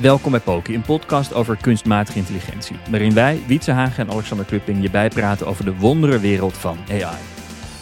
Welkom 0.00 0.30
bij 0.30 0.40
Poki, 0.40 0.74
een 0.74 0.82
podcast 0.82 1.34
over 1.34 1.56
kunstmatige 1.56 2.18
intelligentie. 2.18 2.76
Waarin 2.90 3.14
wij, 3.14 3.40
Wietse 3.46 3.70
Hagen 3.70 4.06
en 4.06 4.12
Alexander 4.12 4.46
Klupping, 4.46 4.82
je 4.82 4.90
bijpraten 4.90 5.46
over 5.46 5.64
de 5.64 5.76
wonderenwereld 5.76 6.52
van 6.52 6.78
AI. 6.90 7.16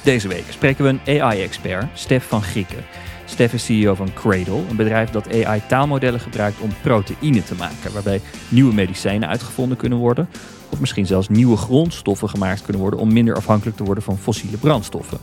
Deze 0.05 0.29
week 0.29 0.45
spreken 0.49 0.85
we 0.85 0.91
een 0.91 1.23
AI-expert, 1.23 1.87
Stef 1.95 2.29
van 2.29 2.43
Grieken. 2.43 2.85
Stef 3.25 3.53
is 3.53 3.65
CEO 3.65 3.95
van 3.95 4.13
Cradle, 4.13 4.63
een 4.71 4.77
bedrijf 4.77 5.11
dat 5.11 5.45
AI-taalmodellen 5.45 6.21
gebruikt 6.21 6.61
om 6.61 6.71
proteïne 6.83 7.43
te 7.43 7.55
maken, 7.55 7.93
waarbij 7.93 8.21
nieuwe 8.49 8.75
medicijnen 8.75 9.29
uitgevonden 9.29 9.77
kunnen 9.77 9.99
worden, 9.99 10.29
of 10.69 10.81
misschien 10.81 11.07
zelfs 11.07 11.29
nieuwe 11.29 11.57
grondstoffen 11.57 12.29
gemaakt 12.29 12.63
kunnen 12.63 12.83
worden 12.83 13.01
om 13.01 13.13
minder 13.13 13.35
afhankelijk 13.35 13.77
te 13.77 13.85
worden 13.85 14.05
van 14.05 14.19
fossiele 14.19 14.57
brandstoffen. 14.57 15.19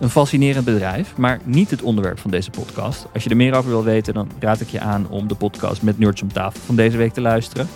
Een 0.00 0.10
fascinerend 0.10 0.64
bedrijf, 0.64 1.16
maar 1.16 1.40
niet 1.44 1.70
het 1.70 1.82
onderwerp 1.82 2.18
van 2.18 2.30
deze 2.30 2.50
podcast. 2.50 3.06
Als 3.14 3.24
je 3.24 3.30
er 3.30 3.36
meer 3.36 3.54
over 3.54 3.70
wil 3.70 3.84
weten, 3.84 4.14
dan 4.14 4.30
raad 4.38 4.60
ik 4.60 4.68
je 4.68 4.80
aan 4.80 5.06
om 5.08 5.28
de 5.28 5.34
podcast 5.34 5.82
met 5.82 5.98
Nerds 5.98 6.22
om 6.22 6.32
tafel 6.32 6.60
van 6.60 6.76
deze 6.76 6.96
week 6.96 7.12
te 7.12 7.20
luisteren. 7.20 7.68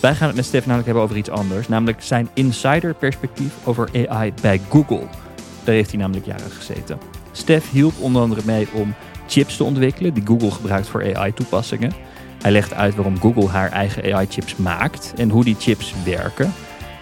Wij 0.00 0.14
gaan 0.14 0.26
het 0.26 0.36
met 0.36 0.44
Stef 0.44 0.60
namelijk 0.60 0.86
hebben 0.86 1.04
over 1.04 1.16
iets 1.16 1.30
anders, 1.30 1.68
namelijk 1.68 2.02
zijn 2.02 2.28
insiderperspectief 2.34 3.54
over 3.64 3.88
AI 4.08 4.32
bij 4.40 4.60
Google. 4.68 5.06
Daar 5.64 5.74
heeft 5.74 5.90
hij 5.90 6.00
namelijk 6.00 6.26
jaren 6.26 6.50
gezeten. 6.50 6.98
Stef 7.32 7.70
hielp 7.70 7.94
onder 8.00 8.22
andere 8.22 8.42
mee 8.44 8.68
om 8.72 8.94
chips 9.26 9.56
te 9.56 9.64
ontwikkelen 9.64 10.14
die 10.14 10.26
Google 10.26 10.50
gebruikt 10.50 10.88
voor 10.88 11.16
AI-toepassingen. 11.16 11.92
Hij 12.42 12.52
legt 12.52 12.74
uit 12.74 12.94
waarom 12.94 13.20
Google 13.20 13.48
haar 13.48 13.70
eigen 13.70 14.14
AI-chips 14.14 14.56
maakt 14.56 15.12
en 15.16 15.30
hoe 15.30 15.44
die 15.44 15.56
chips 15.58 15.94
werken. 16.04 16.52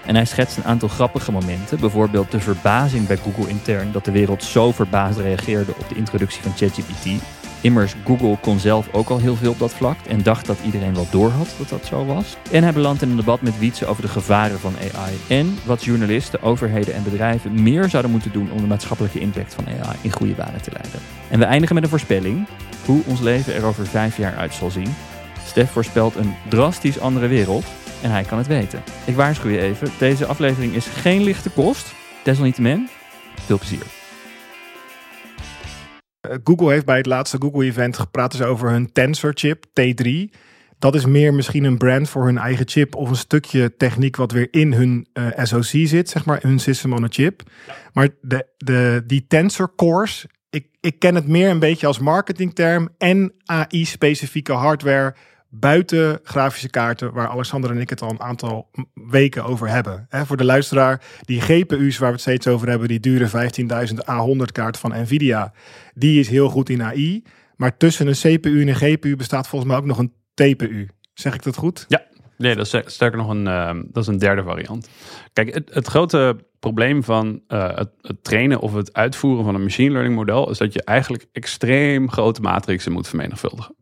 En 0.07 0.15
hij 0.15 0.25
schetst 0.25 0.57
een 0.57 0.65
aantal 0.65 0.89
grappige 0.89 1.33
momenten, 1.33 1.81
bijvoorbeeld 1.81 2.31
de 2.31 2.41
verbazing 2.41 3.07
bij 3.07 3.17
Google 3.17 3.49
intern 3.49 3.93
dat 3.93 4.05
de 4.05 4.11
wereld 4.11 4.45
zo 4.45 4.73
verbaasd 4.73 5.19
reageerde 5.19 5.73
op 5.79 5.89
de 5.89 5.95
introductie 5.95 6.43
van 6.43 6.57
ChatGPT. 6.57 7.23
Immers, 7.63 7.95
Google 8.05 8.37
kon 8.41 8.59
zelf 8.59 8.89
ook 8.93 9.09
al 9.09 9.19
heel 9.19 9.37
veel 9.37 9.51
op 9.51 9.59
dat 9.59 9.73
vlak 9.73 9.97
en 10.09 10.23
dacht 10.23 10.47
dat 10.47 10.59
iedereen 10.65 10.95
wel 10.95 11.07
doorhad 11.11 11.55
dat 11.59 11.69
dat 11.69 11.85
zo 11.85 12.05
was. 12.05 12.37
En 12.51 12.63
hij 12.63 12.73
belandt 12.73 13.03
in 13.03 13.11
een 13.11 13.17
debat 13.17 13.41
met 13.41 13.59
Wietse 13.59 13.87
over 13.87 14.03
de 14.03 14.09
gevaren 14.09 14.59
van 14.59 14.75
AI 14.79 15.15
en 15.29 15.59
wat 15.65 15.85
journalisten, 15.85 16.43
overheden 16.43 16.95
en 16.95 17.03
bedrijven 17.03 17.63
meer 17.63 17.89
zouden 17.89 18.11
moeten 18.11 18.33
doen 18.33 18.51
om 18.53 18.61
de 18.61 18.67
maatschappelijke 18.67 19.21
impact 19.21 19.55
van 19.55 19.67
AI 19.67 19.97
in 20.01 20.13
goede 20.13 20.35
banen 20.35 20.63
te 20.63 20.71
leiden. 20.73 21.01
En 21.31 21.39
we 21.39 21.45
eindigen 21.45 21.75
met 21.75 21.85
een 21.85 21.91
voorspelling 21.91 22.47
hoe 22.85 23.03
ons 23.07 23.21
leven 23.21 23.55
er 23.55 23.65
over 23.65 23.87
vijf 23.87 24.17
jaar 24.17 24.37
uit 24.37 24.55
zal 24.55 24.71
zien. 24.71 24.95
Stef 25.47 25.71
voorspelt 25.71 26.17
een 26.17 26.35
drastisch 26.49 27.01
andere 27.01 27.27
wereld 27.27 27.65
en 28.03 28.11
hij 28.11 28.23
kan 28.23 28.39
het 28.39 28.47
weten. 28.47 28.83
Ik 29.07 29.15
waarschuw 29.15 29.51
je 29.51 29.61
even, 29.61 29.89
deze 29.99 30.27
aflevering 30.27 30.75
is 30.75 30.87
geen 30.87 31.23
lichte 31.23 31.51
kost. 31.51 31.95
Desalniettemin, 32.25 32.89
veel 33.35 33.59
plezier. 33.59 33.87
Eh, 36.21 36.37
Google 36.45 36.71
heeft 36.71 36.85
bij 36.85 36.97
het 36.97 37.07
laatste 37.07 37.37
Google-event 37.41 37.99
gepraat 37.99 38.33
dus 38.33 38.43
over 38.43 38.71
hun 38.71 38.93
Tensor-chip 38.93 39.65
T3. 39.67 40.37
Dat 40.79 40.95
is 40.95 41.07
meer 41.07 41.35
misschien 41.35 41.65
een 41.65 41.79
brand 41.79 42.09
voor 42.09 42.25
hun 42.25 42.39
eigen 42.39 42.69
chip 42.69 42.95
of 42.95 43.09
een 43.09 43.17
stukje 43.17 43.77
techniek 43.77 44.17
wat 44.17 44.33
weer 44.33 44.49
in 44.51 44.73
hun 44.73 45.07
uh, 45.15 45.27
SoC 45.37 45.87
zit, 45.87 46.09
zeg 46.09 46.25
maar, 46.25 46.39
hun 46.43 46.59
system 46.59 46.93
on 46.93 47.05
a 47.05 47.09
chip. 47.11 47.43
Maar 47.93 48.09
de, 48.21 48.47
de, 48.57 49.03
die 49.07 49.25
Tensor 49.29 49.75
cores, 49.77 50.27
ik, 50.51 50.67
ik 50.81 50.99
ken 50.99 51.15
het 51.15 51.29
meer 51.29 51.51
een 51.51 51.59
beetje 51.59 51.87
als 51.87 51.99
marketingterm 51.99 52.89
en 52.99 53.33
AI-specifieke 53.45 54.53
hardware 54.53 55.15
buiten 55.55 56.21
grafische 56.23 56.71
kaarten, 56.71 57.13
waar 57.13 57.29
Alexander 57.29 57.71
en 57.71 57.79
ik 57.79 57.91
het 57.91 58.03
al 58.03 58.11
een 58.11 58.21
aantal 58.21 58.71
weken 58.95 59.45
over 59.45 59.69
hebben. 59.69 60.09
voor 60.11 60.37
de 60.37 60.45
luisteraar, 60.45 61.03
die 61.21 61.41
GPU's 61.41 61.99
waar 61.99 62.09
we 62.09 62.15
het 62.15 62.21
steeds 62.21 62.47
over 62.47 62.69
hebben, 62.69 62.89
die 62.89 63.01
dure 63.01 63.29
15.000 63.29 63.95
A100 63.95 64.53
kaart 64.53 64.79
van 64.79 65.03
Nvidia, 65.03 65.53
die 65.95 66.21
is 66.21 66.29
heel 66.29 66.49
goed 66.49 66.69
in 66.69 66.83
AI. 66.83 67.23
Maar 67.57 67.77
tussen 67.77 68.07
een 68.07 68.13
CPU 68.13 68.61
en 68.61 68.69
een 68.69 68.75
GPU 68.75 69.17
bestaat 69.17 69.49
volgens 69.49 69.71
mij 69.71 69.81
ook 69.81 69.87
nog 69.87 69.99
een 69.99 70.13
TPU. 70.35 70.89
Zeg 71.15 71.35
ik 71.35 71.43
dat 71.43 71.57
goed? 71.57 71.85
Ja, 71.89 72.03
nee, 72.37 72.55
dat 72.57 72.75
is 72.75 72.83
sterker 72.87 73.19
nog 73.19 73.29
een, 73.29 73.47
uh, 73.47 73.71
dat 73.87 74.03
is 74.03 74.09
een 74.09 74.19
derde 74.19 74.43
variant. 74.43 74.89
Kijk, 75.33 75.55
het, 75.55 75.75
het 75.75 75.87
grote 75.87 76.37
probleem 76.59 77.05
van 77.05 77.41
uh, 77.49 77.77
het, 77.77 77.91
het, 78.01 78.25
trainen 78.25 78.61
of 78.61 78.75
het 78.75 78.93
uitvoeren 78.93 79.45
van 79.45 79.55
een 79.55 79.63
machine 79.63 79.91
learning 79.91 80.17
model 80.17 80.51
is 80.51 80.59
dat 80.59 80.73
je 80.73 80.85
eigenlijk 80.85 81.27
extreem 81.33 82.11
grote 82.11 82.41
matrixen 82.41 82.93
moet 82.93 83.09
vermenigvuldigen. 83.09 83.75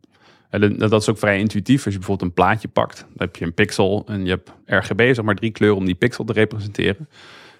En 0.51 0.77
dat 0.77 1.01
is 1.01 1.09
ook 1.09 1.17
vrij 1.17 1.39
intuïtief. 1.39 1.85
Als 1.85 1.93
je 1.93 1.99
bijvoorbeeld 1.99 2.29
een 2.29 2.35
plaatje 2.35 2.67
pakt, 2.67 2.97
dan 2.97 3.27
heb 3.27 3.35
je 3.35 3.45
een 3.45 3.53
pixel 3.53 4.03
en 4.07 4.25
je 4.25 4.29
hebt 4.29 4.51
RGB, 4.65 5.15
zeg 5.15 5.25
maar 5.25 5.35
drie 5.35 5.51
kleuren 5.51 5.77
om 5.77 5.85
die 5.85 5.95
pixel 5.95 6.23
te 6.23 6.33
representeren. 6.33 7.09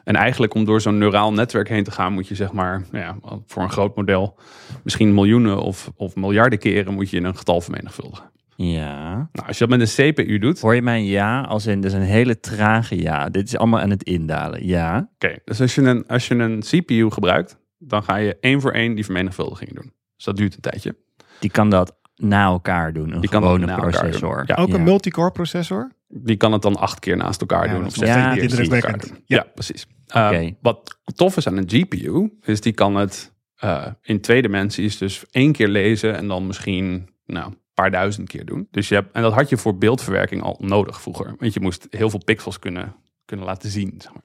En 0.04 0.16
eigenlijk 0.16 0.54
om 0.54 0.66
door 0.66 0.82
zo'n 0.82 0.98
neuraal 0.98 1.34
netwerk 1.34 1.70
heen 1.70 1.84
te 1.84 1.92
gaan, 1.92 2.14
moet 2.14 2.28
je 2.28 2.36
zeg 2.36 2.52
maar, 2.52 2.84
nou 2.92 3.06
ja, 3.06 3.38
voor 3.48 3.64
een 3.64 3.72
groot 3.72 3.96
model, 3.96 4.38
misschien 4.84 5.14
miljoenen 5.14 5.62
of, 5.62 5.92
of 5.96 6.16
miljarden 6.16 6.60
keren 6.60 6.94
moet 6.94 7.10
je 7.10 7.22
een 7.22 7.38
getal 7.38 7.62
vermenigvuldigen. 7.62 8.32
Ja. 8.56 9.30
Nou, 9.32 9.48
als 9.48 9.58
je 9.58 9.68
dat 9.68 9.78
met 9.78 9.98
een 9.98 10.14
CPU 10.14 10.38
doet. 10.38 10.60
Hoor 10.60 10.76
je 10.76 10.82
mijn 10.82 11.06
ja 11.06 11.42
als 11.42 11.66
in, 11.66 11.82
dus 11.82 11.94
een 11.94 12.02
hele 12.02 12.40
trage 12.40 13.02
ja. 13.02 13.30
Dit 13.30 13.48
is 13.48 13.58
allemaal 13.58 13.80
aan 13.80 13.90
het 13.90 14.04
indalen. 14.04 14.68
Ja. 14.68 15.10
Oké, 15.14 15.36
dus 15.46 15.62
als 15.62 15.76
je, 15.76 15.82
een, 15.82 16.08
als 16.08 16.28
je 16.28 16.36
een 16.36 16.60
CPU 16.60 17.12
gebruikt, 17.12 17.58
dan 17.78 18.04
ga 18.04 18.16
je 18.16 18.38
één 18.40 18.62
voor 18.62 18.72
één 18.72 18.96
die 18.96 19.06
vermenigvuldiging 19.06 19.74
doen. 19.74 19.94
Dus 20.16 20.26
dat 20.26 20.38
duurt 20.38 20.54
een 20.56 20.62
tijdje. 20.62 20.96
Die 21.40 21.52
kan 21.52 21.70
dat 21.70 22.00
na 22.22 22.46
elkaar 22.46 22.94
doen. 22.94 23.14
Een 23.14 23.22
die 23.22 23.30
gewone 23.30 23.66
kan 23.66 23.80
processor. 23.80 24.44
Ja. 24.46 24.56
Ook 24.56 24.74
een 24.74 24.84
multicore 24.84 25.32
processor? 25.32 25.92
Die 26.08 26.36
kan 26.36 26.52
het 26.52 26.62
dan 26.62 26.76
acht 26.76 27.00
keer 27.00 27.18
naast 27.18 27.42
elkaar 27.42 27.70
doen. 27.70 27.86
Of 27.86 27.94
zes 27.94 28.08
ja, 28.08 28.34
keer 28.34 28.56
naast 28.56 28.72
elkaar 28.72 28.98
doen. 28.98 29.18
Ja, 29.26 29.46
precies. 29.54 29.88
Uh, 30.16 30.52
wat 30.62 31.00
tof 31.16 31.38
is 31.38 31.48
aan 31.48 31.58
een 31.58 31.70
GPU, 31.70 32.30
is 32.42 32.62
die 32.62 32.74
kan 32.74 32.96
het 32.96 33.34
uh, 33.64 33.86
in 34.02 34.22
twee 34.22 34.42
dimensies 34.42 34.98
dus 34.98 35.24
één 35.30 35.52
keer 35.52 35.68
lezen 35.68 36.16
en 36.16 36.28
dan 36.28 36.48
misschien 36.48 37.10
nou, 37.26 37.46
een 37.46 37.58
paar 37.74 37.92
duizend 37.92 38.30
keer 38.30 38.46
doen. 38.46 38.68
Dus 38.72 38.90
je 38.90 38.96
hebt, 38.96 39.16
en 39.16 39.22
dat 39.22 39.34
had 39.34 39.50
je 39.50 39.58
voor 39.58 39.78
beeldverwerking 39.78 40.42
al 40.42 40.58
nodig 40.60 41.02
vroeger. 41.02 41.36
Want 41.40 41.54
je 41.54 41.60
moest 41.60 41.88
heel 41.90 42.10
veel 42.10 42.24
pixels 42.24 42.60
kunnen, 42.60 42.96
kunnen 43.26 43.46
laten 43.46 43.70
zien. 43.70 43.94
Zeg 43.98 44.14
maar. 44.14 44.24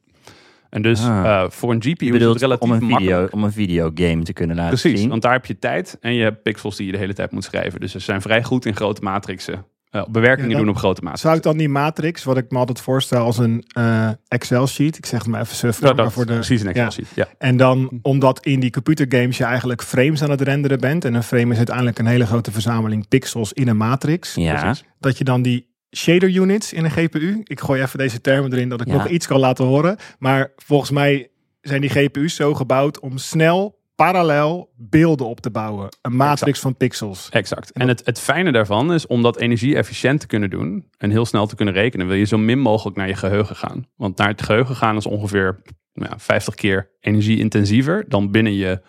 En 0.71 0.82
dus 0.82 1.04
ah. 1.04 1.25
uh, 1.25 1.44
voor 1.49 1.72
een 1.72 1.82
GPU 1.82 2.15
is 2.15 2.25
het 2.25 2.41
relatief 2.41 2.71
om 2.71 2.71
een, 2.71 2.97
video, 2.97 3.28
om 3.31 3.44
een 3.44 3.53
videogame 3.53 4.22
te 4.22 4.32
kunnen 4.32 4.56
laten 4.56 4.78
Precies, 4.78 5.00
zien. 5.00 5.09
want 5.09 5.22
daar 5.22 5.32
heb 5.32 5.47
je 5.47 5.59
tijd 5.59 5.97
en 6.00 6.15
je 6.15 6.22
hebt 6.22 6.43
pixels 6.43 6.77
die 6.77 6.87
je 6.87 6.93
de 6.93 6.99
hele 6.99 7.15
tijd 7.15 7.31
moet 7.31 7.44
schrijven. 7.44 7.81
Dus 7.81 7.93
ze 7.93 7.99
zijn 7.99 8.22
vrij 8.22 8.43
goed 8.43 8.66
in 8.66 8.76
grote 8.76 9.03
matrixen. 9.03 9.65
Uh, 9.93 10.05
bewerkingen 10.09 10.56
doen 10.56 10.69
op 10.69 10.76
grote 10.76 11.00
matrixen. 11.00 11.28
Zou 11.28 11.37
ik 11.37 11.43
dan 11.43 11.56
die 11.56 11.69
matrix, 11.69 12.25
wat 12.25 12.37
ik 12.37 12.50
me 12.50 12.59
altijd 12.59 12.81
voorstel 12.81 13.25
als 13.25 13.38
een 13.38 13.65
uh, 13.78 14.09
Excel-sheet, 14.28 14.99
ik 14.99 15.06
zeg 15.06 15.19
het 15.19 15.28
maar 15.28 15.41
even 15.41 15.56
suf, 15.56 15.81
ja, 15.81 15.93
dat, 15.93 16.12
voor 16.12 16.26
de, 16.26 16.32
precies 16.32 16.60
een 16.60 16.66
Excel-sheet, 16.66 17.09
ja. 17.15 17.28
En 17.38 17.56
dan, 17.56 17.99
omdat 18.03 18.44
in 18.44 18.60
die 18.60 18.71
computergames 18.71 19.37
je 19.37 19.44
eigenlijk 19.44 19.82
frames 19.82 20.22
aan 20.22 20.31
het 20.31 20.41
renderen 20.41 20.81
bent, 20.81 21.05
en 21.05 21.15
een 21.15 21.22
frame 21.22 21.50
is 21.50 21.56
uiteindelijk 21.56 21.99
een 21.99 22.06
hele 22.06 22.26
grote 22.26 22.53
verzameling 22.53 23.09
pixels 23.09 23.53
in 23.53 23.69
een 23.69 23.76
matrix, 23.76 24.34
ja. 24.34 24.75
dat 24.99 25.19
je 25.19 25.25
dan 25.25 25.43
die 25.43 25.75
shader 25.97 26.34
units 26.34 26.73
in 26.73 26.84
een 26.84 26.91
GPU. 26.91 27.41
Ik 27.45 27.61
gooi 27.61 27.83
even 27.83 27.99
deze 27.99 28.21
termen 28.21 28.53
erin 28.53 28.69
dat 28.69 28.81
ik 28.81 28.87
nog 28.87 29.09
iets 29.09 29.27
kan 29.27 29.41
laten 29.41 29.65
horen. 29.65 29.97
Maar 30.19 30.53
volgens 30.57 30.91
mij 30.91 31.31
zijn 31.61 31.81
die 31.81 31.91
GPU's 31.91 32.34
zo 32.34 32.55
gebouwd 32.55 33.01
om 33.01 33.19
snel 33.19 33.79
parallel 33.95 34.73
beelden 34.76 35.26
op 35.26 35.41
te 35.41 35.50
bouwen. 35.50 35.88
Een 36.03 36.17
matrix 36.17 36.61
van 36.61 36.76
pixels. 36.76 37.29
Exact. 37.31 37.70
En, 37.70 37.88
het, 37.88 38.03
het 38.05 38.20
fijne 38.20 38.53
daarvan 38.53 38.93
is 38.93 39.06
om 39.06 39.23
dat 39.23 39.37
energie-efficiënt 39.37 40.20
te 40.20 40.26
kunnen 40.26 40.50
doen 40.50 40.88
en 40.99 41.11
heel 41.11 41.26
snel 41.26 41.47
te 41.47 41.55
kunnen 41.55 41.75
rekenen, 41.75 42.06
wil 42.06 42.17
je 42.17 42.25
zo 42.25 42.38
min 42.38 42.59
mogelijk 42.59 42.97
naar 42.97 43.09
je 43.09 43.15
geheugen 43.15 43.56
gaan. 43.56 43.87
Want 43.97 44.17
naar 44.17 44.29
het 44.29 44.43
geheugen 44.43 44.76
gaan 44.76 44.97
is 44.97 45.06
ongeveer 45.06 45.62
nou, 45.93 46.15
50 46.17 46.55
keer 46.55 46.91
energie-intensiever 47.00 48.05
dan 48.09 48.31
binnen 48.31 48.55
je 48.55 48.81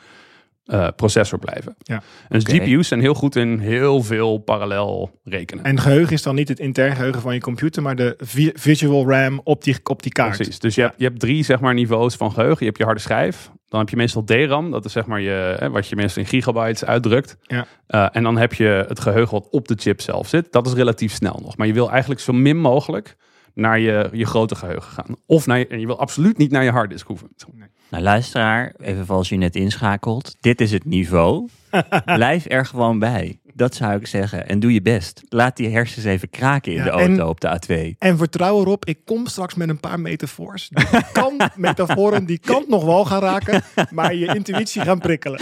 uh, 0.68 0.88
processor 0.96 1.40
blijven. 1.40 1.76
Ja. 1.78 2.02
En 2.30 2.40
dus 2.40 2.44
GPU's 2.44 2.88
zijn 2.88 3.00
heel 3.00 3.14
goed 3.14 3.36
in 3.36 3.60
heel 3.60 4.04
veel 4.04 4.38
parallel 4.38 5.20
rekenen. 5.24 5.64
En 5.64 5.80
geheugen 5.80 6.14
is 6.14 6.22
dan 6.22 6.36
niet 6.36 6.48
het 6.48 6.60
intern 6.60 6.96
geheugen 6.96 7.22
van 7.22 7.34
je 7.34 7.40
computer, 7.40 7.82
maar 7.82 7.96
de 7.96 8.16
visual 8.54 9.10
RAM 9.10 9.42
op 9.44 9.64
die, 9.64 9.76
op 9.84 10.04
die 10.04 10.12
kaart. 10.12 10.36
Precies. 10.36 10.60
Dus 10.60 10.76
je, 10.76 10.82
hebt, 10.82 10.94
je 10.98 11.04
hebt 11.04 11.20
drie 11.20 11.44
zeg 11.44 11.60
maar, 11.60 11.74
niveaus 11.74 12.16
van 12.16 12.32
geheugen. 12.32 12.58
Je 12.60 12.66
hebt 12.66 12.78
je 12.78 12.84
harde 12.84 13.00
schijf. 13.00 13.52
Dan 13.68 13.80
heb 13.80 13.90
je 13.90 13.96
meestal 13.96 14.24
DRAM, 14.24 14.72
dat 14.72 14.86
is 14.86 14.92
zeg 14.92 15.06
maar 15.06 15.22
je, 15.22 15.56
hè, 15.60 15.70
wat 15.70 15.88
je 15.88 15.96
meestal 15.96 16.24
in 16.24 16.30
gigabytes 16.30 16.86
uitdrukt. 16.86 17.38
Ja. 17.42 17.66
Uh, 17.90 18.08
en 18.12 18.24
dan 18.24 18.38
heb 18.38 18.54
je 18.54 18.86
het 18.88 19.00
geheugen 19.00 19.34
wat 19.34 19.48
op 19.52 19.68
de 19.68 19.76
chip 19.78 20.02
zelf 20.02 20.28
zit. 20.28 20.52
Dat 20.52 20.68
is 20.68 20.74
relatief 20.74 21.14
snel 21.14 21.40
nog. 21.44 21.58
Maar 21.58 21.68
je 21.68 21.74
wil 21.74 21.92
eigenlijk 21.92 22.22
zo 22.22 22.34
min 22.34 22.58
mogelijk 22.58 23.16
naar 23.54 23.80
je, 23.80 24.10
je 24.12 24.26
grote 24.26 24.56
geheugen 24.56 24.92
gaan. 24.92 25.16
Of 25.26 25.46
naar 25.46 25.60
je, 25.60 25.68
en 25.68 25.80
je 25.80 25.86
wil 25.86 26.00
absoluut 26.00 26.38
niet 26.38 26.52
naar 26.52 26.64
je 26.64 26.72
harddisk 26.72 27.08
hoeven. 27.08 27.30
Nee. 27.54 27.68
Nou, 27.90 28.04
luisteraar, 28.04 28.74
even 28.82 29.08
als 29.08 29.30
je 29.30 29.36
net 29.38 29.56
inschakelt. 29.56 30.36
Dit 30.40 30.62
is 30.62 30.72
het 30.72 30.86
niveau. 30.86 31.48
Blijf 32.06 32.46
er 32.50 32.66
gewoon 32.66 33.00
bij. 33.00 33.40
Dat 33.54 33.76
zou 33.76 33.96
ik 34.00 34.08
zeggen. 34.08 34.48
En 34.48 34.60
doe 34.60 34.74
je 34.74 34.82
best. 34.82 35.22
Laat 35.30 35.58
die 35.58 35.70
hersens 35.70 36.06
even 36.06 36.30
kraken 36.30 36.72
in 36.72 36.78
Ja, 36.78 36.84
de 36.84 36.90
auto 36.90 37.14
en- 37.14 37.26
op 37.26 37.40
de 37.42 37.60
A2. 37.94 37.98
En 38.00 38.18
vertrouw 38.18 38.60
erop, 38.60 38.86
ik 38.86 38.98
kom 39.06 39.28
straks 39.28 39.56
met 39.56 39.70
een 39.70 39.80
paar 39.80 40.00
metafoors. 40.00 40.70
Die 40.70 40.86
kan, 41.12 41.42
metaforen, 41.56 42.26
die 42.26 42.38
kan 42.40 42.66
nog 42.68 42.84
wel 42.84 43.06
gaan 43.06 43.22
raken, 43.22 43.62
maar 43.92 44.16
je 44.16 44.26
intuïtie 44.36 44.82
gaan 44.82 45.00
prikkelen. 45.00 45.40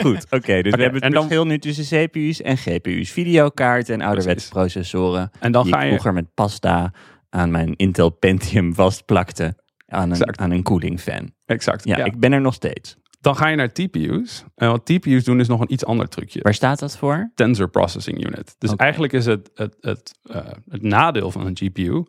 Goed, 0.00 0.26
oké. 0.30 0.62
dus 0.62 0.74
we 0.74 0.82
hebben 0.82 1.02
het 1.02 1.12
dan- 1.12 1.22
verschil 1.22 1.46
nu 1.46 1.58
tussen 1.58 2.04
CPU's 2.06 2.42
en 2.42 2.56
GPU's. 2.56 3.10
Videokaarten 3.10 3.94
en 3.94 4.00
ouderwetse 4.06 4.48
processoren. 4.48 5.30
En 5.40 5.52
dan 5.52 5.64
die 5.64 5.72
ga 5.72 5.78
ik 5.78 5.84
je- 5.84 5.90
vroeger 5.90 6.12
met 6.12 6.34
pasta 6.34 6.92
aan 7.30 7.50
mijn 7.50 7.76
Intel 7.76 8.10
Pentium 8.10 8.74
vastplakte. 8.74 9.54
Aan 9.90 10.10
een, 10.10 10.38
aan 10.38 10.50
een 10.50 10.62
cooling 10.62 11.00
fan. 11.00 11.30
Exact. 11.46 11.84
Ja, 11.84 11.96
Ja, 11.98 12.04
ik 12.04 12.18
ben 12.18 12.32
er 12.32 12.40
nog 12.40 12.54
steeds. 12.54 12.96
Dan 13.20 13.36
ga 13.36 13.48
je 13.48 13.56
naar 13.56 13.72
TPU's. 13.72 14.44
En 14.54 14.68
wat 14.70 14.84
TPU's 14.86 15.24
doen 15.24 15.40
is 15.40 15.48
nog 15.48 15.60
een 15.60 15.72
iets 15.72 15.84
ander 15.84 16.08
trucje. 16.08 16.40
Waar 16.42 16.54
staat 16.54 16.78
dat 16.78 16.96
voor? 16.96 17.30
Tensor 17.34 17.68
Processing 17.68 18.26
Unit. 18.26 18.54
Dus 18.58 18.74
eigenlijk 18.76 19.12
is 19.12 19.26
het, 19.26 19.50
het, 19.54 19.76
het, 19.80 20.18
eh, 20.22 20.40
het 20.68 20.82
nadeel 20.82 21.30
van 21.30 21.46
een 21.46 21.56
GPU... 21.56 22.02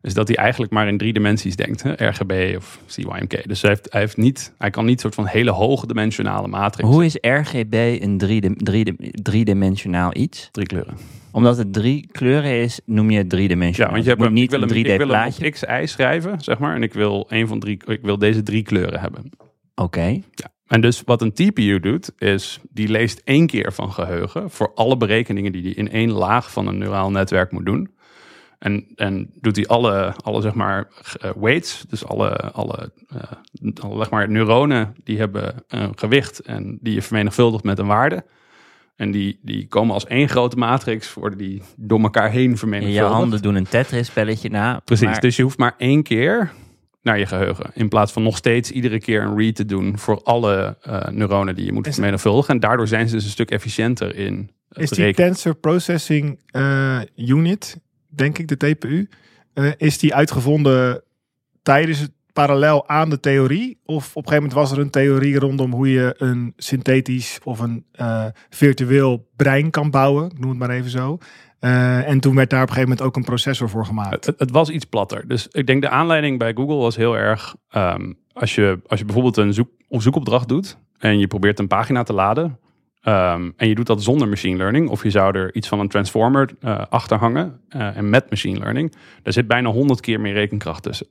is 0.00 0.14
dat 0.14 0.28
hij 0.28 0.36
eigenlijk 0.36 0.72
maar 0.72 0.88
in 0.88 0.98
drie 0.98 1.12
dimensies 1.12 1.56
denkt. 1.56 1.82
Hè? 1.82 1.92
RGB 2.08 2.54
of 2.56 2.80
CYMK. 2.86 3.48
Dus 3.48 3.60
hij, 3.62 3.70
heeft, 3.70 3.86
hij, 3.92 4.00
heeft 4.00 4.16
niet, 4.16 4.54
hij 4.58 4.70
kan 4.70 4.84
niet 4.84 5.00
soort 5.00 5.14
van 5.14 5.26
hele 5.26 5.50
hoge 5.50 5.86
dimensionale 5.86 6.48
matrix. 6.48 6.88
Hoe 6.88 7.04
is 7.04 7.16
RGB 7.20 7.96
een 8.00 8.18
drie- 8.18 8.54
drie- 8.56 9.12
driedimensionaal 9.22 10.10
iets? 10.16 10.48
Drie 10.52 10.66
kleuren. 10.66 10.96
Omdat 11.32 11.56
het 11.56 11.72
drie 11.72 12.08
kleuren 12.12 12.60
is, 12.60 12.80
noem 12.84 13.10
je 13.10 13.18
het 13.18 13.30
driedimensionaal. 13.30 13.88
Ja, 13.88 13.92
want 13.92 14.04
je 14.04 14.10
hebt 14.10 14.22
een, 14.22 14.32
niet 14.32 14.44
ik 14.44 14.50
wil 14.50 14.62
een 14.62 14.74
hem, 14.74 14.84
3D 14.84 14.90
ik 14.90 14.98
wil 14.98 14.98
hem 14.98 15.08
plaatje. 15.08 15.46
op 15.46 15.52
XY 15.52 15.82
schrijven, 15.84 16.40
zeg 16.40 16.58
maar. 16.58 16.74
En 16.74 16.82
ik 16.82 16.92
wil, 16.92 17.26
een 17.28 17.48
van 17.48 17.58
drie, 17.58 17.80
ik 17.86 18.02
wil 18.02 18.18
deze 18.18 18.42
drie 18.42 18.62
kleuren 18.62 19.00
hebben. 19.00 19.30
Oké. 19.74 20.22
En 20.66 20.80
dus 20.80 21.02
wat 21.04 21.22
een 21.22 21.32
TPU 21.32 21.80
doet, 21.80 22.12
is 22.18 22.60
die 22.70 22.88
leest 22.88 23.20
één 23.24 23.46
keer 23.46 23.72
van 23.72 23.92
geheugen 23.92 24.50
voor 24.50 24.72
alle 24.74 24.96
berekeningen 24.96 25.52
die 25.52 25.62
hij 25.62 25.72
in 25.72 25.90
één 25.90 26.10
laag 26.10 26.52
van 26.52 26.66
een 26.66 26.78
neuraal 26.78 27.10
netwerk 27.10 27.52
moet 27.52 27.66
doen. 27.66 27.96
En, 28.58 28.86
en 28.94 29.30
doet 29.40 29.56
hij 29.56 29.66
alle, 29.66 30.14
alle 30.16 30.40
zeg 30.40 30.54
maar, 30.54 30.88
eh, 31.20 31.30
weights, 31.36 31.84
dus 31.88 32.04
alle, 32.04 32.30
alle, 32.50 32.92
eh, 33.08 33.82
alle 33.82 33.96
zeg 33.96 34.10
maar, 34.10 34.30
neuronen 34.30 34.94
die 35.04 35.18
hebben 35.18 35.54
een 35.68 35.98
gewicht 35.98 36.40
en 36.40 36.78
die 36.80 36.94
je 36.94 37.02
vermenigvuldigt 37.02 37.64
met 37.64 37.78
een 37.78 37.86
waarde. 37.86 38.24
En 38.98 39.10
die, 39.10 39.38
die 39.42 39.66
komen 39.68 39.94
als 39.94 40.06
één 40.06 40.28
grote 40.28 40.56
matrix, 40.56 41.14
worden 41.14 41.38
die 41.38 41.62
door 41.76 42.00
elkaar 42.00 42.30
heen 42.30 42.50
Je 42.50 42.56
vermenigvuldigd. 42.56 43.12
handen 43.14 43.42
doen 43.42 43.54
een 43.54 43.68
Tetris-spelletje 43.68 44.48
na. 44.50 44.80
Precies, 44.84 45.06
maar- 45.06 45.20
dus 45.20 45.36
je 45.36 45.42
hoeft 45.42 45.58
maar 45.58 45.74
één 45.78 46.02
keer 46.02 46.52
naar 47.02 47.18
je 47.18 47.26
geheugen. 47.26 47.70
In 47.74 47.88
plaats 47.88 48.12
van 48.12 48.22
nog 48.22 48.36
steeds 48.36 48.70
iedere 48.70 49.00
keer 49.00 49.22
een 49.22 49.36
read 49.38 49.54
te 49.54 49.64
doen 49.64 49.98
voor 49.98 50.20
alle 50.22 50.76
eh, 50.82 51.08
neuronen 51.08 51.54
die 51.54 51.64
je 51.64 51.72
moet 51.72 51.88
vermenigvuldigen. 51.92 52.54
En 52.54 52.60
daardoor 52.60 52.88
zijn 52.88 53.08
ze 53.08 53.14
dus 53.14 53.24
een 53.24 53.30
stuk 53.30 53.50
efficiënter 53.50 54.16
in 54.16 54.50
het 54.68 54.78
Is 54.82 54.90
die 54.90 55.04
rekenen. 55.04 55.28
Tensor 55.30 55.54
Processing 55.54 56.40
eh, 56.46 57.00
Unit, 57.16 57.80
denk 58.08 58.38
ik, 58.38 58.48
de 58.48 58.56
TPU, 58.56 59.08
eh, 59.54 59.70
is 59.76 59.98
die 59.98 60.14
uitgevonden 60.14 61.02
tijdens 61.62 61.98
het 61.98 62.10
parallel 62.46 62.88
aan 62.88 63.10
de 63.10 63.20
theorie? 63.20 63.80
Of 63.84 64.16
op 64.16 64.26
een 64.26 64.28
gegeven 64.28 64.34
moment 64.34 64.52
was 64.52 64.72
er 64.72 64.78
een 64.78 64.90
theorie 64.90 65.38
rondom 65.38 65.72
hoe 65.72 65.90
je 65.90 66.14
een 66.18 66.52
synthetisch 66.56 67.40
of 67.44 67.58
een 67.58 67.84
eh, 67.92 68.24
virtueel 68.50 69.28
brein 69.36 69.70
kan 69.70 69.90
bouwen, 69.90 70.30
noem 70.38 70.50
het 70.50 70.58
maar 70.58 70.70
even 70.70 70.90
zo. 70.90 71.18
Eh, 71.60 72.08
en 72.08 72.20
toen 72.20 72.34
werd 72.34 72.50
daar 72.50 72.62
op 72.62 72.68
een 72.68 72.74
gegeven 72.74 72.90
moment 72.90 73.08
ook 73.08 73.16
een 73.16 73.24
processor 73.30 73.68
voor 73.68 73.86
gemaakt. 73.86 74.26
Het, 74.26 74.38
het- 74.38 74.50
was 74.50 74.70
iets 74.70 74.84
platter. 74.84 75.28
Dus 75.28 75.48
ik 75.50 75.66
denk 75.66 75.82
de 75.82 75.88
aanleiding 75.88 76.38
bij 76.38 76.52
Google 76.54 76.76
was 76.76 76.96
heel 76.96 77.16
erg... 77.16 77.56
ehm, 77.70 78.12
als, 78.32 78.54
je, 78.54 78.80
als 78.86 78.98
je 78.98 79.04
bijvoorbeeld 79.04 79.36
een 79.36 79.52
zoek, 79.54 79.70
zoekopdracht 79.88 80.48
doet... 80.48 80.78
en 80.98 81.18
je 81.18 81.26
probeert 81.26 81.58
een 81.58 81.66
pagina 81.68 82.02
te 82.02 82.12
laden... 82.12 82.58
ehm, 83.00 83.50
en 83.56 83.68
je 83.68 83.74
doet 83.74 83.86
dat 83.86 84.02
zonder 84.02 84.28
machine 84.28 84.56
learning... 84.56 84.88
of 84.88 85.02
je 85.02 85.10
zou 85.10 85.36
er 85.38 85.54
iets 85.54 85.68
van 85.68 85.80
een 85.80 85.88
transformer 85.88 86.50
eh, 86.60 86.82
achter 86.88 87.18
hangen... 87.18 87.60
en 87.68 88.10
met 88.10 88.30
machine 88.30 88.58
learning... 88.58 88.94
daar 89.22 89.32
zit 89.32 89.46
bijna 89.46 89.70
honderd 89.70 90.00
keer 90.00 90.20
meer 90.20 90.34
rekenkracht 90.34 90.82
tussen. 90.82 91.06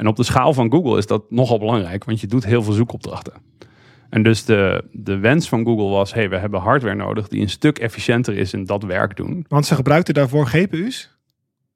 En 0.00 0.06
op 0.06 0.16
de 0.16 0.22
schaal 0.22 0.52
van 0.52 0.70
Google 0.70 0.98
is 0.98 1.06
dat 1.06 1.30
nogal 1.30 1.58
belangrijk... 1.58 2.04
want 2.04 2.20
je 2.20 2.26
doet 2.26 2.44
heel 2.44 2.62
veel 2.62 2.72
zoekopdrachten. 2.72 3.32
En 4.10 4.22
dus 4.22 4.44
de, 4.44 4.84
de 4.92 5.18
wens 5.18 5.48
van 5.48 5.64
Google 5.64 5.88
was... 5.88 6.14
hey, 6.14 6.28
we 6.28 6.36
hebben 6.36 6.60
hardware 6.60 6.94
nodig... 6.94 7.28
die 7.28 7.40
een 7.40 7.50
stuk 7.50 7.78
efficiënter 7.78 8.36
is 8.36 8.52
in 8.52 8.64
dat 8.64 8.82
werk 8.82 9.16
doen... 9.16 9.44
Want 9.48 9.66
ze 9.66 9.74
gebruikten 9.74 10.14
daarvoor 10.14 10.46
GPU's. 10.46 11.18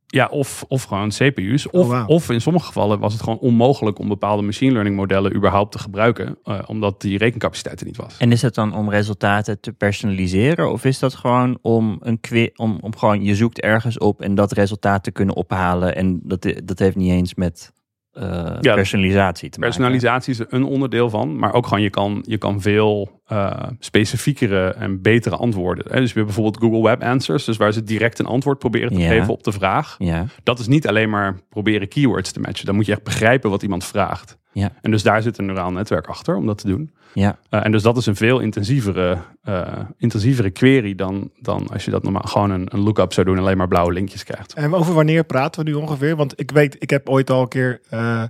Ja, 0.07 0.27
of, 0.27 0.65
of 0.69 0.83
gewoon 0.83 1.09
CPU's. 1.09 1.71
Of, 1.71 1.89
Oh, 1.89 2.05
of 2.07 2.31
in 2.31 2.41
sommige 2.41 2.67
gevallen 2.67 2.99
was 2.99 3.13
het 3.13 3.23
gewoon 3.23 3.39
onmogelijk 3.39 3.99
om 3.99 4.09
bepaalde 4.09 4.43
machine 4.43 4.73
learning 4.73 4.97
modellen 4.97 5.37
überhaupt 5.37 5.73
te 5.73 5.79
gebruiken, 5.79 6.39
eh, 6.45 6.59
omdat 6.67 7.01
die 7.01 7.19
rekencapaciteit 7.19 7.81
er 7.81 7.87
niet 7.87 7.97
was. 7.97 8.17
En 8.19 8.33
is 8.33 8.41
dat 8.41 8.55
dan 8.55 8.75
om 8.75 8.91
resultaten 8.91 9.61
te 9.61 9.73
personaliseren? 9.73 10.73
Of 10.73 10.85
is 10.85 10.99
dat 10.99 11.15
gewoon 11.15 11.59
om 11.63 11.99
een 12.01 12.51
om, 12.57 12.79
om 12.81 12.97
gewoon 12.97 13.23
je 13.23 13.35
zoekt 13.35 13.61
ergens 13.61 13.99
op 13.99 14.21
en 14.21 14.35
dat 14.35 14.53
resultaat 14.53 15.05
te 15.05 15.11
kunnen 15.11 15.35
ophalen? 15.35 15.97
En 15.97 16.21
dat, 16.23 16.53
dat 16.65 16.79
heeft 16.79 16.97
niet 16.97 17.11
eens 17.11 17.35
met 17.35 17.73
eh, 18.15 18.61
personalisatie 18.61 19.51
te 19.51 19.59
maken. 19.59 19.75
Personalisatie 19.77 20.33
is 20.33 20.41
een 20.49 20.65
onderdeel 20.65 21.11
van, 21.11 21.39
maar 21.39 21.53
ook 21.55 21.67
gewoon 21.67 21.83
je 21.83 21.91
kan, 21.91 22.23
je 22.27 22.39
kan 22.39 22.61
veel 22.61 23.21
eh, 23.27 23.63
specifiekere 23.79 24.69
en 24.69 25.03
betere 25.03 25.37
antwoorden. 25.37 25.85
Hè? 25.85 26.01
Dus 26.01 26.13
we 26.13 26.19
hebben 26.19 26.35
bijvoorbeeld 26.35 26.63
Google 26.63 26.83
Web 26.91 27.03
Answers, 27.03 27.45
dus 27.45 27.57
waar 27.57 27.73
ze 27.73 27.83
direct 27.83 28.19
een 28.19 28.27
antwoord 28.27 28.59
proberen 28.59 28.93
te 28.93 28.99
Ja. 29.01 29.09
geven 29.09 29.29
op 29.33 29.43
de 29.43 29.53
vraag. 29.53 29.95
Ja, 29.99 30.27
Dat 30.43 30.59
is 30.59 30.67
niet 30.67 30.89
alleen 30.89 31.11
maar 31.11 31.39
proberen 31.49 31.89
keywords 31.89 32.33
te 32.33 32.41
matchen. 32.41 32.67
Dan 32.67 32.75
moet 32.75 32.87
je 32.87 32.93
echt 32.93 33.03
begrijpen 33.03 33.51
wat 33.51 33.63
iemand 33.63 33.85
vraagt. 33.85 34.39
Ja. 34.53 34.73
En 34.83 34.91
dus 34.91 35.03
daar 35.03 35.23
zit 35.23 35.39
een 35.39 35.47
neuraal 35.47 35.71
netwerk 35.73 36.07
achter 36.07 36.37
om 36.37 36.47
dat 36.47 36.59
te 36.59 36.67
doen. 36.69 36.95
Ja. 37.15 37.39
Uh, 37.51 37.65
en 37.65 37.73
dus 37.73 37.83
dat 37.83 37.97
is 37.97 38.07
een 38.07 38.17
veel 38.17 38.39
intensievere, 38.41 39.19
uh, 39.49 39.67
intensievere 39.99 40.51
query 40.51 40.95
dan, 40.95 41.31
dan 41.41 41.69
als 41.69 41.85
je 41.85 41.91
dat 41.91 42.03
normaal 42.03 42.23
gewoon 42.23 42.51
een, 42.51 42.67
een 42.71 42.81
lookup 42.81 43.13
zou 43.13 43.27
doen 43.27 43.37
en 43.37 43.43
alleen 43.43 43.57
maar 43.57 43.69
blauwe 43.69 43.93
linkjes 43.93 44.25
krijgt. 44.25 44.53
En 44.53 44.75
over 44.75 44.95
wanneer 44.95 45.25
praten 45.25 45.65
we 45.65 45.71
nu 45.71 45.77
ongeveer? 45.77 46.17
Want 46.17 46.41
ik 46.41 46.51
weet, 46.51 46.77
ik 46.79 46.91
heb 46.91 47.09
ooit 47.09 47.31
al 47.31 47.43
een 47.43 47.49
keer 47.49 47.81
eh, 47.89 48.23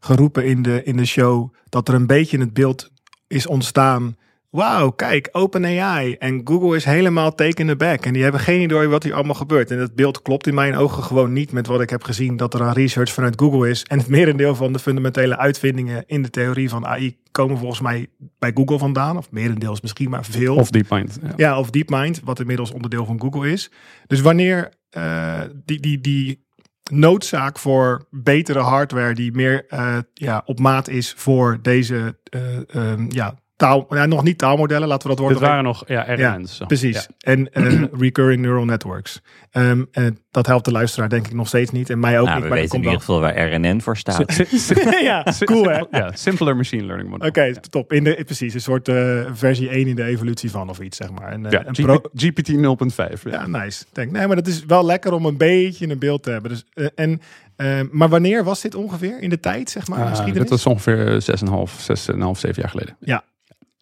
geroepen 0.00 0.46
in 0.46 0.62
de, 0.62 0.84
in 0.84 0.96
de 0.96 1.04
show 1.04 1.54
dat 1.68 1.88
er 1.88 1.94
een 1.94 2.06
beetje 2.06 2.38
het 2.38 2.52
beeld 2.52 2.90
is 3.26 3.46
ontstaan. 3.46 4.16
Wauw, 4.52 4.90
kijk, 4.90 5.28
OpenAI 5.32 6.14
en 6.18 6.40
Google 6.44 6.76
is 6.76 6.84
helemaal 6.84 7.34
taken 7.34 7.70
aback. 7.70 8.04
En 8.04 8.12
die 8.12 8.22
hebben 8.22 8.40
geen 8.40 8.60
idee 8.60 8.88
wat 8.88 9.02
hier 9.02 9.14
allemaal 9.14 9.34
gebeurt. 9.34 9.70
En 9.70 9.78
dat 9.78 9.94
beeld 9.94 10.22
klopt 10.22 10.46
in 10.46 10.54
mijn 10.54 10.76
ogen 10.76 11.02
gewoon 11.02 11.32
niet 11.32 11.52
met 11.52 11.66
wat 11.66 11.80
ik 11.80 11.90
heb 11.90 12.04
gezien 12.04 12.36
dat 12.36 12.54
er 12.54 12.62
aan 12.62 12.72
research 12.72 13.12
vanuit 13.12 13.40
Google 13.40 13.70
is. 13.70 13.82
En 13.82 13.98
het 13.98 14.08
merendeel 14.08 14.54
van 14.54 14.72
de 14.72 14.78
fundamentele 14.78 15.38
uitvindingen 15.38 16.04
in 16.06 16.22
de 16.22 16.30
theorie 16.30 16.68
van 16.68 16.86
AI 16.86 17.16
komen 17.30 17.58
volgens 17.58 17.80
mij 17.80 18.06
bij 18.38 18.50
Google 18.54 18.78
vandaan. 18.78 19.16
Of 19.16 19.30
merendeels 19.30 19.80
misschien 19.80 20.10
maar 20.10 20.24
veel. 20.24 20.56
Of 20.56 20.70
DeepMind. 20.70 21.18
Ja. 21.22 21.32
Ja, 21.36 21.58
of 21.58 21.70
DeepMind, 21.70 22.20
wat 22.24 22.40
inmiddels 22.40 22.70
onderdeel 22.70 23.04
van 23.04 23.20
Google 23.20 23.50
is. 23.50 23.70
Dus 24.06 24.20
wanneer 24.20 24.72
eh, 24.90 25.40
die, 25.64 25.80
die, 25.80 26.00
die 26.00 26.46
noodzaak 26.90 27.58
voor 27.58 28.06
betere 28.10 28.58
hardware 28.58 29.14
die 29.14 29.32
meer 29.32 29.66
eh, 29.68 29.98
ja, 30.14 30.42
op 30.44 30.58
maat 30.58 30.88
is 30.88 31.14
voor 31.16 31.58
deze 31.62 32.18
eh, 32.24 32.74
ehm, 32.74 33.06
ja, 33.08 33.34
taal, 33.62 33.86
ja, 33.90 34.06
nog 34.06 34.22
niet 34.22 34.38
taalmodellen, 34.38 34.88
laten 34.88 35.02
we 35.02 35.08
dat 35.08 35.18
woord 35.18 35.32
Dit 35.32 35.40
nog 35.42 35.48
waren 35.50 35.64
nog 35.64 35.82
ja, 35.86 36.14
RNN's. 36.14 36.56
zo. 36.56 36.66
Precies. 36.66 36.94
Ja. 36.94 37.30
En 37.32 37.52
eh, 37.52 37.82
recurring 38.04 38.42
neural 38.42 38.64
networks. 38.64 39.20
Ehm, 39.50 39.82
en 39.92 40.18
dat 40.30 40.46
helpt 40.46 40.64
de 40.64 40.70
luisteraar 40.72 41.08
denk 41.08 41.26
ik 41.26 41.34
nog 41.34 41.48
steeds 41.48 41.70
niet. 41.70 41.90
En 41.90 42.00
mij 42.00 42.18
ook 42.20 42.24
Nou, 42.26 42.34
niet. 42.34 42.42
we 42.44 42.48
Maar 42.50 42.58
weten 42.58 42.78
in 42.78 42.84
ieder 42.84 42.98
geval 42.98 43.20
waar 43.20 43.52
RNN 43.52 43.80
voor 43.80 43.96
staat. 44.02 44.44
Ja, 45.02 45.26
cool 45.44 45.64
hè? 45.64 45.82
Ja, 45.90 46.10
simpler 46.14 46.56
machine 46.56 46.84
learning 46.84 47.10
model. 47.10 47.28
Oké, 47.28 47.60
top. 47.70 47.92
In 47.92 48.04
de, 48.04 48.22
precies, 48.24 48.54
een 48.54 48.60
soort 48.60 48.88
eh, 48.88 49.20
versie 49.32 49.68
1 49.68 49.86
in 49.86 49.96
de 49.96 50.04
evolutie 50.04 50.50
van 50.50 50.68
of 50.68 50.80
iets, 50.80 50.96
zeg 50.96 51.10
maar. 51.10 51.32
En, 51.32 51.46
eh, 51.46 51.52
Ja, 51.52 51.62
een 51.66 52.00
GPT 52.14 52.48
0.5. 52.48 53.22
Ja. 53.24 53.30
Ja, 53.30 53.46
nice. 53.46 53.84
Denk, 53.92 54.10
nee, 54.10 54.26
maar 54.26 54.36
dat 54.36 54.46
is 54.46 54.64
wel 54.64 54.84
lekker 54.84 55.12
om 55.12 55.26
een 55.26 55.36
beetje 55.36 55.88
een 55.88 55.98
beeld 55.98 56.22
te 56.22 56.30
hebben. 56.30 56.50
Dus, 56.50 56.90
en, 56.94 57.20
eh, 57.56 57.80
maar 57.90 58.08
wanneer 58.08 58.44
was 58.44 58.60
dit 58.60 58.74
ongeveer 58.74 59.20
in 59.20 59.30
de 59.30 59.40
tijd, 59.40 59.70
zeg 59.70 59.88
maar, 59.88 59.98
Uh, 59.98 60.08
geschiedenis? 60.08 60.48
dat 60.48 60.62
was 60.62 60.66
ongeveer 60.66 61.20
6,5, 61.22 61.80
6,5, 61.80 62.38
7 62.38 62.60
jaar 62.62 62.70
geleden. 62.70 62.96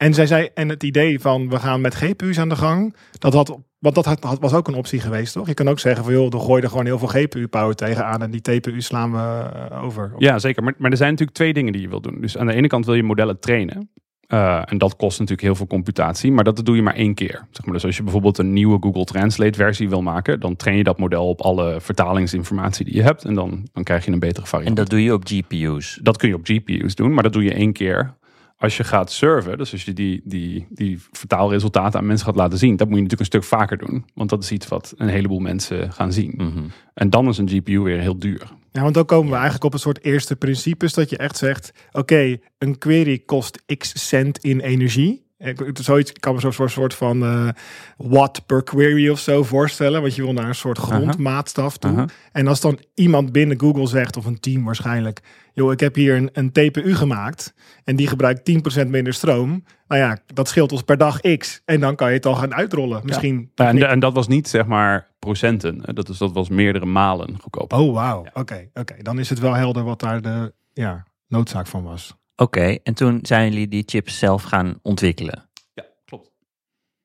En 0.00 0.14
zij 0.14 0.26
zei, 0.26 0.48
en 0.54 0.68
het 0.68 0.82
idee 0.82 1.20
van 1.20 1.48
we 1.48 1.58
gaan 1.58 1.80
met 1.80 1.94
GPU's 1.94 2.38
aan 2.38 2.48
de 2.48 2.56
gang, 2.56 2.94
dat 3.18 3.32
had, 3.32 3.58
want 3.78 3.94
dat 3.94 4.04
had, 4.04 4.24
had- 4.24 4.40
was 4.40 4.54
ook 4.54 4.68
een 4.68 4.74
optie 4.74 5.00
geweest, 5.00 5.32
toch? 5.32 5.46
Je 5.46 5.54
kan 5.54 5.68
ook 5.68 5.78
zeggen 5.78 6.04
van 6.04 6.12
joh, 6.12 6.30
dan 6.30 6.40
gooi 6.40 6.56
je 6.56 6.62
er 6.62 6.68
gewoon 6.70 6.84
heel 6.86 6.98
veel 6.98 7.08
GPU-power 7.08 7.74
tegenaan 7.74 8.22
en 8.22 8.30
die 8.30 8.40
TPU 8.40 8.80
slaan 8.80 9.12
we 9.12 9.18
eh, 9.18 9.84
over. 9.84 10.12
Ja, 10.18 10.38
zeker. 10.38 10.62
Maar, 10.62 10.74
maar 10.78 10.90
er 10.90 10.96
zijn 10.96 11.10
natuurlijk 11.10 11.36
twee 11.36 11.52
dingen 11.52 11.72
die 11.72 11.82
je 11.82 11.88
wil 11.88 12.00
doen. 12.00 12.20
Dus 12.20 12.38
aan 12.38 12.46
de 12.46 12.54
ene 12.54 12.66
kant 12.66 12.86
wil 12.86 12.94
je 12.94 13.02
modellen 13.02 13.40
trainen. 13.40 13.90
Uh, 14.28 14.62
en 14.64 14.78
dat 14.78 14.96
kost 14.96 15.18
natuurlijk 15.18 15.46
heel 15.46 15.54
veel 15.56 15.66
computatie, 15.66 16.32
maar 16.32 16.44
dat 16.44 16.64
doe 16.64 16.76
je 16.76 16.82
maar 16.82 16.94
één 16.94 17.14
keer. 17.14 17.46
Zeg 17.50 17.64
maar. 17.64 17.74
Dus 17.74 17.84
als 17.84 17.96
je 17.96 18.02
bijvoorbeeld 18.02 18.38
een 18.38 18.52
nieuwe 18.52 18.78
Google 18.80 19.04
Translate 19.04 19.58
versie 19.58 19.88
wil 19.88 20.02
maken, 20.02 20.40
dan 20.40 20.56
train 20.56 20.76
je 20.76 20.84
dat 20.84 20.98
model 20.98 21.28
op 21.28 21.40
alle 21.40 21.80
vertalingsinformatie 21.80 22.84
die 22.84 22.94
je 22.94 23.02
hebt. 23.02 23.24
En 23.24 23.34
dan, 23.34 23.68
dan 23.72 23.82
krijg 23.84 24.04
je 24.04 24.12
een 24.12 24.18
betere 24.18 24.46
variant. 24.46 24.68
En 24.78 24.82
dat 24.84 24.90
doe 24.90 25.02
je 25.02 25.12
op 25.12 25.22
GPU's. 25.24 25.98
Dat 26.02 26.16
kun 26.16 26.28
je 26.28 26.34
op 26.34 26.44
GPU's 26.44 26.94
doen, 26.94 27.14
maar 27.14 27.22
dat 27.22 27.32
doe 27.32 27.42
je 27.44 27.54
één 27.54 27.72
keer. 27.72 28.14
Als 28.60 28.76
je 28.76 28.84
gaat 28.84 29.12
serven, 29.12 29.58
dus 29.58 29.72
als 29.72 29.84
je 29.84 29.92
die, 29.92 30.20
die, 30.24 30.66
die 30.70 30.98
vertaalresultaten 31.12 32.00
aan 32.00 32.06
mensen 32.06 32.26
gaat 32.26 32.36
laten 32.36 32.58
zien, 32.58 32.76
dat 32.76 32.88
moet 32.88 32.96
je 32.96 33.02
natuurlijk 33.02 33.32
een 33.34 33.40
stuk 33.40 33.58
vaker 33.58 33.78
doen. 33.78 34.04
Want 34.14 34.30
dat 34.30 34.42
is 34.42 34.50
iets 34.50 34.68
wat 34.68 34.94
een 34.96 35.08
heleboel 35.08 35.38
mensen 35.38 35.92
gaan 35.92 36.12
zien. 36.12 36.32
Mhm. 36.36 36.64
En 36.94 37.10
dan 37.10 37.28
is 37.28 37.38
een 37.38 37.48
GPU 37.48 37.78
weer 37.78 38.00
heel 38.00 38.18
duur. 38.18 38.52
Ja, 38.72 38.82
want 38.82 38.94
dan 38.94 39.04
komen 39.04 39.28
we 39.28 39.34
eigenlijk 39.34 39.64
op 39.64 39.72
een 39.72 39.78
soort 39.78 40.04
eerste 40.04 40.36
principes 40.36 40.92
dat 40.92 41.10
je 41.10 41.16
echt 41.16 41.36
zegt, 41.36 41.72
oké, 41.92 42.36
een 42.58 42.78
query 42.78 43.18
kost 43.18 43.62
x 43.78 44.08
cent 44.08 44.38
in 44.38 44.60
energie. 44.60 45.29
Ik, 45.42 45.70
zoiets, 45.72 46.12
kan 46.12 46.34
me 46.34 46.40
zo'n 46.40 46.68
soort 46.68 46.94
van 46.94 47.22
eh, 47.22 47.48
watt 47.96 48.46
per 48.46 48.62
query 48.62 49.08
of 49.08 49.18
zo 49.18 49.42
voorstellen. 49.42 50.00
Want 50.00 50.14
je 50.14 50.22
wil 50.22 50.32
naar 50.32 50.48
een 50.48 50.54
soort 50.54 50.78
grondmaatstaf 50.78 51.76
toe. 51.76 52.08
En 52.32 52.46
als 52.46 52.60
dan 52.60 52.78
iemand 52.94 53.32
binnen 53.32 53.60
Google 53.60 53.86
zegt, 53.86 54.16
of 54.16 54.24
een 54.24 54.40
team 54.40 54.64
waarschijnlijk... 54.64 55.20
joh, 55.52 55.72
ik 55.72 55.80
heb 55.80 55.94
hier 55.94 56.16
een, 56.16 56.30
een 56.32 56.52
TPU 56.52 56.94
gemaakt 56.94 57.54
en 57.84 57.96
die 57.96 58.06
gebruikt 58.06 58.50
10% 58.84 58.86
minder 58.86 59.14
stroom. 59.14 59.64
Nou 59.88 60.00
ja, 60.00 60.18
dat 60.34 60.48
scheelt 60.48 60.72
ons 60.72 60.82
per 60.82 60.96
dag 60.96 61.20
x. 61.20 61.62
En 61.64 61.80
dan 61.80 61.96
kan 61.96 62.08
je 62.08 62.14
het 62.14 62.26
al 62.26 62.34
gaan 62.34 62.54
uitrollen. 62.54 63.00
Misschien... 63.04 63.50
Ja, 63.54 63.68
en, 63.68 63.88
en 63.88 64.00
dat 64.00 64.12
was 64.12 64.28
niet 64.28 64.48
zeg 64.48 64.66
maar 64.66 65.08
procenten. 65.18 65.94
Dat, 65.94 66.08
is, 66.08 66.18
dat 66.18 66.32
was 66.32 66.48
meerdere 66.48 66.86
malen 66.86 67.40
goedkoper. 67.40 67.78
Oh, 67.78 67.94
wauw. 67.94 68.26
Oké, 68.32 68.68
oké. 68.74 68.94
Dan 69.02 69.18
is 69.18 69.30
het 69.30 69.38
wel 69.38 69.54
helder 69.54 69.84
wat 69.84 70.00
daar 70.00 70.22
de 70.22 70.52
ja, 70.72 71.04
noodzaak 71.28 71.66
van 71.66 71.82
was. 71.82 72.18
Oké, 72.40 72.76
en 72.82 72.94
toen 72.94 73.18
zijn 73.22 73.50
jullie 73.50 73.68
die 73.68 73.82
chips 73.86 74.18
zelf 74.18 74.42
gaan 74.42 74.78
ontwikkelen. 74.82 75.48
Ja, 75.74 75.84
klopt. 76.04 76.30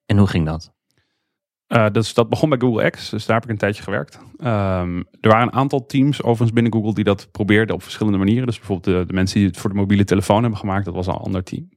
En 0.06 0.18
hoe 0.18 0.28
ging 0.28 0.46
dat? 0.46 0.74
Eh, 1.68 1.90
dus 1.92 2.14
dat 2.14 2.30
begon 2.30 2.50
bij 2.50 2.58
Google 2.58 2.90
X, 2.90 3.10
dus 3.10 3.26
daar 3.26 3.36
heb 3.36 3.44
ik 3.44 3.50
een 3.52 3.58
tijdje 3.58 3.84
gewerkt. 3.84 4.20
Ehm, 4.38 4.98
er 4.98 5.30
waren 5.30 5.48
een 5.48 5.54
aantal 5.54 5.86
teams 5.86 6.22
overigens 6.22 6.52
binnen 6.52 6.74
Google 6.74 6.94
die 6.94 7.04
dat 7.04 7.32
probeerden 7.32 7.76
op 7.76 7.84
verschillende 7.84 8.18
manieren. 8.18 8.46
Dus 8.46 8.58
bijvoorbeeld 8.58 8.98
de, 8.98 9.06
de 9.06 9.14
mensen 9.14 9.40
die 9.40 9.48
het 9.48 9.58
voor 9.58 9.70
de 9.70 9.76
mobiele 9.76 10.04
telefoon 10.04 10.42
hebben 10.42 10.60
gemaakt, 10.60 10.86
dat 10.86 10.94
was 10.94 11.08
al 11.08 11.16
een 11.16 11.22
ander 11.22 11.44
team. 11.44 11.70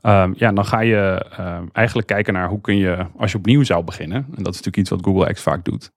Ehm, 0.00 0.32
ja, 0.36 0.52
dan 0.52 0.66
ga 0.66 0.80
je 0.80 1.26
ehm, 1.30 1.66
eigenlijk 1.72 2.06
kijken 2.06 2.32
naar 2.32 2.48
hoe 2.48 2.60
kun 2.60 2.76
je, 2.76 3.06
als 3.16 3.32
je 3.32 3.38
opnieuw 3.38 3.62
zou 3.62 3.84
beginnen, 3.84 4.16
en 4.16 4.42
dat 4.42 4.54
is 4.54 4.62
natuurlijk 4.62 4.76
iets 4.76 4.90
wat 4.90 5.04
Google 5.04 5.32
X 5.32 5.42
vaak 5.42 5.64
doet, 5.64 5.92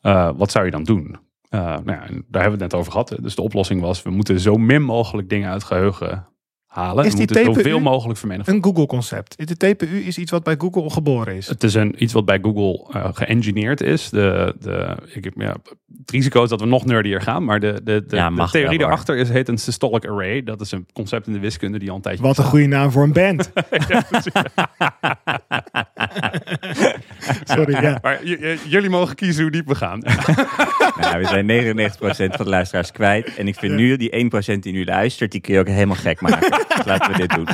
eh, 0.00 0.30
wat 0.36 0.50
zou 0.50 0.64
je 0.64 0.70
dan 0.70 0.84
doen? 0.84 1.16
Eh, 1.48 1.60
nou 1.60 1.84
ja, 1.84 2.06
daar 2.06 2.42
hebben 2.42 2.42
we 2.42 2.50
het 2.50 2.58
net 2.58 2.74
over 2.74 2.92
gehad. 2.92 3.16
Dus 3.20 3.34
de 3.34 3.42
oplossing 3.42 3.80
was, 3.80 4.02
we 4.02 4.10
moeten 4.10 4.40
zo 4.40 4.56
min 4.56 4.82
mogelijk 4.82 5.28
dingen 5.28 5.50
uit 5.50 5.64
geheugen 5.64 6.34
halen. 6.76 7.04
Is 7.04 7.14
die 7.14 7.26
TPU 7.26 7.44
zoveel 7.44 7.80
mogelijk 7.80 8.18
vermenigvuldigen. 8.18 8.68
Een 8.70 8.76
Google-concept. 8.76 9.48
De 9.48 9.56
TPU 9.74 9.98
is 9.98 10.18
iets 10.18 10.30
wat 10.30 10.42
bij 10.42 10.54
Google 10.58 10.90
geboren 10.90 11.36
is. 11.36 11.48
Het 11.48 11.62
is 11.62 11.74
een, 11.74 12.02
iets 12.02 12.12
wat 12.12 12.24
bij 12.24 12.38
Google 12.42 12.86
eh 12.92 13.08
geëngineerd 13.12 13.80
is. 13.80 14.10
De, 14.10 14.54
de, 14.60 14.96
ik, 15.12 15.24
heb- 15.24 15.34
ja, 15.36 15.56
het 15.98 16.10
risico 16.10 16.42
is 16.42 16.48
dat 16.48 16.60
we 16.60 16.66
nog 16.66 16.84
nerdier 16.84 17.20
gaan, 17.20 17.44
maar 17.44 17.60
de, 17.60 17.80
de, 17.84 18.04
de, 18.06 18.16
Ja, 18.16 18.30
de 18.30 18.48
theorie 18.50 18.78
daarachter 18.78 19.16
is, 19.16 19.28
heet 19.28 19.48
een 19.48 19.58
systolic 19.58 20.04
array. 20.06 20.42
Dat 20.42 20.60
is 20.60 20.72
een 20.72 20.86
concept 20.92 21.26
in 21.26 21.32
de 21.32 21.38
wiskunde 21.38 21.78
die 21.78 21.90
al 21.90 21.96
een 21.96 22.02
tijdje 22.02 22.22
Wat 22.22 22.38
een 22.38 22.44
goede 22.44 22.66
naam 22.66 22.90
voor 22.90 23.02
een 23.02 23.12
band. 23.12 23.50
Sorry, 27.56 27.82
ja. 27.84 27.98
Maar 28.02 28.24
j- 28.24 28.32
j- 28.40 28.58
jullie 28.64 28.90
mogen 28.90 29.14
kiezen 29.14 29.42
hoe 29.42 29.50
diep 29.52 29.66
we 29.66 29.74
gaan. 29.74 30.02
Nou, 31.00 31.18
we 31.18 31.26
zijn 31.26 31.46
99% 31.46 32.34
van 32.36 32.44
de 32.44 32.50
luisteraars 32.50 32.92
kwijt. 32.92 33.36
En 33.36 33.48
ik 33.48 33.54
vind 33.54 33.74
nu 33.74 33.96
die 33.96 34.30
1% 34.56 34.58
die 34.58 34.72
nu 34.72 34.84
luistert, 34.84 35.32
die 35.32 35.40
kun 35.40 35.54
je 35.54 35.60
ook 35.60 35.66
helemaal 35.68 35.96
gek 35.96 36.20
maken. 36.20 36.50
Dus 36.50 36.84
laten 36.84 37.12
we 37.12 37.18
dit 37.18 37.30
doen. 37.30 37.46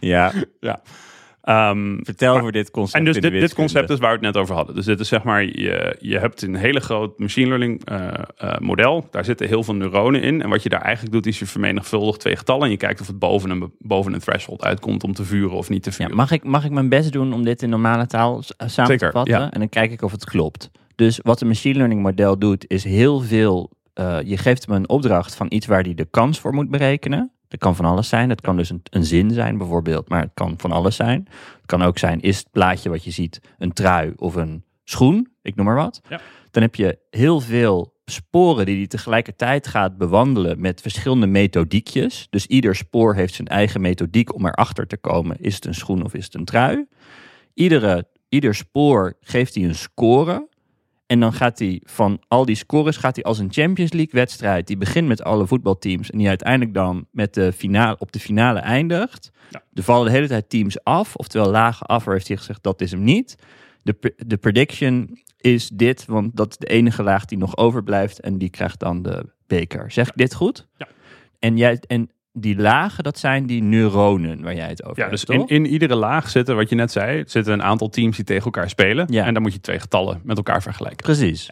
ja, 0.12 0.32
ja. 0.60 0.80
Ehm, 1.44 1.96
vertel 2.02 2.36
over 2.36 2.52
dit 2.52 2.70
concept. 2.70 2.98
en 2.98 3.04
dus 3.04 3.20
dit, 3.20 3.32
dit 3.32 3.54
concept 3.54 3.90
is 3.90 3.98
waar 3.98 4.08
we 4.18 4.26
het 4.26 4.34
net 4.34 4.42
over 4.42 4.54
hadden. 4.54 4.74
Dus 4.74 4.84
dit 4.84 5.00
is 5.00 5.08
zeg 5.08 5.22
maar, 5.22 5.44
je, 5.44 5.96
je 6.00 6.18
hebt 6.18 6.42
een 6.42 6.54
hele 6.54 6.80
groot 6.80 7.18
machine 7.18 7.46
learning 7.48 7.84
eh, 7.84 8.08
eh, 8.36 8.58
model. 8.58 9.06
Daar 9.10 9.24
zitten 9.24 9.46
heel 9.48 9.62
veel 9.62 9.74
neuronen 9.74 10.22
in. 10.22 10.42
En 10.42 10.48
wat 10.48 10.62
je 10.62 10.68
daar 10.68 10.80
eigenlijk 10.80 11.12
doet, 11.14 11.26
is 11.26 11.38
je 11.38 11.46
vermenigvuldigt 11.46 12.20
twee 12.20 12.36
getallen. 12.36 12.64
En 12.64 12.70
je 12.70 12.76
kijkt 12.76 13.00
of 13.00 13.06
het 13.06 13.18
boven 13.18 13.50
een, 13.50 13.72
boven 13.78 14.12
een 14.12 14.20
threshold 14.20 14.62
uitkomt 14.64 15.04
om 15.04 15.12
te 15.14 15.24
vuren 15.24 15.56
of 15.56 15.68
niet 15.68 15.82
te 15.82 15.90
Ja, 15.90 15.96
vuren. 15.96 16.16
mag, 16.16 16.30
ik, 16.30 16.44
mag 16.44 16.64
ik 16.64 16.70
mijn 16.70 16.88
best 16.88 17.12
doen 17.12 17.32
om 17.32 17.44
dit 17.44 17.62
in 17.62 17.68
normale 17.68 18.06
taal 18.06 18.42
eh, 18.56 18.68
samen 18.68 18.90
Zeker, 18.90 19.10
te 19.10 19.16
vatten? 19.16 19.34
ja. 19.34 19.50
En 19.50 19.58
dan 19.58 19.68
kijk 19.68 19.90
ik 19.92 20.02
of 20.02 20.12
het 20.12 20.24
klopt. 20.24 20.70
Dus 20.94 21.20
wat 21.22 21.40
een 21.40 21.48
machine 21.48 21.74
learning 21.76 22.02
model 22.02 22.38
doet, 22.38 22.64
is 22.68 22.84
heel 22.84 23.20
veel... 23.20 23.70
eh, 23.94 24.18
je 24.24 24.36
geeft 24.36 24.66
hem 24.66 24.74
een 24.76 24.88
opdracht 24.88 25.34
van 25.34 25.46
iets 25.48 25.66
waar 25.66 25.82
hij 25.82 25.94
de 25.94 26.06
kans 26.10 26.40
voor 26.40 26.54
moet 26.54 26.70
berekenen. 26.70 27.32
Dat 27.54 27.62
kan 27.62 27.76
van 27.76 27.84
alles 27.84 28.08
zijn. 28.08 28.28
Dat 28.28 28.40
kan 28.40 28.56
dus 28.56 28.70
een, 28.70 28.82
een 28.90 29.04
zin 29.04 29.30
zijn 29.30 29.58
bijvoorbeeld, 29.58 30.08
maar 30.08 30.20
het 30.20 30.30
kan 30.34 30.54
van 30.56 30.72
alles 30.72 30.96
zijn. 30.96 31.28
Het 31.56 31.66
kan 31.66 31.82
ook 31.82 31.98
zijn, 31.98 32.20
is 32.20 32.38
het 32.38 32.50
plaatje 32.50 32.90
wat 32.90 33.04
je 33.04 33.10
ziet 33.10 33.40
een 33.58 33.72
trui 33.72 34.12
of 34.16 34.34
een 34.34 34.64
schoen? 34.84 35.28
Ik 35.42 35.54
noem 35.54 35.66
maar 35.66 35.74
wat. 35.74 36.00
Ja. 36.08 36.20
Dan 36.50 36.62
heb 36.62 36.74
je 36.74 36.98
heel 37.10 37.40
veel 37.40 37.94
sporen 38.04 38.66
die 38.66 38.76
hij 38.76 38.86
tegelijkertijd 38.86 39.66
gaat 39.66 39.98
bewandelen 39.98 40.60
met 40.60 40.80
verschillende 40.80 41.26
methodiekjes. 41.26 42.26
Dus 42.30 42.46
ieder 42.46 42.76
spoor 42.76 43.14
heeft 43.14 43.34
zijn 43.34 43.48
eigen 43.48 43.80
methodiek 43.80 44.34
om 44.34 44.46
erachter 44.46 44.86
te 44.86 44.96
komen. 44.96 45.36
Is 45.40 45.54
het 45.54 45.64
een 45.64 45.74
schoen 45.74 46.04
of 46.04 46.14
is 46.14 46.24
het 46.24 46.34
een 46.34 46.44
trui? 46.44 46.86
Iedere, 47.54 48.08
ieder 48.28 48.54
spoor 48.54 49.16
geeft 49.20 49.54
hij 49.54 49.64
een 49.64 49.74
score. 49.74 50.48
En 51.14 51.20
dan 51.20 51.32
gaat 51.32 51.58
hij 51.58 51.80
van 51.84 52.20
al 52.28 52.44
die 52.44 52.56
scores 52.56 52.96
gaat 52.96 53.14
hij 53.14 53.24
als 53.24 53.38
een 53.38 53.52
Champions 53.52 53.92
League 53.92 54.12
wedstrijd. 54.12 54.66
Die 54.66 54.76
begint 54.76 55.08
met 55.08 55.22
alle 55.22 55.46
voetbalteams. 55.46 56.10
En 56.10 56.18
die 56.18 56.28
uiteindelijk 56.28 56.74
dan 56.74 57.06
met 57.10 57.34
de 57.34 57.52
finale, 57.52 57.96
op 57.98 58.12
de 58.12 58.20
finale 58.20 58.58
eindigt. 58.58 59.30
Ja. 59.50 59.62
Er 59.74 59.82
vallen 59.82 60.06
de 60.06 60.12
hele 60.12 60.26
tijd 60.26 60.50
teams 60.50 60.84
af. 60.84 61.16
Oftewel 61.16 61.50
lage 61.50 61.84
affer 61.84 62.12
heeft 62.12 62.28
hij 62.28 62.36
gezegd 62.36 62.62
dat 62.62 62.80
is 62.80 62.90
hem 62.90 63.04
niet. 63.04 63.36
De, 63.82 64.14
de 64.26 64.36
prediction 64.36 65.18
is 65.40 65.68
dit. 65.68 66.04
Want 66.04 66.36
dat 66.36 66.50
is 66.50 66.56
de 66.56 66.66
enige 66.66 67.02
laag 67.02 67.24
die 67.24 67.38
nog 67.38 67.56
overblijft. 67.56 68.20
En 68.20 68.38
die 68.38 68.50
krijgt 68.50 68.80
dan 68.80 69.02
de 69.02 69.26
beker. 69.46 69.90
Zeg 69.92 70.08
ik 70.08 70.16
dit 70.16 70.34
goed? 70.34 70.68
Ja. 70.76 70.88
En, 71.38 71.56
jij, 71.56 71.80
en 71.86 72.10
die 72.36 72.56
lagen, 72.56 73.04
dat 73.04 73.18
zijn 73.18 73.46
die 73.46 73.62
neuronen 73.62 74.42
waar 74.42 74.54
jij 74.54 74.68
het 74.68 74.84
over 74.84 74.96
Ja, 74.96 75.08
hebt, 75.08 75.10
dus 75.10 75.24
in, 75.24 75.40
toch? 75.40 75.48
in 75.48 75.66
iedere 75.66 75.94
laag 75.94 76.30
zitten, 76.30 76.56
wat 76.56 76.68
je 76.68 76.74
net 76.74 76.92
zei, 76.92 77.22
zitten 77.26 77.52
een 77.52 77.62
aantal 77.62 77.88
teams 77.88 78.16
die 78.16 78.24
tegen 78.24 78.44
elkaar 78.44 78.68
spelen. 78.68 79.06
Ja. 79.10 79.24
En 79.24 79.34
dan 79.34 79.42
moet 79.42 79.52
je 79.52 79.60
twee 79.60 79.80
getallen 79.80 80.20
met 80.24 80.36
elkaar 80.36 80.62
vergelijken. 80.62 81.04
Precies. 81.04 81.50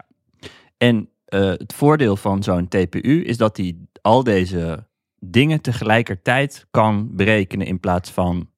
En 0.77 1.09
eh, 1.25 1.41
het 1.41 1.73
voordeel 1.73 2.17
van 2.17 2.43
zo'n 2.43 2.69
TPU 2.69 3.25
is 3.25 3.37
dat 3.37 3.57
hij 3.57 3.77
al 4.01 4.25
deze 4.25 4.87
dingen 5.19 5.61
tegelijkertijd 5.61 6.67
kan 6.71 7.09
berekenen 7.13 7.67
in 7.67 7.81
plaats 7.81 8.11
van 8.11 8.51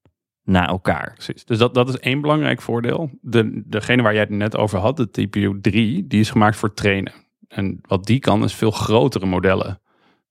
na 0.43 0.67
elkaar. 0.67 1.13
Precies. 1.13 1.45
Dus 1.45 1.57
dat, 1.57 1.73
dat 1.73 1.89
is 1.89 1.99
één 1.99 2.21
belangrijk 2.21 2.61
voordeel. 2.61 3.09
De, 3.21 3.61
degene 3.65 4.01
waar 4.01 4.13
jij 4.13 4.21
het 4.21 4.29
net 4.29 4.57
over 4.57 4.79
had, 4.79 4.97
de 4.97 5.09
TPU 5.09 5.59
3, 5.61 6.07
die 6.07 6.19
is 6.19 6.29
gemaakt 6.29 6.57
voor 6.57 6.73
trainen. 6.73 7.13
En 7.47 7.79
wat 7.81 8.05
die 8.05 8.19
kan, 8.19 8.43
is 8.43 8.55
veel 8.55 8.71
grotere 8.71 9.25
modellen 9.25 9.79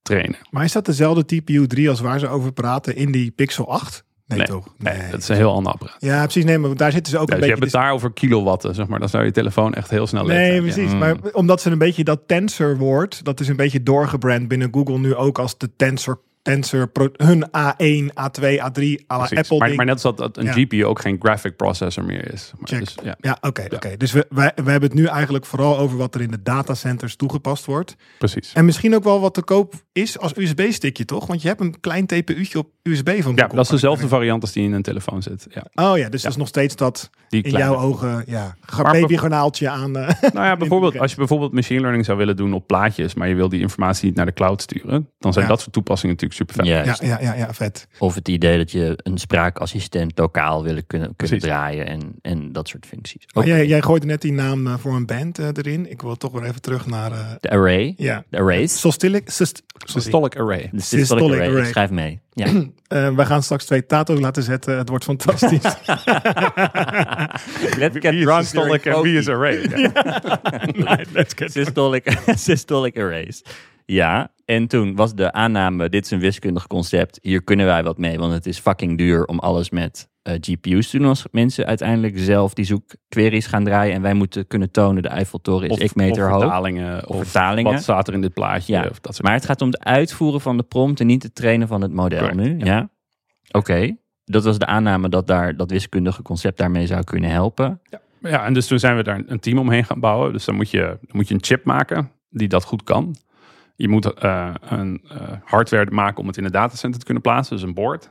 trainen. 0.04 0.37
Maar 0.50 0.64
is 0.64 0.73
dat 0.73 0.87
dezelfde 0.87 1.25
TPU 1.25 1.66
3 1.66 1.88
als 1.88 2.00
waar 2.00 2.18
ze 2.18 2.28
over 2.28 2.52
praten 2.52 2.96
in 2.96 3.12
die 3.12 3.30
Pixel 3.30 3.70
8? 3.70 4.04
Nee, 4.26 4.38
Nee, 4.38 4.46
toch? 4.46 4.75
Nee, 4.78 5.11
dat 5.11 5.20
is 5.20 5.28
een 5.28 5.37
heel 5.37 5.52
ander 5.52 5.73
apparaat. 5.73 5.96
Ja, 5.99 6.23
precies. 6.23 6.44
Nee, 6.44 6.58
maar 6.58 6.76
daar 6.76 6.92
zitten 6.92 7.12
ze 7.12 7.18
ook 7.18 7.28
Ja, 7.28 7.34
een 7.34 7.40
dus 7.40 7.49
je 7.49 7.54
beetje... 7.54 7.70
hebt 7.70 7.73
het 7.73 7.82
daar 7.82 7.92
over 7.92 8.12
kilowatten, 8.12 8.75
zeg 8.75 8.87
maar. 8.87 8.99
Dan 8.99 9.08
zou 9.08 9.25
je 9.25 9.30
telefoon 9.30 9.75
echt 9.75 9.90
heel 9.90 10.06
snel 10.06 10.25
Nee, 10.25 10.61
precies. 10.61 10.92
Mm. 10.92 10.99
Maar 10.99 11.16
omdat 11.32 11.61
ze 11.61 11.70
een 11.70 11.78
beetje 11.78 12.04
dat 12.04 12.20
tensor 12.26 12.76
woord, 12.76 13.25
dat 13.25 13.40
is 13.40 13.49
een 13.49 13.56
beetje 13.56 13.82
doorgebrand 13.82 14.49
binnen 14.49 14.68
Google 14.73 14.99
nu 14.99 15.14
ook 15.14 15.38
als 15.38 15.58
de 15.58 15.70
tensor, 15.76 16.20
tensor 16.44 16.88
pro- 16.88 17.08
hun 17.16 17.44
A1, 17.44 18.12
A2, 18.12 18.42
A3, 18.58 19.06
à 19.12 19.16
la. 19.18 19.28
Apple 19.34 19.58
maar, 19.58 19.74
maar 19.74 19.84
net 19.86 20.04
als 20.04 20.16
dat, 20.16 20.36
een 20.36 20.44
Ja. 20.44 20.52
GPU 20.52 20.84
ook 20.84 21.00
geen 21.00 21.16
graphic 21.20 21.56
processor 21.56 22.04
meer 22.04 22.32
is. 22.32 22.52
Maar. 22.58 22.78
Dus, 22.80 22.94
ja, 23.02 23.16
Ja, 23.20 23.38
oké, 23.40 23.64
oké. 23.74 23.96
Dus 23.96 24.12
we, 24.12 24.26
wij, 24.28 24.52
we 24.54 24.70
hebben 24.70 24.88
het 24.88 24.98
nu 24.98 25.04
eigenlijk 25.06 25.46
vooral 25.46 25.78
over 25.78 25.96
wat 25.96 26.14
er 26.14 26.20
in 26.20 26.30
de 26.30 26.42
datacenters 26.42 27.16
toegepast 27.16 27.64
wordt. 27.64 27.96
precies. 28.18 28.52
En 28.52 28.64
misschien 28.64 28.94
ook 28.94 29.04
wel 29.04 29.20
wat 29.20 29.34
te 29.34 29.42
koop 29.42 29.74
is 29.92 30.18
als 30.18 30.32
USB-stickje, 30.36 31.04
toch? 31.04 31.26
Want 31.26 31.42
je 31.42 31.48
hebt 31.48 31.60
een 31.60 31.80
klein 31.80 32.06
TPU'tje 32.06 32.58
op 32.58 32.68
USB 32.82 33.22
van 33.22 33.32
Ja, 33.36 33.46
dat 33.46 33.64
is 33.64 33.68
dezelfde 33.68 34.08
variant 34.08 34.42
als 34.42 34.52
die 34.52 34.64
in 34.64 34.72
een 34.72 34.82
telefoon 34.82 35.22
zit. 35.22 35.46
Ja, 35.50 35.64
Oh 35.90 35.98
ja, 35.98 36.08
dus 36.08 36.22
dat 36.22 36.30
is 36.30 36.36
nog 36.36 36.48
steeds 36.48 36.76
dat 36.76 37.10
die 37.28 37.42
in 37.42 37.50
kleine. 37.50 37.70
jouw 37.72 37.80
ogen, 37.82 38.24
ja, 38.26 38.56
babygarnaaltje 38.82 39.68
aan. 39.68 39.96
eh, 39.96 40.08
Nou 40.32 40.46
ja, 40.46 40.56
bijvoorbeeld 40.64 40.98
als 40.98 41.10
je 41.10 41.16
bijvoorbeeld 41.16 41.52
machine 41.52 41.80
learning 41.80 42.04
zou 42.04 42.18
willen 42.18 42.36
doen 42.36 42.52
op 42.52 42.66
plaatjes, 42.66 43.14
maar 43.14 43.28
je 43.28 43.34
wil 43.34 43.48
die 43.48 43.60
informatie 43.60 44.06
niet 44.06 44.16
naar 44.16 44.26
de 44.26 44.32
cloud 44.32 44.62
sturen, 44.62 45.10
dan 45.18 45.32
zijn 45.32 45.48
dat 45.48 45.60
soort 45.60 45.72
toepassingen 45.72 46.14
natuurlijk 46.14 46.33
super 46.34 46.54
fijn. 46.54 46.66
Ja. 46.68 46.96
ja, 47.00 47.34
ja, 47.34 47.54
vet. 47.54 47.86
Of 47.98 48.14
het 48.14 48.28
idee 48.28 48.56
dat 48.56 48.70
je 48.70 48.98
een 49.02 49.18
spraakassistent 49.18 50.18
lokaal 50.18 50.62
willen 50.62 50.86
kunnen, 50.86 51.16
kunnen 51.16 51.38
Precies. 51.38 51.42
draaien 51.42 51.86
en, 51.86 52.14
en 52.22 52.52
dat 52.52 52.68
soort 52.68 52.86
functies. 52.86 53.26
Maar 53.32 53.42
Ook 53.42 53.48
jij, 53.48 53.66
jij 53.66 53.82
gooide 53.82 54.06
net 54.06 54.20
die 54.20 54.32
naam 54.32 54.66
eh, 54.66 54.74
voor 54.78 54.94
een 54.94 55.06
band 55.06 55.38
eh, 55.38 55.46
erin. 55.52 55.90
Ik 55.90 56.02
wil 56.02 56.16
toch 56.16 56.32
weer 56.32 56.44
even 56.44 56.60
terug 56.60 56.86
naar... 56.86 57.12
eh, 57.12 57.18
de 57.40 57.50
array, 57.50 57.94
ja, 57.96 58.24
de 58.28 58.38
arrays, 58.38 58.80
Systolic. 58.80 59.30
Syst. 59.30 59.62
Systolic 59.84 60.36
array. 60.36 60.68
de 60.72 60.80
Systolic 60.80 61.06
systolic 61.06 61.32
array. 61.34 61.48
array. 61.48 61.62
Ik 61.62 61.68
schrijf 61.68 61.90
mee. 61.90 62.20
Ja. 62.32 62.46
Eh, 62.84 63.14
we 63.14 63.26
gaan 63.26 63.42
straks 63.42 63.64
twee 63.64 63.86
tato's 63.86 64.20
laten 64.20 64.42
zetten. 64.42 64.78
Het 64.78 64.88
wordt 64.88 65.04
fantastisch. 65.04 65.62
Let's 67.78 67.96
get 67.98 68.10
Wie 68.10 68.24
drunk 68.24 68.42
systolic 68.42 68.84
en 68.84 69.02
wie 69.02 69.18
is 69.18 69.28
array? 69.28 69.56
Let's 71.12 71.34
get 71.36 71.52
Systolic, 71.52 72.16
systolic 72.36 72.98
arrays. 72.98 73.42
Ja, 73.86 74.32
en 74.44 74.66
toen 74.66 74.94
was 74.96 75.14
de 75.14 75.32
aanname, 75.32 75.88
dit 75.88 76.04
is 76.04 76.10
een 76.10 76.18
wiskundig 76.20 76.66
concept, 76.66 77.18
hier 77.22 77.42
kunnen 77.42 77.66
wij 77.66 77.82
wat 77.82 77.98
mee, 77.98 78.18
want 78.18 78.32
het 78.32 78.46
is 78.46 78.58
fucking 78.58 78.98
duur 78.98 79.24
om 79.24 79.38
alles 79.38 79.70
met 79.70 80.08
eh, 80.22 80.34
GPU's 80.40 80.90
te 80.90 80.98
doen 80.98 81.06
als 81.08 81.24
mensen 81.30 81.66
uiteindelijk 81.66 82.18
zelf 82.18 82.54
die 82.54 82.64
zoekqueries 82.64 83.46
gaan 83.46 83.64
draaien 83.64 83.94
en 83.94 84.02
wij 84.02 84.14
moeten 84.14 84.46
kunnen 84.46 84.70
tonen 84.70 85.02
de 85.02 85.08
Eiffeltoren 85.08 85.68
is 85.68 85.78
Of, 85.80 85.86
x 85.86 85.94
meter 85.94 86.24
of 86.26 86.30
hoog. 86.32 86.40
vertalingen. 86.40 87.08
Of, 87.08 87.16
vertalingen. 87.16 87.72
wat 87.72 87.82
staat 87.82 88.08
er 88.08 88.14
in 88.14 88.20
dit 88.20 88.34
plaatje. 88.34 88.72
Ja, 88.72 88.80
Of 88.90 89.00
dat 89.00 89.14
soort 89.14 89.26
Maar 89.26 89.36
het 89.36 89.44
gaat 89.44 89.60
om 89.62 89.68
het 89.68 89.84
uitvoeren 89.84 90.40
van 90.40 90.56
de 90.56 90.62
prompt 90.62 91.00
en 91.00 91.06
niet 91.06 91.22
het 91.22 91.34
trainen 91.34 91.68
van 91.68 91.80
het 91.80 91.92
model 91.92 92.18
Correct, 92.18 92.38
nu. 92.40 92.58
ja. 92.58 92.64
Ja, 92.66 92.88
oké. 93.50 93.96
Dat 94.24 94.44
was 94.44 94.58
de 94.58 94.66
aanname 94.66 95.08
dat 95.08 95.26
daar 95.26 95.56
dat 95.56 95.70
wiskundige 95.70 96.22
concept 96.22 96.58
daarmee 96.58 96.86
zou 96.86 97.04
kunnen 97.04 97.30
helpen. 97.30 97.80
Ja, 98.20 98.44
en 98.44 98.54
dus 98.54 98.66
toen 98.66 98.78
zijn 98.78 98.96
we 98.96 99.02
daar 99.02 99.22
een 99.26 99.40
team 99.40 99.58
omheen 99.58 99.84
gaan 99.84 100.00
bouwen. 100.00 100.32
Dus 100.32 100.44
dan 100.44 100.54
moet 100.54 100.70
je, 100.70 100.80
dan 100.80 100.98
moet 101.12 101.28
je 101.28 101.34
een 101.34 101.44
chip 101.44 101.64
maken. 101.64 102.10
die 102.30 102.48
dat 102.48 102.64
goed 102.64 102.82
kan. 102.84 103.14
Je 103.76 103.88
moet 103.88 104.12
eh, 104.12 104.54
een 104.61 105.04
eh, 105.09 105.19
hardware 105.45 105.90
maken 105.90 106.21
om 106.21 106.26
het 106.26 106.37
in 106.37 106.45
een 106.45 106.52
datacenter 106.52 106.99
te 106.99 107.04
kunnen 107.04 107.23
plaatsen, 107.23 107.57
dus 107.57 107.64
een 107.64 107.75
board. 107.75 108.11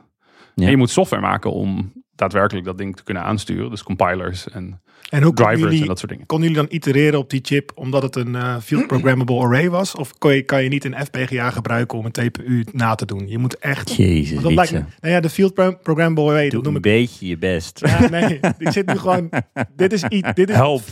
Ja. 0.54 0.64
En 0.64 0.70
je 0.70 0.76
moet 0.76 0.90
software 0.90 1.22
maken 1.22 1.52
om 1.52 1.92
daadwerkelijk 2.14 2.66
dat 2.66 2.78
ding 2.78 2.96
te 2.96 3.04
kunnen 3.04 3.22
aansturen. 3.22 3.70
Dus 3.70 3.82
compilers 3.82 4.48
en 4.48 4.82
En 5.10 5.22
hoe 5.22 5.32
konden 5.34 5.44
drivers 5.44 5.62
en 5.64 5.70
jullie, 5.72 5.86
dat 5.88 5.98
soort 5.98 6.10
dingen. 6.10 6.26
konden 6.26 6.48
jullie 6.48 6.62
dan 6.62 6.72
itereren 6.76 7.18
op 7.18 7.30
die 7.30 7.40
chip 7.42 7.72
omdat 7.74 8.02
het 8.02 8.16
een 8.16 8.34
eh, 8.34 8.56
field 8.62 8.86
programmable 8.86 9.38
array 9.38 9.70
was? 9.70 9.94
Of 9.94 10.18
kon 10.18 10.34
je, 10.34 10.42
kan 10.42 10.62
je 10.62 10.68
niet 10.68 10.84
een 10.84 10.94
FPGA 11.04 11.50
gebruiken 11.50 11.98
om 11.98 12.04
een 12.04 12.12
TPU 12.12 12.64
na 12.72 12.94
te 12.94 13.06
doen? 13.06 13.28
Je 13.28 13.38
moet 13.38 13.58
echt... 13.58 13.94
Jezus, 13.96 14.40
dat 14.42 14.52
lijkt 14.52 14.72
nou 14.72 14.84
ja, 15.00 15.20
de 15.20 15.30
field 15.30 15.54
pro- 15.54 15.76
programmable 15.82 16.24
array, 16.30 16.42
dat 16.42 16.52
Doe 16.52 16.62
noem 16.62 16.70
een 16.70 16.76
ik... 16.76 16.82
beetje 17.00 17.26
je 17.28 17.38
best. 17.38 17.80
Ja, 17.84 18.08
nee, 18.08 18.40
ik 18.58 18.70
zit 18.70 18.86
nu 18.86 18.96
gewoon... 18.98 19.30
Dit 19.76 19.92
is, 19.92 20.02
dit 20.34 20.48
is, 20.50 20.54
Help! 20.54 20.82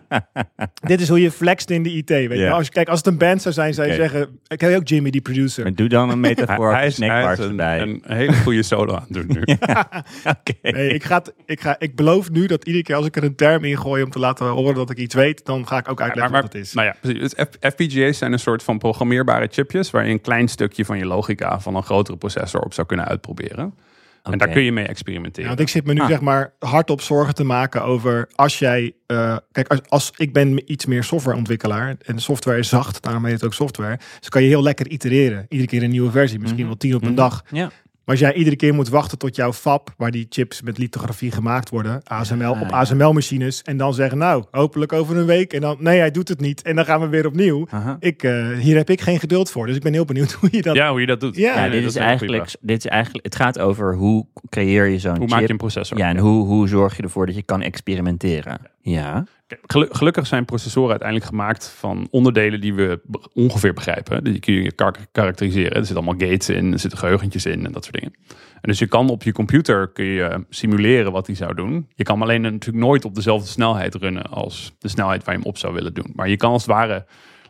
dit 0.90 1.00
is 1.00 1.08
hoe 1.08 1.20
je 1.20 1.30
flext 1.30 1.70
in 1.70 1.82
de 1.82 1.92
IT. 1.92 2.08
Weet 2.08 2.38
je? 2.38 2.50
Als 2.50 2.68
kijk, 2.68 2.88
als 2.88 2.98
het 2.98 3.06
een 3.06 3.18
band 3.18 3.42
zou 3.42 3.54
zijn, 3.54 3.74
zou 3.74 3.88
je 3.88 3.94
zeggen... 3.94 4.28
Ik 4.46 4.60
heb 4.60 4.76
ook 4.76 4.88
Jimmy, 4.88 5.10
die 5.10 5.20
producer. 5.20 5.62
Maar 5.62 5.74
doe 5.74 5.88
dan 5.88 6.10
een 6.10 6.20
metafoor 6.30 6.70
Hij 6.70 6.78
hij 6.78 6.86
is, 6.86 6.96
hij 6.98 7.06
is 7.08 7.12
snackbars 7.14 7.38
een, 7.38 7.48
erbij. 7.50 7.80
een 7.80 8.02
hele 8.06 8.32
goede 8.32 8.62
solo 8.62 8.94
aan 8.94 9.04
het 9.08 9.12
doen 9.12 9.26
nu. 9.28 9.40
Oké. 10.34 10.52
Nee, 10.62 10.88
ik, 10.88 11.04
ga, 11.04 11.22
ik, 11.46 11.60
ga, 11.60 11.76
ik 11.78 11.96
beloof 11.96 12.30
nu 12.30 12.46
dat 12.46 12.64
iedere 12.64 12.84
keer 12.84 12.94
als 12.96 13.06
ik 13.06 13.16
er 13.16 13.24
een 13.24 13.34
term 13.34 13.64
in 13.64 13.78
gooi 13.78 14.02
om 14.02 14.10
te 14.10 14.18
laten 14.18 14.46
horen 14.46 14.74
dat 14.74 14.90
ik 14.90 14.98
iets 14.98 15.14
weet, 15.14 15.44
dan 15.44 15.66
ga 15.66 15.78
ik 15.78 15.88
ook 15.90 16.00
uitleggen 16.00 16.32
maar, 16.32 16.42
wat 16.42 16.52
het 16.52 16.62
is. 16.62 16.72
Nou 16.72 16.86
ja, 16.86 16.96
precies. 17.00 17.20
Dus 17.20 17.46
FPGA's 17.60 18.18
zijn 18.18 18.32
een 18.32 18.38
soort 18.38 18.62
van 18.62 18.78
programmeerbare 18.78 19.48
chipjes 19.50 19.90
waar 19.90 20.04
je 20.06 20.10
een 20.12 20.20
klein 20.20 20.48
stukje 20.48 20.84
van 20.84 20.98
je 20.98 21.06
logica 21.06 21.60
van 21.60 21.74
een 21.74 21.82
grotere 21.82 22.16
processor 22.16 22.60
op 22.60 22.74
zou 22.74 22.86
kunnen 22.86 23.06
uitproberen. 23.06 23.74
En 24.22 24.38
daar 24.38 24.48
kun 24.48 24.62
je 24.62 24.72
mee 24.72 24.84
Ja, 24.84 24.90
experimenteren. 24.90 25.48
want 25.48 25.60
ik 25.60 25.68
zit 25.68 25.86
me 25.86 25.92
nu 25.92 26.00
Ah. 26.00 26.08
zeg 26.08 26.20
maar 26.20 26.52
hardop 26.58 27.00
zorgen 27.00 27.34
te 27.34 27.44
maken 27.44 27.82
over 27.84 28.28
als 28.34 28.58
jij... 28.58 28.92
eh, 29.06 29.36
kijk, 29.52 29.68
als, 29.68 29.80
als 29.88 30.12
ik 30.16 30.32
ben 30.32 30.72
iets 30.72 30.86
meer 30.86 31.04
softwareontwikkelaar 31.04 31.96
en 32.02 32.18
software 32.18 32.58
is 32.58 32.68
zacht, 32.68 33.02
daarom 33.02 33.24
heet 33.24 33.34
het 33.34 33.44
ook 33.44 33.54
software. 33.54 33.98
Dus 34.20 34.28
kan 34.28 34.42
je 34.42 34.48
heel 34.48 34.62
lekker 34.62 34.88
itereren. 34.88 35.46
Iedere 35.48 35.68
keer 35.70 35.82
een 35.82 35.90
nieuwe 35.90 36.10
versie, 36.10 36.38
misschien 36.38 36.58
Mhm. 36.60 36.68
wel 36.68 36.76
tien 36.78 36.94
op 36.94 37.02
een 37.02 37.06
Mhm. 37.08 37.16
dag. 37.16 37.42
Ja. 37.50 37.70
Maar 38.06 38.14
als 38.14 38.24
jij 38.24 38.34
iedere 38.34 38.56
keer 38.56 38.74
moet 38.74 38.88
wachten 38.88 39.18
tot 39.18 39.36
jouw 39.36 39.52
fab, 39.52 39.94
waar 39.96 40.10
die 40.10 40.26
chips 40.28 40.62
met 40.62 40.78
lithografie 40.78 41.30
gemaakt 41.30 41.70
worden, 41.70 42.00
ASML, 42.04 42.44
Ah, 42.54 42.60
op 42.60 42.68
ja. 42.70 42.76
ASML-machines, 42.76 43.62
en 43.62 43.76
dan 43.76 43.94
zeggen, 43.94 44.18
nou, 44.18 44.44
hopelijk 44.50 44.92
over 44.92 45.16
een 45.16 45.26
week, 45.26 45.52
en 45.52 45.60
dan, 45.60 45.76
nee, 45.80 45.98
hij 45.98 46.10
doet 46.10 46.28
het 46.28 46.40
niet, 46.40 46.62
en 46.62 46.76
dan 46.76 46.84
gaan 46.84 47.00
we 47.00 47.08
weer 47.08 47.26
opnieuw. 47.26 47.66
Aha. 47.70 47.96
Ik, 48.00 48.22
eh, 48.22 48.48
hier 48.58 48.76
heb 48.76 48.90
ik 48.90 49.00
geen 49.00 49.18
geduld 49.18 49.50
voor, 49.50 49.66
dus 49.66 49.76
ik 49.76 49.82
ben 49.82 49.92
heel 49.92 50.04
benieuwd 50.04 50.32
hoe 50.40 50.48
je 50.52 50.62
dat... 50.62 50.74
ja, 50.76 50.90
hoe 50.90 51.00
je 51.00 51.06
dat 51.06 51.20
doet. 51.20 51.36
Ja, 51.36 51.68
dit, 51.68 51.82
dat 51.82 51.90
is 51.90 51.96
eigenlijk, 51.96 52.54
dit 52.60 52.78
is 52.84 52.90
eigenlijk, 52.90 53.24
het 53.24 53.36
gaat 53.36 53.58
over 53.58 53.94
hoe 53.94 54.26
creëer 54.48 54.86
je 54.86 54.98
zo'n 54.98 55.00
vraag. 55.00 55.16
Hoe 55.16 55.26
chip. 55.26 55.36
maak 55.36 55.46
je 55.46 55.50
een 55.50 55.56
processor? 55.56 55.98
Ja, 55.98 56.08
en 56.08 56.18
hoe, 56.18 56.46
hoe 56.46 56.68
zorg 56.68 56.96
je 56.96 57.02
ervoor 57.02 57.26
dat 57.26 57.34
je 57.34 57.42
kan 57.42 57.62
experimenteren? 57.62 58.58
Ja. 58.80 59.24
Gelukkig 59.66 60.26
zijn 60.26 60.44
processoren 60.44 60.90
uiteindelijk 60.90 61.28
gemaakt 61.28 61.68
van 61.68 62.08
onderdelen 62.10 62.60
die 62.60 62.74
we 62.74 63.00
ongeveer 63.34 63.72
begrijpen. 63.72 64.24
Die 64.24 64.40
kun 64.40 64.54
je 64.54 64.72
kar- 64.72 65.06
karakteriseren. 65.12 65.70
Er 65.70 65.86
zitten 65.86 66.04
allemaal 66.04 66.28
gates 66.28 66.48
in, 66.48 66.72
er 66.72 66.78
zitten 66.78 66.98
geheugentjes 66.98 67.46
in 67.46 67.66
en 67.66 67.72
dat 67.72 67.84
soort 67.84 67.96
dingen. 67.96 68.14
En 68.60 68.68
dus 68.72 68.78
je 68.78 68.86
kan 68.86 69.08
op 69.08 69.22
je 69.22 69.32
computer 69.32 69.88
kun 69.88 70.04
je 70.04 70.44
simuleren 70.48 71.12
wat 71.12 71.26
die 71.26 71.36
zou 71.36 71.54
doen. 71.54 71.88
Je 71.94 72.04
kan 72.04 72.14
hem 72.14 72.22
alleen 72.22 72.40
natuurlijk 72.40 72.84
nooit 72.84 73.04
op 73.04 73.14
dezelfde 73.14 73.48
snelheid 73.48 73.94
runnen 73.94 74.30
als 74.30 74.74
de 74.78 74.88
snelheid 74.88 75.24
waar 75.24 75.34
je 75.34 75.40
hem 75.40 75.48
op 75.48 75.58
zou 75.58 75.74
willen 75.74 75.94
doen. 75.94 76.12
Maar 76.14 76.28
je 76.28 76.36
kan 76.36 76.50
als 76.50 76.62
het 76.62 76.70
ware, 76.70 77.06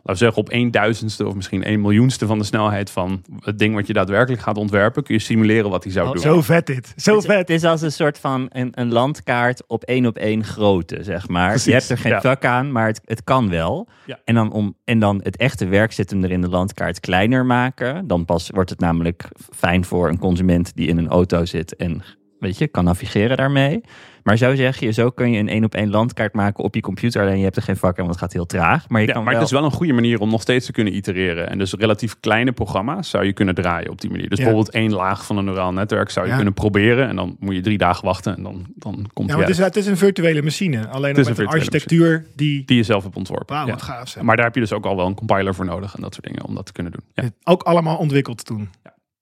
laten 0.07 0.25
we 0.27 0.33
zeggen, 0.33 0.37
op 0.37 0.51
een 0.51 0.71
duizendste 0.71 1.27
of 1.27 1.35
misschien 1.35 1.71
een 1.71 1.81
miljoenste 1.81 2.25
van 2.25 2.37
de 2.37 2.43
snelheid 2.43 2.89
van 2.89 3.21
het 3.39 3.59
ding 3.59 3.75
wat 3.75 3.87
je 3.87 3.93
daadwerkelijk 3.93 4.41
gaat 4.41 4.57
ontwerpen, 4.57 5.03
kun 5.03 5.15
je 5.15 5.21
simuleren 5.21 5.69
wat 5.69 5.83
hij 5.83 5.93
zou 5.93 6.07
Oh, 6.07 6.13
doen. 6.13 6.21
Zo 6.21 6.41
vet 6.41 6.65
dit, 6.65 6.93
zo 6.95 7.15
Het, 7.15 7.25
vet. 7.25 7.37
het 7.37 7.49
is 7.49 7.63
als 7.63 7.81
een 7.81 7.91
soort 7.91 8.19
van 8.19 8.49
een, 8.51 8.69
een 8.71 8.91
landkaart 8.91 9.63
op 9.67 9.83
één 9.83 10.05
op 10.05 10.17
één 10.17 10.43
grootte, 10.43 11.03
zeg 11.03 11.27
maar. 11.27 11.49
Precies, 11.49 11.65
je 11.65 11.71
hebt 11.71 11.89
er 11.89 11.97
geen 11.97 12.11
ja. 12.11 12.19
fuck 12.19 12.45
aan, 12.45 12.71
maar 12.71 12.87
het, 12.87 13.01
het 13.05 13.23
kan 13.23 13.49
wel. 13.49 13.87
Ja. 14.05 14.19
En, 14.25 14.35
dan 14.35 14.51
om, 14.51 14.75
en 14.83 14.99
dan 14.99 15.19
het 15.23 15.37
echte 15.37 15.65
werk 15.65 15.91
zit 15.91 16.09
hem 16.09 16.23
er 16.23 16.31
in 16.31 16.41
de 16.41 16.49
landkaart 16.49 16.99
kleiner 16.99 17.45
maken. 17.45 18.07
Dan 18.07 18.25
pas 18.25 18.49
wordt 18.49 18.69
het 18.69 18.79
namelijk 18.79 19.29
fijn 19.55 19.85
voor 19.85 20.09
een 20.09 20.19
consument 20.19 20.75
die 20.75 20.87
in 20.87 20.97
een 20.97 21.07
auto 21.07 21.45
zit 21.45 21.75
en 21.75 22.03
weet 22.39 22.57
je, 22.57 22.67
kan 22.67 22.83
navigeren 22.83 23.37
daarmee. 23.37 23.81
Maar 24.23 24.37
zo 24.37 24.55
zeg 24.55 24.79
je, 24.79 24.91
zo 24.91 25.09
kun 25.09 25.31
je 25.31 25.39
een 25.39 25.49
één 25.49 25.63
op 25.63 25.75
één 25.75 25.89
landkaart 25.89 26.33
maken 26.33 26.63
op 26.63 26.75
je 26.75 26.81
computer. 26.81 27.21
Alleen 27.21 27.37
je 27.37 27.43
hebt 27.43 27.55
er 27.55 27.61
geen 27.61 27.77
vak 27.77 27.91
aan, 27.91 28.05
want 28.05 28.09
het 28.09 28.19
gaat 28.19 28.33
heel 28.33 28.45
traag. 28.45 28.89
Maar 28.89 29.01
je 29.01 29.07
Ja, 29.07 29.13
kan 29.13 29.23
maar 29.23 29.31
wel... 29.33 29.41
het 29.41 29.51
is 29.51 29.57
wel 29.57 29.65
een 29.67 29.75
goede 29.75 29.93
manier 29.93 30.19
om 30.19 30.29
nog 30.29 30.41
steeds 30.41 30.65
te 30.65 30.71
kunnen 30.71 30.95
itereren. 30.95 31.49
En 31.49 31.57
dus 31.57 31.73
relatief 31.73 32.19
kleine 32.19 32.51
programma's 32.51 33.09
zou 33.09 33.25
je 33.25 33.33
kunnen 33.33 33.55
draaien 33.55 33.89
op 33.91 34.01
die 34.01 34.09
manier. 34.09 34.29
Dus 34.29 34.37
Ja. 34.37 34.43
bijvoorbeeld 34.43 34.75
één 34.75 34.91
laag 34.93 35.25
van 35.25 35.37
een 35.37 35.45
neuraal 35.45 35.73
netwerk 35.73 36.09
zou 36.09 36.25
je 36.25 36.29
Ja. 36.31 36.35
kunnen 36.37 36.53
proberen. 36.53 37.07
En 37.07 37.15
dan 37.15 37.35
moet 37.39 37.55
je 37.55 37.61
drie 37.61 37.77
dagen 37.77 38.05
wachten 38.05 38.35
en 38.35 38.43
dan, 38.43 38.65
dan 38.75 39.09
komt 39.13 39.29
Ja, 39.29 39.37
het, 39.39 39.49
is, 39.49 39.57
het 39.57 39.75
is 39.75 39.87
een 39.87 39.97
virtuele 39.97 40.41
machine, 40.41 40.87
alleen 40.87 41.09
Het 41.09 41.17
is 41.19 41.27
met 41.27 41.37
een 41.39 41.47
architectuur 41.47 42.25
die... 42.35 42.65
Die 42.65 42.77
je 42.77 42.83
zelf 42.83 43.03
hebt 43.03 43.15
ontworpen. 43.15 43.55
Ja. 43.55 43.65
wat 43.65 43.81
gaaf 43.81 44.07
zeg. 44.07 44.23
Maar 44.23 44.35
daar 44.35 44.45
heb 44.45 44.53
je 44.55 44.61
dus 44.61 44.73
ook 44.73 44.85
al 44.85 44.95
wel 44.95 45.05
een 45.07 45.15
compiler 45.15 45.55
voor 45.55 45.65
nodig 45.65 45.95
en 45.95 46.01
dat 46.01 46.13
soort 46.13 46.25
dingen 46.25 46.45
om 46.45 46.55
dat 46.55 46.65
te 46.65 46.71
kunnen 46.71 46.91
doen. 46.91 47.01
Ja. 47.13 47.29
Ook 47.43 47.63
allemaal 47.63 47.97
ontwikkeld 47.97 48.45
toen. 48.45 48.69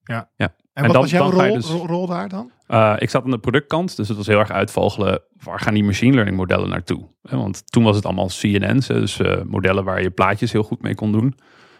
Ja. 0.03 0.29
ja. 0.35 0.53
En, 0.75 0.83
En 0.83 0.91
wat 0.91 0.91
dan- 0.93 1.01
was 1.01 1.11
jouw 1.11 1.29
rol, 1.29 1.53
dus- 1.53 1.69
rol, 1.69 1.87
rol 1.87 2.07
daar 2.07 2.29
dan? 2.29 2.51
Uh, 2.67 2.95
ik 2.97 3.09
zat 3.09 3.23
aan 3.23 3.31
de 3.31 3.37
productkant, 3.37 3.95
dus 3.95 4.07
het 4.07 4.17
was 4.17 4.27
heel 4.27 4.39
erg 4.39 4.51
uitvogelen 4.51 5.21
waar 5.43 5.59
gaan 5.59 5.73
die 5.73 5.83
machine 5.83 6.13
learning 6.13 6.37
modellen 6.37 6.69
naartoe. 6.69 7.07
Hè, 7.29 7.37
Want 7.37 7.71
toen 7.71 7.83
was 7.83 7.95
het 7.95 8.05
allemaal 8.05 8.27
CNN's, 8.27 8.87
dus 8.87 9.19
eh, 9.19 9.41
modellen 9.43 9.83
waar 9.83 10.01
je 10.01 10.09
plaatjes 10.09 10.51
heel 10.51 10.63
goed 10.63 10.81
mee 10.81 10.95
kon 10.95 11.11
doen. 11.11 11.37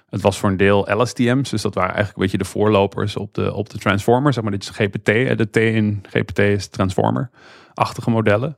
Het 0.09 0.21
was 0.21 0.37
voor 0.39 0.49
een 0.49 0.57
deel 0.57 1.01
LSTM's, 1.01 1.49
dus 1.49 1.61
dat 1.61 1.73
waren 1.73 1.93
eigenlijk 1.93 2.17
een 2.17 2.21
beetje 2.23 2.37
de 2.37 2.45
voorlopers 2.59 3.15
op 3.17 3.33
de, 3.33 3.53
op 3.53 3.69
de 3.69 3.77
transformer. 3.77 4.33
Zeg 4.33 4.43
maar, 4.43 4.51
dit 4.51 4.63
is 4.63 4.69
GPT, 4.69 5.07
hè, 5.07 5.35
de 5.35 5.49
T 5.49 5.57
in 5.57 6.03
GPT 6.09 6.39
is 6.39 6.67
transformer-achtige 6.67 8.09
modellen. 8.09 8.57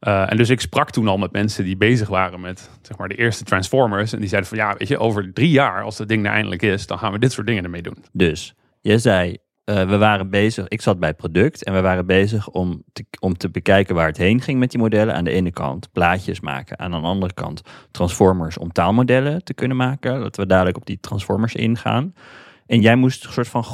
Uh, 0.00 0.30
en 0.30 0.36
dus 0.36 0.50
ik 0.50 0.60
sprak 0.60 0.90
toen 0.90 1.08
al 1.08 1.18
met 1.18 1.32
mensen 1.32 1.64
die 1.64 1.76
bezig 1.76 2.08
waren 2.08 2.40
met 2.40 2.70
zeg 2.82 2.96
maar, 2.98 3.08
de 3.08 3.14
eerste 3.14 3.44
transformers. 3.44 4.12
En 4.12 4.18
die 4.20 4.28
zeiden 4.28 4.50
van 4.50 4.58
ja, 4.58 4.74
weet 4.78 4.88
je, 4.88 4.98
over 4.98 5.32
drie 5.32 5.50
jaar, 5.50 5.82
als 5.82 5.96
dat 5.96 6.08
ding 6.08 6.26
er 6.26 6.32
eindelijk 6.32 6.62
is, 6.62 6.86
dan 6.86 6.98
gaan 6.98 7.12
we 7.12 7.18
dit 7.18 7.32
soort 7.32 7.46
dingen 7.46 7.64
ermee 7.64 7.82
doen. 7.82 8.04
Dus 8.12 8.54
je 8.80 8.98
zei, 8.98 9.36
eh, 9.64 9.88
we 9.88 9.96
waren 9.96 10.30
bezig, 10.30 10.68
ik 10.68 10.80
zat 10.80 10.98
bij 10.98 11.14
product 11.14 11.64
en 11.64 11.74
we 11.74 11.80
waren 11.80 12.06
bezig 12.06 12.48
om 12.48 12.82
te, 12.92 13.04
om 13.20 13.36
te 13.36 13.50
bekijken 13.50 13.94
waar 13.94 14.06
het 14.06 14.16
heen 14.16 14.40
ging 14.40 14.58
met 14.58 14.70
die 14.70 14.80
modellen. 14.80 15.14
Aan 15.14 15.24
de 15.24 15.30
ene 15.30 15.50
kant 15.50 15.92
plaatjes 15.92 16.40
maken, 16.40 16.78
aan 16.78 16.90
de 16.90 16.96
andere 16.96 17.34
kant 17.34 17.62
transformers 17.90 18.58
om 18.58 18.72
taalmodellen 18.72 19.44
te 19.44 19.54
kunnen 19.54 19.76
maken. 19.76 20.20
Dat 20.20 20.36
we 20.36 20.46
dadelijk 20.46 20.76
op 20.76 20.86
die 20.86 21.00
transformers 21.00 21.54
ingaan. 21.54 22.14
En 22.66 22.80
jij 22.80 22.96
moest 22.96 23.24
een 23.24 23.32
soort 23.32 23.48
van 23.48 23.64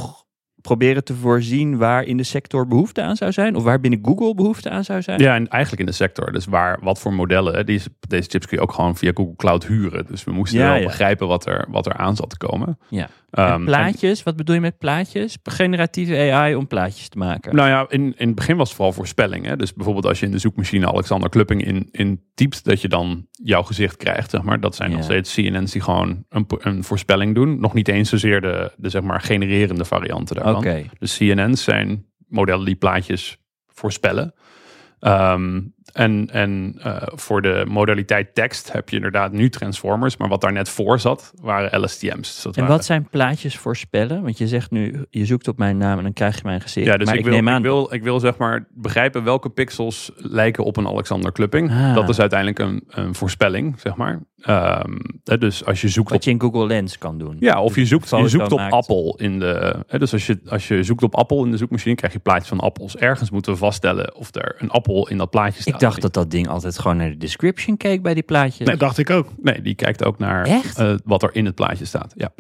proberen 0.60 1.04
te 1.04 1.14
voorzien 1.14 1.76
waar 1.76 2.02
in 2.02 2.16
de 2.16 2.22
sector 2.22 2.66
behoefte 2.66 3.02
aan 3.02 3.16
zou 3.16 3.32
zijn, 3.32 3.56
of 3.56 3.62
waar 3.62 3.80
binnen 3.80 4.00
Google 4.02 4.34
behoefte 4.34 4.70
aan 4.70 4.84
zou 4.84 5.02
zijn. 5.02 5.20
Ja, 5.20 5.34
en 5.34 5.48
eigenlijk 5.48 5.80
in 5.82 5.88
de 5.88 5.92
sector. 5.96 6.32
Dus 6.32 6.44
waar, 6.44 6.78
wat 6.82 7.00
voor 7.00 7.12
modellen. 7.12 7.54
hè, 7.54 7.64
Deze, 7.64 7.88
deze 8.08 8.28
chips 8.28 8.46
kun 8.46 8.56
je 8.56 8.62
ook 8.62 8.72
gewoon 8.72 8.96
via 8.96 9.10
Google 9.14 9.36
Cloud 9.36 9.66
huren. 9.66 10.06
Dus 10.06 10.24
we 10.24 10.32
moesten 10.32 10.58
Ja, 10.58 10.66
wel 10.70 10.76
ja. 10.76 10.86
begrijpen 10.86 11.26
wat 11.28 11.46
er, 11.46 11.66
wat 11.68 11.86
er 11.86 11.94
aan 11.94 12.16
zat 12.16 12.30
te 12.30 12.36
komen. 12.36 12.78
Ja. 12.88 13.08
En 13.30 13.64
plaatjes, 13.64 14.22
wat 14.22 14.36
bedoel 14.36 14.54
je 14.54 14.60
met 14.60 14.78
plaatjes? 14.78 15.38
Generatieve 15.42 16.32
AI 16.32 16.54
om 16.54 16.66
plaatjes 16.66 17.08
te 17.08 17.18
maken. 17.18 17.56
Nou 17.56 17.68
ja, 17.68 17.86
in, 17.88 18.14
in 18.16 18.26
het 18.26 18.34
begin 18.34 18.56
was 18.56 18.66
het 18.68 18.76
vooral 18.76 18.94
voorspelling. 18.94 19.44
Hè? 19.46 19.56
Dus 19.56 19.72
bijvoorbeeld 19.72 20.06
als 20.06 20.20
je 20.20 20.26
in 20.26 20.32
de 20.32 20.38
zoekmachine 20.38 20.86
Alexander 20.86 21.28
Klupping 21.28 21.64
in, 21.64 21.88
in 21.90 22.22
typt, 22.34 22.64
dat 22.64 22.80
je 22.80 22.88
dan 22.88 23.26
jouw 23.30 23.62
gezicht 23.62 23.96
krijgt, 23.96 24.30
zeg 24.30 24.42
maar. 24.42 24.60
Dat 24.60 24.74
zijn 24.76 24.90
Ja. 24.90 24.96
nog 24.96 25.04
steeds 25.04 25.34
CNN's 25.34 25.72
die 25.72 25.82
gewoon 25.82 26.24
een, 26.28 26.46
een 26.58 26.84
voorspelling 26.84 27.34
doen. 27.34 27.60
Nog 27.60 27.74
niet 27.74 27.88
eens 27.88 28.08
zozeer 28.08 28.40
de, 28.40 28.72
de 28.76 28.88
zeg 28.88 29.02
maar 29.02 29.20
genererende 29.20 29.84
varianten 29.84 30.34
daarvan. 30.36 30.56
Oké. 30.56 30.84
De 30.98 31.06
CNN's 31.16 31.62
zijn 31.64 32.06
modellen 32.28 32.64
die 32.64 32.74
plaatjes 32.76 33.38
voorspellen. 33.66 34.34
Ehm, 35.00 35.60
en 35.92 36.28
en 36.32 36.74
eh, 36.82 36.96
voor 37.02 37.42
de 37.42 37.64
modaliteit 37.68 38.34
tekst 38.34 38.72
heb 38.72 38.88
je 38.88 38.96
inderdaad 38.96 39.32
nu 39.32 39.48
transformers, 39.50 40.16
maar 40.16 40.28
wat 40.28 40.40
daar 40.40 40.52
net 40.52 40.68
voor 40.68 41.00
zat 41.00 41.32
waren 41.42 41.80
LSTM's. 41.80 42.18
Dus 42.34 42.42
dat 42.42 42.56
En 42.56 42.60
waren- 42.60 42.76
wat 42.76 42.84
zijn 42.84 43.08
plaatjes 43.10 43.56
voorspellen? 43.56 44.22
Want 44.22 44.38
je 44.38 44.48
zegt 44.48 44.70
nu, 44.70 45.04
je 45.10 45.26
zoekt 45.26 45.48
op 45.48 45.58
mijn 45.58 45.76
naam 45.76 45.96
en 45.96 46.02
dan 46.02 46.12
krijg 46.12 46.36
je 46.36 46.42
mijn 46.44 46.60
gezicht. 46.60 46.86
Ja, 46.86 46.96
dus 46.96 47.06
maar 47.06 47.14
ik, 47.14 47.20
ik, 47.20 47.26
wil, 47.26 47.48
aan 47.48 47.56
ik, 47.56 47.62
wil, 47.62 47.92
ik 47.92 48.02
wil 48.02 48.20
zeg 48.20 48.36
maar 48.36 48.66
begrijpen 48.74 49.24
welke 49.24 49.48
pixels 49.48 50.10
lijken 50.16 50.64
op 50.64 50.76
een 50.76 50.86
Alexander 50.86 51.32
Klupping. 51.32 51.70
Ah. 51.70 51.94
Dat 51.94 52.08
is 52.08 52.20
uiteindelijk 52.20 52.58
een, 52.58 52.84
een 52.88 53.14
voorspelling, 53.14 53.80
zeg 53.80 53.96
maar. 53.96 54.20
Ehm, 54.40 54.96
dus 55.38 55.64
als 55.64 55.80
je 55.80 55.88
zoekt 55.88 56.06
op 56.06 56.12
wat 56.12 56.24
je 56.24 56.30
in 56.30 56.40
Google 56.40 56.66
Lens 56.66 56.98
kan 56.98 57.18
doen. 57.18 57.36
Ja, 57.40 57.62
of 57.62 57.76
je 57.76 57.86
zoekt, 57.86 58.10
je 58.10 58.28
zoekt 58.28 58.52
op 58.52 58.58
maakt. 58.58 58.72
appel 58.72 59.16
in 59.18 59.38
de. 59.38 59.84
Hè, 59.86 59.98
dus 59.98 60.12
als 60.12 60.26
je, 60.26 60.40
als 60.48 60.68
je 60.68 60.82
zoekt 60.82 61.02
op 61.02 61.14
appel 61.14 61.44
in 61.44 61.50
de 61.50 61.56
zoekmachine, 61.56 61.94
krijg 61.94 62.12
je 62.12 62.18
plaatjes 62.18 62.48
van 62.48 62.60
appels. 62.60 62.96
Ergens 62.96 63.30
moeten 63.30 63.52
we 63.52 63.58
vaststellen 63.58 64.14
of 64.14 64.34
er 64.34 64.54
een 64.58 64.70
appel 64.70 65.08
in 65.08 65.16
dat 65.18 65.30
plaatje 65.30 65.62
staat. 65.62 65.79
Ik 65.80 65.86
dacht 65.86 66.02
dat 66.02 66.14
dat 66.14 66.30
ding 66.30 66.48
altijd 66.48 66.78
gewoon 66.78 66.96
naar 66.96 67.10
de 67.10 67.16
description 67.16 67.76
keek 67.76 68.02
bij 68.02 68.14
die 68.14 68.22
plaatjes. 68.22 68.66
Dat 68.66 68.78
dacht 68.78 68.98
ik 68.98 69.10
ook. 69.10 69.28
Nee, 69.42 69.62
die 69.62 69.74
kijkt 69.74 70.04
ook 70.04 70.18
naar 70.18 70.46
Echt? 70.46 70.78
eh, 70.78 70.94
wat 71.04 71.22
er 71.22 71.30
in 71.34 71.44
het 71.44 71.54
plaatje 71.54 71.84
staat. 71.84 72.12
Ja. 72.16 72.32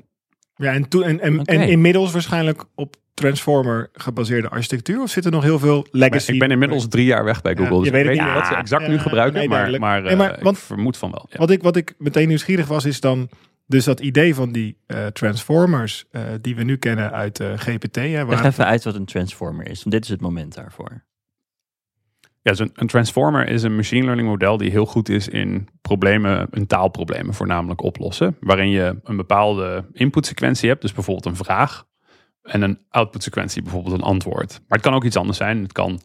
Ja, 0.56 0.72
en, 0.72 0.88
toen, 0.88 1.02
en, 1.02 1.44
en, 1.44 1.60
inmiddels 1.68 2.12
waarschijnlijk 2.12 2.64
op 2.74 2.96
Transformer 3.14 3.88
gebaseerde 3.92 4.48
architectuur? 4.48 5.00
Of 5.02 5.10
zit 5.10 5.24
er 5.24 5.30
nog 5.30 5.42
heel 5.42 5.58
veel 5.58 5.86
legacy? 5.90 6.32
ik 6.32 6.38
ben 6.38 6.50
inmiddels 6.50 6.88
drie 6.88 7.04
jaar 7.04 7.24
weg 7.24 7.42
bij 7.42 7.52
Ja, 7.52 7.58
Google. 7.58 7.76
je 7.76 7.82
dus 7.82 7.90
weet 7.90 8.00
ik 8.00 8.06
weet 8.08 8.20
niet. 8.26 8.34
wat 8.34 8.46
ze 8.46 8.52
Ja. 8.52 8.58
exact 8.58 8.88
nu 8.88 8.98
gebruiken. 8.98 9.38
nee, 9.38 9.48
maar 9.48 9.56
duidelijk. 9.56 9.82
maar, 9.82 10.02
Nee, 10.02 10.16
maar 10.16 10.32
eh, 10.34 10.42
want- 10.42 10.56
ik 10.56 10.62
vermoed 10.62 10.96
van 10.96 11.10
wel. 11.10 11.26
Ja. 11.30 11.38
Wat 11.38 11.50
ik, 11.50 11.62
wat 11.62 11.76
ik 11.76 11.94
meteen 11.98 12.28
nieuwsgierig 12.28 12.66
was, 12.66 12.84
is 12.84 13.00
dan 13.00 13.28
dus 13.66 13.84
dat 13.84 14.00
idee 14.00 14.34
van 14.34 14.52
die 14.52 14.76
eh, 14.86 15.06
Transformers 15.06 16.04
eh, 16.10 16.22
die 16.40 16.56
we 16.56 16.62
nu 16.62 16.76
kennen 16.76 17.12
uit 17.12 17.40
eh, 17.40 17.52
GPT. 17.56 17.96
Hè, 17.96 18.02
Leg 18.02 18.24
waar, 18.24 18.44
even 18.44 18.66
uit 18.66 18.84
wat 18.84 18.94
een 18.94 19.04
transformer 19.04 19.66
is, 19.68 19.78
want 19.82 19.90
dit 19.94 20.04
is 20.04 20.10
het 20.10 20.20
moment 20.20 20.54
daarvoor. 20.54 21.04
Ja, 22.42 22.50
dus 22.50 22.58
een, 22.58 22.70
een 22.74 22.86
transformer 22.86 23.48
is 23.48 23.62
een 23.62 23.76
machine 23.76 24.04
learning 24.04 24.28
model 24.28 24.56
die 24.56 24.70
heel 24.70 24.86
goed 24.86 25.08
is 25.08 25.28
in 25.28 25.68
problemen, 25.80 26.48
in 26.50 26.66
taalproblemen 26.66 27.34
voornamelijk 27.34 27.82
oplossen. 27.82 28.36
Waarin 28.40 28.70
je 28.70 29.00
een 29.04 29.16
bepaalde 29.16 29.84
inputsequentie 29.92 30.68
hebt, 30.68 30.82
dus 30.82 30.92
bijvoorbeeld 30.92 31.26
een 31.26 31.44
vraag. 31.44 31.88
En 32.42 32.62
een 32.62 32.78
outputsequentie, 32.88 33.62
bijvoorbeeld 33.62 33.94
een 33.94 34.02
antwoord. 34.02 34.50
Maar 34.50 34.78
het 34.78 34.86
kan 34.86 34.94
ook 34.94 35.04
iets 35.04 35.16
anders 35.16 35.38
zijn. 35.38 35.62
Het 35.62 35.72
kan 35.72 36.00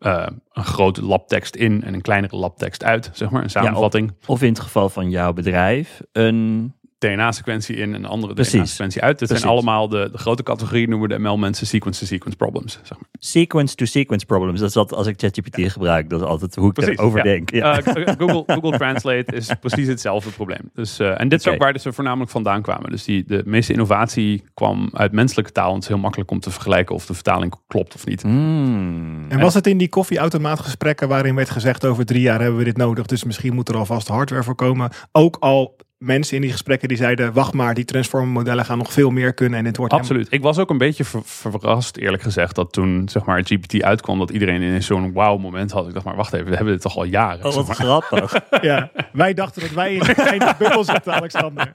uh, 0.00 0.26
een 0.52 0.64
grote 0.64 1.04
labtekst 1.04 1.56
in 1.56 1.82
en 1.82 1.94
een 1.94 2.00
kleinere 2.00 2.36
labtekst 2.36 2.84
uit, 2.84 3.10
zeg 3.12 3.30
maar, 3.30 3.42
een 3.42 3.50
samenvatting. 3.50 4.08
Ja, 4.08 4.16
of, 4.20 4.28
of, 4.28 4.42
in 4.42 4.48
het 4.48 4.60
geval 4.60 4.88
van 4.88 5.10
jouw 5.10 5.32
bedrijf, 5.32 6.00
een 6.12 6.74
DNA-sequentie 7.02 7.76
in 7.76 7.94
en 7.94 8.04
een 8.04 8.10
andere 8.10 8.34
DNA-sequentie 8.34 9.02
uit. 9.02 9.18
Dit 9.18 9.28
zijn 9.28 9.42
allemaal 9.42 9.88
de, 9.88 10.08
de 10.12 10.18
grote 10.18 10.42
categorieën, 10.42 10.88
noemen 10.88 11.08
we 11.08 11.14
de 11.14 11.20
ML-mensen 11.20 11.66
sequence-to-sequence 11.66 12.36
problems. 12.36 12.72
Zeg 12.82 12.98
maar. 12.98 13.08
Sequence-to-sequence 13.18 14.26
problems, 14.26 14.60
dat 14.60 14.68
is 14.68 14.74
wat 14.74 14.92
als 14.94 15.06
ik 15.06 15.20
ChatGPT 15.20 15.56
ja. 15.56 15.68
gebruik, 15.68 16.10
dat 16.10 16.20
is 16.20 16.26
altijd 16.26 16.54
hoe 16.54 16.68
ik 16.68 16.72
precies, 16.72 16.96
erover 16.96 17.22
denk. 17.22 17.50
Ja. 17.50 17.78
Uh, 17.78 18.06
Google, 18.18 18.42
Google 18.46 18.78
Translate 18.78 19.32
is 19.32 19.50
precies 19.60 19.86
hetzelfde 19.86 20.30
probleem. 20.30 20.70
Dus, 20.74 21.00
uh, 21.00 21.20
en 21.20 21.28
dit 21.28 21.40
is 21.40 21.48
ook 21.48 21.58
waar 21.58 21.78
ze 21.78 21.92
voornamelijk 21.92 22.30
vandaan 22.30 22.62
kwamen. 22.62 22.90
Dus 22.90 23.04
die, 23.04 23.24
de 23.26 23.42
meeste 23.44 23.72
innovatie 23.72 24.44
kwam 24.54 24.90
uit 24.92 25.12
menselijke 25.12 25.52
taal. 25.52 25.68
En 25.68 25.74
het 25.74 25.82
is 25.82 25.88
heel 25.88 25.98
makkelijk 25.98 26.30
om 26.30 26.40
te 26.40 26.50
vergelijken 26.50 26.94
of 26.94 27.06
de 27.06 27.14
vertaling 27.14 27.54
klopt 27.66 27.94
of 27.94 28.06
niet. 28.06 28.24
Mm. 28.24 29.26
En 29.28 29.40
was 29.40 29.54
het 29.54 29.66
in 29.66 29.78
die 29.78 29.88
koffieautomaatgesprekken 29.88 31.08
waarin 31.08 31.34
werd 31.34 31.50
gezegd 31.50 31.84
over 31.84 32.06
drie 32.06 32.20
jaar 32.20 32.40
hebben 32.40 32.58
we 32.58 32.64
dit 32.64 32.76
nodig, 32.76 33.06
dus 33.06 33.24
misschien 33.24 33.54
moet 33.54 33.68
er 33.68 33.76
alvast 33.76 34.08
hardware 34.08 34.42
voor 34.42 34.54
komen. 34.54 34.90
Ook 35.12 35.36
al 35.40 35.76
mensen 36.02 36.36
in 36.36 36.42
die 36.42 36.50
gesprekken 36.50 36.88
die 36.88 36.96
zeiden: 36.96 37.32
wacht 37.32 37.52
maar, 37.52 37.74
die 37.74 37.84
transformer-modellen 37.84 38.64
gaan 38.64 38.78
nog 38.78 38.92
veel 38.92 39.10
meer 39.10 39.34
kunnen 39.34 39.58
en 39.58 39.64
het 39.64 39.76
wordt. 39.76 39.92
Absoluut. 39.92 40.26
Ik 40.30 40.42
was 40.42 40.58
ook 40.58 40.70
een 40.70 40.78
beetje 40.78 41.04
verrast, 41.24 41.96
eerlijk 41.96 42.22
gezegd, 42.22 42.54
dat 42.54 42.72
toen 42.72 43.08
zeg 43.08 43.24
maar 43.24 43.42
GPT 43.44 43.82
uitkwam, 43.82 44.18
dat 44.18 44.30
iedereen 44.30 44.62
in 44.62 44.82
zo'n 44.82 45.12
wow-moment 45.12 45.70
had. 45.70 45.86
Ik 45.86 45.92
dacht 45.94 46.04
maar, 46.04 46.16
wacht 46.16 46.32
even, 46.32 46.46
we 46.46 46.54
hebben 46.54 46.72
dit 46.72 46.82
toch 46.82 46.96
al 46.96 47.04
jaren. 47.04 47.44
Oh, 47.44 47.54
wat 47.54 47.66
maar. 47.66 47.76
grappig. 47.76 48.34
ja, 48.60 48.90
wij 49.12 49.34
dachten 49.34 49.62
dat 49.62 49.70
wij 49.70 49.94
in 49.94 50.00
een 50.00 50.54
bubbel 50.58 50.84
zitten, 50.84 51.14
Alexander. 51.14 51.74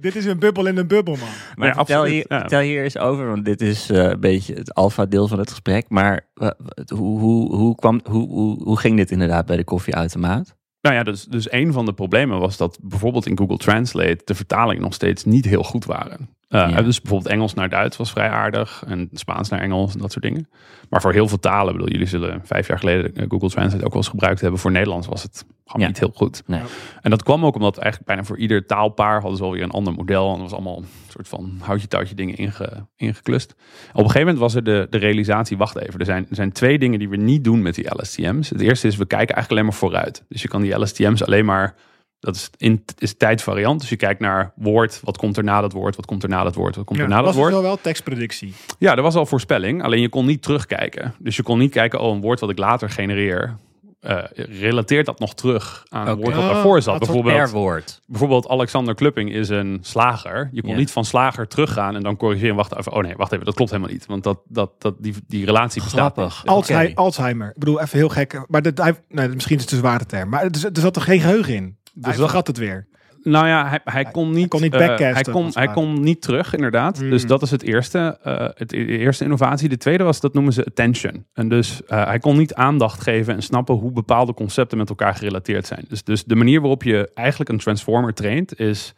dit 0.00 0.16
is 0.16 0.24
een 0.24 0.38
bubbel 0.38 0.66
in 0.66 0.76
een 0.76 0.86
bubbel, 0.86 1.16
man. 1.16 1.28
Maar 1.54 1.68
ja, 1.68 1.74
vertel, 1.74 2.04
hier, 2.04 2.24
ja. 2.28 2.40
vertel 2.40 2.60
hier 2.60 2.82
eens 2.82 2.98
over, 2.98 3.28
want 3.28 3.44
dit 3.44 3.60
is 3.60 3.90
uh, 3.90 3.98
een 3.98 4.20
beetje 4.20 4.54
het 4.54 4.74
alfa-deel 4.74 5.28
van 5.28 5.38
het 5.38 5.50
gesprek. 5.50 5.88
Maar 5.88 6.28
uh, 6.34 6.50
hoe, 6.94 7.18
hoe, 7.18 7.54
hoe, 7.54 7.74
kwam, 7.74 8.00
hoe, 8.04 8.28
hoe, 8.28 8.62
hoe 8.62 8.78
ging 8.78 8.96
dit 8.96 9.10
inderdaad 9.10 9.46
bij 9.46 9.56
de 9.56 9.64
koffieautomaat? 9.64 10.58
Nou 10.80 10.94
ja, 10.94 11.02
dus, 11.02 11.24
dus 11.24 11.52
een 11.52 11.72
van 11.72 11.86
de 11.86 11.92
problemen 11.92 12.38
was 12.38 12.56
dat 12.56 12.78
bijvoorbeeld 12.82 13.26
in 13.26 13.38
Google 13.38 13.56
Translate 13.56 14.20
de 14.24 14.34
vertalingen 14.34 14.82
nog 14.82 14.94
steeds 14.94 15.24
niet 15.24 15.44
heel 15.44 15.62
goed 15.62 15.84
waren. 15.84 16.28
Uh, 16.50 16.76
Dus 16.76 17.00
bijvoorbeeld 17.00 17.32
Engels 17.32 17.54
naar 17.54 17.68
Duits 17.68 17.96
was 17.96 18.10
vrij 18.10 18.28
aardig 18.28 18.84
en 18.86 19.08
Spaans 19.12 19.48
naar 19.48 19.60
Engels 19.60 19.94
en 19.94 20.00
dat 20.00 20.12
soort 20.12 20.24
dingen. 20.24 20.48
Maar 20.88 21.00
voor 21.00 21.12
heel 21.12 21.28
veel 21.28 21.38
talen, 21.38 21.72
bedoel, 21.72 21.90
jullie 21.90 22.06
zullen 22.06 22.40
vijf 22.44 22.68
jaar 22.68 22.78
geleden 22.78 23.14
eh, 23.14 23.24
Google 23.28 23.48
Translate 23.48 23.84
ook 23.84 23.92
wel 23.92 24.02
eens 24.02 24.10
gebruikt 24.10 24.40
hebben. 24.40 24.60
Voor 24.60 24.70
Nederlands 24.70 25.06
was 25.06 25.22
het 25.22 25.44
gewoon 25.66 25.86
niet 25.86 25.98
heel 25.98 26.12
goed. 26.14 26.42
Nee. 26.46 26.60
En 27.00 27.10
dat 27.10 27.22
kwam 27.22 27.44
ook 27.44 27.54
omdat 27.54 27.78
eigenlijk 27.78 28.06
bijna 28.06 28.24
voor 28.24 28.38
ieder 28.38 28.66
taalpaar 28.66 29.20
hadden 29.20 29.36
ze 29.36 29.44
alweer 29.44 29.62
een 29.62 29.70
ander 29.70 29.92
model. 29.92 30.26
En 30.26 30.32
dat 30.32 30.42
was 30.42 30.52
allemaal 30.52 30.78
een 30.78 30.88
soort 31.08 31.28
van 31.28 31.58
houtje-touwtje 31.60 32.14
dingen 32.14 32.36
inge, 32.36 32.86
ingeklust. 32.96 33.52
Op 33.52 33.58
een 33.94 34.00
gegeven 34.00 34.20
moment 34.20 34.38
was 34.38 34.54
er 34.54 34.64
de, 34.64 34.86
de 34.90 34.98
realisatie, 34.98 35.56
wacht 35.56 35.78
even, 35.78 35.98
er 36.00 36.06
zijn, 36.06 36.26
er 36.28 36.34
zijn 36.34 36.52
twee 36.52 36.78
dingen 36.78 36.98
die 36.98 37.08
we 37.08 37.16
niet 37.16 37.44
doen 37.44 37.62
met 37.62 37.74
die 37.74 38.00
LSTM's. 38.00 38.50
Het 38.50 38.60
eerste 38.60 38.86
is, 38.86 38.96
we 38.96 39.06
kijken 39.06 39.34
eigenlijk 39.34 39.50
alleen 39.50 39.64
maar 39.64 39.90
vooruit. 39.90 40.24
Dus 40.28 40.42
je 40.42 40.48
kan 40.48 40.62
die 40.62 40.80
LSTM's 40.80 41.22
alleen 41.22 41.44
maar 41.44 41.74
dat 42.20 42.34
is, 42.34 42.50
in, 42.56 42.84
is 42.98 43.16
tijdvariant. 43.16 43.80
Dus 43.80 43.88
je 43.88 43.96
kijkt 43.96 44.20
naar 44.20 44.52
woord, 44.56 45.00
wat 45.04 45.16
komt 45.16 45.36
er 45.36 45.44
na 45.44 45.60
dat 45.60 45.72
woord, 45.72 45.96
wat 45.96 46.06
komt 46.06 46.22
er 46.22 46.28
na 46.28 46.42
dat 46.42 46.54
woord, 46.54 46.76
wat 46.76 46.84
komt 46.84 46.98
er 46.98 47.08
na 47.08 47.22
dat 47.22 47.34
woord. 47.34 47.52
Dat 47.52 47.60
was 47.60 47.70
wel 47.70 47.80
tekstpredictie. 47.80 48.54
Ja, 48.78 48.96
er 48.96 49.02
was 49.02 49.14
al 49.14 49.26
voorspelling, 49.26 49.82
alleen 49.82 50.00
je 50.00 50.08
kon 50.08 50.26
niet 50.26 50.42
terugkijken. 50.42 51.14
Dus 51.18 51.36
je 51.36 51.42
kon 51.42 51.58
niet 51.58 51.72
kijken, 51.72 52.00
oh, 52.00 52.14
een 52.14 52.20
woord 52.20 52.40
wat 52.40 52.50
ik 52.50 52.58
later 52.58 52.90
genereer, 52.90 53.56
uh, 54.02 54.22
relateert 54.34 55.06
dat 55.06 55.18
nog 55.18 55.34
terug 55.34 55.84
aan 55.88 56.00
okay. 56.00 56.12
een 56.12 56.20
woord 56.20 56.34
wat 56.34 56.44
daarvoor 56.44 56.76
oh, 56.76 56.82
zat. 56.82 56.98
Bijvoorbeeld, 56.98 57.50
woord. 57.50 58.00
bijvoorbeeld 58.06 58.48
Alexander 58.48 58.94
Klupping 58.94 59.32
is 59.32 59.48
een 59.48 59.78
slager. 59.82 60.48
Je 60.52 60.62
kon 60.62 60.76
niet 60.76 60.90
van 60.90 61.04
slager 61.04 61.48
teruggaan 61.48 61.94
en 61.94 62.02
dan 62.02 62.16
corrigeren. 62.16 62.56
Wacht 62.56 62.76
even, 62.76 62.92
oh 62.92 63.02
nee, 63.02 63.14
wacht 63.16 63.32
even, 63.32 63.44
dat 63.44 63.54
klopt 63.54 63.70
helemaal 63.70 63.92
niet. 63.92 64.06
Want 64.06 64.22
dat, 64.22 64.40
dat, 64.48 64.70
dat, 64.78 64.94
die, 64.98 65.14
die 65.26 65.44
relatie 65.44 65.82
bestaat 65.82 66.12
Grappig. 66.12 66.46
Alzheimer, 66.46 66.90
okay. 66.90 67.04
Alzheimer. 67.04 67.48
Ik 67.48 67.58
bedoel, 67.58 67.80
even 67.80 67.98
heel 67.98 68.08
gek. 68.08 68.44
Maar 68.48 68.62
dat, 68.62 68.78
hij, 68.78 68.94
nee, 69.08 69.28
misschien 69.28 69.56
is 69.56 69.62
het 69.62 69.72
een 69.72 69.78
zware 69.78 70.06
term. 70.06 70.28
Maar 70.28 70.42
er, 70.42 70.50
er 70.72 70.80
zat 70.80 70.96
er 70.96 71.02
geen 71.02 71.20
geheugen 71.20 71.54
in. 71.54 71.78
Dus 71.94 72.16
hij 72.16 72.28
gaat 72.28 72.46
het 72.46 72.58
weer. 72.58 72.88
Nou 73.22 73.46
ja, 73.46 73.68
hij, 73.68 73.80
hij 73.84 74.04
kon 74.04 74.30
niet, 74.30 74.48
kon 74.48 74.60
niet 74.60 74.74
uh, 74.74 74.96
hij, 74.96 75.22
kon, 75.22 75.50
hij 75.52 75.68
kon 75.68 76.00
niet 76.00 76.22
terug, 76.22 76.54
inderdaad. 76.54 77.00
Mm. 77.00 77.10
Dus 77.10 77.26
dat 77.26 77.42
is 77.42 77.50
het 77.50 77.62
eerste, 77.62 78.18
uh, 78.24 78.48
het 78.54 78.68
de 78.68 78.86
eerste 78.86 79.24
innovatie. 79.24 79.68
De 79.68 79.76
tweede 79.76 80.04
was, 80.04 80.20
dat 80.20 80.34
noemen 80.34 80.52
ze 80.52 80.64
attention. 80.64 81.26
En 81.32 81.48
dus 81.48 81.80
uh, 81.88 82.04
hij 82.04 82.18
kon 82.18 82.36
niet 82.36 82.54
aandacht 82.54 83.02
geven 83.02 83.34
en 83.34 83.42
snappen 83.42 83.74
hoe 83.74 83.92
bepaalde 83.92 84.34
concepten 84.34 84.78
met 84.78 84.88
elkaar 84.88 85.14
gerelateerd 85.14 85.66
zijn. 85.66 85.84
Dus, 85.88 86.04
dus 86.04 86.24
de 86.24 86.36
manier 86.36 86.60
waarop 86.60 86.82
je 86.82 87.10
eigenlijk 87.14 87.50
een 87.50 87.58
transformer 87.58 88.14
traint, 88.14 88.58
is 88.58 88.94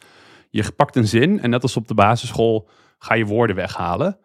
je 0.49 0.71
pakt 0.75 0.95
een 0.95 1.07
zin 1.07 1.41
en 1.41 1.49
net 1.49 1.61
als 1.61 1.77
op 1.77 1.87
de 1.87 1.93
basisschool 1.93 2.69
ga 2.97 3.13
je 3.13 3.25
woorden 3.25 3.55
weghalen. 3.55 4.17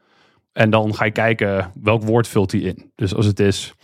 En 0.53 0.71
dan 0.71 0.95
ga 0.95 1.05
je 1.05 1.11
kijken 1.11 1.73
welk 1.83 2.03
woord 2.03 2.29
vult 2.29 2.53
hij 2.53 2.61
in. 2.61 2.93
Dus 2.95 3.15
als 3.15 3.27
het 3.27 3.41
is 3.41 3.75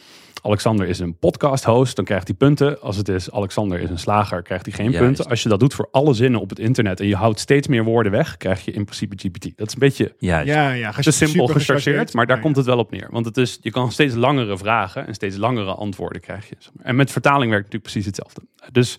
Alexander 0.47 0.87
is 0.89 0.99
een 0.99 1.19
podcast 1.19 1.65
host, 1.65 1.97
dan 1.97 2.05
krijgt 2.05 2.27
hij 2.29 2.37
punten. 2.37 2.81
Als 2.81 2.97
het 2.97 3.09
is 3.09 3.31
Alexander 3.31 3.81
is 3.81 3.91
een 3.91 3.99
slager, 3.99 4.43
krijgt 4.43 4.67
hij 4.67 4.75
geen 4.75 4.91
Juist. 4.91 5.05
punten. 5.05 5.27
Als 5.27 5.43
je 5.43 5.49
dat 5.49 5.61
doet 5.61 5.75
voor 5.75 5.89
alle 5.91 6.15
zinnen 6.15 6.41
op 6.41 6.49
het 6.51 6.59
internet 6.59 7.01
en 7.01 7.07
je 7.07 7.17
houdt 7.17 7.41
steeds 7.41 7.69
meer 7.69 7.85
woorden 7.85 8.13
weg, 8.13 8.37
krijg 8.37 8.65
je 8.65 8.71
in 8.71 8.85
principe 8.85 9.17
GPT. 9.17 9.57
Dat 9.57 9.67
is 9.67 9.73
een 9.73 9.79
beetje 9.79 10.15
Juist. 10.19 10.49
Ja, 10.49 10.71
ja, 10.73 10.91
te 10.93 11.11
simpel 11.11 11.47
gechargeerd, 11.47 12.13
maar 12.13 12.27
daar 12.27 12.37
Ja, 12.37 12.43
komt 12.43 12.57
het 12.57 12.67
wel 12.67 12.79
op 12.79 12.91
neer. 12.91 13.09
Want 13.11 13.27
het 13.27 13.37
is, 13.37 13.59
je 13.61 13.71
kan 13.71 13.93
steeds 13.93 14.15
langere 14.15 14.59
vragen 14.59 15.07
en 15.07 15.15
steeds 15.15 15.37
langere 15.37 15.75
antwoorden 15.75 16.21
krijg 16.21 16.49
je. 16.49 16.57
En 16.83 16.97
met 16.97 17.11
vertaling 17.11 17.51
werkt 17.51 17.65
natuurlijk 17.65 17.93
precies 17.93 18.07
hetzelfde. 18.07 18.41
Dus, 18.73 18.99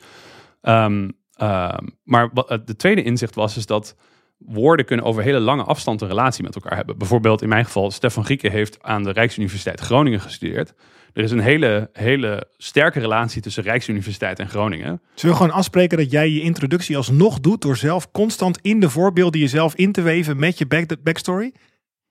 ehm, 0.61 1.09
ehm, 1.33 1.87
maar 2.03 2.29
wat 2.33 2.61
de 2.65 2.75
tweede 2.75 3.03
inzicht 3.03 3.35
was 3.35 3.57
is 3.57 3.65
dat 3.65 3.95
woorden 4.37 4.85
kunnen 4.85 5.05
over 5.05 5.23
hele 5.23 5.39
lange 5.39 5.63
afstand 5.63 6.01
een 6.01 6.07
relatie 6.07 6.43
met 6.43 6.55
elkaar 6.55 6.75
hebben. 6.75 6.97
Bijvoorbeeld 6.97 7.41
in 7.41 7.49
mijn 7.49 7.65
geval, 7.65 7.91
Stefan 7.91 8.25
Grieken 8.25 8.51
heeft 8.51 8.83
aan 8.83 9.03
de 9.03 9.11
Rijksuniversiteit 9.11 9.79
Groningen 9.79 10.21
gestudeerd. 10.21 10.73
Er 11.15 11.23
is 11.23 11.31
een 11.31 11.39
hele, 11.39 11.89
hele 11.93 12.47
sterke 12.57 12.99
relatie 12.99 13.41
tussen 13.41 13.63
Rijksuniversiteit 13.63 14.39
en 14.39 14.49
Groningen. 14.49 15.01
Zullen 15.13 15.35
we 15.35 15.41
gewoon 15.41 15.57
afspreken 15.57 15.97
dat 15.97 16.11
jij 16.11 16.29
je 16.29 16.41
introductie 16.41 16.97
alsnog 16.97 17.39
doet 17.39 17.61
door 17.61 17.77
zelf 17.77 18.11
constant 18.11 18.59
in 18.61 18.79
de 18.79 18.89
voorbeelden 18.89 19.39
jezelf 19.39 19.75
in 19.75 19.91
te 19.91 20.01
weven 20.01 20.39
met 20.39 20.57
je 20.57 20.65
back 20.65 21.03
backstory? 21.03 21.51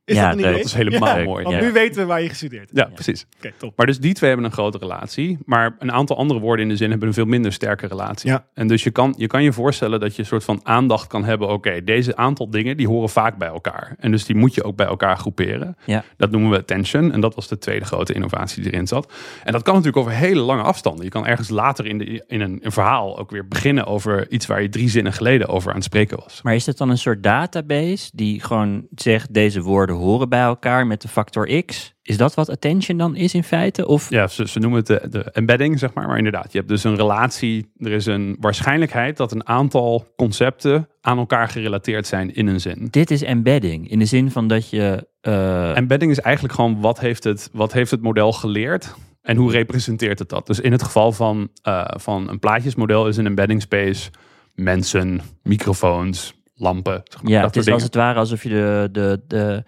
Is 0.04 0.16
Ja, 0.16 0.22
dat 0.22 0.30
een 0.32 0.36
leuk. 0.40 0.46
idee? 0.46 0.56
Dat 0.62 0.66
is 0.66 0.74
helemaal 0.74 1.18
Ja, 1.18 1.24
mooi. 1.24 1.42
Want 1.44 1.56
Ja. 1.56 1.62
nu 1.62 1.72
weten 1.72 2.00
we 2.00 2.06
waar 2.06 2.22
je 2.22 2.28
gestudeerd 2.28 2.70
hebt. 2.72 2.76
Ja, 2.88 2.94
precies. 2.94 3.26
Oké, 3.36 3.52
top. 3.56 3.72
Maar 3.76 3.86
dus 3.86 3.98
die 3.98 4.14
twee 4.14 4.30
hebben 4.30 4.48
een 4.48 4.52
grote 4.54 4.78
relatie. 4.78 5.38
Maar 5.44 5.76
een 5.78 5.92
aantal 5.92 6.16
andere 6.16 6.40
woorden 6.40 6.64
in 6.64 6.70
de 6.70 6.76
zin 6.76 6.90
hebben 6.90 7.08
een 7.08 7.14
veel 7.14 7.24
minder 7.24 7.52
sterke 7.52 7.86
relatie. 7.86 8.30
Ja. 8.30 8.44
En 8.54 8.66
dus 8.68 8.82
je 8.84 8.90
kan, 8.90 9.14
je 9.16 9.26
kan 9.26 9.42
je 9.42 9.52
voorstellen 9.52 10.00
dat 10.00 10.14
je 10.14 10.22
een 10.22 10.28
soort 10.28 10.44
van 10.44 10.60
aandacht 10.62 11.06
kan 11.06 11.24
hebben. 11.24 11.48
Oké, 11.48 11.84
deze 11.84 12.16
aantal 12.16 12.50
dingen 12.50 12.76
die 12.76 12.88
horen 12.88 13.08
vaak 13.08 13.38
bij 13.38 13.48
elkaar. 13.48 13.94
En 13.98 14.10
dus 14.10 14.24
die 14.24 14.36
moet 14.36 14.54
je 14.54 14.62
ook 14.64 14.76
bij 14.76 14.86
elkaar 14.86 15.16
groeperen. 15.16 15.76
Ja. 15.84 16.04
Dat 16.16 16.30
noemen 16.30 16.50
we 16.50 16.56
attention. 16.58 17.12
En 17.12 17.20
dat 17.20 17.34
was 17.34 17.48
de 17.48 17.58
tweede 17.58 17.84
grote 17.84 18.12
innovatie 18.12 18.62
die 18.62 18.72
erin 18.72 18.86
zat. 18.86 19.12
En 19.44 19.52
dat 19.52 19.62
kan 19.62 19.74
natuurlijk 19.74 20.06
over 20.06 20.18
hele 20.18 20.40
lange 20.40 20.62
afstanden. 20.62 21.04
Je 21.04 21.10
kan 21.10 21.26
ergens 21.26 21.48
later 21.48 21.86
in, 21.86 21.98
de, 21.98 22.24
in 22.26 22.40
een, 22.40 22.58
een 22.62 22.72
verhaal 22.72 23.18
ook 23.18 23.30
weer 23.30 23.48
beginnen 23.48 23.86
over 23.86 24.30
iets 24.30 24.46
waar 24.46 24.62
je 24.62 24.68
drie 24.68 24.88
zinnen 24.88 25.12
geleden 25.12 25.48
over 25.48 25.68
aan 25.70 25.76
het 25.76 25.84
spreken 25.84 26.18
was. 26.18 26.42
Maar 26.42 26.54
is 26.54 26.66
het 26.66 26.78
dan 26.78 26.90
een 26.90 26.98
soort 26.98 27.22
database 27.22 28.10
die 28.14 28.40
gewoon 28.40 28.86
zegt 28.94 29.34
deze 29.34 29.60
woorden 29.60 29.93
horen 29.94 30.28
bij 30.28 30.40
elkaar 30.40 30.86
met 30.86 31.02
de 31.02 31.08
factor 31.08 31.64
x? 31.64 31.94
Is 32.02 32.16
dat 32.16 32.34
wat 32.34 32.50
attention 32.50 32.98
dan 32.98 33.16
is 33.16 33.34
in 33.34 33.44
feite? 33.44 33.86
Of 33.86 34.10
Ja, 34.10 34.26
ze, 34.26 34.48
ze 34.48 34.58
noemen 34.58 34.78
het 34.78 34.86
de, 34.86 35.08
de 35.10 35.30
embedding, 35.32 35.78
zeg 35.78 35.94
maar. 35.94 36.06
Maar 36.06 36.16
inderdaad, 36.16 36.52
je 36.52 36.58
hebt 36.58 36.70
dus 36.70 36.84
een 36.84 36.96
relatie. 36.96 37.72
Er 37.78 37.92
is 37.92 38.06
een 38.06 38.36
waarschijnlijkheid 38.40 39.16
dat 39.16 39.32
een 39.32 39.46
aantal 39.48 40.06
concepten 40.16 40.88
aan 41.00 41.18
elkaar 41.18 41.48
gerelateerd 41.48 42.06
zijn 42.06 42.34
in 42.34 42.46
een 42.46 42.60
zin. 42.60 42.88
dit 42.90 43.10
is 43.10 43.22
embedding 43.22 43.90
in 43.90 43.98
de 43.98 44.04
zin 44.04 44.30
van 44.30 44.48
dat 44.48 44.70
je 44.70 45.06
eh, 45.20 45.76
Embedding 45.76 46.10
is 46.10 46.20
eigenlijk 46.20 46.54
gewoon 46.54 46.80
wat 46.80 47.00
heeft 47.00 47.24
het, 47.24 47.50
wat 47.52 47.72
heeft 47.72 47.90
het 47.90 48.02
model 48.02 48.32
geleerd 48.32 48.94
en 49.22 49.36
hoe 49.36 49.50
representeert 49.50 50.18
het 50.18 50.28
dat. 50.28 50.46
Dus 50.46 50.60
in 50.60 50.72
het 50.72 50.82
geval 50.82 51.12
van, 51.12 51.48
eh, 51.62 51.84
van 51.86 52.28
een 52.28 52.38
plaatjesmodel 52.38 53.08
is 53.08 53.16
een 53.16 53.26
embedding 53.26 53.62
space 53.62 54.10
mensen, 54.54 55.20
microfoons, 55.42 56.34
lampen. 56.54 57.00
Zeg 57.04 57.22
maar, 57.22 57.32
ja, 57.32 57.44
het 57.44 57.56
is 57.56 57.68
als 57.68 57.82
het 57.82 57.94
ware 57.94 58.18
alsof 58.18 58.42
je 58.42 58.48
de, 58.48 58.88
de, 58.92 59.20
de 59.26 59.64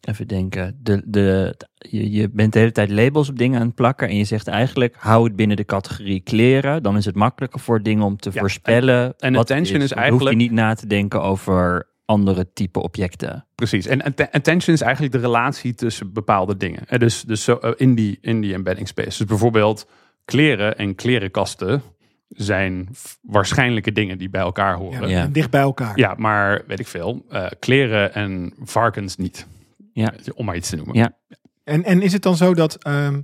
even 0.00 0.26
denken, 0.28 0.78
de, 0.82 1.02
de, 1.06 1.56
je, 1.78 2.10
je 2.10 2.30
bent 2.30 2.52
de 2.52 2.58
hele 2.58 2.72
tijd 2.72 2.90
labels 2.90 3.28
op 3.28 3.38
dingen 3.38 3.60
aan 3.60 3.66
het 3.66 3.74
plakken 3.74 4.08
en 4.08 4.16
je 4.16 4.24
zegt 4.24 4.48
eigenlijk 4.48 4.96
hou 4.98 5.24
het 5.24 5.36
binnen 5.36 5.56
de 5.56 5.64
categorie 5.64 6.20
kleren, 6.20 6.82
dan 6.82 6.96
is 6.96 7.04
het 7.04 7.14
makkelijker 7.14 7.60
voor 7.60 7.82
dingen 7.82 8.04
om 8.04 8.16
te 8.16 8.30
Ja, 8.32 8.40
voorspellen. 8.40 9.14
en 9.18 9.36
attention 9.36 9.80
is 9.80 9.92
eigenlijk- 9.92 10.22
hoef 10.22 10.40
je 10.40 10.48
niet 10.48 10.52
na 10.58 10.74
te 10.74 10.86
denken 10.86 11.22
over 11.22 11.88
andere 12.04 12.52
type 12.52 12.82
objecten. 12.82 13.46
Precies. 13.54 13.86
En 13.86 14.02
atten- 14.02 14.30
attention 14.30 14.74
is 14.74 14.80
eigenlijk 14.80 15.12
de 15.12 15.20
relatie 15.20 15.74
tussen 15.74 16.12
bepaalde 16.12 16.56
dingen. 16.56 16.80
En 16.86 16.98
dus 16.98 17.22
dus 17.22 17.48
eh, 17.48 17.56
in, 17.76 17.94
die, 17.94 18.18
in 18.20 18.40
die 18.40 18.52
embedding 18.54 18.88
space. 18.88 19.18
Dus 19.18 19.26
bijvoorbeeld 19.26 19.88
kleren 20.24 20.78
en 20.78 20.94
klerenkasten 20.94 21.82
zijn 22.28 22.88
waarschijnlijke 23.22 23.92
dingen 23.92 24.18
die 24.18 24.30
bij 24.30 24.40
elkaar 24.40 24.76
horen. 24.76 25.00
Ja, 25.00 25.16
Ja, 25.16 25.22
Ja. 25.22 25.26
Dicht 25.26 25.50
bij 25.50 25.60
elkaar. 25.60 25.98
maar 26.16 26.62
weet 26.66 26.80
ik 26.80 26.86
veel. 26.86 27.24
eh, 27.28 27.46
kleren 27.58 28.14
en 28.14 28.52
varkens 28.62 29.16
niet. 29.16 29.46
Ja. 29.92 30.12
Om 30.34 30.44
maar 30.44 30.56
iets 30.56 30.68
te 30.68 30.76
noemen. 30.76 30.96
Ja. 30.96 31.16
En, 31.64 31.84
en 31.84 32.02
is 32.02 32.12
het 32.12 32.22
dan 32.22 32.36
zo 32.36 32.54
dat 32.54 32.74
ehm, 32.82 33.20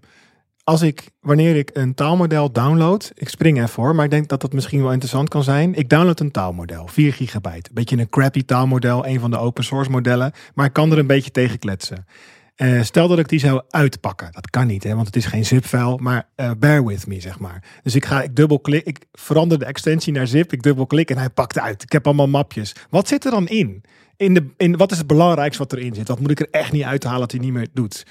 als 0.65 0.83
ik, 0.83 1.11
wanneer 1.21 1.57
ik 1.57 1.71
een 1.73 1.95
taalmodel 1.95 2.53
download, 2.53 3.13
ik 3.15 3.29
spring 3.29 3.57
even 3.57 3.69
voor, 3.69 3.95
maar 3.95 4.05
ik 4.05 4.11
denk 4.11 4.29
dat 4.29 4.41
dat 4.41 4.53
misschien 4.53 4.83
wel 4.83 4.91
interessant 4.91 5.29
kan 5.29 5.43
zijn. 5.43 5.75
Ik 5.75 5.89
download 5.89 6.21
een 6.21 6.31
taalmodel, 6.31 6.87
4 6.87 7.13
gigabyte. 7.13 7.69
Een 7.69 7.75
beetje 7.75 7.97
een 7.99 8.09
crappy 8.09 8.45
taalmodel, 8.45 9.07
een 9.07 9.21
van 9.21 9.31
de 9.31 9.39
open 9.39 9.65
source 9.65 9.91
modellen, 9.91 10.33
maar 10.55 10.67
ik 10.67 10.73
kan 10.73 10.93
er 10.93 10.99
een 10.99 11.07
beetje 11.07 11.31
tegen 11.31 11.59
kletsen. 11.59 12.07
Eh, 12.55 12.83
stel 12.83 13.09
dat 13.09 13.19
ik 13.19 13.29
die 13.29 13.39
zou 13.39 13.63
uitpakken. 13.71 14.33
Dat 14.33 14.51
kan 14.51 14.67
niet, 14.67 14.83
hè, 14.83 14.95
want 14.95 15.07
het 15.07 15.17
is 15.17 15.27
geen 15.27 15.45
zip-file, 15.45 15.99
maar 16.01 16.29
eh, 16.35 16.51
bear 16.59 16.85
with 16.85 17.07
me, 17.07 17.21
zeg 17.21 17.39
maar. 17.39 17.65
Dus 17.83 17.95
ik 17.95 18.05
ga, 18.05 18.23
ik 18.23 18.37
dubbelklik, 18.37 18.87
ik 18.87 19.07
verander 19.13 19.59
de 19.59 19.65
extensie 19.65 20.13
naar 20.13 20.27
zip, 20.27 20.53
ik 20.53 20.63
dubbelklik 20.63 21.11
en 21.11 21.19
hij 21.19 21.31
pakt 21.31 21.59
uit. 21.59 21.83
Ik 21.83 21.93
heb 21.93 22.07
allemaal 22.07 22.29
mapjes. 22.29 22.75
Wat 22.91 23.09
zit 23.09 23.25
er 23.25 23.31
dan 23.31 23.49
in? 23.49 23.85
In 24.17 24.35
de, 24.35 24.47
in, 24.57 24.77
wat 24.77 24.93
is 24.93 24.99
het 24.99 25.07
belangrijkste 25.07 25.63
wat 25.63 25.73
erin 25.73 25.95
zit? 25.95 26.09
Wat 26.09 26.21
moet 26.21 26.31
ik 26.31 26.41
er 26.41 26.49
echt 26.51 26.73
niet 26.73 26.83
uithalen 26.83 27.21
dat 27.21 27.31
hij 27.31 27.41
niet 27.41 27.53
meer 27.53 27.69
doet? 27.73 28.07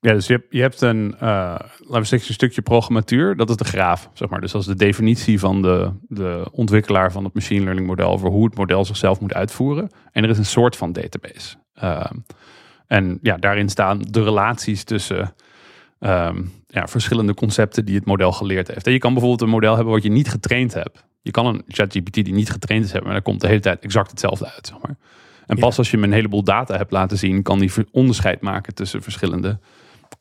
Ja, 0.00 0.12
dus 0.12 0.26
je 0.26 0.32
hebt, 0.32 0.46
je 0.50 0.60
hebt 0.60 0.80
een, 0.80 1.14
eh, 1.14 1.20
laten 1.20 2.00
we 2.00 2.04
zeggen, 2.04 2.28
een 2.28 2.34
stukje 2.34 2.62
programmatuur. 2.62 3.36
Dat 3.36 3.50
is 3.50 3.56
de 3.56 3.64
graaf, 3.64 4.10
zeg 4.12 4.28
maar. 4.28 4.40
Dus 4.40 4.52
dat 4.52 4.60
is 4.60 4.66
de 4.66 4.74
definitie 4.74 5.38
van 5.38 5.62
de, 5.62 5.92
de 6.08 6.48
ontwikkelaar 6.52 7.12
van 7.12 7.24
het 7.24 7.34
machine 7.34 7.62
learning 7.62 7.86
model 7.86 8.10
over 8.10 8.28
hoe 8.30 8.44
het 8.44 8.56
model 8.56 8.84
zichzelf 8.84 9.20
moet 9.20 9.34
uitvoeren. 9.34 9.90
En 10.12 10.24
er 10.24 10.30
is 10.30 10.38
een 10.38 10.44
soort 10.44 10.76
van 10.76 10.92
database. 10.92 11.56
En 12.92 13.18
ja, 13.22 13.36
daarin 13.36 13.68
staan 13.68 13.98
de 14.10 14.22
relaties 14.22 14.84
tussen 14.84 15.34
ehm, 15.98 16.42
ja, 16.66 16.88
verschillende 16.88 17.34
concepten 17.34 17.84
die 17.84 17.94
het 17.94 18.04
model 18.04 18.32
geleerd 18.32 18.68
heeft. 18.68 18.86
En 18.86 18.92
je 18.92 18.98
kan 18.98 19.12
bijvoorbeeld 19.12 19.42
een 19.42 19.54
model 19.54 19.74
hebben 19.74 19.92
wat 19.92 20.02
je 20.02 20.10
niet 20.10 20.28
getraind 20.28 20.74
hebt. 20.74 21.04
Je 21.22 21.30
kan 21.30 21.46
een 21.46 21.62
ChatGPT 21.68 22.14
die 22.14 22.32
niet 22.32 22.50
getraind 22.50 22.84
is 22.84 22.92
hebben, 22.92 23.10
maar 23.10 23.18
daar 23.18 23.28
komt 23.28 23.40
de 23.40 23.46
hele 23.46 23.60
tijd 23.60 23.84
exact 23.84 24.10
hetzelfde 24.10 24.50
uit, 24.54 24.66
zeg 24.66 24.76
maar. 24.82 24.96
En 25.46 25.58
pas 25.58 25.78
als 25.78 25.90
je 25.90 25.96
hem 25.96 26.04
een 26.04 26.12
heleboel 26.12 26.44
data 26.44 26.76
hebt 26.76 26.90
laten 26.90 27.18
zien, 27.18 27.42
kan 27.42 27.58
die 27.58 27.72
onderscheid 27.90 28.40
maken 28.40 28.74
tussen 28.74 29.02
verschillende 29.02 29.58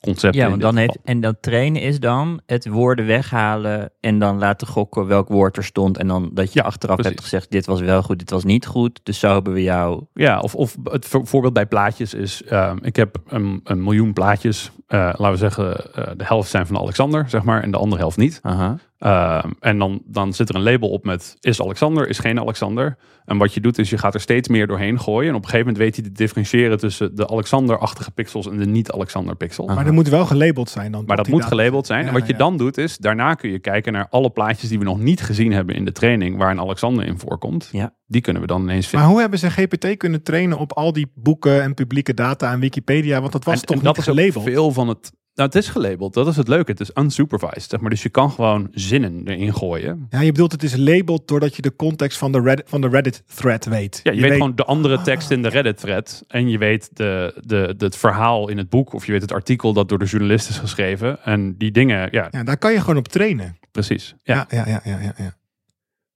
concepten. 0.01 0.41
Ja, 0.41 0.49
want 0.49 0.61
dan 0.61 0.75
heeft, 0.75 0.97
en 1.03 1.21
dat 1.21 1.35
trainen 1.41 1.81
is 1.81 1.99
dan 1.99 2.41
het 2.45 2.67
woorden 2.67 3.05
weghalen 3.05 3.91
en 3.99 4.19
dan 4.19 4.37
laten 4.39 4.67
gokken 4.67 5.07
welk 5.07 5.27
woord 5.27 5.57
er 5.57 5.63
stond. 5.63 5.97
En 5.97 6.07
dan 6.07 6.29
dat 6.33 6.53
je 6.53 6.59
Ja, 6.59 6.65
achteraf 6.65 6.95
precies. 6.95 7.13
hebt 7.13 7.23
gezegd, 7.23 7.51
dit 7.51 7.65
was 7.65 7.81
wel 7.81 8.01
goed, 8.03 8.19
dit 8.19 8.29
was 8.29 8.43
niet 8.43 8.65
goed. 8.65 8.99
Dus 9.03 9.19
zo 9.19 9.33
hebben 9.33 9.53
we 9.53 9.63
jou... 9.63 10.03
Ja, 10.13 10.39
of, 10.39 10.55
of 10.55 10.75
het 10.83 11.05
voor- 11.05 11.27
voorbeeld 11.27 11.53
bij 11.53 11.65
plaatjes 11.65 12.13
is, 12.13 12.43
ehm, 12.43 12.77
ik 12.81 12.95
heb 12.95 13.17
een, 13.27 13.59
een 13.63 13.83
miljoen 13.83 14.13
plaatjes. 14.13 14.71
Eh, 14.87 14.99
laten 14.99 15.31
we 15.31 15.37
zeggen, 15.37 15.93
eh, 15.95 16.11
de 16.17 16.23
helft 16.25 16.49
zijn 16.49 16.67
van 16.67 16.77
Alexander, 16.77 17.29
zeg 17.29 17.43
maar, 17.43 17.63
en 17.63 17.71
de 17.71 17.77
andere 17.77 18.01
helft 18.01 18.17
niet. 18.17 18.39
Aha. 18.41 18.77
Ehm, 19.01 19.49
en 19.59 19.77
dan, 19.77 20.01
dan 20.05 20.33
zit 20.33 20.49
er 20.49 20.55
een 20.55 20.61
label 20.63 20.89
op 20.89 21.05
met 21.05 21.35
is 21.39 21.61
Alexander, 21.61 22.07
is 22.09 22.19
geen 22.19 22.39
Alexander. 22.39 22.97
En 23.25 23.37
wat 23.37 23.53
je 23.53 23.61
doet 23.61 23.77
is 23.77 23.89
je 23.89 23.97
gaat 23.97 24.13
er 24.13 24.19
steeds 24.19 24.47
meer 24.47 24.67
doorheen 24.67 24.99
gooien. 24.99 25.29
En 25.29 25.35
op 25.35 25.41
een 25.43 25.49
gegeven 25.49 25.65
moment 25.71 25.83
weet 25.83 25.95
hij 25.95 26.03
te 26.05 26.11
differentiëren 26.11 26.77
tussen 26.77 27.15
de 27.15 27.27
Alexander-achtige 27.27 28.11
pixels 28.11 28.47
en 28.47 28.57
de 28.57 28.65
niet-Alexander 28.65 29.35
pixel. 29.35 29.69
Ah. 29.69 29.75
Maar 29.75 29.83
dat 29.83 29.93
moet 29.93 30.09
wel 30.09 30.25
gelabeld 30.25 30.69
zijn 30.69 30.91
dan. 30.91 31.03
Maar 31.05 31.17
dat 31.17 31.27
moet 31.27 31.45
gelabeld 31.45 31.85
zijn. 31.85 32.01
Ja, 32.01 32.07
en 32.07 32.13
wat 32.13 32.27
je 32.27 32.31
ja. 32.31 32.37
dan 32.37 32.57
doet 32.57 32.77
is, 32.77 32.97
daarna 32.97 33.33
kun 33.33 33.51
je 33.51 33.59
kijken 33.59 33.93
naar 33.93 34.07
alle 34.09 34.29
plaatjes 34.29 34.69
die 34.69 34.79
we 34.79 34.83
nog 34.85 34.99
niet 34.99 35.21
gezien 35.21 35.51
hebben 35.51 35.75
in 35.75 35.85
de 35.85 35.91
training, 35.91 36.37
waar 36.37 36.51
een 36.51 36.59
Alexander 36.59 37.05
in 37.05 37.19
voorkomt. 37.19 37.69
Ja. 37.71 37.93
Die 38.07 38.21
kunnen 38.21 38.41
we 38.41 38.47
dan 38.47 38.61
ineens 38.61 38.81
Maar 38.81 38.89
vinden. 38.89 39.09
hoe 39.09 39.19
hebben 39.19 39.39
ze 39.39 39.49
GPT 39.51 39.97
kunnen 39.97 40.23
trainen 40.23 40.57
op 40.57 40.73
al 40.73 40.93
die 40.93 41.11
boeken 41.15 41.61
en 41.61 41.73
publieke 41.73 42.13
data 42.13 42.51
en 42.51 42.59
Wikipedia? 42.59 43.19
Want 43.19 43.31
dat 43.31 43.43
was 43.43 43.59
En- 43.59 43.65
toch 43.65 43.77
en 43.77 43.83
dat 43.83 43.95
niet 43.97 44.05
is 44.07 44.11
ook 44.11 44.17
gelabeld? 44.17 44.43
veel 44.45 44.71
van 44.71 44.87
het. 44.87 45.11
Nou, 45.35 45.49
het 45.49 45.57
is 45.57 45.67
gelabeld. 45.69 46.13
Dat 46.13 46.27
is 46.27 46.35
het 46.35 46.47
leuke. 46.47 46.71
Het 46.71 46.79
is 46.79 46.91
unsupervised, 46.93 47.69
zeg 47.69 47.79
maar. 47.79 47.89
Dus 47.89 48.03
je 48.03 48.09
kan 48.09 48.31
gewoon 48.31 48.67
zinnen 48.71 49.27
erin 49.27 49.53
gooien. 49.53 50.05
Ja, 50.09 50.21
je 50.21 50.31
bedoelt 50.31 50.51
het 50.51 50.63
is 50.63 50.75
labeled 50.75 51.27
doordat 51.27 51.55
je 51.55 51.61
de 51.61 51.75
context 51.75 52.17
van 52.17 52.31
de 52.31 52.41
Reddit, 52.41 52.69
van 52.69 52.81
de 52.81 52.87
Reddit 52.87 53.23
thread 53.35 53.65
weet. 53.65 53.99
Ja, 54.03 54.11
je, 54.11 54.21
weet, 54.21 54.31
gewoon 54.31 54.55
de 54.55 54.65
andere 54.65 55.01
tekst 55.01 55.31
in 55.31 55.41
de 55.41 55.49
Reddit-thread. 55.49 56.23
En 56.27 56.49
je 56.49 56.57
weet 56.57 56.89
de, 56.93 57.33
de, 57.45 57.73
de, 57.77 57.85
het 57.85 57.95
verhaal 57.97 58.49
in 58.49 58.57
het 58.57 58.69
boek. 58.69 58.93
Of 58.93 59.05
je 59.05 59.11
weet 59.11 59.21
het 59.21 59.31
artikel 59.31 59.73
dat 59.73 59.89
door 59.89 59.99
de 59.99 60.05
journalist 60.05 60.49
is 60.49 60.57
geschreven. 60.57 61.23
En 61.23 61.57
die 61.57 61.71
dingen, 61.71 62.07
ja, 62.11 62.27
Ja, 62.31 62.43
daar 62.43 62.57
kan 62.57 62.71
je 62.73 62.79
gewoon 62.79 62.97
op 62.97 63.07
trainen. 63.07 63.57
precies. 63.71 64.15
Ja. 64.23 64.45
Ja, 64.49 64.63
ja, 64.65 64.65
ja, 64.67 64.81
ja, 64.83 64.99
ja. 64.99 65.13
ja. 65.17 65.33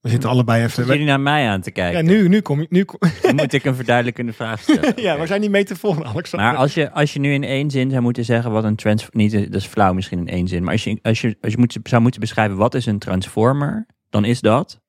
We 0.06 0.12
zitten 0.12 0.30
allebei 0.30 0.60
even... 0.60 0.74
Zitten 0.74 0.94
jullie 0.94 1.08
naar 1.10 1.20
mij 1.20 1.48
aan 1.48 1.62
te 1.62 1.72
Ja, 1.74 1.82
kijken? 1.82 2.06
nu, 2.06 2.28
nu 2.28 2.42
kom 2.42 2.60
je... 2.62 2.68
Nu 2.70 2.84
kom... 2.84 3.00
Dan 3.22 3.36
moet 3.36 3.54
ik 3.54 3.64
een 3.64 3.76
verduidelijkende 3.76 4.34
vraag 4.34 4.62
stellen. 4.62 5.02
ja, 5.02 5.20
we 5.20 5.28
zijn 5.28 5.42
niet 5.42 5.50
metaforen, 5.50 6.06
Alexander. 6.06 6.50
Maar 6.50 6.58
als 6.58 6.74
je, 6.74 6.92
als 6.92 7.14
je 7.14 7.20
nu 7.20 7.34
in 7.34 7.44
één 7.44 7.72
zin 7.72 7.90
zou 7.90 8.02
moeten 8.02 8.26
zeggen 8.26 8.52
wat 8.52 8.64
een 8.64 8.76
transformer... 8.76 9.24
Niet, 9.24 9.52
dat 9.52 9.62
is 9.62 9.68
flauw 9.68 9.94
misschien 9.94 10.20
in 10.20 10.28
één 10.28 10.48
zin. 10.48 10.64
Maar 10.64 10.72
als 10.72 10.84
je, 10.84 11.00
als 11.02 11.22
je, 11.22 11.38
als 11.42 11.52
je 11.52 11.58
moet, 11.58 11.78
zou 11.84 12.02
moeten 12.02 12.20
beschrijven 12.20 12.58
wat 12.58 12.74
is 12.76 12.86
een 12.86 13.00
transformer... 13.00 13.86
dan 14.10 14.26
is 14.26 14.42
dat... 14.42 14.82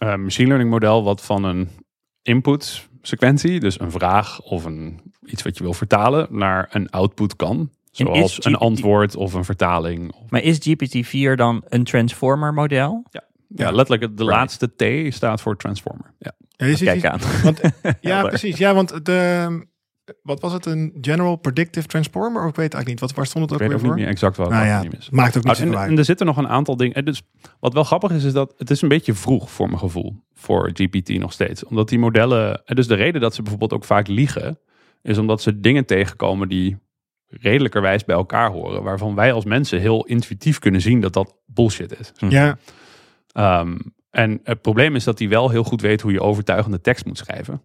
Eh, 0.00 0.14
machine 0.14 0.46
learning 0.48 0.70
model 0.70 1.04
wat 1.04 1.22
van 1.22 1.44
een 1.44 1.68
input 2.22 2.88
sequentie, 3.02 3.60
dus 3.60 3.80
een 3.80 3.90
vraag 3.90 4.40
of 4.42 4.64
een, 4.64 5.00
iets 5.24 5.42
wat 5.42 5.56
je 5.56 5.62
wil 5.62 5.74
vertalen, 5.74 6.26
naar 6.30 6.68
een 6.70 6.90
output 6.90 7.36
kan. 7.36 7.70
Zoals 7.90 8.44
een 8.44 8.54
antwoord 8.54 9.16
of 9.16 9.32
een 9.34 9.44
vertaling. 9.44 10.12
Of, 10.12 10.30
Maar 10.30 10.42
is 10.42 10.58
GPT-4 10.68 11.34
dan 11.34 11.64
een 11.68 11.84
transformer 11.84 12.54
model? 12.54 13.04
ja, 13.10 13.22
letterlijk 13.48 14.00
de 14.00 14.06
Right. 14.24 14.36
laatste 14.36 14.66
T 15.08 15.14
staat 15.14 15.40
voor 15.40 15.56
transformer. 15.56 16.14
Ja. 16.18 16.32
Ja, 16.48 16.66
je 16.66 16.76
ziet- 16.76 16.88
Kijk 16.88 17.04
aan. 17.06 17.20
Want, 17.42 17.60
ja, 18.00 18.22
precies. 18.22 18.56
Ja, 18.58 18.74
want 18.74 19.04
de... 19.06 19.66
Wat 20.22 20.40
was 20.40 20.52
het? 20.52 20.66
Een 20.66 20.94
General 21.00 21.36
Predictive 21.36 21.86
Transformer? 21.86 22.42
Of 22.42 22.48
ik 22.48 22.54
weet 22.56 22.74
eigenlijk 22.74 22.86
niet. 22.88 23.00
Wat, 23.00 23.12
waar 23.14 23.26
stond 23.26 23.44
het 23.50 23.60
Ik 23.60 23.66
ook 23.66 23.72
weet 23.72 23.80
weer 23.82 23.90
ook 23.90 23.96
niet 23.96 24.04
voor? 24.04 24.04
meer 24.04 24.12
exact 24.12 24.36
wat 24.36 24.48
Nou 24.50 24.64
het 24.66 24.92
ja, 24.92 24.98
is. 24.98 25.10
maakt 25.10 25.36
ook 25.36 25.44
niet 25.44 25.52
Oh, 25.52 25.60
en, 25.60 25.66
zoveel 25.66 25.78
uit. 25.80 25.90
en 25.90 25.98
er 25.98 26.04
zitten 26.04 26.26
nog 26.26 26.36
een 26.36 26.48
aantal 26.48 26.76
dingen. 26.76 26.94
en 26.94 27.04
Dus 27.04 27.22
wat 27.60 27.72
wel 27.72 27.84
grappig 27.84 28.10
is, 28.10 28.24
is 28.24 28.32
dat 28.32 28.54
het 28.56 28.70
is 28.70 28.82
een 28.82 28.88
beetje 28.88 29.14
vroeg 29.14 29.50
voor 29.50 29.66
mijn 29.66 29.78
gevoel. 29.78 30.16
Voor 30.34 30.70
GPT 30.72 31.08
nog 31.18 31.32
steeds. 31.32 31.64
Omdat 31.64 31.88
die 31.88 31.98
modellen. 31.98 32.62
En 32.66 32.76
dus 32.76 32.86
de 32.86 32.94
reden 32.94 33.20
dat 33.20 33.34
ze 33.34 33.40
bijvoorbeeld 33.40 33.72
ook 33.72 33.84
vaak 33.84 34.06
liegen. 34.08 34.58
Is 35.02 35.18
omdat 35.18 35.42
ze 35.42 35.60
dingen 35.60 35.84
tegenkomen 35.86 36.48
die 36.48 36.76
redelijkerwijs 37.28 38.04
bij 38.04 38.16
elkaar 38.16 38.50
horen. 38.50 38.82
Waarvan 38.82 39.14
wij 39.14 39.32
als 39.32 39.44
mensen 39.44 39.80
heel 39.80 40.04
intuïtief 40.04 40.58
kunnen 40.58 40.80
zien 40.80 41.00
dat 41.00 41.12
dat 41.12 41.34
bullshit 41.46 41.98
is. 42.00 42.12
Ja, 42.28 42.58
Ehm, 43.38 43.78
en 44.10 44.40
het 44.42 44.60
probleem 44.62 44.94
is 44.94 45.04
dat 45.04 45.18
hij 45.18 45.28
wel 45.28 45.50
heel 45.50 45.64
goed 45.64 45.80
weet 45.80 46.00
hoe 46.00 46.12
je 46.12 46.20
overtuigende 46.22 46.80
tekst 46.80 47.04
moet 47.04 47.18
schrijven. 47.18 47.62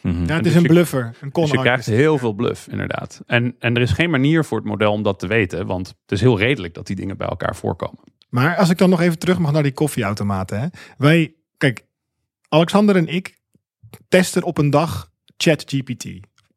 Mhm. 0.00 0.24
ja, 0.26 0.34
het 0.34 0.42
dus 0.42 0.52
is 0.52 0.56
een 0.58 0.62
je- 0.62 0.68
bluffer. 0.68 1.14
Een 1.20 1.30
Dus 1.32 1.50
je 1.50 1.58
krijgt 1.58 1.86
heel 1.86 2.18
veel 2.18 2.32
bluff, 2.32 2.68
inderdaad. 2.68 3.22
En, 3.26 3.56
en 3.58 3.74
er 3.76 3.82
is 3.82 3.90
geen 3.90 4.10
manier 4.10 4.44
voor 4.44 4.58
het 4.58 4.66
model 4.66 4.92
om 4.92 5.02
dat 5.02 5.18
te 5.18 5.26
weten. 5.26 5.66
Want 5.66 5.88
het 5.88 6.12
is 6.12 6.20
heel 6.20 6.38
redelijk 6.38 6.74
dat 6.74 6.86
die 6.86 6.96
dingen 6.96 7.16
bij 7.16 7.26
elkaar 7.26 7.56
voorkomen. 7.56 8.04
Maar 8.28 8.56
als 8.56 8.70
ik 8.70 8.78
dan 8.78 8.90
nog 8.90 9.00
even 9.00 9.18
terug 9.18 9.38
mag 9.38 9.52
naar 9.52 9.62
die 9.62 9.72
koffieautomaten. 9.72 10.60
Hè. 10.60 10.66
Wij, 10.98 11.34
kijk, 11.56 11.84
Alexander 12.48 12.96
en 12.96 13.06
ik 13.06 13.38
testen 14.08 14.42
op 14.42 14.58
een 14.58 14.70
dag 14.70 15.10
ChatGPT. 15.36 16.06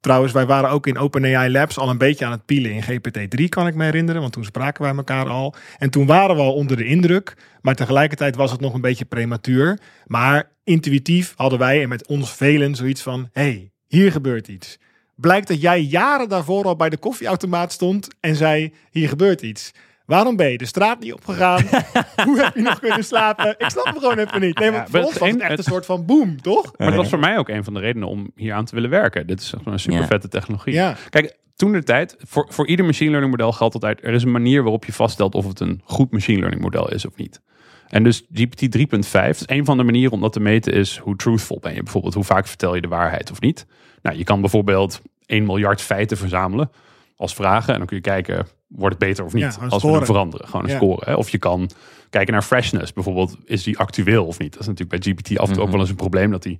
Trouwens, 0.06 0.34
wij 0.34 0.46
waren 0.46 0.70
ook 0.70 0.88
in 0.88 0.98
OpenAI 0.98 1.52
Labs 1.52 1.78
al 1.78 1.90
een 1.90 1.98
beetje 1.98 2.26
aan 2.26 2.32
het 2.32 2.46
pielen 2.46 2.72
in 2.72 2.84
GPT-3, 2.84 3.50
kan 3.50 3.68
ik 3.68 3.76
me 3.76 3.84
herinneren. 3.84 4.22
Want 4.22 4.34
toen 4.34 4.44
spraken 4.44 4.84
wij 4.84 4.96
elkaar 4.96 5.30
al. 5.30 5.56
En 5.78 5.90
toen 5.90 6.06
waren 6.06 6.36
we 6.36 6.42
al 6.42 6.54
onder 6.54 6.78
de 6.78 6.86
indruk. 6.86 7.38
Maar 7.62 7.76
tegelijkertijd 7.76 8.36
was 8.36 8.52
het 8.52 8.60
nog 8.60 8.74
een 8.74 8.82
beetje 8.82 9.06
prematuur. 9.06 9.80
Maar 10.06 10.52
intuïtief 10.64 11.34
hadden 11.36 11.60
wij 11.60 11.82
en 11.82 11.90
met 11.90 12.08
ons 12.08 12.34
velen 12.34 12.76
zoiets 12.76 13.02
van... 13.02 13.30
hey, 13.32 13.72
hier 13.88 14.12
gebeurt 14.12 14.48
iets. 14.48 14.80
Blijkt 15.16 15.48
dat 15.48 15.62
jij 15.62 15.82
jaren 15.82 16.30
daarvoor 16.30 16.66
al 16.66 16.76
bij 16.76 16.90
de 16.90 16.98
koffieautomaat 16.98 17.72
stond 17.72 18.08
en 18.20 18.36
zei, 18.36 18.74
hier 18.92 19.10
gebeurt 19.10 19.42
iets. 19.42 19.72
Waarom 20.06 20.36
ben 20.36 20.52
je 20.52 20.58
de 20.58 20.66
straat 20.66 21.00
niet 21.00 21.14
opgegaan? 21.14 21.64
Hoe 22.26 22.42
heb 22.42 22.56
je 22.56 22.62
nog 22.62 22.80
kunnen 22.80 23.04
slapen? 23.04 23.56
Ik 23.58 23.70
snap 23.70 23.86
het 23.86 23.98
gewoon 23.98 24.18
even 24.18 24.42
niet. 24.42 24.60
Nee, 24.60 24.72
maar 24.72 24.80
Ja, 24.80 24.86
voor 24.86 24.94
maar 24.94 25.04
ons 25.04 25.14
het 25.14 25.20
was 25.20 25.32
het 25.32 25.42
echt 25.42 25.58
een 25.58 25.64
soort 25.64 25.86
van 25.86 26.06
boom, 26.06 26.42
toch? 26.42 26.78
Maar 26.78 26.88
dat 26.88 26.96
was 26.96 27.10
voor 27.10 27.20
mij 27.20 27.38
ook 27.38 27.50
een 27.50 27.64
van 27.64 27.74
de 27.74 27.80
redenen 27.80 28.08
om 28.08 28.32
hier 28.36 28.54
aan 28.54 28.66
te 28.66 28.76
willen 28.76 28.90
werken. 28.90 29.28
Dit 29.28 29.42
is 29.42 29.54
echt 29.54 29.66
een 29.66 29.80
super 29.80 30.06
vette 30.06 30.28
technologie. 30.28 30.74
Ja. 30.74 30.96
Kijk, 31.10 31.38
toen 31.56 31.72
de 31.72 31.84
tijd, 31.84 32.16
voor, 32.20 32.46
voor 32.50 32.68
ieder 32.68 32.86
machine 32.86 33.10
learning 33.10 33.32
model 33.32 33.52
geldt 33.52 33.74
altijd, 33.74 34.04
er 34.04 34.14
is 34.14 34.24
een 34.24 34.32
manier 34.32 34.62
waarop 34.62 34.86
je 34.86 34.94
vaststelt 34.94 35.36
of 35.36 35.48
het 35.48 35.60
een 35.60 35.82
goed 35.84 36.12
machine 36.12 36.40
learning 36.40 36.62
model 36.62 36.92
is 36.92 37.06
of 37.06 37.16
niet. 37.16 37.42
En 37.88 38.04
dus 38.04 38.26
GPT 38.34 38.78
3.5 38.78 39.30
is 39.30 39.44
een 39.46 39.66
van 39.66 39.78
de 39.78 39.84
manieren 39.84 40.12
om 40.12 40.22
dat 40.22 40.34
te 40.34 40.40
meten 40.40 40.74
is 40.74 40.98
hoe 40.98 41.16
truthful 41.16 41.60
ben 41.62 41.74
je. 41.74 41.84
Bijvoorbeeld 41.84 42.14
hoe 42.14 42.24
vaak 42.24 42.48
vertel 42.48 42.76
je 42.76 42.82
de 42.82 42.88
waarheid 42.88 43.32
of 43.32 43.40
niet. 43.42 43.66
Nou, 44.02 44.18
je 44.18 44.24
kan 44.24 44.42
bijvoorbeeld 44.42 45.02
1 45.26 45.46
miljard 45.46 45.82
feiten 45.82 46.18
verzamelen 46.18 46.72
als 47.16 47.34
vragen. 47.34 47.72
En 47.74 47.78
dan 47.78 47.88
kun 47.88 47.96
je 47.96 48.02
kijken, 48.04 48.48
wordt 48.68 48.96
het 49.00 49.08
beter 49.08 49.26
of 49.26 49.34
niet? 49.34 49.44
Ja, 49.60 49.68
als 49.70 49.84
we 49.84 49.90
hem 49.90 50.06
veranderen. 50.06 50.48
Gewoon 50.48 50.66
een 50.66 50.72
Ja. 50.72 50.76
score. 50.78 51.02
Hè? 51.06 51.14
Of 51.14 51.30
je 51.30 51.38
kan 51.38 51.70
kijken 52.10 52.34
naar 52.34 52.42
freshness. 52.42 52.94
Bijvoorbeeld, 52.94 53.38
is 53.46 53.64
die 53.64 53.78
actueel 53.78 54.26
of 54.26 54.40
niet? 54.40 54.52
Dat 54.52 54.62
is 54.62 54.68
natuurlijk 54.68 55.04
bij 55.04 55.14
GPT 55.14 55.40
af 55.40 55.48
en 55.48 55.54
toe 55.54 55.64
ook 55.64 55.72
wel 55.72 55.80
eens 55.80 55.90
een 55.90 55.96
probleem 55.96 56.32
dat 56.32 56.44
die... 56.44 56.60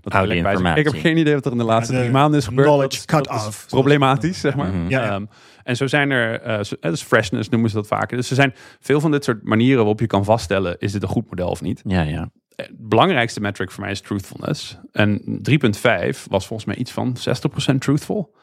Dat 0.00 0.12
Oude 0.12 0.28
zit. 0.28 0.38
Ik 0.38 0.44
heb 0.46 0.54
informatie. 0.56 1.00
geen 1.00 1.16
idee 1.16 1.34
wat 1.34 1.44
er 1.46 1.52
in 1.52 1.58
de 1.58 1.64
laatste 1.64 1.92
de 1.92 1.98
drie 1.98 2.10
maanden 2.10 2.38
is 2.40 2.46
gebeurd. 2.46 2.66
knowledge 2.66 2.98
is- 2.98 3.04
cut 3.04 3.24
dat 3.24 3.34
is 3.34 3.46
off. 3.46 3.66
Problematisch, 3.68 4.40
zeg 4.40 4.54
maar. 4.56 4.68
Mhm. 4.72 4.88
Ja, 4.88 5.04
ja. 5.04 5.10
Ehm, 5.14 5.24
en 5.62 5.76
zo 5.76 5.86
zijn 5.86 6.10
er, 6.10 6.40
eh, 6.40 6.62
zo- 6.64 6.74
eh, 6.80 6.90
dus 6.90 7.02
freshness 7.02 7.48
noemen 7.48 7.70
ze 7.70 7.76
dat 7.76 7.86
vaker. 7.86 8.16
Dus 8.16 8.28
er 8.30 8.36
zijn 8.36 8.54
veel 8.80 9.00
van 9.00 9.10
dit 9.10 9.24
soort 9.24 9.42
manieren 9.42 9.76
waarop 9.78 10.00
je 10.00 10.06
kan 10.06 10.24
vaststellen, 10.24 10.76
is 10.78 10.92
dit 10.92 11.02
een 11.02 11.08
goed 11.08 11.28
model 11.30 11.48
of 11.48 11.62
niet? 11.62 11.80
Ja, 11.84 12.02
ja. 12.02 12.30
Het 12.56 12.70
belangrijkste 12.88 13.40
metric 13.40 13.70
voor 13.70 13.82
mij 13.82 13.90
is 13.92 14.00
truthfulness. 14.00 14.78
En 14.92 15.38
3.5 15.42 16.26
was 16.30 16.46
volgens 16.46 16.64
mij 16.68 16.76
iets 16.76 16.90
van 16.92 17.16
60% 17.16 17.80
truthful. 17.80 18.34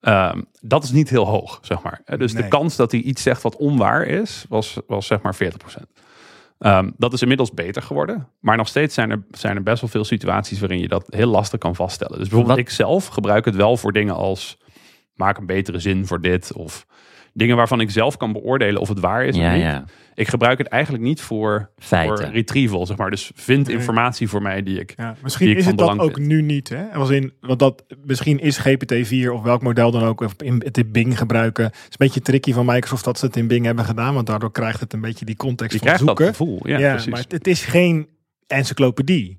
Ehm, 0.00 0.40
dat 0.60 0.84
is 0.84 0.90
niet 0.90 1.08
heel 1.10 1.26
hoog, 1.26 1.58
zeg 1.62 1.82
maar. 1.82 2.00
Dus 2.18 2.32
Nee. 2.32 2.42
de 2.42 2.48
kans 2.48 2.76
dat 2.76 2.90
hij 2.92 3.00
iets 3.00 3.22
zegt 3.22 3.42
wat 3.42 3.56
onwaar 3.56 4.06
is, 4.06 4.44
was, 4.48 4.78
was 4.86 5.06
zeg 5.06 5.20
maar 5.22 5.34
40%. 5.34 5.90
Ehm, 6.58 6.90
dat 6.96 7.12
is 7.12 7.22
inmiddels 7.22 7.52
beter 7.52 7.82
geworden. 7.82 8.28
Maar 8.40 8.56
nog 8.56 8.68
steeds 8.68 8.94
zijn 8.94 9.10
er, 9.10 9.24
zijn 9.30 9.56
er 9.56 9.62
best 9.62 9.80
wel 9.80 9.90
veel 9.90 10.04
situaties 10.04 10.60
waarin 10.60 10.78
je 10.80 10.88
dat 10.88 11.04
heel 11.08 11.26
lastig 11.28 11.58
kan 11.58 11.74
vaststellen. 11.74 12.18
Dus 12.18 12.28
bijvoorbeeld 12.28 12.58
Wat- 12.58 12.66
ik 12.68 12.72
zelf 12.74 13.06
gebruik 13.06 13.44
het 13.44 13.54
wel 13.54 13.76
voor 13.76 13.92
dingen 13.92 14.14
als 14.14 14.58
maak 15.14 15.38
een 15.38 15.46
betere 15.46 15.78
zin 15.78 16.06
voor 16.06 16.20
dit. 16.20 16.52
Of 16.52 16.86
dingen 17.38 17.56
waarvan 17.56 17.80
ik 17.80 17.90
zelf 17.90 18.16
kan 18.16 18.32
beoordelen 18.32 18.80
of 18.80 18.88
het 18.88 19.00
waar 19.00 19.24
is 19.24 19.36
Ja, 19.36 19.46
of 19.46 19.52
niet. 19.52 19.62
ja. 19.62 19.84
Ik 20.14 20.28
gebruik 20.28 20.58
het 20.58 20.66
eigenlijk 20.66 21.04
niet 21.04 21.20
voor, 21.20 21.70
Feiten. 21.76 22.16
voor 22.24 22.34
retrieval, 22.34 22.86
zeg 22.86 22.96
maar. 22.96 23.10
Dus 23.10 23.30
vind 23.34 23.68
informatie 23.68 24.28
voor 24.28 24.42
mij 24.42 24.62
die 24.62 24.80
ik... 24.80 24.92
Ja, 24.96 25.14
misschien 25.22 25.46
die 25.46 25.54
ik 25.54 25.60
is 25.60 25.68
van 25.68 25.76
het 25.78 25.86
dat 25.96 25.98
ook 25.98 26.14
vind. 26.14 26.26
nu 26.26 26.42
niet. 26.42 26.68
Hè? 26.68 26.84
Als 26.92 27.10
in, 27.10 27.32
want 27.40 27.58
dat, 27.58 27.84
misschien 28.04 28.38
is 28.38 28.60
GPT-4 28.60 29.28
of 29.32 29.42
welk 29.42 29.62
model 29.62 29.90
dan 29.90 30.02
ook, 30.02 30.20
of 30.20 30.34
in, 30.42 30.62
het 30.64 30.78
in 30.78 30.92
Bing 30.92 31.18
gebruiken. 31.18 31.64
Het 31.64 31.74
is 31.74 31.82
een 31.84 31.94
beetje 31.96 32.20
tricky 32.20 32.52
van 32.52 32.66
Microsoft 32.66 33.04
dat 33.04 33.18
ze 33.18 33.26
het 33.26 33.36
in 33.36 33.46
Bing 33.46 33.64
hebben 33.64 33.84
gedaan. 33.84 34.14
Want 34.14 34.26
daardoor 34.26 34.52
krijgt 34.52 34.80
het 34.80 34.92
een 34.92 35.00
beetje 35.00 35.24
die 35.24 35.36
context 35.36 35.72
Je 35.72 35.78
van 35.78 35.86
krijgt 35.86 36.04
zoeken. 36.04 36.24
dat 36.26 36.36
gevoel. 36.36 36.60
Ja, 36.68 36.78
ja, 36.78 36.90
precies. 36.90 37.10
maar 37.10 37.20
het, 37.20 37.32
het 37.32 37.46
is 37.46 37.64
geen 37.64 38.08
encyclopedie. 38.46 39.37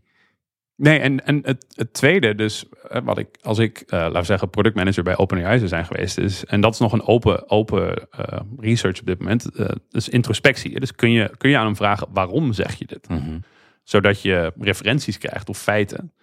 Nee, 0.79 0.99
en, 0.99 1.25
en 1.25 1.39
het, 1.43 1.65
het 1.75 1.93
tweede, 1.93 2.35
dus 2.35 2.65
eh, 2.89 3.01
wat 3.03 3.17
ik, 3.17 3.37
als 3.41 3.57
ik, 3.57 3.79
eh, 3.79 3.99
laten 3.99 4.19
we 4.19 4.23
zeggen, 4.23 4.49
productmanager 4.49 5.03
bij 5.03 5.17
OpenAI 5.17 5.57
zou 5.57 5.67
zijn 5.69 5.85
geweest, 5.85 6.17
is, 6.17 6.45
en 6.45 6.61
dat 6.61 6.73
is 6.73 6.79
nog 6.79 6.93
een 6.93 7.07
open, 7.07 7.49
open 7.49 8.09
eh, 8.11 8.39
research 8.57 8.99
op 8.99 9.05
dit 9.05 9.19
moment, 9.19 9.49
dus 9.89 10.09
introspectie. 10.09 10.79
Dus 10.79 10.95
kun 10.95 11.11
je, 11.11 11.31
kun 11.37 11.49
je 11.49 11.57
aan 11.57 11.65
hem 11.65 11.75
vragen, 11.75 12.07
waarom 12.13 12.53
zeg 12.53 12.75
je 12.75 12.85
dit? 12.85 13.09
Mhm. 13.09 13.39
Zodat 13.83 14.21
je 14.21 14.53
referenties 14.59 15.17
krijgt 15.17 15.49
of 15.49 15.57
feiten 15.57 16.13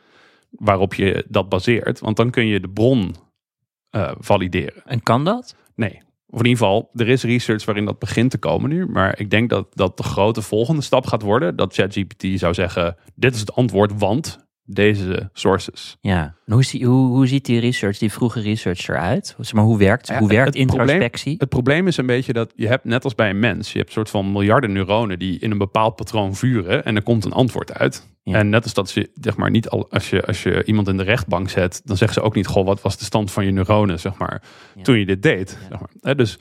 waarop 0.50 0.94
je 0.94 1.24
dat 1.28 1.48
baseert. 1.48 2.00
Want 2.00 2.16
dan 2.16 2.30
kun 2.30 2.46
je 2.46 2.60
de 2.60 2.70
bron 2.70 3.14
valideren. 4.18 4.82
En 4.84 5.02
kan 5.02 5.24
dat? 5.24 5.56
Nee. 5.74 6.02
Of 6.26 6.38
in 6.38 6.46
ieder 6.46 6.62
geval, 6.62 6.90
er 6.94 7.08
is 7.08 7.22
research 7.22 7.64
waarin 7.64 7.84
dat 7.84 7.98
begint 7.98 8.30
te 8.30 8.38
komen 8.38 8.70
nu. 8.70 8.86
Maar 8.86 9.18
ik 9.18 9.30
denk 9.30 9.50
dat, 9.50 9.66
dat 9.74 9.96
de 9.96 10.02
grote 10.02 10.42
volgende 10.42 10.82
stap 10.82 11.06
gaat 11.06 11.22
worden. 11.22 11.56
Dat 11.56 11.74
ChatGPT 11.74 12.38
zou 12.38 12.54
zeggen, 12.54 12.96
dit 13.14 13.34
is 13.34 13.40
het 13.40 13.54
antwoord, 13.54 13.98
want 13.98 14.45
deze 14.66 15.30
sources. 15.32 15.96
Ja. 16.00 16.34
En 16.46 16.52
hoe, 16.52 16.64
zie, 16.64 16.86
hoe, 16.86 17.08
hoe 17.08 17.26
ziet 17.26 17.44
die 17.44 17.60
research, 17.60 17.98
die 17.98 18.12
vroege 18.12 18.40
research 18.40 18.88
eruit? 18.88 19.34
Zeg 19.40 19.52
maar, 19.52 19.64
hoe 19.64 19.78
werkt, 19.78 20.08
Ja, 20.08 20.18
hoe 20.18 20.28
werkt 20.28 20.54
het 20.54 20.66
probleem- 20.66 20.80
introspectie? 20.88 21.34
Het 21.38 21.48
probleem 21.48 21.86
is 21.86 21.96
een 21.96 22.06
beetje 22.06 22.32
dat 22.32 22.52
je 22.56 22.66
hebt, 22.66 22.84
net 22.84 23.04
als 23.04 23.14
bij 23.14 23.30
een 23.30 23.38
mens, 23.38 23.72
je 23.72 23.76
hebt 23.78 23.88
een 23.88 23.94
soort 23.94 24.10
van 24.10 24.32
miljarden 24.32 24.72
neuronen 24.72 25.18
die 25.18 25.38
in 25.38 25.50
een 25.50 25.58
bepaald 25.58 25.96
patroon 25.96 26.34
vuren 26.34 26.84
en 26.84 26.96
er 26.96 27.02
komt 27.02 27.24
een 27.24 27.32
antwoord 27.32 27.72
uit. 27.74 28.06
Ja. 28.22 28.38
En 28.38 28.48
net 28.48 28.62
als 28.62 28.74
dat 28.74 28.90
ze, 28.90 29.10
zeg 29.20 29.36
maar, 29.36 29.50
niet 29.50 29.68
al, 29.68 29.90
als 29.90 30.10
je, 30.10 30.26
als 30.26 30.42
je 30.42 30.64
iemand 30.64 30.88
in 30.88 30.96
de 30.96 31.02
rechtbank 31.02 31.48
zet, 31.50 31.80
dan 31.84 31.96
zeggen 31.96 32.20
ze 32.20 32.26
ook 32.26 32.34
niet, 32.34 32.46
goh, 32.46 32.66
wat 32.66 32.82
was 32.82 32.96
de 32.98 33.04
stand 33.04 33.30
van 33.32 33.44
je 33.44 33.50
neuronen, 33.50 34.00
zeg 34.00 34.18
maar, 34.18 34.42
Ja. 34.74 34.82
toen 34.82 34.98
je 34.98 35.06
dit 35.06 35.22
deed. 35.22 35.58
Ja. 35.60 35.68
Zeg 35.68 35.78
maar. 36.02 36.16
Dus 36.16 36.38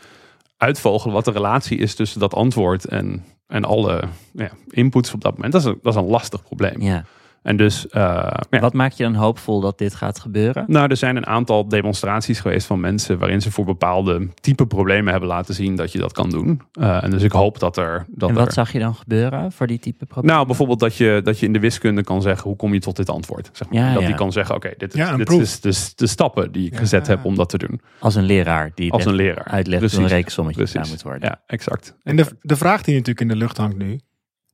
uitvogelen 0.58 1.14
wat 1.14 1.26
de 1.26 1.32
relatie 1.32 1.78
is 1.78 1.96
tussen 1.96 2.20
dat 2.20 2.34
antwoord 2.34 2.86
en, 2.86 3.24
en 3.48 3.64
alle 3.66 4.04
ja, 4.34 4.50
inputs 4.70 5.14
op 5.14 5.22
dat 5.22 5.34
moment, 5.36 5.52
dat 5.54 5.62
is 5.62 5.68
een, 5.68 5.80
dat 5.82 5.94
is 5.96 6.00
een 6.02 6.08
lastig 6.08 6.44
probleem. 6.44 6.82
ja. 6.82 7.06
En 7.46 7.58
dus, 7.58 7.88
eh, 7.88 8.02
ja, 8.50 8.60
Wat 8.60 8.74
maakt 8.74 8.98
je 8.98 9.04
dan 9.04 9.16
hoopvol 9.16 9.60
dat 9.62 9.78
dit 9.78 9.96
gaat 9.96 10.20
gebeuren? 10.20 10.64
nou, 10.68 10.88
er 10.90 10.98
zijn 10.98 11.16
een 11.16 11.26
aantal 11.28 11.68
demonstraties 11.68 12.40
geweest 12.40 12.68
van 12.68 12.80
mensen 12.80 13.18
waarin 13.20 13.42
ze 13.42 13.52
voor 13.52 13.66
bepaalde 13.66 14.28
type 14.42 14.66
problemen 14.68 15.12
hebben 15.12 15.30
laten 15.30 15.54
zien 15.54 15.76
dat 15.76 15.92
je 15.92 15.98
dat 16.00 16.12
kan 16.14 16.30
doen. 16.30 16.62
Eh, 16.72 17.04
en 17.04 17.12
dus 17.12 17.22
ik 17.24 17.32
hoop 17.32 17.60
dat 17.60 17.78
er. 17.78 18.06
Dat 18.08 18.30
en 18.30 18.36
wat 18.36 18.48
er- 18.48 18.54
zag 18.54 18.72
je 18.72 18.80
dan 18.80 18.96
gebeuren 18.96 19.52
voor 19.52 19.68
die 19.68 19.80
type 19.80 20.06
problemen? 20.06 20.34
nou, 20.36 20.46
bijvoorbeeld 20.48 20.80
dat 20.80 20.96
je, 20.96 21.22
dat 21.24 21.40
je 21.40 21.46
in 21.46 21.54
de 21.54 21.60
wiskunde 21.60 22.04
kan 22.04 22.22
zeggen 22.22 22.48
hoe 22.48 22.56
kom 22.58 22.74
je 22.74 22.80
tot 22.80 22.96
dit 22.96 23.10
antwoord. 23.10 23.50
Zeg 23.54 23.70
maar. 23.70 23.82
Ja, 23.82 23.92
dat 23.94 24.02
ja. 24.02 24.08
die 24.08 24.16
kan 24.16 24.32
zeggen, 24.32 24.56
oké, 24.56 24.74
dit, 24.78 24.94
is, 24.96 25.10
dit 25.18 25.30
is 25.42 25.60
de, 25.60 25.92
de 25.96 26.08
stappen 26.08 26.52
die 26.52 26.66
ik 26.66 26.72
Ja. 26.74 26.78
gezet 26.80 27.08
heb 27.08 27.26
om 27.26 27.36
dat 27.36 27.50
te 27.50 27.58
doen. 27.58 27.82
Als 28.00 28.16
een 28.16 28.24
leraar 28.24 28.72
die 28.76 28.92
Als 28.92 29.06
een 29.06 29.14
leraar. 29.14 29.44
uitlegt 29.48 29.82
hoe 29.82 29.92
een 29.92 29.98
Precies. 29.98 30.12
rekensommetje 30.18 30.60
Precies. 30.62 30.76
gedaan 30.80 30.92
moet 30.94 31.04
worden. 31.04 31.30
Ja, 31.30 31.42
exact. 31.48 31.96
En 32.04 32.16
de, 32.16 32.26
de 32.42 32.56
vraag 32.56 32.82
die 32.82 32.94
natuurlijk 32.94 33.22
in 33.22 33.28
de 33.28 33.36
lucht 33.36 33.58
hangt 33.58 33.78
nu. 33.78 34.00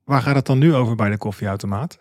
Waar 0.03 0.21
gaat 0.21 0.35
het 0.35 0.45
dan 0.45 0.57
nu 0.57 0.75
over 0.75 0.95
bij 0.95 1.09
de 1.09 1.17
koffieautomaat? 1.17 1.97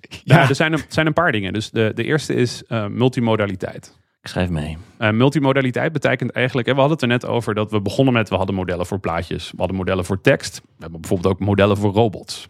Ja, 0.24 0.48
er 0.48 0.54
zijn 0.54 0.72
een, 0.72 0.82
zijn 0.88 1.06
een 1.06 1.12
paar 1.12 1.32
dingen. 1.32 1.52
Dus 1.52 1.70
de, 1.70 1.92
de 1.94 2.04
eerste 2.04 2.34
is 2.34 2.64
eh, 2.64 2.86
multimodaliteit. 2.86 3.98
Ik 4.20 4.28
schrijf 4.28 4.50
mee. 4.50 4.76
Eh, 4.98 5.10
multimodaliteit 5.10 5.92
betekent 5.92 6.30
eigenlijk, 6.30 6.68
en 6.68 6.74
we 6.74 6.80
hadden 6.80 6.98
het 6.98 7.10
er 7.10 7.12
net 7.12 7.26
over 7.26 7.54
dat 7.54 7.70
we 7.70 7.80
begonnen 7.80 8.14
met, 8.14 8.28
we 8.28 8.36
hadden 8.36 8.54
modellen 8.54 8.86
voor 8.86 9.00
plaatjes, 9.00 9.50
we 9.50 9.56
hadden 9.56 9.76
modellen 9.76 10.04
voor 10.04 10.20
tekst, 10.20 10.60
we 10.64 10.72
hebben 10.78 11.00
bijvoorbeeld 11.00 11.34
ook 11.34 11.40
modellen 11.40 11.76
voor 11.76 11.92
robots. 11.92 12.48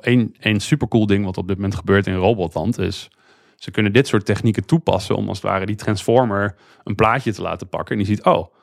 En 0.00 0.34
één 0.38 0.60
supercool 0.60 1.06
ding 1.06 1.24
wat 1.24 1.36
op 1.36 1.48
dit 1.48 1.56
moment 1.56 1.74
gebeurt 1.74 2.06
in 2.06 2.14
robotland 2.14 2.78
is, 2.78 3.10
ze 3.56 3.70
kunnen 3.70 3.92
dit 3.92 4.06
soort 4.06 4.24
technieken 4.24 4.66
toepassen 4.66 5.16
om 5.16 5.28
als 5.28 5.42
het 5.42 5.50
ware 5.50 5.66
die 5.66 5.76
transformer 5.76 6.56
een 6.84 6.94
plaatje 6.94 7.32
te 7.32 7.42
laten 7.42 7.68
pakken. 7.68 7.90
En 7.90 8.04
die 8.04 8.14
ziet, 8.14 8.24
oh, 8.24 8.54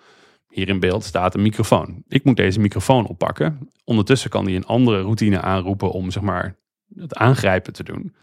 hier 0.49 0.69
in 0.69 0.79
beeld 0.79 1.03
staat 1.03 1.35
een 1.35 1.41
microfoon. 1.41 2.03
Ik 2.07 2.23
moet 2.23 2.35
deze 2.35 2.59
microfoon 2.59 3.07
oppakken. 3.07 3.69
Ondertussen 3.83 4.29
kan 4.29 4.45
die 4.45 4.55
een 4.55 4.65
andere 4.65 5.01
routine 5.01 5.41
aanroepen 5.41 5.91
om 5.91 6.11
zeg 6.11 6.23
maar 6.23 6.55
het 6.97 7.15
aangrijpen 7.15 7.73
te 7.73 7.83
doen. 7.83 8.13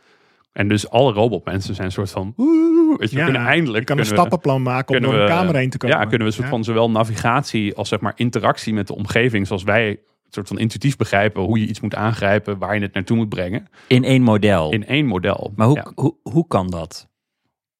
En 0.52 0.68
dus 0.68 0.88
alle 0.90 1.12
robotmensen 1.12 1.74
zijn 1.74 1.86
een 1.86 1.92
soort 1.92 2.10
van, 2.10 2.34
weet 2.36 3.10
je, 3.10 3.16
we 3.16 3.16
Ja, 3.16 3.24
kunnen 3.24 3.42
eindelijk 3.42 3.56
Je 3.56 3.70
kan 3.72 3.78
een 3.78 3.84
kunnen 3.84 4.04
we- 4.04 4.10
stappenplan 4.20 4.62
maken 4.62 4.96
om 4.96 5.02
door 5.02 5.14
een 5.14 5.20
we- 5.20 5.26
kamer 5.26 5.56
heen 5.56 5.70
te 5.70 5.78
komen. 5.78 5.96
ja, 5.96 6.02
kunnen 6.02 6.18
we 6.20 6.26
een 6.26 6.32
soort 6.32 6.44
Ja. 6.46 6.52
van 6.52 6.64
zowel 6.64 6.90
navigatie 6.90 7.74
als 7.74 7.88
zeg 7.88 8.00
maar 8.00 8.12
interactie 8.16 8.74
met 8.74 8.86
de 8.86 8.94
omgeving, 8.94 9.46
zoals 9.46 9.62
wij 9.62 9.88
een 9.88 9.98
soort 10.32 10.48
van 10.48 10.58
intuïtief 10.58 10.96
begrijpen 10.96 11.42
hoe 11.42 11.60
je 11.60 11.66
iets 11.66 11.80
moet 11.80 11.94
aangrijpen, 11.94 12.58
waar 12.58 12.74
je 12.74 12.80
het 12.80 12.94
naartoe 12.94 13.16
moet 13.16 13.28
brengen, 13.28 13.66
In 13.86 14.04
één 14.04 14.22
model. 14.22 14.70
in 14.72 14.86
één 14.86 15.06
model. 15.06 15.52
Maar 15.56 15.66
hoe, 15.66 15.76
Ja. 15.76 15.90
hoe, 15.94 16.14
hoe 16.22 16.46
kan 16.46 16.68
dat? 16.70 17.08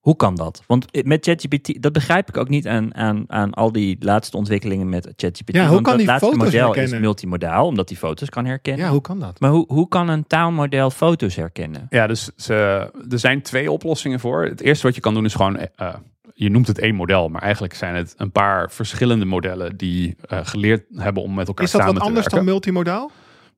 Hoe 0.06 0.16
kan 0.16 0.34
dat? 0.34 0.62
Want 0.66 1.04
met 1.04 1.24
ChatGPT, 1.24 1.82
dat 1.82 1.92
begrijp 1.92 2.28
ik 2.28 2.36
ook 2.36 2.48
niet 2.48 2.66
aan, 2.66 2.94
aan, 2.94 3.24
aan 3.26 3.54
al 3.54 3.72
die 3.72 3.96
laatste 4.00 4.36
ontwikkelingen 4.36 4.88
met 4.88 5.12
ChatGPT. 5.16 5.54
Ja, 5.54 5.62
hoe 5.62 5.70
Want 5.70 5.82
kan 5.82 5.90
dat 5.92 5.98
die 5.98 6.06
laatste 6.06 6.26
foto's 6.30 6.44
model 6.44 6.68
is 6.70 6.76
herkennen? 6.76 7.00
multimodaal, 7.00 7.66
omdat 7.66 7.88
die 7.88 7.96
foto's 7.96 8.28
kan 8.28 8.44
herkennen. 8.44 8.84
Ja, 8.84 8.90
hoe 8.90 9.00
kan 9.00 9.20
dat? 9.20 9.40
Maar 9.40 9.50
hoe, 9.50 9.64
hoe 9.68 9.88
kan 9.88 10.08
een 10.08 10.26
taalmodel 10.26 10.90
foto's 10.90 11.36
herkennen? 11.36 11.86
Ja, 11.90 12.06
dus 12.06 12.30
ze, 12.36 12.54
er 13.10 13.18
zijn 13.18 13.42
twee 13.42 13.70
oplossingen 13.70 14.20
voor. 14.20 14.44
Het 14.44 14.60
eerste 14.60 14.86
wat 14.86 14.94
je 14.94 15.00
kan 15.00 15.14
doen 15.14 15.24
is 15.24 15.34
gewoon, 15.34 15.58
eh, 15.58 15.94
je 16.34 16.50
noemt 16.50 16.66
het 16.66 16.78
één 16.78 16.94
model, 16.94 17.28
maar 17.28 17.42
eigenlijk 17.42 17.74
zijn 17.74 17.94
het 17.94 18.14
een 18.16 18.32
paar 18.32 18.70
verschillende 18.70 19.24
modellen 19.24 19.76
die 19.76 20.16
eh, 20.28 20.38
geleerd 20.42 20.84
hebben 20.94 21.22
om 21.22 21.34
met 21.34 21.48
elkaar 21.48 21.64
Is 21.64 21.70
dat 21.70 21.80
samen 21.80 21.94
wat 21.94 22.02
te 22.02 22.08
anders 22.08 22.26
werken. 22.26 22.44
dan 22.44 22.54
multimodaal? 22.54 23.10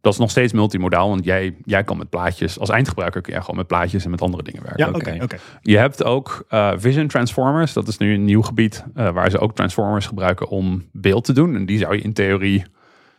Dat 0.08 0.16
is 0.16 0.22
nog 0.22 0.30
steeds 0.32 0.52
multimodaal, 0.52 1.08
want 1.08 1.24
jij, 1.24 1.54
jij 1.64 1.84
kan 1.84 1.96
met 1.98 2.08
plaatjes, 2.08 2.58
als 2.58 2.68
eindgebruiker 2.68 3.20
kun 3.20 3.32
jij 3.32 3.40
gewoon 3.40 3.56
met 3.56 3.66
plaatjes 3.66 4.04
en 4.04 4.10
met 4.10 4.22
andere 4.22 4.42
dingen 4.42 4.62
werken. 4.62 4.86
Ja, 4.86 5.16
oké. 5.20 5.36
Je 5.62 5.78
hebt 5.78 6.04
ook 6.04 6.44
eh, 6.48 6.72
Vision 6.76 7.06
Transformers. 7.06 7.72
Dat 7.72 7.88
is 7.88 7.98
nu 7.98 8.14
een 8.14 8.24
nieuw 8.24 8.42
gebied 8.42 8.84
eh, 8.94 9.10
waar 9.10 9.30
ze 9.30 9.38
ook 9.38 9.54
Transformers 9.54 10.06
gebruiken 10.06 10.48
om 10.48 10.88
beeld 10.92 11.24
te 11.24 11.32
doen. 11.32 11.54
En 11.56 11.66
die 11.66 11.78
zou 11.78 11.94
je 11.94 12.00
in 12.02 12.12
theorie. 12.12 12.64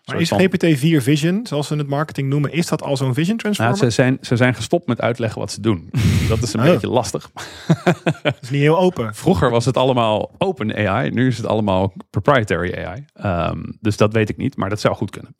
Maar 0.06 0.19
is 0.21 0.30
van- 0.30 0.41
GPT-4 0.41 1.04
Vision, 1.04 1.39
zoals 1.47 1.67
ze 1.67 1.75
het 1.75 1.88
marketing 1.88 2.30
noemen, 2.30 2.52
is 2.52 2.67
dat 2.67 2.82
al 2.82 2.97
zo'n 2.97 3.13
Vision 3.13 3.38
Nou, 3.41 3.54
Transformer? 3.54 3.78
ze, 3.78 3.89
zijn, 3.89 4.17
ze 4.21 4.36
zijn 4.36 4.56
gestopt 4.56 4.88
met 4.88 5.02
uitleggen 5.02 5.39
wat 5.39 5.52
ze 5.52 5.62
doen. 5.62 5.89
Dat 6.30 6.41
is 6.41 6.54
een 6.54 6.60
Oh. 6.60 6.65
beetje 6.65 6.89
lastig. 6.89 7.32
Dat 8.23 8.38
is 8.41 8.49
niet 8.49 8.62
heel 8.62 8.80
open. 8.80 9.15
Vroeger 9.15 9.49
was 9.49 9.65
het 9.65 9.78
allemaal 9.78 10.32
open 10.38 10.75
AI. 10.88 11.10
Nu 11.10 11.28
is 11.28 11.38
het 11.38 11.45
allemaal 11.45 11.93
proprietary 12.10 12.73
AI. 12.86 13.06
Ehm, 13.13 13.63
dus 13.80 13.97
dat 13.97 14.13
weet 14.13 14.30
ik 14.30 14.38
niet, 14.38 14.58
maar 14.58 14.69
dat 14.69 14.80
zou 14.80 14.95
goed 14.95 15.12
kunnen. 15.12 15.36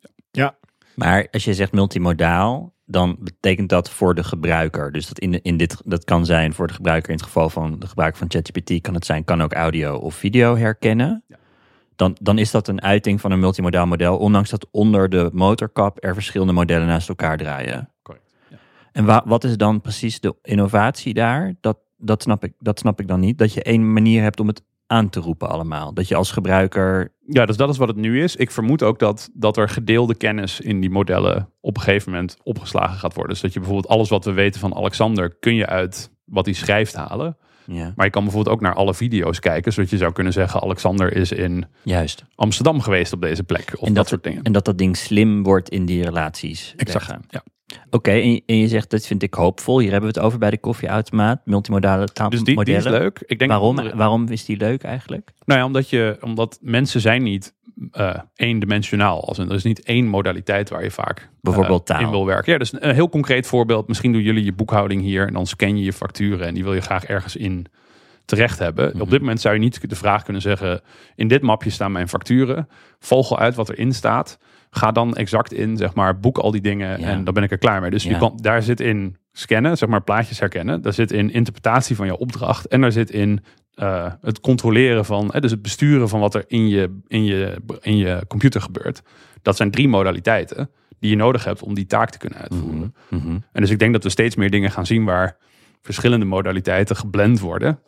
Maar 1.00 1.28
als 1.30 1.44
je 1.44 1.54
zegt 1.54 1.72
multimodaal, 1.72 2.74
dan 2.84 3.16
betekent 3.20 3.68
dat 3.68 3.90
voor 3.90 4.14
de 4.14 4.24
gebruiker. 4.24 4.92
Dus 4.92 5.06
dat, 5.08 5.18
in 5.18 5.30
de, 5.30 5.40
in 5.42 5.56
dit, 5.56 5.82
dat 5.84 6.04
kan 6.04 6.26
zijn 6.26 6.54
voor 6.54 6.66
de 6.66 6.72
gebruiker. 6.72 7.10
In 7.10 7.16
het 7.16 7.24
geval 7.24 7.50
van 7.50 7.78
de 7.78 7.86
gebruiker 7.86 8.18
van 8.18 8.30
ChatGPT 8.30 8.80
kan 8.80 8.94
het 8.94 9.06
zijn, 9.06 9.24
kan 9.24 9.42
ook 9.42 9.52
audio 9.52 9.96
of 9.96 10.14
video 10.14 10.56
herkennen. 10.56 11.24
Ja. 11.28 11.36
Dan, 11.96 12.16
dan 12.20 12.38
is 12.38 12.50
dat 12.50 12.68
een 12.68 12.82
uiting 12.82 13.20
van 13.20 13.30
een 13.30 13.40
multimodaal 13.40 13.86
model, 13.86 14.18
ondanks 14.18 14.50
dat 14.50 14.66
onder 14.70 15.08
de 15.08 15.30
motorkap 15.32 16.04
er 16.04 16.14
verschillende 16.14 16.52
modellen 16.52 16.86
naast 16.86 17.08
elkaar 17.08 17.36
draaien. 17.36 17.90
Correct. 18.02 18.34
Ja. 18.48 18.56
En 18.92 19.04
wa- 19.04 19.22
wat 19.26 19.44
is 19.44 19.56
dan 19.56 19.80
precies 19.80 20.20
de 20.20 20.34
innovatie 20.42 21.14
daar? 21.14 21.54
Dat, 21.60 21.78
dat, 21.96 22.22
snap 22.22 22.44
ik, 22.44 22.52
dat 22.58 22.78
snap 22.78 23.00
ik 23.00 23.08
dan 23.08 23.20
niet. 23.20 23.38
Dat 23.38 23.52
je 23.52 23.62
één 23.62 23.92
manier 23.92 24.22
hebt 24.22 24.40
om 24.40 24.46
het 24.46 24.62
aan 24.90 25.08
te 25.10 25.20
roepen 25.20 25.48
allemaal. 25.48 25.94
Dat 25.94 26.08
je 26.08 26.14
als 26.14 26.30
gebruiker... 26.30 27.12
Ja, 27.26 27.46
dus 27.46 27.56
dat 27.56 27.68
is 27.68 27.76
wat 27.76 27.88
het 27.88 27.96
nu 27.96 28.22
is. 28.22 28.36
Ik 28.36 28.50
vermoed 28.50 28.82
ook 28.82 28.98
dat, 28.98 29.30
dat 29.32 29.56
er 29.56 29.68
gedeelde 29.68 30.14
kennis 30.14 30.60
in 30.60 30.80
die 30.80 30.90
modellen 30.90 31.48
op 31.60 31.76
een 31.76 31.82
gegeven 31.82 32.10
moment 32.10 32.36
opgeslagen 32.42 32.98
gaat 32.98 33.14
worden. 33.14 33.32
Dus 33.32 33.42
dat 33.42 33.52
je 33.52 33.58
bijvoorbeeld 33.58 33.92
alles 33.92 34.08
wat 34.08 34.24
we 34.24 34.32
weten 34.32 34.60
van 34.60 34.74
Alexander 34.74 35.34
kun 35.40 35.54
je 35.54 35.66
uit 35.66 36.10
wat 36.24 36.44
hij 36.44 36.54
schrijft 36.54 36.94
halen. 36.94 37.36
Ja, 37.66 37.92
Maar 37.96 38.06
je 38.06 38.12
kan 38.12 38.22
bijvoorbeeld 38.24 38.54
ook 38.54 38.62
naar 38.62 38.74
alle 38.74 38.94
video's 38.94 39.40
kijken. 39.40 39.72
Zodat 39.72 39.90
je 39.90 39.96
zou 39.96 40.12
kunnen 40.12 40.32
zeggen, 40.32 40.62
Alexander 40.62 41.16
is 41.16 41.32
in 41.32 41.64
juist. 41.82 42.24
Amsterdam 42.34 42.80
geweest 42.80 43.12
op 43.12 43.20
deze 43.20 43.44
plek. 43.44 43.72
Of 43.76 43.88
En 43.88 43.94
dat, 43.94 44.08
soort 44.08 44.22
dingen. 44.22 44.42
En 44.42 44.52
dat 44.52 44.64
dat 44.64 44.78
ding 44.78 44.96
slim 44.96 45.42
wordt 45.42 45.68
in 45.68 45.84
die 45.84 46.04
relaties. 46.04 46.74
Exact. 46.76 47.16
Ja. 47.28 47.42
Oké, 47.90 48.10
en, 48.10 48.32
je- 48.32 48.42
en 48.46 48.56
je 48.56 48.68
zegt, 48.68 48.90
dat 48.90 49.06
vind 49.06 49.22
ik 49.22 49.34
hoopvol. 49.34 49.78
Hier 49.78 49.90
hebben 49.90 50.10
we 50.12 50.16
het 50.18 50.26
over 50.26 50.38
bij 50.38 50.50
de 50.50 50.58
koffieautomaat. 50.58 51.40
Multimodale 51.44 51.98
Dus 52.04 52.06
die, 52.06 52.14
taalmodellen. 52.14 52.64
die 52.64 52.76
is 52.76 52.84
leuk. 52.84 53.22
Ik 53.26 53.38
denk 53.38 53.50
Waarom, 53.50 53.68
andere- 53.78 53.96
waarom 53.96 54.28
is 54.28 54.44
die 54.44 54.56
leuk 54.56 54.82
eigenlijk? 54.82 55.30
Nou 55.44 55.60
ja, 55.60 55.66
omdat, 55.66 55.90
je, 55.90 56.18
omdat 56.20 56.58
mensen 56.62 57.00
zijn 57.00 57.22
niet 57.22 57.54
eh 57.92 58.14
eendimensionaal. 58.34 59.24
Als 59.28 59.38
er 59.38 59.52
is 59.52 59.62
niet 59.64 59.82
één 59.82 60.06
modaliteit 60.06 60.70
waar 60.70 60.82
je 60.82 60.90
vaak 60.90 61.18
eh, 61.18 61.24
Bijvoorbeeld 61.40 61.86
taal. 61.86 62.00
in 62.00 62.10
wil 62.10 62.26
werken. 62.26 62.52
Ja, 62.52 62.58
dus 62.58 62.72
een 62.78 62.94
heel 62.94 63.08
concreet 63.08 63.46
voorbeeld. 63.46 63.88
Misschien 63.88 64.12
doen 64.12 64.22
jullie 64.22 64.44
je 64.44 64.52
boekhouding 64.52 65.02
hier 65.02 65.26
en 65.26 65.32
dan 65.32 65.46
scan 65.46 65.76
je 65.78 65.84
je 65.84 65.92
facturen 65.92 66.46
en 66.46 66.54
die 66.54 66.64
wil 66.64 66.74
je 66.74 66.80
graag 66.80 67.04
ergens 67.04 67.36
in 67.36 67.66
terecht 68.24 68.58
hebben. 68.58 68.90
Mhm. 68.92 69.00
Op 69.00 69.10
dit 69.10 69.20
moment 69.20 69.40
zou 69.40 69.54
je 69.54 69.60
niet 69.60 69.88
de 69.90 69.96
vraag 69.96 70.22
kunnen 70.22 70.42
zeggen: 70.42 70.80
in 71.16 71.28
dit 71.28 71.42
mapje 71.42 71.70
staan 71.70 71.92
mijn 71.92 72.08
facturen. 72.08 72.68
Vogel 72.98 73.38
uit 73.38 73.54
wat 73.54 73.68
erin 73.68 73.92
staat. 73.92 74.38
Ga 74.70 74.92
dan 74.92 75.14
exact 75.16 75.52
in, 75.52 75.76
zeg 75.76 75.94
maar, 75.94 76.20
boek 76.20 76.38
al 76.38 76.50
die 76.50 76.60
dingen 76.60 77.00
Ja. 77.00 77.06
en 77.08 77.24
dan 77.24 77.34
ben 77.34 77.42
ik 77.42 77.50
er 77.50 77.58
klaar 77.58 77.80
mee. 77.80 77.90
Dus 77.90 78.02
Ja. 78.04 78.10
je 78.10 78.16
kan, 78.18 78.38
daar 78.42 78.62
zit 78.62 78.80
in 78.80 79.16
scannen, 79.32 79.76
zeg 79.76 79.88
maar 79.88 80.02
plaatjes 80.02 80.38
herkennen. 80.40 80.82
Daar 80.82 80.92
zit 80.92 81.12
in 81.12 81.32
interpretatie 81.32 81.96
van 81.96 82.06
je 82.06 82.16
opdracht 82.18 82.66
en 82.66 82.80
daar 82.80 82.92
zit 82.92 83.10
in 83.10 83.44
eh, 83.74 84.12
het 84.20 84.40
controleren 84.40 85.04
van, 85.04 85.34
dus 85.40 85.50
het 85.50 85.62
besturen 85.62 86.08
van 86.08 86.20
wat 86.20 86.34
er 86.34 86.44
in 86.46 86.68
je, 86.68 86.98
in, 87.06 87.24
je, 87.24 87.56
in 87.80 87.96
je 87.96 88.24
computer 88.28 88.60
gebeurt. 88.60 89.02
Dat 89.42 89.56
zijn 89.56 89.70
drie 89.70 89.88
modaliteiten 89.88 90.70
die 90.98 91.10
je 91.10 91.16
nodig 91.16 91.44
hebt 91.44 91.62
om 91.62 91.74
die 91.74 91.86
taak 91.86 92.10
te 92.10 92.18
kunnen 92.18 92.38
uitvoeren. 92.38 92.94
Mhm. 93.08 93.28
En 93.52 93.60
dus 93.60 93.70
ik 93.70 93.78
denk 93.78 93.92
dat 93.92 94.02
we 94.02 94.08
steeds 94.10 94.36
meer 94.36 94.50
dingen 94.50 94.70
gaan 94.70 94.86
zien 94.86 95.04
waar 95.04 95.36
verschillende 95.82 96.24
modaliteiten 96.26 96.96
geblend 96.96 97.40
worden. 97.40 97.78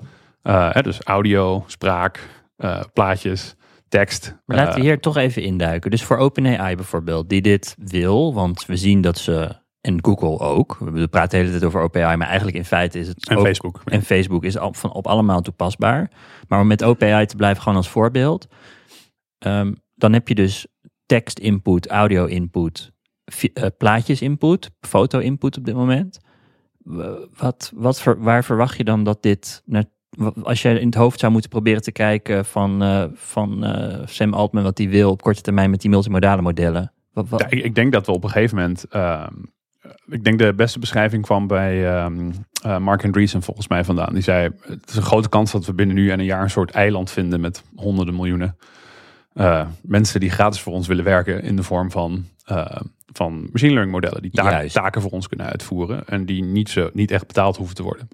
Eh, 0.43 0.69
hè, 0.73 0.83
dus 0.83 1.03
audio, 1.03 1.65
spraak, 1.67 2.29
eh, 2.57 2.81
plaatjes, 2.93 3.55
tekst. 3.93 4.37
Maar 4.47 4.57
laten 4.57 4.73
we 4.75 4.79
Eh, 4.81 4.85
hier 4.85 5.01
toch 5.01 5.17
even 5.17 5.43
induiken. 5.43 5.91
Dus 5.91 6.03
voor 6.05 6.17
OpenAI 6.17 6.77
bijvoorbeeld, 6.77 7.29
die 7.29 7.41
dit 7.43 7.75
wil, 7.79 8.35
want 8.35 8.67
we 8.67 8.77
zien 8.77 9.01
dat 9.01 9.19
ze, 9.19 9.57
en 9.81 10.05
Google 10.05 10.39
ook, 10.39 10.77
we 10.81 11.09
praten 11.09 11.31
de 11.31 11.37
hele 11.37 11.51
tijd 11.51 11.65
over 11.65 11.81
OpenAI, 11.81 12.17
maar 12.17 12.27
eigenlijk 12.27 12.57
in 12.57 12.65
feite 12.65 12.99
is 12.99 13.09
het 13.09 13.29
en 13.29 13.37
ook, 13.37 13.45
Facebook. 13.45 13.81
en 13.85 14.03
Facebook 14.03 14.45
is 14.45 14.59
op, 14.59 14.77
van, 14.77 14.93
op 14.93 15.07
allemaal 15.07 15.41
toepasbaar. 15.41 16.11
Maar 16.49 16.61
om 16.61 16.67
met 16.67 16.85
OpenAI 16.85 17.27
te 17.27 17.37
blijven 17.37 17.63
gewoon 17.63 17.79
als 17.79 17.89
voorbeeld, 17.89 18.47
ehm, 19.39 19.73
dan 19.95 20.13
heb 20.13 20.29
je 20.29 20.35
dus 20.35 20.67
tekst 21.07 21.39
input, 21.39 21.87
audio 21.89 22.25
input, 22.25 22.93
eh, 23.53 23.67
plaatjes 23.79 24.23
input, 24.23 24.71
foto 24.81 25.19
input 25.19 25.57
op 25.59 25.65
dit 25.65 25.75
moment. 25.75 26.19
Wat, 27.37 27.73
wat 27.75 28.01
ver- 28.01 28.21
waar 28.23 28.45
verwacht 28.45 28.77
je 28.77 28.85
dan 28.85 29.05
dat 29.05 29.23
dit, 29.23 29.63
naar, 29.65 29.85
als 30.43 30.63
je 30.63 30.81
in 30.81 30.87
het 30.87 30.95
hoofd 30.95 31.21
zou 31.21 31.33
moeten 31.33 31.51
proberen 31.51 31.83
te 31.83 31.93
kijken 31.93 32.45
van, 32.45 32.83
eh, 32.83 33.05
van 33.15 33.65
eh, 33.65 33.99
Sam 34.07 34.33
Altman 34.35 34.63
wat 34.63 34.79
hij 34.79 34.89
wil 34.89 35.11
op 35.11 35.23
korte 35.23 35.41
termijn 35.43 35.71
met 35.71 35.81
die 35.81 35.91
multimodale 35.91 36.43
modellen? 36.43 36.93
Wat, 37.13 37.29
wat- 37.29 37.41
Ja, 37.41 37.47
ik, 37.51 37.65
ik 37.65 37.75
denk 37.75 37.93
dat 37.93 38.07
we 38.07 38.13
op 38.13 38.25
een 38.25 38.31
gegeven 38.31 38.57
moment. 38.57 38.85
ehm, 38.91 39.33
ik 40.07 40.25
denk 40.25 40.39
de 40.39 40.55
beste 40.55 40.79
beschrijving 40.79 41.23
kwam 41.23 41.47
bij 41.47 41.95
ehm, 41.95 42.31
eh, 42.63 42.79
Mark 42.79 43.05
Andreessen 43.05 43.43
volgens 43.43 43.69
mij 43.69 43.85
vandaan. 43.85 44.13
Die 44.13 44.23
zei: 44.23 44.51
Het 44.61 44.89
is 44.91 44.97
een 44.97 45.03
grote 45.03 45.29
kans 45.29 45.53
dat 45.53 45.67
we 45.67 45.75
binnen 45.75 45.97
nu 45.97 46.11
en 46.11 46.19
een 46.19 46.25
jaar 46.25 46.43
een 46.43 46.51
soort 46.51 46.71
eiland 46.71 47.11
vinden 47.11 47.41
met 47.41 47.63
honderden 47.77 48.15
miljoenen 48.15 48.57
eh, 49.33 49.67
mensen 49.83 50.21
die 50.21 50.31
gratis 50.31 50.61
voor 50.61 50.73
ons 50.73 50.87
willen 50.87 51.05
werken 51.05 51.43
in 51.43 51.57
de 51.57 51.63
vorm 51.63 51.91
van, 51.91 52.25
eh, 52.45 52.81
van 53.13 53.49
machine 53.53 53.71
learning 53.73 53.93
modellen. 53.95 54.23
Die 54.23 54.31
taak- 54.31 54.45
taken 54.73 55.03
voor 55.03 55.11
ons 55.11 55.29
kunnen 55.29 55.47
uitvoeren 55.47 56.07
en 56.07 56.27
die 56.27 56.45
niet, 56.45 56.69
zo, 56.69 56.91
niet 56.93 57.11
echt 57.11 57.27
betaald 57.27 57.57
hoeven 57.57 57.75
te 57.77 57.83
worden. 57.83 58.09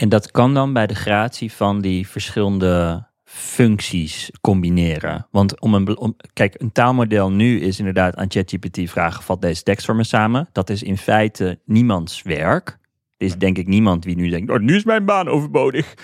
En 0.00 0.08
dat 0.08 0.30
kan 0.30 0.54
dan 0.54 0.72
bij 0.72 0.86
de 0.86 0.94
gratie 0.94 1.52
van 1.52 1.80
die 1.80 2.08
verschillende 2.08 3.06
functies 3.24 4.30
combineren. 4.40 5.26
Want 5.30 5.60
om 5.60 5.74
een, 5.74 5.98
om, 5.98 6.16
kijk, 6.32 6.60
een 6.60 6.72
taalmodel 6.72 7.30
nu 7.32 7.60
is 7.60 7.78
inderdaad 7.78 8.16
aan 8.16 8.30
ChatGPT 8.30 8.90
vragen: 8.90 9.22
vat 9.22 9.40
deze 9.40 9.62
tekst 9.62 9.86
voor 9.86 9.96
me 9.96 10.04
samen. 10.04 10.48
Dat 10.52 10.70
is 10.70 10.82
in 10.82 10.96
feite 10.96 11.60
niemands 11.64 12.22
werk. 12.22 12.78
Er 13.16 13.26
is 13.26 13.36
denk 13.36 13.58
ik 13.58 13.66
niemand 13.66 14.02
die 14.02 14.16
nu 14.16 14.28
denkt: 14.28 14.50
oh, 14.50 14.58
nu 14.58 14.76
is 14.76 14.84
mijn 14.84 15.04
baan 15.04 15.28
overbodig. 15.28 15.94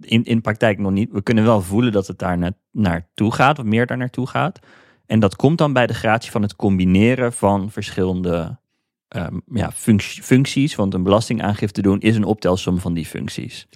In, 0.00 0.24
in 0.24 0.40
praktijk 0.40 0.78
nog 0.78 0.92
niet. 0.92 1.10
We 1.12 1.22
kunnen 1.22 1.44
wel 1.44 1.60
voelen 1.60 1.92
dat 1.92 2.06
het 2.06 2.18
daar 2.18 2.38
na, 2.38 2.52
naartoe 2.72 3.32
gaat, 3.32 3.58
of 3.58 3.64
meer 3.64 3.86
daar 3.86 3.96
naartoe 3.96 4.26
gaat. 4.26 4.58
En 5.06 5.20
dat 5.20 5.36
komt 5.36 5.58
dan 5.58 5.72
bij 5.72 5.86
de 5.86 5.94
gratie 5.94 6.30
van 6.30 6.42
het 6.42 6.56
combineren 6.56 7.32
van 7.32 7.70
verschillende 7.70 8.58
ehm, 9.14 9.38
ja, 9.52 9.72
func- 9.72 10.18
functies. 10.22 10.74
Want 10.74 10.94
een 10.94 11.02
belastingaangifte 11.02 11.82
doen 11.82 12.00
is 12.00 12.16
een 12.16 12.24
optelsom 12.24 12.78
van 12.78 12.94
die 12.94 13.06
functies. 13.06 13.66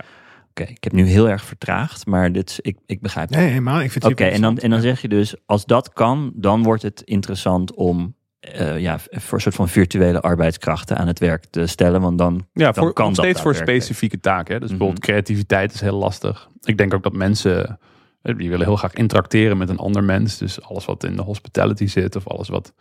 Oké, 0.50 0.62
ik 0.70 0.84
heb 0.84 0.92
nu 0.92 1.06
heel 1.06 1.28
erg 1.28 1.44
vertraagd, 1.44 2.06
maar 2.06 2.32
dit, 2.32 2.58
ik, 2.60 2.76
ik 2.86 3.00
begrijp 3.00 3.28
het. 3.28 3.38
Nee, 3.38 3.48
helemaal. 3.48 3.80
Ik 3.80 3.90
vind 3.90 4.04
het 4.04 4.12
Oké, 4.12 4.24
en, 4.24 4.40
dan, 4.40 4.58
en 4.58 4.70
dan 4.70 4.80
zeg 4.80 5.00
je 5.02 5.08
dus, 5.08 5.34
als 5.46 5.64
dat 5.64 5.92
kan, 5.92 6.32
dan 6.34 6.62
wordt 6.62 6.82
het 6.82 7.02
interessant 7.04 7.74
om 7.74 8.14
eh, 8.40 8.78
ja, 8.78 8.98
voor 8.98 9.34
een 9.34 9.40
soort 9.40 9.54
van 9.54 9.68
virtuele 9.68 10.20
arbeidskrachten 10.20 10.96
aan 10.96 11.06
het 11.06 11.18
werk 11.18 11.44
te 11.44 11.66
stellen. 11.66 12.00
Want 12.00 12.18
dan, 12.18 12.46
Ja, 12.52 12.64
dan 12.64 12.74
voor, 12.74 12.92
kan 12.92 13.06
nog 13.06 13.14
dat 13.14 13.24
steeds 13.24 13.40
voor 13.40 13.54
specifieke 13.54 14.20
taken. 14.20 14.54
Hè? 14.54 14.60
Dus 14.60 14.68
Mhm. 14.68 14.78
bijvoorbeeld 14.78 15.06
creativiteit 15.06 15.74
is 15.74 15.80
heel 15.80 15.98
lastig. 15.98 16.48
Ik 16.62 16.78
denk 16.78 16.94
ook 16.94 17.02
dat 17.02 17.12
mensen, 17.12 17.78
eh, 18.22 18.36
die 18.36 18.50
willen 18.50 18.66
heel 18.66 18.76
graag 18.76 18.94
interacteren 18.94 19.56
met 19.58 19.68
een 19.68 19.78
ander 19.78 20.04
mens. 20.04 20.38
Dus 20.38 20.62
alles 20.62 20.84
wat 20.84 21.04
in 21.04 21.16
de 21.16 21.22
hospitality 21.22 21.86
zit 21.86 22.16
of 22.16 22.26
alles 22.28 22.48
wat 22.48 22.72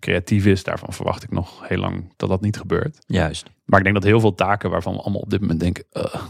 creatief 0.00 0.46
is, 0.46 0.64
daarvan 0.64 0.92
verwacht 0.92 1.22
ik 1.22 1.30
nog 1.30 1.68
heel 1.68 1.78
lang 1.78 2.12
dat 2.16 2.28
dat 2.28 2.40
niet 2.40 2.56
gebeurt. 2.56 2.98
Juist. 3.06 3.50
Maar 3.64 3.78
ik 3.78 3.84
denk 3.84 3.96
dat 3.96 4.04
heel 4.04 4.20
veel 4.20 4.34
taken 4.34 4.70
waarvan 4.70 4.92
we 4.92 5.00
allemaal 5.00 5.20
op 5.20 5.30
dit 5.30 5.40
moment 5.40 5.60
denken, 5.60 5.84
"Ugh", 5.92 6.24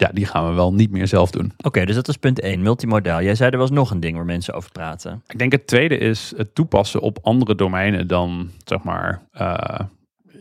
ja, 0.00 0.10
die 0.12 0.26
gaan 0.26 0.48
we 0.48 0.54
wel 0.54 0.74
niet 0.74 0.90
meer 0.90 1.08
zelf 1.08 1.30
doen. 1.30 1.52
Oké, 1.62 1.84
dus 1.84 1.94
dat 1.94 2.08
is 2.08 2.16
punt 2.16 2.40
1, 2.40 2.62
multimodaal. 2.62 3.22
Jij 3.22 3.34
zei 3.34 3.50
er 3.50 3.58
was 3.58 3.70
nog 3.70 3.90
een 3.90 4.00
ding 4.00 4.16
waar 4.16 4.24
mensen 4.24 4.54
over 4.54 4.70
praten. 4.70 5.22
Ik 5.26 5.38
denk 5.38 5.52
het 5.52 5.66
tweede 5.66 5.98
is 5.98 6.32
het 6.36 6.54
toepassen 6.54 7.00
op 7.00 7.18
andere 7.22 7.54
domeinen 7.54 8.06
dan, 8.06 8.50
zeg 8.64 8.82
maar, 8.82 9.28
eh, 9.32 9.80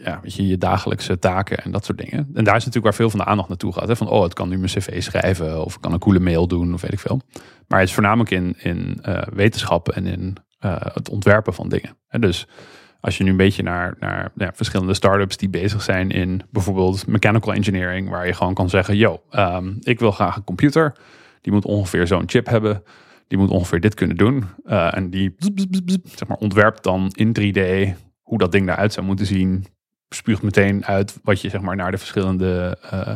ja, 0.03 0.19
weet 0.21 0.33
je, 0.33 0.47
je 0.47 0.57
dagelijkse 0.57 1.19
taken 1.19 1.57
en 1.57 1.71
dat 1.71 1.85
soort 1.85 1.97
dingen. 1.97 2.29
En 2.33 2.43
daar 2.43 2.55
is 2.55 2.65
natuurlijk 2.65 2.85
waar 2.85 2.93
veel 2.93 3.09
van 3.09 3.19
de 3.19 3.25
aandacht 3.25 3.49
naartoe 3.49 3.73
gaat. 3.73 3.87
Hè? 3.87 3.95
Van, 3.95 4.09
oh, 4.09 4.23
het 4.23 4.33
kan 4.33 4.49
nu 4.49 4.57
mijn 4.57 4.71
cv 4.71 5.03
schrijven 5.03 5.65
of 5.65 5.75
ik 5.75 5.81
kan 5.81 5.93
een 5.93 5.99
coole 5.99 6.19
mail 6.19 6.47
doen 6.47 6.73
of 6.73 6.81
weet 6.81 6.93
ik 6.93 6.99
veel. 6.99 7.21
Maar 7.67 7.79
het 7.79 7.87
is 7.87 7.93
voornamelijk 7.93 8.31
in, 8.31 8.55
in 8.57 8.99
eh, 9.01 9.21
wetenschap 9.33 9.89
en 9.89 10.05
in 10.05 10.37
eh, 10.59 10.75
het 10.81 11.09
ontwerpen 11.09 11.53
van 11.53 11.69
dingen. 11.69 11.97
Dus 12.09 12.47
als 12.99 13.17
je 13.17 13.23
nu 13.23 13.29
een 13.29 13.37
beetje 13.37 13.63
naar, 13.63 13.95
naar 13.99 14.31
ja, 14.35 14.51
verschillende 14.53 14.93
startups 14.93 15.37
die 15.37 15.49
bezig 15.49 15.81
zijn 15.81 16.09
in 16.09 16.41
bijvoorbeeld 16.51 17.07
mechanical 17.07 17.53
engineering, 17.53 18.09
waar 18.09 18.27
je 18.27 18.33
gewoon 18.33 18.53
kan 18.53 18.69
zeggen, 18.69 18.97
yo, 18.97 19.21
ehm, 19.29 19.73
ik 19.79 19.99
wil 19.99 20.11
graag 20.11 20.35
een 20.35 20.43
computer. 20.43 20.95
Die 21.41 21.53
moet 21.53 21.65
ongeveer 21.65 22.07
zo'n 22.07 22.29
chip 22.29 22.45
hebben. 22.45 22.83
Die 23.27 23.37
moet 23.37 23.49
ongeveer 23.49 23.79
dit 23.79 23.93
kunnen 23.93 24.17
doen. 24.17 24.43
Eh, 24.65 24.95
en 24.95 25.09
die 25.09 25.35
zeg 26.03 26.27
maar, 26.27 26.37
ontwerpt 26.37 26.83
dan 26.83 27.11
in 27.15 27.33
3D 27.33 27.93
hoe 28.21 28.37
dat 28.37 28.51
ding 28.51 28.69
eruit 28.69 28.93
zou 28.93 29.05
moeten 29.05 29.25
zien. 29.25 29.65
Spuugt 30.15 30.41
meteen 30.41 30.85
uit 30.85 31.17
wat 31.23 31.41
je 31.41 31.49
zeg 31.49 31.61
maar, 31.61 31.75
naar 31.75 31.91
de 31.91 31.97
verschillende 31.97 32.77
eh, 32.89 33.07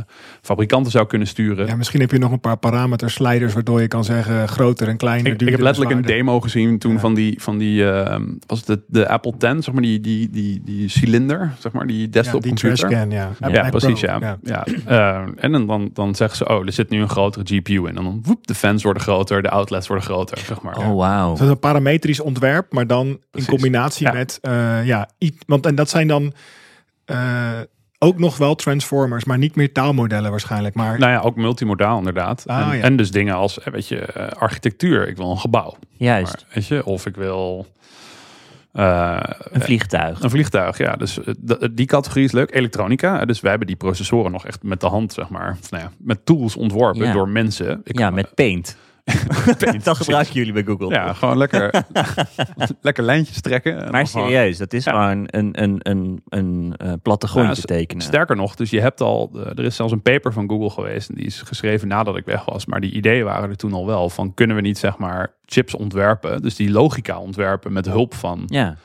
fabrikanten 0.41 0.91
zou 0.91 1.08
kunnen 1.08 1.28
sturen. 1.28 1.68
Ja, 1.68 1.76
misschien 1.76 2.00
heb 2.00 2.12
je 2.12 2.18
nog 2.18 2.32
een 2.32 2.39
paar 2.39 2.58
parameter 2.58 3.10
sliders 3.12 3.54
waardoor 3.54 3.82
je 3.82 3.88
kan 3.88 4.04
zeggen 4.04 4.48
groter 4.48 4.88
en 4.88 4.98
kleiner. 4.98 5.32
Ik, 5.34 5.41
ik 5.41 5.50
heb 5.50 5.60
letterlijk 5.60 5.96
een 5.96 6.02
demo 6.02 6.39
gezien 6.41 6.80
toen 6.80 6.94
Ja. 6.94 7.00
van 7.00 7.14
die, 7.14 7.41
van 7.41 7.58
die 7.58 7.82
uh, 7.84 8.16
was 8.48 8.58
het 8.60 8.68
de, 8.68 8.82
de 8.88 9.08
Apple 9.08 9.34
10, 9.38 9.64
zeg 9.64 9.74
maar, 9.74 9.84
die, 9.84 10.00
die, 10.00 10.30
die, 10.30 10.62
die 10.66 10.89
cilinder, 10.89 11.52
zeg 11.60 11.72
maar, 11.72 11.88
die 11.88 12.00
ja, 12.02 12.08
desktop 12.08 12.41
die 12.41 12.52
computer. 12.52 12.88
trashcan, 12.88 13.12
ja. 13.12 13.32
Ja, 13.39 13.48
Ja, 13.48 13.62
Mac 13.62 13.72
precies, 13.72 14.00
Pro, 14.00 14.20
ja. 14.20 14.38
ja. 14.44 14.66
Eh, 14.86 15.28
en 15.44 15.52
dan, 15.52 15.68
dan, 15.68 15.89
dan 15.94 16.16
zeggen 16.16 16.38
ze, 16.38 16.48
oh, 16.48 16.66
er 16.66 16.72
zit 16.72 16.89
nu 16.89 17.02
een 17.02 17.10
grotere 17.10 17.46
GPU 17.56 17.74
in. 17.74 17.86
En 17.88 18.04
dan, 18.04 18.20
woep, 18.24 18.48
de 18.48 18.56
fans 18.56 18.84
worden 18.84 19.02
groter, 19.04 19.41
de 19.41 19.50
outlets 19.50 19.88
worden 19.88 20.06
groter, 20.06 20.38
zeg 20.38 20.62
maar. 20.62 20.78
Oh, 20.78 20.96
wauw. 20.96 21.30
Dat 21.30 21.41
is 21.41 21.48
een 21.50 21.60
parametrisch 21.60 22.20
ontwerp, 22.20 22.74
maar 22.74 22.88
dan 22.88 23.20
Precies. 23.32 23.50
in 23.50 23.56
combinatie 23.56 24.06
Ja. 24.08 24.14
met, 24.14 24.38
eh, 24.41 24.86
ja, 24.86 25.10
want 25.48 25.66
en 25.66 25.76
dat 25.76 25.89
zijn 25.89 26.08
dan 26.08 26.34
eh, 27.06 27.60
ook 27.99 28.20
nog 28.20 28.38
wel 28.38 28.56
transformers, 28.56 29.24
maar 29.26 29.38
niet 29.38 29.56
meer 29.56 29.72
taalmodellen 29.72 30.32
waarschijnlijk. 30.32 30.76
Maar 30.76 30.99
Nou 30.99 31.12
ja, 31.12 31.20
ook 31.20 31.36
multimodaal 31.36 31.97
inderdaad. 31.97 32.43
Ah, 32.47 32.70
en, 32.72 32.78
ja. 32.78 32.84
en 32.84 32.95
dus 32.95 33.12
dingen 33.12 33.36
als, 33.36 33.60
eh, 33.60 33.74
weet 33.74 33.88
je, 33.88 33.99
eh, 33.99 34.28
architectuur. 34.41 35.08
Ik 35.08 35.18
wil 35.18 35.32
een 35.32 35.38
gebouw. 35.39 35.76
Juist, 35.91 36.34
Maar, 36.34 36.54
weet 36.54 36.68
je, 36.68 36.86
of 36.86 37.06
ik 37.06 37.16
wil 37.16 37.68
eh, 38.72 39.20
een 39.51 39.62
vliegtuig. 39.62 40.22
een 40.22 40.30
vliegtuig. 40.30 40.78
Ja, 40.78 40.95
dus 40.95 41.20
die 41.72 41.86
categorie 41.86 42.24
is 42.26 42.32
leuk. 42.32 42.56
Elektronica. 42.56 43.26
Dus 43.26 43.39
wij 43.39 43.49
hebben 43.49 43.68
die 43.68 43.78
processoren 43.78 44.32
nog 44.32 44.45
echt 44.45 44.64
met 44.64 44.80
de 44.82 44.88
hand, 44.88 45.14
zeg 45.14 45.30
maar. 45.30 45.58
Of, 45.62 45.72
nou 45.72 45.84
ja, 45.84 45.91
met 45.97 46.26
tools 46.26 46.56
ontworpen 46.56 47.06
Ja. 47.06 47.14
door 47.14 47.30
mensen. 47.30 47.82
Ik 47.84 47.97
Ja, 47.99 48.06
kan, 48.06 48.14
met 48.14 48.34
Paint. 48.36 48.78
Dat 49.84 49.97
gebruiken 49.97 50.34
jullie 50.34 50.54
bij 50.54 50.64
Google. 50.64 50.89
Ja, 50.89 51.14
gewoon 51.14 51.38
lekker, 51.38 51.72
lekker 52.82 53.04
lijntjes 53.04 53.41
trekken. 53.41 53.84
En 53.86 53.91
Maar 53.91 54.08
serieus, 54.08 54.58
dat 54.58 54.74
is 54.74 54.84
Ja. 54.84 54.91
gewoon 54.91 55.28
een, 55.28 55.62
een, 55.64 55.80
een, 55.82 56.22
een, 56.30 56.74
eh, 56.78 56.91
plattegrondje 57.01 57.56
Ja, 57.68 57.76
tekenen. 57.76 58.04
Sterker 58.04 58.36
nog, 58.36 58.56
dus 58.56 58.70
je 58.70 58.82
hebt 58.82 59.01
al, 59.01 59.32
eh, 59.36 59.45
er 59.45 59.64
is 59.64 59.76
zelfs 59.76 59.91
een 59.91 60.01
paper 60.01 60.34
van 60.34 60.49
Google 60.49 60.70
geweest 60.70 61.10
en 61.10 61.16
die 61.16 61.26
is 61.26 61.41
geschreven 61.41 61.88
nadat 61.88 62.18
ik 62.18 62.26
weg 62.26 62.45
was. 62.45 62.66
Maar 62.66 62.80
die 62.82 62.91
ideeën 62.91 63.26
waren 63.26 63.49
er 63.49 63.58
toen 63.58 63.74
al 63.74 63.86
wel 63.86 64.10
van 64.10 64.34
kunnen 64.34 64.56
we 64.56 64.62
niet 64.62 64.78
zeg 64.78 64.97
maar 64.97 65.34
chips 65.45 65.76
ontwerpen, 65.76 66.41
dus 66.41 66.56
die 66.56 66.72
logica 66.72 67.20
ontwerpen 67.20 67.74
met 67.74 67.86
hulp 67.86 68.14
van, 68.14 68.43
Ja. 68.45 68.76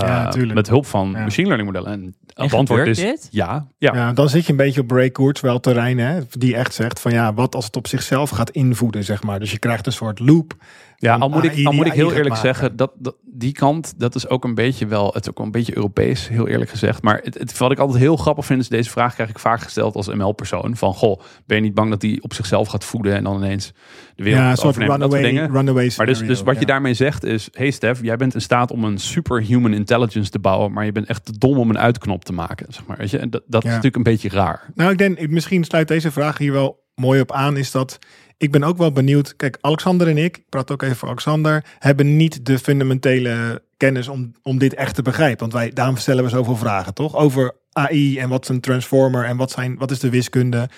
Ja, 0.00 0.54
met 0.54 0.68
hulp 0.68 0.86
van 0.86 1.10
Ja. 1.10 1.22
machine 1.22 1.46
learning 1.46 1.72
modellen. 1.72 1.92
En 1.92 2.14
het 2.44 2.54
antwoord 2.54 2.86
is 2.86 2.98
dit? 2.98 3.28
ja, 3.30 3.66
ja. 3.78 3.94
ja, 3.94 4.12
dan 4.12 4.28
zit 4.28 4.44
je 4.44 4.50
een 4.50 4.56
beetje 4.56 4.80
op 4.80 4.90
Ray 4.90 5.10
Kurzweil 5.10 5.60
terrein, 5.60 5.98
hè, 5.98 6.20
die 6.30 6.56
echt 6.56 6.74
zegt 6.74 7.00
van 7.00 7.12
ja, 7.12 7.34
wat 7.34 7.54
als 7.54 7.64
het 7.64 7.76
op 7.76 7.86
zichzelf 7.86 8.30
gaat 8.30 8.50
invoeden, 8.50 9.04
zeg 9.04 9.22
maar. 9.22 9.38
Dus 9.38 9.50
je 9.50 9.58
krijgt 9.58 9.86
een 9.86 9.92
soort 9.92 10.18
loop. 10.18 10.54
Ja, 11.02 11.16
al 11.16 11.28
moet 11.28 11.44
ik, 11.44 11.66
al 11.66 11.72
moet 11.72 11.86
ik 11.86 11.92
heel 11.92 12.12
eerlijk 12.12 12.36
zeggen, 12.36 12.76
dat, 12.76 12.92
dat, 12.98 13.16
die 13.24 13.52
kant, 13.52 13.94
dat 13.96 14.14
is 14.14 14.28
ook 14.28 14.44
een 14.44 14.54
beetje 14.54 14.86
wel, 14.86 15.06
het 15.12 15.22
is 15.22 15.30
ook 15.30 15.38
een 15.38 15.50
beetje 15.50 15.76
Europees, 15.76 16.28
heel 16.28 16.48
eerlijk 16.48 16.70
gezegd. 16.70 17.02
Maar 17.02 17.20
het, 17.22 17.38
het, 17.38 17.58
wat 17.58 17.70
ik 17.70 17.78
altijd 17.78 17.98
heel 17.98 18.16
grappig 18.16 18.46
vind, 18.46 18.60
is 18.60 18.68
deze 18.68 18.90
vraag 18.90 19.14
krijg 19.14 19.30
ik 19.30 19.38
vaak 19.38 19.60
gesteld 19.60 19.94
als 19.94 20.08
ML-persoon. 20.08 20.76
Van, 20.76 20.94
goh, 20.94 21.20
ben 21.46 21.56
je 21.56 21.62
niet 21.62 21.74
bang 21.74 21.90
dat 21.90 22.00
die 22.00 22.22
op 22.22 22.34
zichzelf 22.34 22.68
gaat 22.68 22.84
voeden 22.84 23.14
en 23.14 23.24
dan 23.24 23.36
ineens 23.36 23.72
de 24.14 24.22
wereld 24.22 24.42
Ja? 24.42 24.48
Dat 24.48 24.58
soort 24.58 24.76
runaway, 24.76 25.22
dingen. 25.22 25.52
runaway 25.52 25.90
Maar 25.96 26.06
dus, 26.06 26.18
dus 26.18 26.42
wat 26.42 26.58
je 26.58 26.66
daarmee 26.66 26.94
zegt 26.94 27.24
is, 27.24 27.48
hey 27.52 27.70
Stef, 27.70 28.02
jij 28.02 28.16
bent 28.16 28.34
in 28.34 28.40
staat 28.40 28.70
om 28.70 28.84
een 28.84 28.98
superhuman 28.98 29.72
intelligence 29.72 30.30
te 30.30 30.38
bouwen, 30.38 30.72
maar 30.72 30.84
je 30.84 30.92
bent 30.92 31.06
echt 31.06 31.24
te 31.24 31.38
dom 31.38 31.58
om 31.58 31.70
een 31.70 31.78
uitknop 31.78 32.24
te 32.24 32.32
maken, 32.32 32.66
zeg 32.68 32.86
maar. 32.86 32.96
Weet 32.96 33.10
je? 33.10 33.18
En 33.18 33.30
dat, 33.30 33.42
dat 33.46 33.62
is 33.62 33.68
natuurlijk 33.68 33.96
een 33.96 34.02
beetje 34.02 34.28
raar. 34.28 34.70
Nou, 34.74 34.90
ik 34.90 34.98
denk, 34.98 35.28
misschien 35.28 35.64
sluit 35.64 35.88
deze 35.88 36.10
vraag 36.10 36.38
hier 36.38 36.52
wel 36.52 36.80
mooi 36.94 37.20
op 37.20 37.32
aan, 37.32 37.56
is 37.56 37.70
dat 37.70 37.98
ik 38.42 38.50
ben 38.50 38.62
ook 38.62 38.76
wel 38.76 38.92
benieuwd. 38.92 39.36
Kijk, 39.36 39.58
Alexander 39.60 40.08
en 40.08 40.18
ik, 40.18 40.36
ik 40.36 40.48
praat 40.48 40.70
ook 40.70 40.82
even 40.82 40.96
voor 40.96 41.08
Alexander, 41.08 41.64
hebben 41.78 42.16
niet 42.16 42.46
de 42.46 42.58
fundamentele 42.58 43.62
kennis 43.76 44.08
om, 44.08 44.32
om 44.42 44.58
dit 44.58 44.74
echt 44.74 44.94
te 44.94 45.02
begrijpen. 45.02 45.38
Want 45.38 45.52
wij, 45.52 45.70
daarom 45.70 45.96
stellen 45.96 46.24
we 46.24 46.30
zoveel 46.30 46.56
vragen, 46.56 46.94
toch? 46.94 47.16
Over 47.16 47.56
AI 47.72 48.18
en 48.18 48.28
wat 48.28 48.42
is 48.42 48.48
een 48.48 48.60
transformer 48.60 49.24
en 49.24 49.36
wat, 49.36 49.50
zijn, 49.50 49.78
wat 49.78 49.90
is 49.90 49.98
de 49.98 50.10
wiskunde. 50.10 50.68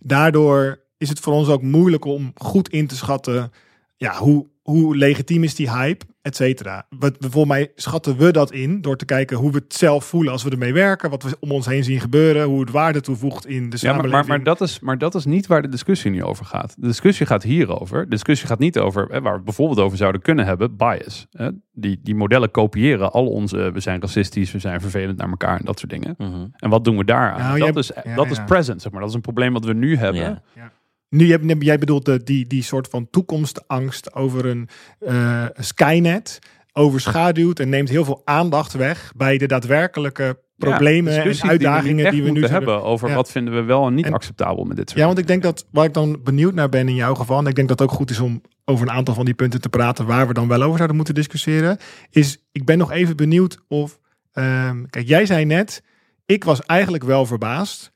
Daardoor 0.00 0.80
is 0.98 1.08
het 1.08 1.20
voor 1.20 1.32
ons 1.32 1.48
ook 1.48 1.62
moeilijk 1.62 2.04
om 2.04 2.32
goed 2.34 2.68
in 2.68 2.86
te 2.86 2.96
schatten 2.96 3.52
ja, 3.96 4.18
hoe, 4.18 4.46
hoe 4.62 4.96
legitiem 4.96 5.44
is 5.44 5.54
die 5.54 5.70
hype, 5.70 6.04
et 6.24 6.36
cetera. 6.36 6.86
Wat, 6.98 7.16
volgens 7.20 7.52
mij 7.52 7.72
schatten 7.74 8.16
we 8.16 8.32
dat 8.32 8.52
in 8.52 8.80
door 8.80 8.96
te 8.96 9.04
kijken 9.04 9.36
hoe 9.36 9.50
we 9.50 9.58
het 9.58 9.74
zelf 9.74 10.04
voelen 10.04 10.32
als 10.32 10.42
we 10.42 10.50
ermee 10.50 10.72
werken, 10.72 11.10
wat 11.10 11.22
we 11.22 11.36
om 11.40 11.52
ons 11.52 11.66
heen 11.66 11.84
zien 11.84 12.00
gebeuren, 12.00 12.44
hoe 12.44 12.60
het 12.60 12.70
waarde 12.70 13.00
toevoegt 13.00 13.46
in 13.46 13.52
de 13.52 13.56
Ja, 13.58 13.68
maar, 13.68 13.78
samenleving. 13.78 14.12
maar, 14.12 14.26
maar, 14.26 14.42
dat 14.44 14.60
is, 14.60 14.80
maar 14.80 14.98
dat 14.98 15.14
is 15.14 15.24
niet 15.24 15.46
waar 15.46 15.62
de 15.62 15.68
discussie 15.68 16.10
nu 16.10 16.22
over 16.24 16.44
gaat. 16.44 16.74
De 16.78 16.86
discussie 16.86 17.26
gaat 17.26 17.42
hierover. 17.42 18.04
De 18.04 18.10
discussie 18.10 18.48
gaat 18.48 18.58
niet 18.58 18.78
over, 18.78 19.02
hè, 19.02 19.20
waar 19.20 19.30
we 19.30 19.36
het 19.36 19.44
bijvoorbeeld 19.44 19.78
over 19.80 19.96
zouden 19.96 20.20
kunnen 20.20 20.44
hebben, 20.46 20.76
bias. 20.76 21.26
Hè. 21.30 21.50
Die, 21.72 22.00
die 22.02 22.14
modellen 22.14 22.50
kopiëren 22.50 23.12
al 23.12 23.26
onze, 23.26 23.70
we 23.72 23.80
zijn 23.80 24.00
racistisch, 24.00 24.52
we 24.52 24.58
zijn 24.58 24.80
vervelend 24.80 25.18
naar 25.18 25.28
elkaar 25.28 25.58
en 25.58 25.64
dat 25.64 25.78
soort 25.78 25.90
dingen. 25.90 26.14
Mhm. 26.18 26.46
En 26.56 26.70
wat 26.70 26.84
doen 26.84 26.96
we 26.96 27.04
daaraan? 27.04 27.58
Nou, 27.58 27.72
dat 27.72 27.76
is, 27.76 27.90
ja, 28.04 28.14
dat 28.14 28.30
is 28.30 28.44
present, 28.46 28.82
zeg 28.82 28.92
maar. 28.92 29.00
Dat 29.00 29.10
is 29.10 29.16
een 29.16 29.20
probleem 29.20 29.52
wat 29.52 29.64
we 29.64 29.74
nu 29.74 29.96
hebben. 29.96 30.42
Ja. 30.54 30.72
Nu, 31.14 31.26
jij, 31.26 31.38
jij 31.58 31.78
bedoelt 31.78 32.04
de, 32.04 32.22
die, 32.22 32.46
die 32.46 32.62
soort 32.62 32.88
van 32.88 33.10
toekomstangst 33.10 34.14
over 34.14 34.46
een 34.46 34.68
eh, 34.98 35.44
Skynet 35.54 36.38
overschaduwt 36.72 37.60
en 37.60 37.68
neemt 37.68 37.88
heel 37.88 38.04
veel 38.04 38.22
aandacht 38.24 38.72
weg 38.72 39.12
bij 39.16 39.38
de 39.38 39.46
daadwerkelijke 39.46 40.38
problemen 40.56 41.12
Ja, 41.12 41.22
en 41.24 41.42
uitdagingen 41.42 41.96
die 41.96 42.22
we, 42.22 42.30
die 42.32 42.40
we 42.40 42.46
nu 42.46 42.46
hebben. 42.46 42.82
over 42.82 43.08
Ja. 43.08 43.14
wat 43.14 43.30
vinden 43.30 43.54
we 43.54 43.62
wel 43.62 43.86
en 43.86 43.94
niet 43.94 44.04
En- 44.06 44.12
acceptabel 44.12 44.64
met 44.64 44.76
dit 44.76 44.88
soort 44.88 45.00
Ja, 45.00 45.06
want 45.06 45.18
ik 45.18 45.26
denk 45.26 45.42
dat 45.42 45.66
waar 45.70 45.84
ik 45.84 45.92
dan 45.94 46.20
benieuwd 46.24 46.54
naar 46.54 46.68
ben 46.68 46.88
in 46.88 46.94
jouw 46.94 47.14
geval, 47.14 47.38
en 47.38 47.46
ik 47.46 47.54
denk 47.54 47.68
dat 47.68 47.78
het 47.78 47.88
ook 47.88 47.94
goed 47.96 48.10
is 48.10 48.20
om 48.20 48.40
over 48.64 48.88
een 48.88 48.94
aantal 48.94 49.14
van 49.14 49.24
die 49.24 49.34
punten 49.34 49.60
te 49.60 49.68
praten 49.68 50.06
waar 50.06 50.26
we 50.26 50.34
dan 50.34 50.48
wel 50.48 50.62
over 50.62 50.74
zouden 50.76 50.96
moeten 50.96 51.14
discussiëren, 51.14 51.78
is 52.10 52.44
ik 52.52 52.64
ben 52.64 52.78
nog 52.78 52.90
even 52.90 53.16
benieuwd 53.16 53.58
of, 53.68 53.98
ehm, 54.32 54.84
kijk, 54.90 55.08
jij 55.08 55.26
zei 55.26 55.44
net, 55.44 55.82
ik 56.26 56.44
was 56.44 56.62
eigenlijk 56.62 57.04
wel 57.04 57.26
verbaasd 57.26 57.92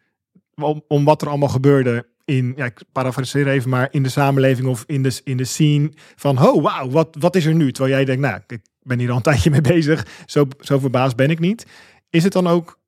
om, 0.54 0.82
om 0.88 1.04
wat 1.04 1.22
er 1.22 1.28
allemaal 1.28 1.48
gebeurde 1.48 2.06
in, 2.28 2.52
ja, 2.56 2.64
ik 2.64 2.80
parafraseer 2.92 3.48
even, 3.48 3.70
maar 3.70 3.88
in 3.90 4.02
de 4.02 4.08
samenleving 4.08 4.68
of 4.68 4.84
in 4.86 5.02
de, 5.02 5.20
in 5.24 5.36
de 5.36 5.44
scene 5.44 5.92
van, 6.16 6.38
oh 6.46 6.62
wauw, 6.62 6.90
wat, 6.90 7.16
wat 7.18 7.36
is 7.36 7.44
er 7.44 7.54
nu? 7.54 7.72
Terwijl 7.72 7.94
jij 7.94 8.04
denkt, 8.04 8.22
nou, 8.22 8.40
ik 8.46 8.60
ben 8.82 8.98
hier 8.98 9.10
al 9.10 9.16
een 9.16 9.22
tijdje 9.30 9.50
mee 9.50 9.60
bezig, 9.60 10.06
zo, 10.26 10.46
zo 10.60 10.78
verbaasd 10.78 11.16
ben 11.16 11.30
ik 11.30 11.38
niet. 11.38 11.66
Is 12.10 12.24
het 12.24 12.32
dan 12.32 12.46
ook, 12.46 12.80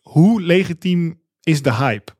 hoe 0.00 0.42
legitiem 0.42 1.20
is 1.42 1.62
de 1.62 1.74
hype? 1.74 2.12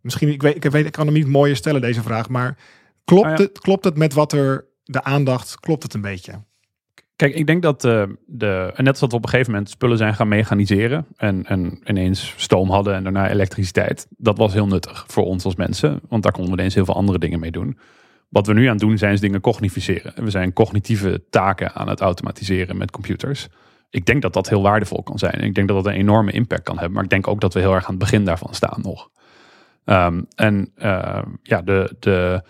Misschien, 0.00 0.28
ik, 0.28 0.42
weet, 0.42 0.64
ik, 0.64 0.70
weet, 0.70 0.86
ik 0.86 0.92
kan 0.92 1.06
hem 1.06 1.14
niet 1.14 1.26
mooier 1.26 1.56
stellen, 1.56 1.80
deze 1.80 2.02
vraag, 2.02 2.28
maar 2.28 2.58
klopt, 3.04 3.24
Nou 3.24 3.36
ja. 3.36 3.42
het, 3.42 3.58
klopt 3.58 3.84
het 3.84 3.96
met 3.96 4.12
wat 4.12 4.32
er, 4.32 4.66
de 4.84 5.02
aandacht, 5.02 5.60
klopt 5.60 5.82
het 5.82 5.94
een 5.94 6.00
beetje? 6.00 6.32
Kijk, 7.16 7.34
ik 7.34 7.46
denk 7.46 7.62
dat 7.62 7.84
eh, 7.84 8.02
de, 8.26 8.72
en 8.74 8.84
net 8.84 8.92
als 8.92 9.00
dat 9.00 9.10
we 9.10 9.16
op 9.16 9.22
een 9.22 9.28
gegeven 9.28 9.52
moment 9.52 9.70
spullen 9.70 9.96
zijn 9.96 10.14
gaan 10.14 10.28
mechaniseren 10.28 11.06
en, 11.16 11.44
en 11.44 11.80
ineens 11.84 12.34
stoom 12.36 12.70
hadden 12.70 12.94
en 12.94 13.02
daarna 13.02 13.30
elektriciteit, 13.30 14.06
dat 14.10 14.38
was 14.38 14.52
heel 14.52 14.66
nuttig 14.66 15.04
voor 15.06 15.24
ons 15.24 15.44
als 15.44 15.56
mensen, 15.56 16.00
want 16.08 16.22
daar 16.22 16.32
konden 16.32 16.52
we 16.52 16.58
ineens 16.58 16.74
heel 16.74 16.84
veel 16.84 16.94
andere 16.94 17.18
dingen 17.18 17.40
mee 17.40 17.50
doen. 17.50 17.78
Wat 18.28 18.46
we 18.46 18.52
nu 18.52 18.66
aan 18.66 18.76
doen 18.76 18.98
zijn 18.98 19.12
is 19.12 19.20
dingen 19.20 19.40
cognificeren. 19.40 20.24
We 20.24 20.30
zijn 20.30 20.52
cognitieve 20.52 21.24
taken 21.30 21.72
aan 21.72 21.88
het 21.88 22.00
automatiseren 22.00 22.76
met 22.76 22.90
computers. 22.90 23.48
Ik 23.90 24.06
denk 24.06 24.22
dat 24.22 24.32
dat 24.32 24.48
heel 24.48 24.62
waardevol 24.62 25.02
kan 25.02 25.18
zijn. 25.18 25.40
Ik 25.40 25.54
denk 25.54 25.68
dat 25.68 25.76
dat 25.76 25.86
een 25.92 26.00
enorme 26.00 26.32
impact 26.32 26.62
kan 26.62 26.74
hebben. 26.74 26.94
Maar 26.94 27.04
ik 27.04 27.10
denk 27.10 27.26
ook 27.26 27.40
dat 27.40 27.54
we 27.54 27.60
heel 27.60 27.74
erg 27.74 27.84
aan 27.84 27.94
het 27.94 27.98
begin 27.98 28.24
daarvan 28.24 28.54
staan 28.54 28.80
nog. 28.82 29.10
Ehm, 29.84 30.22
en 30.34 30.70
eh, 30.74 31.22
ja, 31.42 31.62
de, 31.62 31.96
de, 31.98 32.42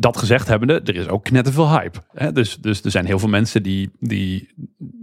dat 0.00 0.16
gezegd 0.16 0.48
hebbende, 0.48 0.80
er 0.80 0.96
is 0.96 1.08
ook 1.08 1.24
knetterveel 1.24 1.70
hype. 1.70 1.98
Hè? 2.12 2.32
Dus, 2.32 2.56
dus 2.60 2.82
er 2.82 2.90
zijn 2.90 3.06
heel 3.06 3.18
veel 3.18 3.28
mensen 3.28 3.62
die, 3.62 3.90
die 3.98 4.48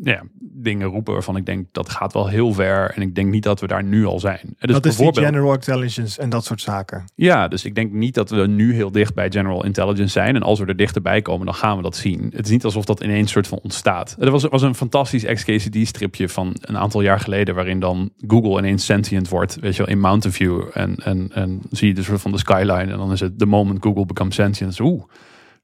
ja, 0.02 0.24
dingen 0.40 0.88
roepen 0.88 1.14
waarvan 1.14 1.38
ik 1.38 1.46
denk 1.46 1.68
dat 1.72 1.90
gaat 1.90 2.14
wel 2.14 2.28
heel 2.28 2.54
ver. 2.54 2.92
En 2.96 3.02
ik 3.02 3.16
denk 3.16 3.32
niet 3.32 3.44
dat 3.44 3.60
we 3.60 3.68
daar 3.68 3.84
nu 3.84 4.06
al 4.06 4.20
zijn. 4.20 4.40
Dus 4.44 4.56
dat 4.58 4.70
is 4.70 4.74
die 4.74 4.82
bijvoorbeeld- 4.82 5.26
general 5.26 5.54
intelligence 5.54 6.22
en 6.22 6.30
dat 6.30 6.46
soort 6.46 6.62
zaken. 6.62 7.04
ja, 7.16 7.48
dus 7.48 7.66
ik 7.66 7.76
denk 7.76 7.92
niet 7.92 8.14
dat 8.14 8.30
we 8.30 8.48
nu 8.48 8.74
heel 8.74 8.92
dicht 8.92 9.14
bij 9.14 9.32
general 9.32 9.66
intelligence 9.66 10.12
zijn. 10.12 10.36
En 10.36 10.42
als 10.42 10.60
we 10.60 10.66
er 10.66 10.76
dichterbij 10.76 11.22
komen, 11.22 11.46
dan 11.46 11.56
gaan 11.56 11.78
we 11.78 11.84
dat 11.84 11.96
zien. 11.96 12.32
Het 12.36 12.46
is 12.46 12.52
niet 12.52 12.64
alsof 12.64 12.86
dat 12.86 13.04
ineens 13.04 13.32
soort 13.32 13.48
van 13.48 13.60
ontstaat. 13.64 14.16
Er 14.20 14.32
was, 14.32 14.44
was 14.44 14.62
een 14.62 14.76
fantastisch 14.76 15.24
XKCD-stripje 15.26 16.30
van 16.30 16.56
een 16.62 16.78
aantal 16.78 17.02
jaar 17.02 17.20
geleden... 17.20 17.56
waarin 17.56 17.80
dan 17.80 18.10
Google 18.28 18.58
ineens 18.58 18.86
sentient 18.86 19.30
wordt, 19.30 19.60
weet 19.60 19.76
je 19.76 19.84
wel, 19.84 19.92
in 19.92 20.00
Mountain 20.00 20.36
View. 20.36 20.62
En, 20.74 20.96
en, 20.96 21.30
en 21.34 21.62
zie 21.72 21.88
je 21.88 21.94
de 21.94 22.04
soort 22.04 22.22
van 22.22 22.32
de 22.32 22.38
skyline. 22.38 22.92
En 22.92 22.98
dan 22.98 23.12
is 23.12 23.20
het 23.20 23.40
the 23.40 23.46
moment 23.46 23.84
Google 23.84 24.06
becomes 24.06 24.36
sentient. 24.36 24.74
Oeh, 24.88 25.04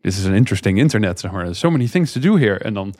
this 0.01 0.17
is 0.17 0.25
an 0.25 0.33
interesting 0.33 0.77
internet, 0.77 1.19
zeg 1.19 1.31
maar. 1.31 1.43
There's 1.43 1.59
so 1.59 1.71
many 1.71 1.87
things 1.87 2.11
to 2.11 2.19
do 2.19 2.37
here. 2.37 2.57
En 2.57 2.73
dan... 2.73 2.93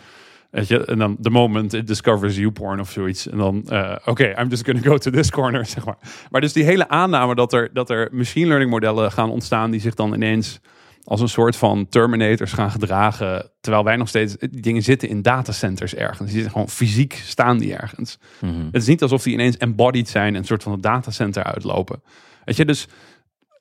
Weet 0.53 0.67
je, 0.67 0.85
en 0.85 0.97
dan 0.97 1.17
the 1.21 1.29
moment 1.29 1.73
it 1.73 1.87
discovers 1.87 2.37
YouPorn 2.37 2.79
of 2.79 2.91
zoiets. 2.91 3.29
En 3.29 3.37
dan, 3.37 3.63
eh, 3.67 3.95
oké, 4.05 4.33
I'm 4.39 4.47
just 4.49 4.65
gonna 4.65 4.81
go 4.81 4.97
to 4.97 5.11
this 5.11 5.31
corner, 5.31 5.65
zeg 5.75 5.85
maar. 5.85 5.97
Maar 6.29 6.41
dus 6.41 6.53
die 6.53 6.63
hele 6.63 6.87
aanname 6.87 7.35
dat 7.35 7.53
er, 7.53 7.69
dat 7.73 7.89
er 7.89 8.09
machine 8.11 8.47
learning 8.47 8.71
modellen 8.71 9.11
gaan 9.11 9.29
ontstaan... 9.29 9.71
die 9.71 9.79
zich 9.79 9.93
dan 9.93 10.13
ineens 10.13 10.59
als 11.03 11.21
een 11.21 11.29
soort 11.29 11.55
van 11.55 11.87
terminators 11.89 12.53
gaan 12.53 12.71
gedragen... 12.71 13.49
terwijl 13.61 13.83
wij 13.83 13.95
nog 13.95 14.07
steeds... 14.07 14.35
Die 14.37 14.61
dingen 14.61 14.81
zitten 14.81 15.09
in 15.09 15.21
datacenters 15.21 15.95
ergens. 15.95 16.19
Die 16.19 16.33
zitten 16.33 16.51
gewoon 16.51 16.69
fysiek 16.69 17.21
staan 17.23 17.57
die 17.57 17.75
ergens. 17.75 18.17
Mhm. 18.39 18.65
Het 18.65 18.81
is 18.81 18.87
niet 18.87 19.01
alsof 19.01 19.23
die 19.23 19.33
ineens 19.33 19.57
embodied 19.57 20.09
zijn... 20.09 20.33
en 20.33 20.39
een 20.39 20.45
soort 20.45 20.63
van 20.63 20.71
het 20.71 20.83
datacenter 20.83 21.43
uitlopen. 21.43 22.01
Weet 22.45 22.55
je, 22.55 22.65
dus 22.65 22.87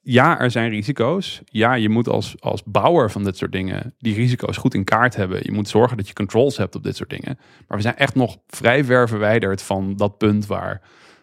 ja, 0.04 0.40
er 0.40 0.50
zijn 0.50 0.70
risico's. 0.70 1.40
Ja, 1.44 1.74
je 1.74 1.88
moet 1.88 2.08
als, 2.08 2.34
als 2.38 2.62
bouwer 2.64 3.10
van 3.10 3.24
dit 3.24 3.36
soort 3.36 3.52
dingen 3.52 3.94
die 3.98 4.14
risico's 4.14 4.56
goed 4.56 4.74
in 4.74 4.84
kaart 4.84 5.16
hebben. 5.16 5.40
Je 5.42 5.52
moet 5.52 5.68
zorgen 5.68 5.96
dat 5.96 6.08
je 6.08 6.14
controls 6.14 6.56
hebt 6.56 6.74
op 6.74 6.82
dit 6.82 6.96
soort 6.96 7.10
dingen. 7.10 7.38
Maar 7.68 7.76
we 7.76 7.82
zijn 7.82 7.96
echt 7.96 8.14
nog 8.14 8.36
vrij 8.46 8.84
ver 8.84 9.08
verwijderd 9.08 9.62
van 9.62 9.96
dat 9.96 10.18
punt 10.18 10.46
waar, 10.46 10.80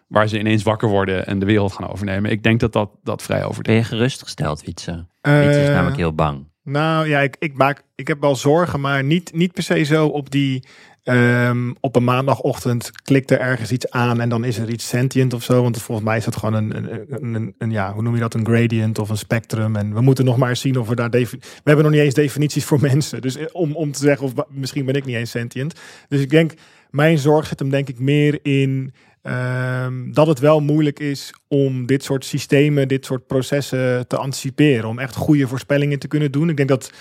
waar 0.08 0.28
ze 0.28 0.38
ineens 0.38 0.62
wakker 0.62 0.88
worden 0.88 1.26
en 1.26 1.38
de 1.38 1.46
wereld 1.46 1.72
gaan 1.72 1.90
overnemen. 1.90 2.30
Ik 2.30 2.42
denk 2.42 2.60
dat 2.60 2.72
dat, 2.72 2.90
dat 3.02 3.22
vrij 3.22 3.38
Ben 3.38 3.48
overdreven 3.48 3.82
je 3.82 3.96
gerustgesteld, 3.96 4.64
Wietse? 4.64 5.06
Wietse 5.20 5.62
is 5.62 5.68
namelijk 5.68 5.96
heel 5.96 6.14
bang. 6.14 6.48
Nou 6.62 7.08
ja, 7.08 7.20
ik, 7.20 7.36
ik, 7.38 7.56
maak, 7.56 7.82
ik 7.94 8.08
heb 8.08 8.20
wel 8.20 8.36
zorgen, 8.36 8.80
maar 8.80 9.04
niet, 9.04 9.32
niet 9.32 9.52
per 9.52 9.62
se 9.62 9.82
zo 9.82 10.06
op 10.06 10.30
die. 10.30 10.64
Ehm, 11.02 11.72
op 11.80 11.96
een 11.96 12.04
maandagochtend 12.04 12.90
klikt 13.02 13.30
er 13.30 13.40
ergens 13.40 13.72
iets 13.72 13.90
aan 13.90 14.20
en 14.20 14.28
dan 14.28 14.44
is 14.44 14.58
er 14.58 14.70
iets 14.70 14.88
sentient 14.88 15.32
of 15.34 15.42
zo. 15.42 15.62
Want 15.62 15.82
volgens 15.82 16.06
mij 16.06 16.16
is 16.16 16.24
dat 16.24 16.36
gewoon 16.36 16.54
een, 16.54 16.94
een, 17.24 17.54
een, 17.58 17.70
ja, 17.70 17.92
hoe 17.92 18.02
noem 18.02 18.14
je 18.14 18.20
dat? 18.20 18.34
Een 18.34 18.46
gradient 18.46 18.98
of 18.98 19.08
een 19.08 19.16
spectrum. 19.16 19.76
En 19.76 19.94
we 19.94 20.00
moeten 20.00 20.24
nog 20.24 20.36
maar 20.36 20.48
eens 20.48 20.60
zien 20.60 20.78
of 20.78 20.88
we 20.88 20.94
daar. 20.94 21.10
We 21.10 21.38
hebben 21.64 21.84
nog 21.84 21.92
niet 21.94 22.02
eens 22.02 22.14
definities 22.14 22.64
voor 22.64 22.80
mensen. 22.90 23.20
Dus 23.20 23.36
eh, 23.36 23.44
om, 23.52 23.72
om 23.76 23.92
te 23.92 23.98
zeggen, 23.98 24.26
of 24.26 24.32
misschien 24.48 24.84
ben 24.84 24.94
ik 24.94 25.04
niet 25.04 25.16
eens 25.16 25.30
sentient. 25.30 25.74
Dus 26.08 26.20
ik 26.20 26.30
denk, 26.30 26.52
mijn 26.90 27.18
zorg 27.18 27.46
zit 27.46 27.58
hem 27.58 27.70
denk 27.70 27.88
ik 27.88 27.98
meer 27.98 28.38
in. 28.42 28.92
ehm, 29.22 30.12
dat 30.12 30.26
het 30.26 30.38
wel 30.38 30.60
moeilijk 30.60 30.98
is 31.00 31.34
om 31.48 31.86
dit 31.86 32.04
soort 32.04 32.24
systemen, 32.24 32.88
dit 32.88 33.04
soort 33.04 33.26
processen 33.26 34.06
te 34.08 34.16
anticiperen. 34.16 34.88
Om 34.88 34.98
echt 34.98 35.14
goede 35.16 35.46
voorspellingen 35.48 35.98
te 35.98 36.08
kunnen 36.08 36.32
doen. 36.32 36.48
Ik 36.48 36.56
denk 36.56 36.68
dat. 36.68 36.92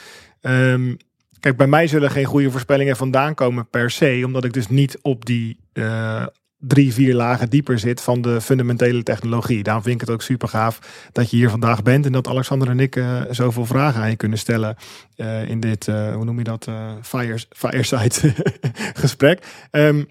ehm, 0.41 0.95
kijk, 1.39 1.57
bij 1.57 1.67
mij 1.67 1.87
zullen 1.87 2.11
geen 2.11 2.25
goede 2.25 2.51
voorspellingen 2.51 2.95
vandaan 2.95 3.33
komen 3.33 3.69
per 3.69 3.91
se. 3.91 4.21
Omdat 4.25 4.43
ik 4.43 4.53
dus 4.53 4.67
niet 4.67 4.97
op 5.01 5.25
die 5.25 5.59
eh, 5.73 6.25
drie, 6.57 6.93
vier 6.93 7.15
lagen 7.15 7.49
dieper 7.49 7.79
zit 7.79 8.01
van 8.01 8.21
de 8.21 8.41
fundamentele 8.41 9.03
technologie. 9.03 9.63
Daarom 9.63 9.83
vind 9.83 9.95
ik 9.95 10.01
het 10.01 10.09
ook 10.09 10.21
super 10.21 10.47
gaaf 10.47 11.07
dat 11.11 11.29
je 11.29 11.37
hier 11.37 11.49
vandaag 11.49 11.83
bent. 11.83 12.05
En 12.05 12.11
dat 12.11 12.27
Alexander 12.27 12.69
en 12.69 12.79
ik 12.79 12.95
eh, 12.95 13.21
zoveel 13.29 13.65
vragen 13.65 14.01
aan 14.01 14.09
je 14.09 14.15
kunnen 14.15 14.37
stellen 14.37 14.75
eh, 15.15 15.49
in 15.49 15.59
dit, 15.59 15.85
hoe 15.85 16.25
noem 16.25 16.37
je 16.37 16.43
dat, 16.43 16.67
fire, 17.01 17.45
fireside 17.49 18.33
gesprek. 19.03 19.45
Ehm, 19.71 20.03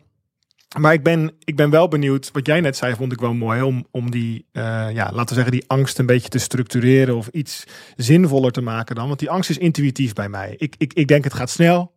maar 0.77 0.93
ik 0.93 1.03
ben, 1.03 1.33
ik 1.45 1.57
ben 1.57 1.71
wel 1.71 1.89
benieuwd, 1.89 2.31
wat 2.33 2.47
jij 2.47 2.61
net 2.61 2.77
zei, 2.77 2.95
vond 2.95 3.13
ik 3.13 3.21
wel 3.21 3.35
mooi, 3.35 3.63
om, 3.63 3.87
om 3.91 4.11
die, 4.11 4.47
eh, 4.53 4.63
ja, 4.93 5.11
laten 5.13 5.29
we 5.29 5.35
zeggen, 5.35 5.53
die 5.53 5.65
angst 5.67 5.99
een 5.99 6.07
beetje 6.07 6.29
te 6.29 6.39
structureren 6.39 7.17
of 7.17 7.29
iets 7.29 7.65
zinvoller 7.97 8.53
te 8.53 8.61
maken 8.61 8.95
dan. 8.95 9.07
Want 9.07 9.19
die 9.19 9.31
angst 9.31 9.51
is 9.51 9.59
intuïtief 9.59 10.13
bij 10.13 10.29
mij. 10.29 10.55
Ik, 10.57 10.75
ik, 10.79 10.93
ik 10.93 11.09
denk 11.09 11.25
het 11.25 11.35
gaat 11.35 11.51
snel, 11.51 11.95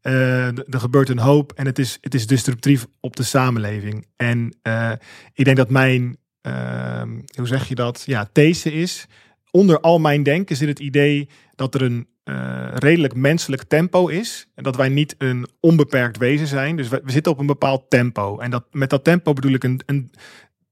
eh, 0.00 0.46
er 0.46 0.80
gebeurt 0.80 1.08
een 1.08 1.18
hoop 1.18 1.52
en 1.52 1.66
het 1.66 1.78
is, 1.78 1.98
het 2.00 2.14
is 2.14 2.26
disruptief 2.26 2.86
op 3.00 3.16
de 3.16 3.22
samenleving. 3.22 4.06
En 4.16 4.56
eh, 4.62 4.92
ik 5.34 5.44
denk 5.44 5.56
dat 5.56 5.70
mijn, 5.70 6.16
ehm, 6.40 7.20
hoe 7.36 7.46
zeg 7.46 7.68
je 7.68 7.74
dat, 7.74 8.02
ja, 8.06 8.28
these 8.32 8.72
is, 8.72 9.06
onder 9.50 9.80
al 9.80 9.98
mijn 9.98 10.22
denken 10.22 10.56
zit 10.56 10.68
het 10.68 10.78
idee 10.78 11.28
dat 11.54 11.74
er 11.74 11.82
een 11.82 12.08
eh, 12.30 12.66
redelijk 12.74 13.14
menselijk 13.14 13.62
tempo 13.62 14.06
is. 14.06 14.48
En 14.54 14.62
dat 14.62 14.76
wij 14.76 14.88
niet 14.88 15.14
een 15.18 15.48
onbeperkt 15.60 16.16
wezen 16.18 16.46
zijn. 16.46 16.76
Dus 16.76 16.88
we, 16.88 17.00
we 17.04 17.10
zitten 17.10 17.32
op 17.32 17.38
een 17.38 17.46
bepaald 17.46 17.90
tempo. 17.90 18.38
En 18.38 18.50
dat, 18.50 18.64
met 18.70 18.90
dat 18.90 19.04
tempo 19.04 19.32
bedoel 19.32 19.52
ik 19.52 19.64
een, 19.64 19.80
een 19.86 20.10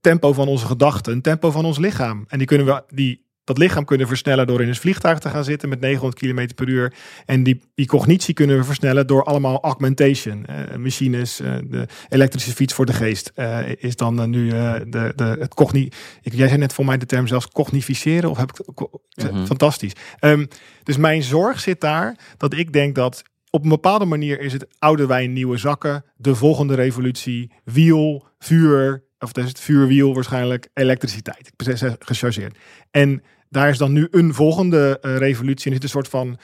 tempo 0.00 0.32
van 0.32 0.48
onze 0.48 0.66
gedachten, 0.66 1.12
een 1.12 1.22
tempo 1.22 1.50
van 1.50 1.64
ons 1.64 1.78
lichaam. 1.78 2.24
En 2.28 2.38
die 2.38 2.46
kunnen 2.46 2.66
we, 2.66 2.82
die, 2.88 3.27
dat 3.48 3.58
lichaam 3.58 3.84
kunnen 3.84 4.06
versnellen 4.06 4.46
door 4.46 4.62
in 4.62 4.68
een 4.68 4.74
vliegtuig 4.76 5.18
te 5.18 5.28
gaan 5.28 5.44
zitten 5.44 5.68
met 5.68 5.80
900 5.80 6.20
km 6.20 6.54
per 6.54 6.68
uur. 6.68 6.94
En 7.26 7.42
die, 7.42 7.60
die 7.74 7.86
cognitie 7.86 8.34
kunnen 8.34 8.56
we 8.56 8.64
versnellen 8.64 9.06
door 9.06 9.24
allemaal 9.24 9.60
augmentation. 9.62 10.46
Eh, 10.46 10.76
machines, 10.76 11.40
eh, 11.40 11.54
de 11.64 11.86
elektrische 12.08 12.52
fiets 12.52 12.74
voor 12.74 12.86
de 12.86 12.92
geest 12.92 13.32
eh, 13.34 13.58
is 13.78 13.96
dan 13.96 14.30
nu 14.30 14.48
de, 14.48 15.12
de, 15.16 15.36
het 15.38 15.54
cogni. 15.54 15.88
Ik, 16.22 16.34
jij 16.34 16.46
zei 16.48 16.58
net 16.58 16.72
voor 16.72 16.84
mij 16.84 16.98
de 16.98 17.06
term 17.06 17.26
zelfs 17.26 17.48
cognificeren. 17.48 18.30
Of 18.30 18.36
heb 18.36 18.50
ik 18.52 18.86
Mhm. 19.18 19.44
fantastisch. 19.46 19.92
Ehm, 20.18 20.46
dus 20.82 20.96
mijn 20.96 21.22
zorg 21.22 21.60
zit 21.60 21.80
daar 21.80 22.18
dat 22.36 22.54
ik 22.54 22.72
denk 22.72 22.94
dat 22.94 23.22
op 23.50 23.62
een 23.62 23.68
bepaalde 23.68 24.04
manier 24.04 24.40
is 24.40 24.52
het 24.52 24.66
oude 24.78 25.06
wijn 25.06 25.32
nieuwe 25.32 25.56
zakken, 25.56 26.04
de 26.16 26.34
volgende 26.34 26.74
revolutie, 26.74 27.52
wiel, 27.64 28.26
vuur, 28.38 29.04
of 29.18 29.32
dat 29.32 29.44
is 29.44 29.50
het 29.50 29.60
vuurwiel 29.60 30.14
waarschijnlijk, 30.14 30.68
elektriciteit. 30.74 31.46
Ik 31.46 31.66
ben 31.66 31.96
gechargeerd. 31.98 32.58
En 32.90 33.22
daar 33.48 33.68
is 33.68 33.78
dan 33.78 33.92
nu 33.92 34.08
een 34.10 34.34
volgende 34.34 34.98
eh, 35.00 35.16
revolutie. 35.16 35.66
En 35.66 35.76
er 35.76 35.82
zit 35.82 35.82
een 35.82 35.88
soort 35.88 36.08
van, 36.08 36.38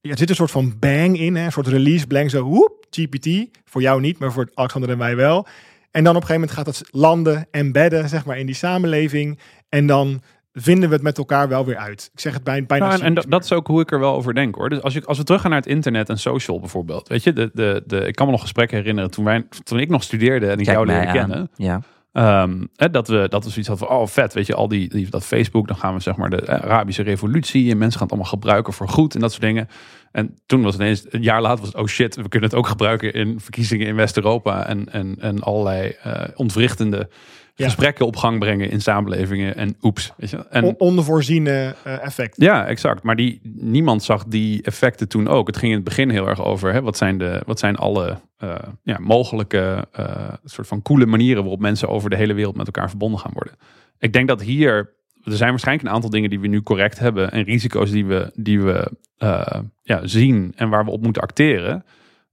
ja, 0.00 0.10
er 0.10 0.18
zit 0.18 0.28
een 0.30 0.34
soort 0.34 0.50
van 0.50 0.78
bang 0.78 1.18
in, 1.18 1.36
hè? 1.36 1.44
een 1.44 1.52
soort 1.52 1.66
release 1.66 2.06
blank, 2.06 2.30
zo 2.30 2.42
woep, 2.42 2.86
GPT. 2.90 3.58
Voor 3.64 3.80
jou 3.80 4.00
niet, 4.00 4.18
maar 4.18 4.32
voor 4.32 4.50
Alexander 4.54 4.90
en 4.90 4.98
mij 4.98 5.16
wel. 5.16 5.46
En 5.90 6.04
dan 6.04 6.16
op 6.16 6.22
een 6.22 6.28
gegeven 6.28 6.48
moment 6.48 6.50
gaat 6.50 6.64
dat 6.64 7.00
landen, 7.00 7.46
embedden, 7.50 8.08
zeg 8.08 8.24
maar, 8.24 8.38
in 8.38 8.46
die 8.46 8.54
samenleving. 8.54 9.38
En 9.68 9.86
dan 9.86 10.22
vinden 10.52 10.88
we 10.88 10.94
het 10.94 11.04
met 11.04 11.18
elkaar 11.18 11.48
wel 11.48 11.64
weer 11.64 11.76
uit. 11.76 12.10
Ik 12.12 12.20
zeg 12.20 12.34
het 12.34 12.44
bijna. 12.44 12.66
bijna 12.66 12.86
Nou, 12.86 13.00
en 13.00 13.06
en 13.06 13.14
dat, 13.14 13.24
dat 13.28 13.44
is 13.44 13.52
ook 13.52 13.66
hoe 13.66 13.80
ik 13.80 13.92
er 13.92 14.00
wel 14.00 14.14
over 14.14 14.34
denk 14.34 14.54
hoor. 14.54 14.68
Dus 14.68 14.82
als, 14.82 14.94
je, 14.94 15.04
als 15.04 15.18
we 15.18 15.24
teruggaan 15.24 15.50
naar 15.50 15.60
het 15.60 15.68
internet 15.68 16.08
en 16.08 16.18
social 16.18 16.60
bijvoorbeeld. 16.60 17.08
Weet 17.08 17.22
je, 17.22 17.32
de, 17.32 17.50
de, 17.52 17.82
de, 17.86 18.06
ik 18.06 18.14
kan 18.14 18.26
me 18.26 18.32
nog 18.32 18.40
gesprekken 18.40 18.76
herinneren 18.78 19.10
toen, 19.10 19.24
wij, 19.24 19.46
toen 19.64 19.78
ik 19.78 19.88
nog 19.88 20.02
studeerde 20.02 20.46
en 20.46 20.58
ik 20.58 20.64
Kijk 20.64 20.76
jou 20.76 20.86
leerde 20.86 21.06
aan. 21.06 21.14
kennen. 21.14 21.50
Ja. 21.56 21.80
Ehm, 22.12 22.64
hè, 22.76 22.90
dat, 22.90 23.08
we, 23.08 23.26
dat 23.28 23.44
we 23.44 23.50
zoiets 23.50 23.68
hadden 23.68 23.88
van, 23.88 23.96
oh 23.96 24.06
vet, 24.06 24.34
weet 24.34 24.46
je, 24.46 24.54
al 24.54 24.68
die, 24.68 24.88
die 24.88 25.10
dat 25.10 25.24
Facebook, 25.24 25.66
dan 25.66 25.76
gaan 25.76 25.94
we 25.94 26.00
zeg 26.00 26.16
maar 26.16 26.30
de 26.30 26.40
eh, 26.40 26.62
Arabische 26.62 27.02
revolutie 27.02 27.70
en 27.70 27.78
mensen 27.78 27.98
gaan 27.98 28.08
het 28.08 28.16
allemaal 28.16 28.32
gebruiken 28.32 28.72
voor 28.72 28.88
goed 28.88 29.14
en 29.14 29.20
dat 29.20 29.30
soort 29.30 29.42
dingen. 29.42 29.68
En 30.12 30.38
toen 30.46 30.62
was 30.62 30.72
het 30.72 30.82
ineens, 30.82 31.04
een 31.08 31.22
jaar 31.22 31.40
later 31.42 31.58
was 31.58 31.68
het, 31.68 31.76
oh 31.76 31.86
shit, 31.86 32.16
we 32.16 32.28
kunnen 32.28 32.48
het 32.48 32.58
ook 32.58 32.66
gebruiken 32.66 33.12
in 33.12 33.40
verkiezingen 33.40 33.86
in 33.86 33.94
West-Europa 33.94 34.66
en, 34.66 34.92
en, 34.92 35.16
en 35.20 35.40
allerlei 35.40 35.94
eh, 36.02 36.22
ontwrichtende 36.34 37.08
Ja. 37.58 37.64
gesprekken 37.64 38.06
op 38.06 38.16
gang 38.16 38.38
brengen 38.38 38.70
in 38.70 38.80
samenlevingen 38.80 39.56
en 39.56 39.76
oeps. 39.82 40.12
Weet 40.16 40.30
je. 40.30 40.46
En, 40.48 40.64
on- 40.64 40.74
onvoorziene 40.78 41.74
eh, 41.84 42.04
effect. 42.04 42.34
ja, 42.36 42.66
exact. 42.66 43.02
Maar 43.02 43.16
die, 43.16 43.40
niemand 43.54 44.02
zag 44.02 44.24
die 44.24 44.62
effecten 44.62 45.08
toen 45.08 45.28
ook. 45.28 45.46
Het 45.46 45.56
ging 45.56 45.70
in 45.70 45.76
het 45.76 45.84
begin 45.84 46.10
heel 46.10 46.28
erg 46.28 46.44
over 46.44 46.72
hè, 46.72 46.82
wat, 46.82 46.96
zijn 46.96 47.18
de, 47.18 47.42
wat 47.46 47.58
zijn 47.58 47.76
alle 47.76 48.20
eh, 48.36 48.54
ja, 48.82 48.98
mogelijke 49.00 49.86
eh, 49.92 50.32
soort 50.44 50.66
van 50.66 50.82
coole 50.82 51.06
manieren 51.06 51.42
waarop 51.42 51.60
mensen 51.60 51.88
over 51.88 52.10
de 52.10 52.16
hele 52.16 52.34
wereld 52.34 52.56
met 52.56 52.66
elkaar 52.66 52.88
verbonden 52.88 53.20
gaan 53.20 53.32
worden. 53.34 53.54
Ik 53.98 54.12
denk 54.12 54.28
dat 54.28 54.42
hier, 54.42 54.92
er 55.24 55.36
zijn 55.36 55.50
waarschijnlijk 55.50 55.88
een 55.88 55.94
aantal 55.94 56.10
dingen 56.10 56.30
die 56.30 56.40
we 56.40 56.46
nu 56.46 56.62
correct 56.62 56.98
hebben 56.98 57.30
en 57.30 57.42
risico's 57.42 57.90
die 57.90 58.06
we, 58.06 58.30
die 58.34 58.60
we 58.60 58.92
ja, 59.82 60.06
zien 60.06 60.52
en 60.56 60.68
waar 60.68 60.84
we 60.84 60.90
op 60.90 61.02
moeten 61.02 61.22
acteren. 61.22 61.84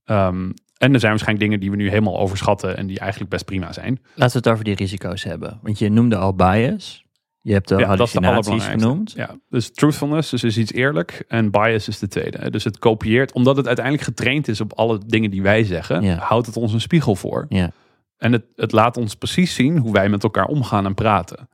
Ehm, 0.06 0.50
en 0.78 0.94
er 0.94 1.00
zijn 1.00 1.12
waarschijnlijk 1.12 1.40
dingen 1.46 1.60
die 1.60 1.72
we 1.72 1.76
nu 1.76 1.90
helemaal 1.90 2.20
overschatten 2.20 2.78
en 2.78 2.88
die 2.88 3.00
eigenlijk 3.00 3.30
best 3.30 3.46
prima 3.46 3.74
zijn. 3.74 4.00
Laten 4.16 4.32
we 4.34 4.38
het 4.38 4.48
over 4.48 4.64
die 4.64 4.76
risico's 4.76 5.24
hebben. 5.24 5.60
Want 5.62 5.80
je 5.80 5.90
noemde 5.90 6.16
al 6.16 6.34
bias. 6.36 7.04
Je 7.42 7.54
hebt 7.54 7.68
de 7.68 7.76
Ja, 7.78 7.86
hallucinaties 7.88 8.66
genoemd. 8.66 9.12
Ja, 9.16 9.36
dus 9.50 9.72
truthfulness 9.72 10.30
dus 10.30 10.44
is 10.44 10.58
iets 10.58 10.72
eerlijk 10.74 11.24
en 11.28 11.52
bias 11.52 11.88
is 11.88 12.00
de 12.00 12.08
tweede. 12.08 12.50
Dus 12.50 12.64
het 12.64 12.80
kopieert, 12.80 13.32
omdat 13.34 13.58
het 13.58 13.68
uiteindelijk 13.68 14.06
getraind 14.06 14.48
is 14.48 14.62
op 14.62 14.74
alle 14.74 15.00
dingen 15.06 15.32
die 15.32 15.42
wij 15.42 15.64
zeggen, 15.64 16.02
Ja. 16.04 16.18
houdt 16.18 16.46
het 16.46 16.58
ons 16.58 16.74
een 16.74 16.82
spiegel 16.82 17.16
voor. 17.16 17.46
Ja. 17.50 17.72
En 18.18 18.32
het, 18.32 18.46
het 18.56 18.72
laat 18.72 18.98
ons 18.98 19.16
precies 19.16 19.54
zien 19.56 19.78
hoe 19.78 19.92
wij 19.92 20.10
met 20.10 20.24
elkaar 20.24 20.46
omgaan 20.46 20.86
en 20.86 20.94
praten. 20.94 21.50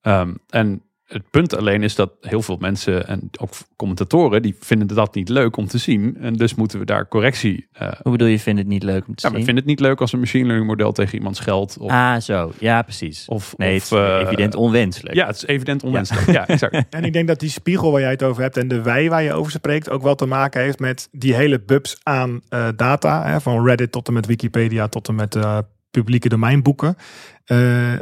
Ehm, 0.00 0.34
en 0.48 0.82
het 1.08 1.30
punt 1.30 1.56
alleen 1.56 1.82
is 1.82 1.94
dat 1.94 2.10
heel 2.20 2.42
veel 2.42 2.56
mensen 2.60 3.06
en 3.06 3.30
ook 3.40 3.50
commentatoren, 3.76 4.42
die 4.42 4.56
vinden 4.60 4.88
dat 4.88 5.14
niet 5.14 5.28
leuk 5.28 5.56
om 5.56 5.66
te 5.66 5.78
zien. 5.78 6.16
En 6.20 6.32
dus 6.34 6.54
moeten 6.54 6.78
we 6.78 6.84
daar 6.84 7.08
correctie. 7.08 7.68
eh 7.72 7.88
Hoe 8.02 8.12
bedoel 8.12 8.28
je, 8.28 8.38
vindt 8.38 8.58
het 8.60 8.68
niet 8.68 8.82
leuk 8.82 9.06
om 9.08 9.14
te 9.14 9.26
ja, 9.26 9.28
we 9.32 9.36
zien? 9.36 9.44
vinden 9.44 9.54
het 9.56 9.64
niet 9.64 9.80
leuk 9.80 10.00
als 10.00 10.12
een 10.12 10.18
machine 10.18 10.44
learning 10.46 10.70
model 10.70 10.92
tegen 10.92 11.14
iemand 11.18 11.36
scheldt. 11.36 11.78
Of, 11.78 11.90
Ah, 11.90 12.20
zo. 12.20 12.52
Ja, 12.58 12.82
precies. 12.82 13.24
of, 13.26 13.54
nee, 13.56 13.76
of, 13.76 13.90
het 13.90 13.98
is 13.98 14.06
eh, 14.06 14.20
evident 14.20 14.54
onwenselijk. 14.54 15.14
Ja, 15.14 15.26
het 15.26 15.36
is 15.36 15.46
evident 15.46 15.82
onwenselijk. 15.82 16.26
Ja, 16.30 16.46
exact. 16.46 16.84
En 16.90 17.04
ik 17.04 17.12
denk 17.12 17.28
dat 17.28 17.40
die 17.40 17.50
spiegel 17.50 17.90
waar 17.90 18.00
jij 18.00 18.10
het 18.10 18.22
over 18.22 18.42
hebt 18.42 18.56
en 18.56 18.68
de 18.68 18.82
wij 18.82 19.08
waar 19.08 19.22
je 19.22 19.32
over 19.32 19.52
spreekt 19.52 19.90
ook 19.90 20.02
wel 20.02 20.14
te 20.14 20.26
maken 20.26 20.60
heeft 20.62 20.78
met 20.78 21.08
die 21.12 21.34
hele 21.34 21.60
bubs 21.60 21.96
aan 22.02 22.40
eh, 22.48 22.68
data. 22.76 23.26
Hè, 23.26 23.40
van 23.40 23.66
Reddit 23.66 23.92
tot 23.92 24.08
en 24.08 24.12
met 24.14 24.26
Wikipedia 24.26 24.88
tot 24.88 25.08
en 25.08 25.14
met 25.14 25.34
eh, 25.36 25.58
publieke 25.90 26.28
domeinboeken. 26.28 26.96
Eh, 27.44 27.92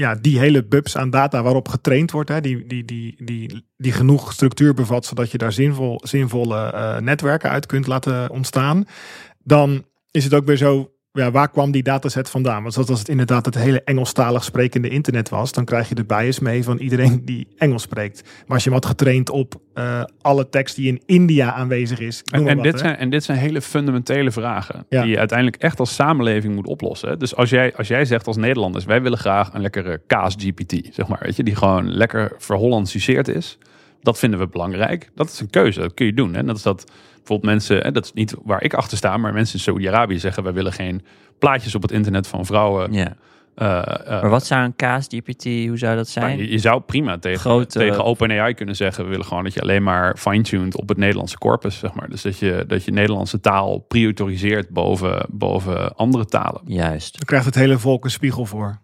ja, 0.00 0.14
die 0.14 0.38
hele 0.38 0.64
bubs 0.64 0.96
aan 0.96 1.10
data 1.10 1.42
waarop 1.42 1.68
getraind 1.68 2.10
wordt, 2.10 2.28
hè, 2.28 2.40
die, 2.40 2.66
die, 2.66 2.84
die, 2.84 3.24
die, 3.24 3.64
die 3.76 3.92
genoeg 3.92 4.32
structuur 4.32 4.74
bevat 4.74 5.04
zodat 5.04 5.30
je 5.30 5.38
daar 5.38 5.52
zinvol, 5.52 6.00
zinvolle 6.02 6.72
eh, 6.72 6.98
netwerken 6.98 7.50
uit 7.50 7.66
kunt 7.66 7.86
laten 7.86 8.30
ontstaan. 8.30 8.84
Dan 9.44 9.84
is 10.10 10.24
het 10.24 10.34
ook 10.34 10.44
weer 10.44 10.56
zo, 10.56 10.92
ja, 11.12 11.30
waar 11.30 11.50
kwam 11.50 11.70
die 11.70 11.82
dataset 11.82 12.30
vandaan? 12.30 12.62
Want 12.62 12.74
zoals 12.74 12.98
het 12.98 13.08
inderdaad 13.08 13.44
het 13.44 13.54
hele 13.54 13.82
Engelstalig 13.84 14.44
sprekende 14.44 14.88
internet 14.88 15.28
was, 15.28 15.52
dan 15.52 15.64
krijg 15.64 15.88
je 15.88 15.94
de 15.94 16.04
bias 16.04 16.38
mee 16.38 16.64
van 16.64 16.78
iedereen 16.78 17.24
die 17.24 17.46
Engels 17.56 17.82
spreekt. 17.82 18.22
Maar 18.22 18.54
als 18.54 18.64
je 18.64 18.70
hem 18.70 18.78
had 18.78 18.88
getraind 18.88 19.30
op 19.30 19.54
eh, 19.74 20.02
alle 20.20 20.48
tekst 20.48 20.76
die 20.76 20.88
in 20.88 21.02
India 21.06 21.52
aanwezig 21.52 21.98
is. 21.98 22.22
En, 22.30 22.48
en, 22.48 22.54
wat, 22.54 22.64
dit 22.64 22.72
hè. 22.72 22.78
zijn, 22.78 22.96
en 22.96 23.10
dit 23.10 23.24
zijn 23.24 23.38
hele 23.38 23.62
fundamentele 23.62 24.30
vragen 24.30 24.86
Ja. 24.88 25.02
die 25.02 25.10
je 25.10 25.18
uiteindelijk 25.18 25.62
echt 25.62 25.80
als 25.80 25.94
samenleving 25.94 26.54
moet 26.54 26.66
oplossen. 26.66 27.18
Dus 27.18 27.36
als 27.36 27.50
jij, 27.50 27.74
als 27.76 27.88
jij 27.88 28.04
zegt 28.04 28.26
als 28.26 28.36
Nederlanders, 28.36 28.84
wij 28.84 29.02
willen 29.02 29.18
graag 29.18 29.54
een 29.54 29.60
lekkere 29.60 30.00
kaas-GPT, 30.06 30.88
zeg 30.94 31.08
maar, 31.08 31.20
weet 31.22 31.36
je, 31.36 31.42
die 31.42 31.56
gewoon 31.56 31.90
lekker 31.90 32.32
verhollandiseerd 32.38 33.28
is. 33.28 33.58
Dat 34.02 34.18
vinden 34.18 34.38
we 34.38 34.48
belangrijk. 34.48 35.10
Dat 35.14 35.28
is 35.28 35.40
een 35.40 35.50
keuze, 35.50 35.80
dat 35.80 35.94
kun 35.94 36.06
je 36.06 36.14
doen. 36.14 36.34
Hè? 36.34 36.44
Dat 36.44 36.56
is 36.56 36.62
dat 36.62 36.84
bijvoorbeeld 37.26 37.52
mensen, 37.52 37.78
hè, 37.78 37.92
dat 37.92 38.04
is 38.04 38.12
niet 38.12 38.34
waar 38.44 38.62
ik 38.62 38.74
achter 38.74 38.96
sta, 38.96 39.16
maar 39.16 39.32
mensen 39.32 39.54
in 39.54 39.60
Saudi-Arabië 39.60 40.18
zeggen, 40.18 40.42
wij 40.42 40.52
willen 40.52 40.72
geen 40.72 41.02
plaatjes 41.38 41.74
op 41.74 41.82
het 41.82 41.90
internet 41.90 42.26
van 42.26 42.46
vrouwen. 42.46 42.92
Ja. 42.92 43.16
Eh, 43.54 43.78
eh, 43.78 44.20
Maar 44.20 44.30
wat 44.30 44.46
zou 44.46 44.64
een 44.64 44.76
kaas 44.76 45.06
GPT, 45.08 45.44
hoe 45.44 45.78
zou 45.78 45.96
dat 45.96 46.08
zijn? 46.08 46.38
je, 46.38 46.50
je 46.50 46.58
zou 46.58 46.80
prima 46.80 47.18
tegen, 47.18 47.40
Grote- 47.40 47.78
tegen 47.78 48.04
OpenAI 48.04 48.54
kunnen 48.54 48.76
zeggen: 48.76 49.04
we 49.04 49.10
willen 49.10 49.24
gewoon 49.26 49.44
dat 49.44 49.54
je 49.54 49.60
alleen 49.60 49.82
maar 49.82 50.16
fine-tuned 50.16 50.76
op 50.76 50.88
het 50.88 50.98
Nederlandse 50.98 51.38
corpus, 51.38 51.78
zeg 51.78 51.94
maar. 51.94 52.08
Dus 52.08 52.22
dat 52.22 52.38
je, 52.38 52.64
dat 52.66 52.84
je 52.84 52.90
Nederlandse 52.92 53.40
taal 53.40 53.78
prioritoriseert 53.78 54.68
boven, 54.68 55.26
boven 55.30 55.94
andere 55.96 56.24
talen. 56.26 56.60
Juist. 56.64 57.12
Dan 57.12 57.24
krijgt 57.26 57.46
het 57.46 57.54
hele 57.54 57.78
volk 57.78 58.04
een 58.04 58.10
spiegel 58.10 58.44
voor. 58.46 58.78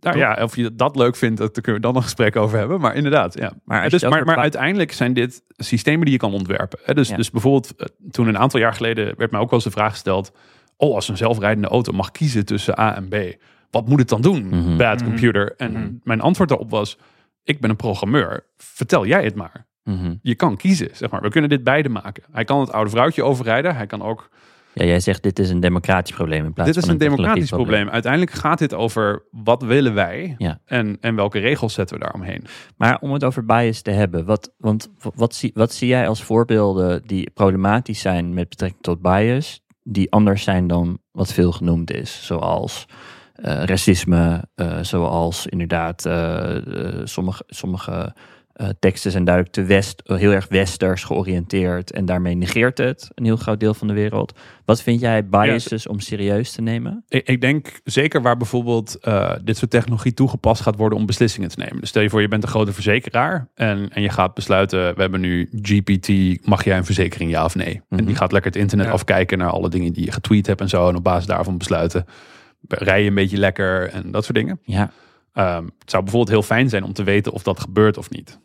Nou 0.00 0.14
Toch? 0.16 0.24
ja, 0.24 0.42
of 0.42 0.56
je 0.56 0.74
dat 0.74 0.96
leuk 0.96 1.16
vindt, 1.16 1.38
daar 1.38 1.50
kunnen 1.50 1.74
we 1.74 1.80
dan 1.80 1.96
een 1.96 2.02
gesprek 2.02 2.36
over 2.36 2.58
hebben. 2.58 2.80
Maar 2.80 2.94
inderdaad, 2.96 3.38
ja. 3.38 3.52
Maar 3.64 3.88
dus, 3.90 4.02
het 4.02 4.24
maar, 4.24 4.36
uiteindelijk 4.36 4.92
zijn 4.92 5.12
dit 5.12 5.42
systemen 5.56 6.00
die 6.04 6.12
je 6.12 6.18
kan 6.20 6.32
ontwerpen. 6.32 6.78
Hè? 6.84 6.94
Dus, 6.94 7.08
Ja. 7.08 7.16
dus 7.16 7.30
bijvoorbeeld, 7.30 7.76
eh, 7.76 7.86
toen 8.10 8.26
een 8.28 8.38
aantal 8.38 8.60
jaar 8.60 8.74
geleden 8.74 9.14
werd 9.16 9.30
mij 9.30 9.40
ook 9.40 9.50
wel 9.50 9.58
eens 9.58 9.68
de 9.68 9.70
vraag 9.74 9.90
gesteld: 9.90 10.32
Oh, 10.76 10.94
als 10.94 11.08
een 11.08 11.16
zelfrijdende 11.16 11.68
auto 11.68 11.92
mag 11.92 12.10
kiezen 12.10 12.44
tussen 12.44 12.78
A 12.80 12.96
en 12.96 13.08
B, 13.08 13.14
wat 13.70 13.88
moet 13.88 13.98
het 13.98 14.08
dan 14.08 14.20
doen? 14.20 14.46
Mhm. 14.48 14.76
Bad 14.76 14.96
Mhm. 15.00 15.04
computer. 15.04 15.54
En 15.56 15.72
Mhm. 15.72 15.88
mijn 16.02 16.20
antwoord 16.20 16.48
daarop 16.48 16.70
was: 16.70 16.98
Ik 17.44 17.60
ben 17.60 17.70
een 17.70 17.76
programmeur. 17.76 18.44
Vertel 18.56 19.06
jij 19.06 19.24
het 19.24 19.34
maar. 19.34 19.66
Mhm. 19.84 20.14
Je 20.22 20.34
kan 20.34 20.56
kiezen, 20.56 20.88
zeg 20.92 21.10
maar. 21.10 21.20
We 21.22 21.28
kunnen 21.30 21.50
dit 21.50 21.64
beide 21.64 21.88
maken. 21.88 22.22
Hij 22.32 22.44
kan 22.44 22.60
het 22.60 22.72
oude 22.72 22.90
vrouwtje 22.90 23.24
overrijden. 23.24 23.76
Hij 23.76 23.86
kan 23.86 24.02
ook. 24.02 24.28
Ja, 24.74 24.84
jij 24.84 25.00
zegt 25.00 25.22
dit 25.22 25.38
is 25.38 25.50
een 25.50 25.60
democratisch 25.60 26.14
probleem 26.16 26.44
in 26.44 26.52
plaats 26.52 26.70
Dit 26.70 26.78
is 26.78 26.84
van 26.84 26.92
een 26.92 27.00
democratisch 27.00 27.50
probleem. 27.50 27.88
Uiteindelijk 27.88 28.32
gaat 28.32 28.58
dit 28.58 28.74
over 28.74 29.22
wat 29.30 29.62
willen 29.62 29.94
wij 29.94 30.34
Ja. 30.38 30.60
en, 30.64 30.96
en 31.00 31.14
welke 31.14 31.38
regels 31.38 31.74
zetten 31.74 31.98
we 31.98 32.02
daaromheen. 32.02 32.44
Maar 32.76 32.98
om 33.00 33.12
het 33.12 33.24
over 33.24 33.44
bias 33.44 33.82
te 33.82 33.90
hebben, 33.90 34.24
wat, 34.24 34.52
want 34.56 34.90
wat 35.14 35.34
zie, 35.34 35.50
wat 35.54 35.72
zie 35.72 35.88
jij 35.88 36.08
als 36.08 36.22
voorbeelden 36.22 37.02
die 37.06 37.30
problematisch 37.30 38.00
zijn 38.00 38.34
met 38.34 38.48
betrekking 38.48 38.82
tot 38.82 39.00
bias, 39.02 39.60
die 39.82 40.12
anders 40.12 40.42
zijn 40.42 40.66
dan 40.66 40.98
wat 41.10 41.32
veel 41.32 41.52
genoemd 41.52 41.92
is? 41.92 42.26
Zoals 42.26 42.86
eh, 43.34 43.64
racisme, 43.64 44.44
eh, 44.54 44.78
zoals 44.82 45.46
inderdaad 45.46 46.04
eh, 46.06 46.56
sommige, 47.04 47.42
sommige 47.46 48.14
eh, 48.52 48.68
teksten 48.78 49.10
zijn 49.10 49.24
duidelijk 49.24 49.54
te 49.54 49.64
west, 49.64 50.02
heel 50.04 50.32
erg 50.32 50.46
westers 50.48 51.04
georiënteerd 51.04 51.92
en 51.92 52.04
daarmee 52.04 52.34
negeert 52.34 52.78
het 52.78 53.10
een 53.14 53.24
heel 53.24 53.36
groot 53.36 53.60
deel 53.60 53.74
van 53.74 53.86
de 53.88 53.92
wereld. 53.94 54.38
Wat 54.64 54.82
vind 54.82 55.00
jij 55.00 55.26
biases 55.28 55.86
om 55.86 56.00
serieus 56.00 56.52
te 56.52 56.62
nemen? 56.62 57.04
Ik, 57.08 57.28
ik 57.28 57.40
denk 57.40 57.80
zeker 57.84 58.22
waar 58.22 58.36
bijvoorbeeld 58.36 58.98
eh, 59.00 59.32
dit 59.44 59.56
soort 59.56 59.70
technologie 59.70 60.14
toegepast 60.14 60.62
gaat 60.62 60.76
worden 60.76 60.98
om 60.98 61.06
beslissingen 61.06 61.48
te 61.48 61.58
nemen. 61.58 61.80
Dus 61.80 61.88
stel 61.88 62.02
je 62.02 62.10
voor, 62.10 62.20
je 62.20 62.28
bent 62.28 62.42
een 62.42 62.48
grote 62.48 62.72
verzekeraar 62.72 63.48
en, 63.54 63.90
en 63.92 64.02
je 64.02 64.08
gaat 64.10 64.34
besluiten, 64.34 64.94
we 64.94 65.00
hebben 65.00 65.20
nu 65.20 65.48
GPT, 65.62 66.08
mag 66.46 66.64
jij 66.64 66.76
een 66.76 66.84
verzekering 66.84 67.30
ja 67.30 67.44
of 67.44 67.54
nee? 67.54 67.74
En 67.74 67.82
Mhm. 67.96 68.04
die 68.04 68.14
gaat 68.16 68.32
lekker 68.32 68.50
het 68.50 68.60
internet 68.60 68.86
Ja. 68.86 68.92
afkijken 68.92 69.38
naar 69.38 69.50
alle 69.50 69.68
dingen 69.68 69.92
die 69.92 70.04
je 70.04 70.12
getweet 70.12 70.46
hebt 70.46 70.60
en 70.60 70.68
zo. 70.68 70.88
En 70.88 70.96
op 70.96 71.04
basis 71.04 71.26
daarvan 71.26 71.58
besluiten, 71.58 72.04
rij 72.68 73.02
je 73.02 73.08
een 73.08 73.14
beetje 73.14 73.36
lekker 73.38 73.88
en 73.88 74.10
dat 74.10 74.24
soort 74.24 74.36
dingen. 74.36 74.60
Ja. 74.62 74.90
Ehm, 75.32 75.64
het 75.78 75.90
zou 75.90 76.02
bijvoorbeeld 76.02 76.32
heel 76.32 76.42
fijn 76.42 76.68
zijn 76.68 76.84
om 76.84 76.92
te 76.92 77.02
weten 77.02 77.32
of 77.32 77.42
dat 77.42 77.60
gebeurt 77.60 77.96
of 77.98 78.10
niet. 78.10 78.38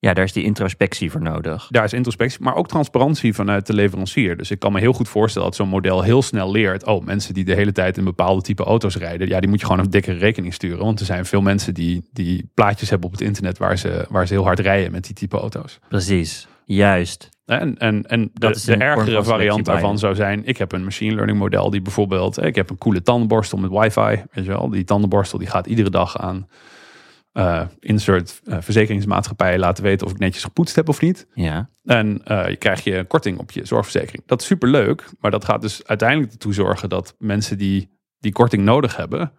ja, 0.00 0.14
daar 0.14 0.24
is 0.24 0.32
die 0.32 0.44
introspectie 0.44 1.10
voor 1.10 1.22
nodig. 1.22 1.66
Daar 1.70 1.84
is 1.84 1.92
introspectie, 1.92 2.42
maar 2.42 2.54
ook 2.54 2.68
transparantie 2.68 3.34
vanuit 3.34 3.66
de 3.66 3.72
leverancier. 3.72 4.36
Dus 4.36 4.50
ik 4.50 4.58
kan 4.58 4.72
me 4.72 4.80
heel 4.80 4.92
goed 4.92 5.08
voorstellen 5.08 5.48
dat 5.48 5.56
zo'n 5.56 5.68
model 5.68 6.02
heel 6.02 6.22
snel 6.22 6.50
leert. 6.50 6.84
Oh, 6.86 7.04
mensen 7.04 7.34
die 7.34 7.44
de 7.44 7.54
hele 7.54 7.72
tijd 7.72 7.96
in 7.96 8.04
bepaalde 8.04 8.42
type 8.42 8.64
auto's 8.64 8.96
rijden, 8.96 9.28
ja, 9.28 9.40
die 9.40 9.48
moet 9.48 9.60
je 9.60 9.66
gewoon 9.66 9.84
een 9.84 9.90
dikkere 9.90 10.18
rekening 10.18 10.54
sturen. 10.54 10.84
Want 10.84 11.00
er 11.00 11.06
zijn 11.06 11.24
veel 11.24 11.40
mensen 11.40 11.74
die, 11.74 12.08
die 12.12 12.50
plaatjes 12.54 12.90
hebben 12.90 13.06
op 13.08 13.14
het 13.14 13.24
internet 13.24 13.58
waar 13.58 13.78
ze, 13.78 14.06
waar 14.08 14.26
ze 14.26 14.32
heel 14.32 14.44
hard 14.44 14.58
rijden 14.58 14.92
met 14.92 15.04
die 15.04 15.14
type 15.14 15.38
auto's. 15.38 15.78
Precies, 15.88 16.46
juist. 16.64 17.28
En, 17.56 17.78
en, 17.78 18.06
en 18.06 18.30
Dat 18.32 18.52
de, 18.52 18.56
is 18.58 18.64
de 18.64 18.74
ergere 18.76 19.24
variant 19.24 19.64
daarvan 19.64 19.98
zou 19.98 20.14
zijn: 20.14 20.44
ik 20.44 20.58
heb 20.58 20.72
een 20.72 20.84
machine 20.84 21.14
learning 21.14 21.38
model 21.38 21.70
die 21.70 21.82
bijvoorbeeld, 21.82 22.42
ik 22.42 22.54
heb 22.54 22.70
een 22.70 22.78
coole 22.78 23.02
tandenborstel 23.02 23.58
met 23.58 23.70
wifi, 23.70 24.24
weet 24.32 24.44
je 24.44 24.50
wel. 24.50 24.68
Die 24.68 24.84
tandenborstel 24.84 25.38
die 25.38 25.48
gaat 25.48 25.66
iedere 25.66 25.90
dag 25.90 26.18
aan 26.18 26.48
eh, 27.32 27.66
insert 27.80 28.40
eh, 28.44 28.56
verzekeringsmaatschappijen 28.60 29.58
laten 29.58 29.84
weten 29.84 30.06
of 30.06 30.12
ik 30.12 30.18
netjes 30.18 30.44
gepoetst 30.44 30.76
heb 30.76 30.88
of 30.88 31.00
niet. 31.00 31.26
Ja. 31.34 31.70
En 31.84 32.20
eh, 32.24 32.48
je 32.48 32.56
krijg 32.56 32.84
je 32.84 32.96
een 32.96 33.06
korting 33.06 33.38
op 33.38 33.50
je 33.50 33.64
zorgverzekering. 33.64 34.22
Dat 34.26 34.40
is 34.40 34.46
superleuk, 34.46 35.10
maar 35.20 35.30
dat 35.30 35.44
gaat 35.44 35.62
dus 35.62 35.86
uiteindelijk 35.86 36.32
ertoe 36.32 36.54
zorgen 36.54 36.88
dat 36.88 37.14
mensen 37.18 37.58
die 37.58 37.96
die 38.18 38.32
korting 38.32 38.64
nodig 38.64 38.96
hebben, 38.96 39.32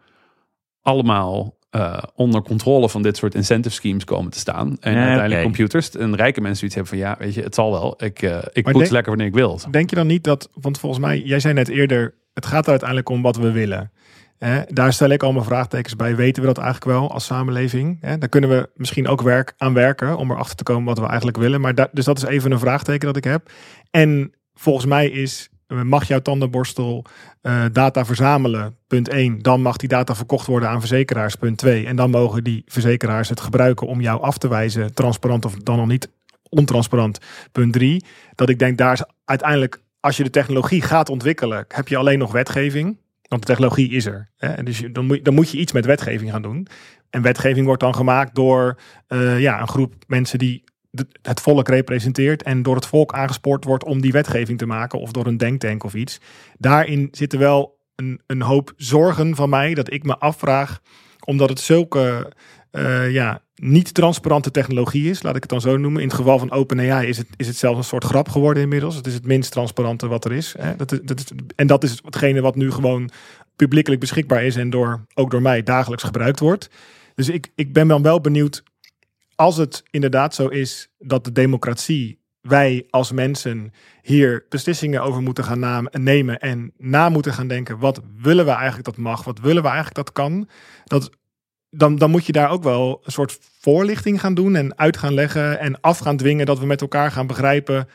allemaal 0.81 1.57
eh, 1.69 2.03
onder 2.15 2.41
controle 2.41 2.89
van 2.89 3.01
dit 3.01 3.17
soort 3.17 3.35
incentive 3.35 3.75
schemes 3.75 4.03
komen 4.03 4.31
te 4.31 4.39
staan. 4.39 4.77
En 4.79 4.93
Ja, 4.93 4.99
uiteindelijk 4.99 5.41
computers 5.43 5.89
en 5.89 6.15
rijke 6.15 6.41
mensen 6.41 6.57
zoiets 6.69 6.75
hebben 6.75 6.93
van 6.99 7.09
ja, 7.09 7.15
weet 7.19 7.33
je, 7.33 7.41
het 7.41 7.55
zal 7.55 7.71
wel. 7.71 8.03
Ik, 8.03 8.21
eh 8.21 8.37
ik 8.51 8.63
poets 8.63 8.77
denk- 8.77 8.89
lekker 8.91 9.09
wanneer 9.09 9.27
ik 9.27 9.33
wil. 9.33 9.59
Denk 9.71 9.89
je 9.89 9.95
dan 9.95 10.07
niet 10.07 10.23
dat, 10.23 10.49
want 10.53 10.79
volgens 10.79 11.01
mij, 11.01 11.21
jij 11.21 11.39
zei 11.39 11.53
net 11.53 11.67
eerder, 11.67 12.13
het 12.33 12.45
gaat 12.45 12.63
er 12.63 12.69
uiteindelijk 12.69 13.09
om 13.09 13.21
wat 13.21 13.35
we 13.37 13.51
willen. 13.51 13.91
Daar 14.67 14.93
stel 14.93 15.09
ik 15.09 15.23
allemaal 15.23 15.43
vraagtekens 15.43 15.95
bij. 15.95 16.15
Weten 16.15 16.41
we 16.41 16.47
dat 16.47 16.57
eigenlijk 16.57 16.99
wel 16.99 17.11
als 17.11 17.25
samenleving? 17.25 17.97
Hè, 18.01 18.17
daar 18.17 18.29
kunnen 18.29 18.49
we 18.49 18.69
misschien 18.75 19.07
ook 19.07 19.21
werk, 19.21 19.53
aan 19.57 19.73
werken 19.73 20.17
om 20.17 20.31
erachter 20.31 20.55
te 20.55 20.63
komen 20.63 20.85
wat 20.85 20.99
we 20.99 21.05
eigenlijk 21.05 21.37
willen. 21.37 21.61
Maar 21.61 21.75
da- 21.75 21.89
dus 21.91 22.05
dat 22.05 22.17
is 22.17 22.23
even 22.23 22.51
een 22.51 22.59
vraagteken 22.59 23.07
dat 23.07 23.17
ik 23.17 23.23
heb. 23.23 23.51
En 23.91 24.33
volgens 24.53 24.85
mij 24.85 25.09
is, 25.09 25.49
eh, 25.51 25.58
mag 25.69 26.07
jouw 26.07 26.19
tandenborstel 26.19 27.05
eh, 27.41 27.63
data 27.71 28.05
verzamelen, 28.05 28.75
punt 28.87 29.09
1. 29.09 29.41
Dan 29.41 29.61
mag 29.61 29.77
die 29.77 29.89
data 29.89 30.15
verkocht 30.15 30.47
worden 30.47 30.69
aan 30.69 30.79
verzekeraars, 30.79 31.35
punt 31.35 31.57
2. 31.57 31.85
En 31.85 31.95
dan 31.95 32.09
mogen 32.09 32.43
die 32.43 32.63
verzekeraars 32.65 33.29
het 33.29 33.39
gebruiken 33.39 33.87
om 33.87 34.01
jou 34.01 34.21
af 34.21 34.37
te 34.37 34.47
wijzen, 34.47 34.93
transparant 34.93 35.45
of 35.45 35.55
dan 35.55 35.77
nog 35.77 35.87
niet 35.87 36.09
ontransparant, 36.49 37.19
punt 37.51 37.73
3. 37.73 38.05
Dat 38.35 38.49
ik 38.49 38.59
denk, 38.59 38.77
daar 38.77 38.93
is 38.93 39.03
uiteindelijk, 39.25 39.81
als 39.99 40.17
je 40.17 40.23
de 40.23 40.29
technologie 40.29 40.81
gaat 40.81 41.09
ontwikkelen, 41.09 41.65
heb 41.67 41.87
je 41.87 41.97
alleen 41.97 42.19
nog 42.19 42.31
wetgeving. 42.31 42.97
Want 43.27 43.41
de 43.41 43.47
technologie 43.47 43.91
is 43.91 44.05
er. 44.05 44.29
Hè? 44.37 44.47
En 44.47 44.65
Dus 44.65 44.83
dan, 44.91 45.05
moet, 45.05 45.25
dan 45.25 45.33
moet 45.33 45.49
je 45.49 45.57
iets 45.57 45.71
met 45.71 45.85
wetgeving 45.85 46.31
gaan 46.31 46.41
doen. 46.41 46.67
En 47.09 47.21
wetgeving 47.21 47.65
wordt 47.65 47.81
dan 47.81 47.95
gemaakt 47.95 48.35
door 48.35 48.79
eh, 49.07 49.39
ja, 49.39 49.61
een 49.61 49.67
groep 49.67 49.93
mensen 50.07 50.39
die 50.39 50.63
het 51.21 51.41
volk 51.41 51.67
representeert 51.67 52.43
en 52.43 52.63
door 52.63 52.75
het 52.75 52.85
volk 52.85 53.13
aangespoord 53.13 53.63
wordt 53.63 53.83
om 53.83 54.01
die 54.01 54.11
wetgeving 54.11 54.57
te 54.57 54.65
maken 54.65 54.99
of 54.99 55.11
door 55.11 55.25
een 55.27 55.37
denktank 55.37 55.83
of 55.83 55.93
iets. 55.93 56.19
Daarin 56.57 57.07
zitten 57.11 57.39
wel 57.39 57.79
een, 57.95 58.21
een 58.27 58.41
hoop 58.41 58.73
zorgen 58.77 59.35
van 59.35 59.49
mij 59.49 59.73
dat 59.73 59.93
ik 59.93 60.03
me 60.03 60.17
afvraag, 60.17 60.79
omdat 61.25 61.49
het 61.49 61.59
zulke 61.59 62.31
eh, 62.71 63.11
ja, 63.11 63.41
niet 63.55 63.93
transparante 63.93 64.51
technologie 64.51 65.09
is, 65.09 65.23
laat 65.23 65.35
ik 65.35 65.41
het 65.41 65.51
dan 65.51 65.61
zo 65.61 65.77
noemen. 65.77 66.01
In 66.01 66.07
het 66.07 66.17
geval 66.17 66.39
van 66.39 66.51
OpenAI 66.51 67.07
is 67.07 67.17
het, 67.17 67.27
is 67.35 67.47
het 67.47 67.55
zelfs 67.55 67.77
een 67.77 67.83
soort 67.83 68.03
grap 68.03 68.29
geworden 68.29 68.63
inmiddels. 68.63 68.95
Het 68.95 69.07
is 69.07 69.13
het 69.13 69.25
minst 69.25 69.51
transparante 69.51 70.07
wat 70.07 70.25
er 70.25 70.31
is. 70.31 70.55
Hè? 70.59 70.75
Dat, 70.75 70.91
is- 70.91 70.99
dat 71.03 71.33
en 71.55 71.67
dat 71.67 71.83
is 71.83 71.99
hetgene 72.03 72.41
wat 72.41 72.55
nu 72.55 72.71
gewoon 72.71 73.09
publiekelijk 73.55 74.01
beschikbaar 74.01 74.43
is 74.43 74.55
en 74.55 74.69
door, 74.69 75.05
ook 75.13 75.31
door 75.31 75.41
mij 75.41 75.63
dagelijks 75.63 76.03
gebruikt 76.03 76.39
wordt. 76.39 76.69
Dus 77.15 77.29
ik, 77.29 77.51
ik 77.55 77.73
ben 77.73 77.87
dan 77.87 78.01
wel 78.01 78.21
benieuwd, 78.21 78.63
als 79.39 79.57
het 79.57 79.83
inderdaad 79.89 80.35
zo 80.35 80.47
is 80.47 80.89
dat 80.97 81.23
de 81.23 81.31
democratie, 81.31 82.19
wij 82.41 82.87
als 82.89 83.11
mensen 83.11 83.73
hier 84.01 84.45
beslissingen 84.49 85.01
over 85.01 85.21
moeten 85.21 85.43
gaan 85.43 85.87
nemen 85.91 86.39
en 86.39 86.73
na 86.77 87.09
moeten 87.09 87.33
gaan 87.33 87.47
denken, 87.47 87.79
wat 87.79 88.01
willen 88.17 88.45
we 88.45 88.51
eigenlijk 88.51 88.85
dat 88.85 88.97
mag, 88.97 89.23
wat 89.23 89.39
willen 89.39 89.61
we 89.61 89.67
eigenlijk 89.67 89.97
dat 89.97 90.11
kan, 90.11 90.49
dat, 90.83 91.09
dan, 91.69 91.95
dan 91.95 92.11
moet 92.11 92.25
je 92.25 92.31
daar 92.31 92.49
ook 92.49 92.63
wel 92.63 93.01
een 93.03 93.11
soort 93.11 93.37
voorlichting 93.59 94.19
gaan 94.19 94.33
doen 94.33 94.55
en 94.55 94.77
uit 94.77 94.97
gaan 94.97 95.13
leggen 95.13 95.59
en 95.59 95.81
af 95.81 95.97
gaan 95.97 96.17
dwingen 96.17 96.45
dat 96.45 96.59
we 96.59 96.65
met 96.65 96.81
elkaar 96.81 97.11
gaan 97.11 97.27
begrijpen 97.27 97.87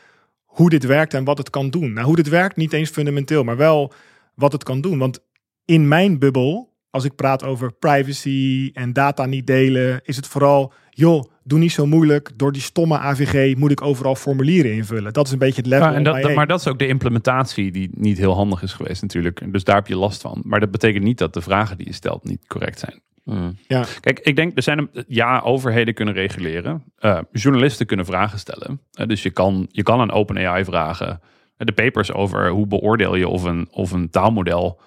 hoe 0.45 0.69
dit 0.69 0.83
werkt 0.83 1.13
en 1.13 1.23
wat 1.23 1.37
het 1.37 1.49
kan 1.49 1.69
doen. 1.69 1.93
Nou, 1.93 2.05
hoe 2.05 2.15
dit 2.15 2.29
werkt 2.29 2.55
niet 2.55 2.73
eens 2.73 2.89
fundamenteel, 2.89 3.43
maar 3.43 3.57
wel 3.57 3.93
wat 4.35 4.51
het 4.51 4.63
kan 4.63 4.81
doen. 4.81 4.97
Want 4.97 5.19
in 5.65 5.87
mijn 5.87 6.19
bubbel, 6.19 6.73
als 6.89 7.03
ik 7.03 7.15
praat 7.15 7.43
over 7.43 7.73
privacy 7.73 8.69
en 8.73 8.93
data 8.93 9.25
niet 9.25 9.47
delen, 9.47 10.01
is 10.03 10.15
het 10.15 10.27
vooral, 10.27 10.73
joh, 10.95 11.23
doe 11.43 11.59
niet 11.59 11.71
zo 11.71 11.85
moeilijk. 11.85 12.31
Door 12.35 12.51
die 12.51 12.61
stomme 12.61 12.97
AVG 12.97 13.55
moet 13.57 13.71
ik 13.71 13.81
overal 13.81 14.15
formulieren 14.15 14.73
invullen. 14.73 15.13
Dat 15.13 15.25
is 15.25 15.31
een 15.31 15.39
beetje 15.39 15.61
het 15.61 15.69
level. 15.69 15.87
Ja, 15.87 15.93
en 15.93 16.03
dat, 16.03 16.33
maar 16.35 16.47
dat 16.47 16.59
is 16.59 16.67
ook 16.67 16.79
de 16.79 16.87
implementatie 16.87 17.71
die 17.71 17.89
niet 17.93 18.17
heel 18.17 18.33
handig 18.33 18.61
is 18.61 18.73
geweest 18.73 19.01
natuurlijk. 19.01 19.51
Dus 19.51 19.63
daar 19.63 19.75
heb 19.75 19.87
je 19.87 19.97
last 19.97 20.21
van. 20.21 20.41
Maar 20.45 20.59
dat 20.59 20.71
betekent 20.71 21.03
niet 21.03 21.17
dat 21.17 21.33
de 21.33 21.41
vragen 21.41 21.77
die 21.77 21.87
je 21.87 21.93
stelt 21.93 22.23
niet 22.23 22.47
correct 22.47 22.79
zijn. 22.79 23.01
Mm. 23.23 23.57
Kijk, 23.99 24.19
ik 24.19 24.35
denk, 24.35 24.55
er 24.55 24.63
zijn 24.63 24.77
een, 24.77 24.89
ja, 25.07 25.39
overheden 25.39 25.93
kunnen 25.93 26.13
reguleren. 26.13 26.83
Eh, 26.97 27.19
journalisten 27.31 27.85
kunnen 27.85 28.05
vragen 28.05 28.39
stellen. 28.39 28.81
Eh, 28.93 29.07
dus 29.07 29.23
je 29.23 29.29
kan, 29.29 29.67
je 29.71 29.83
kan 29.83 29.99
aan 29.99 30.11
OpenAI 30.11 30.65
vragen. 30.65 31.09
eh, 31.57 31.65
de 31.65 31.71
papers 31.71 32.11
over 32.11 32.49
hoe 32.49 32.67
beoordeel 32.67 33.15
je 33.15 33.27
of 33.27 33.43
een, 33.43 33.67
of 33.71 33.91
een 33.91 34.09
taalmodel 34.09 34.79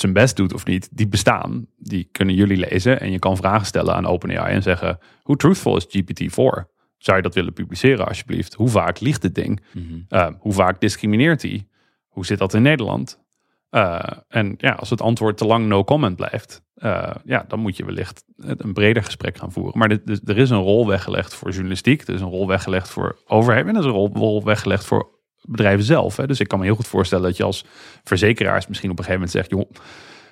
zijn 0.00 0.12
best 0.12 0.36
doet 0.36 0.54
of 0.54 0.64
niet, 0.64 0.88
die 0.92 1.08
bestaan. 1.08 1.66
Die 1.76 2.08
kunnen 2.12 2.34
jullie 2.34 2.56
lezen. 2.56 3.00
En 3.00 3.10
je 3.10 3.18
kan 3.18 3.36
vragen 3.36 3.66
stellen 3.66 3.94
aan 3.94 4.06
OpenAI 4.06 4.54
en 4.54 4.62
zeggen: 4.62 4.98
hoe 5.22 5.36
truthful 5.36 5.76
is 5.76 5.86
GPT-4? 5.86 6.76
Zou 6.98 7.16
je 7.16 7.22
dat 7.22 7.34
willen 7.34 7.52
publiceren 7.52 8.06
alsjeblieft? 8.06 8.54
Hoe 8.54 8.68
vaak 8.68 9.00
liegt 9.00 9.22
het 9.22 9.34
ding? 9.34 9.60
Mhm. 9.72 9.84
Uh, 10.08 10.28
hoe 10.38 10.52
vaak 10.52 10.80
discrimineert 10.80 11.42
hij? 11.42 11.66
Hoe 12.08 12.26
zit 12.26 12.38
dat 12.38 12.54
in 12.54 12.62
Nederland? 12.62 13.26
Uh, 13.70 14.00
en 14.28 14.54
ja, 14.58 14.72
als 14.72 14.90
het 14.90 15.00
antwoord 15.00 15.36
te 15.36 15.44
lang 15.44 15.66
no 15.66 15.84
comment 15.84 16.16
blijft, 16.16 16.62
uh, 16.76 17.10
ja, 17.24 17.44
dan 17.48 17.60
moet 17.60 17.76
je 17.76 17.84
wellicht 17.84 18.24
een 18.36 18.72
breder 18.72 19.02
gesprek 19.04 19.36
gaan 19.36 19.52
voeren. 19.52 19.78
Maar 19.78 19.88
dit, 19.88 20.28
er 20.28 20.38
is 20.38 20.50
een 20.50 20.62
rol 20.62 20.86
weggelegd 20.86 21.34
voor 21.34 21.50
journalistiek, 21.50 22.02
er 22.02 22.14
is 22.14 22.20
een 22.20 22.28
rol 22.28 22.46
weggelegd 22.46 22.88
voor 22.88 23.18
overheid 23.26 23.66
en 23.66 23.74
er 23.74 23.80
is 23.80 23.86
een 23.86 23.92
rol, 23.92 24.10
rol 24.12 24.44
weggelegd 24.44 24.84
voor 24.84 25.17
bedrijven 25.42 25.84
zelf. 25.84 26.16
Hè. 26.16 26.26
Dus 26.26 26.40
ik 26.40 26.48
kan 26.48 26.58
me 26.58 26.64
heel 26.64 26.74
goed 26.74 26.88
voorstellen 26.88 27.24
dat 27.24 27.36
je 27.36 27.44
als 27.44 27.64
verzekeraars 28.04 28.66
misschien 28.66 28.90
op 28.90 28.98
een 28.98 29.04
gegeven 29.04 29.26
moment 29.26 29.48
zegt, 29.48 29.60
joh, 29.60 29.82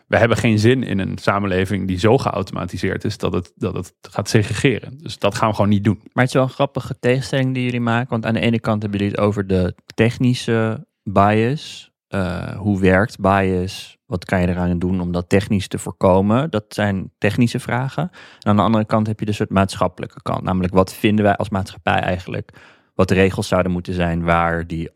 we 0.06 0.16
hebben 0.16 0.36
geen 0.36 0.58
zin 0.58 0.82
in 0.82 0.98
een 0.98 1.18
samenleving 1.18 1.86
die 1.86 1.98
zo 1.98 2.18
geautomatiseerd 2.18 3.04
is 3.04 3.18
dat 3.18 3.32
het, 3.32 3.52
dat 3.56 3.74
het 3.74 3.94
gaat 4.00 4.28
segregeren. 4.28 4.98
Dus 4.98 5.18
dat 5.18 5.34
gaan 5.34 5.48
we 5.48 5.54
gewoon 5.54 5.70
niet 5.70 5.84
doen. 5.84 6.00
Maar 6.02 6.24
het 6.24 6.26
is 6.26 6.32
wel 6.32 6.42
een 6.42 6.48
grappige 6.48 6.98
tegenstelling 6.98 7.54
die 7.54 7.64
jullie 7.64 7.80
maken. 7.80 8.10
Want 8.10 8.26
aan 8.26 8.34
de 8.34 8.40
ene 8.40 8.60
kant 8.60 8.82
hebben 8.82 9.00
jullie 9.00 9.14
het 9.14 9.24
over 9.24 9.46
de 9.46 9.74
technische 9.94 10.86
bias. 11.02 11.90
Uh, 12.08 12.56
hoe 12.56 12.80
werkt 12.80 13.20
bias? 13.20 13.96
Wat 14.06 14.24
kan 14.24 14.40
je 14.40 14.48
eraan 14.48 14.78
doen 14.78 15.00
om 15.00 15.12
dat 15.12 15.28
technisch 15.28 15.68
te 15.68 15.78
voorkomen? 15.78 16.50
Dat 16.50 16.64
zijn 16.68 17.12
technische 17.18 17.60
vragen. 17.60 18.02
En 18.02 18.50
aan 18.50 18.56
de 18.56 18.62
andere 18.62 18.84
kant 18.84 19.06
heb 19.06 19.20
je 19.20 19.26
de 19.26 19.32
soort 19.32 19.50
maatschappelijke 19.50 20.22
kant. 20.22 20.42
Namelijk, 20.42 20.74
wat 20.74 20.94
vinden 20.94 21.24
wij 21.24 21.36
als 21.36 21.48
maatschappij 21.48 22.00
eigenlijk? 22.00 22.52
Wat 22.96 23.08
de 23.08 23.14
regels 23.14 23.48
zouden 23.48 23.72
moeten 23.72 23.94
zijn 23.94 24.22
waar 24.22 24.66
die 24.66 24.90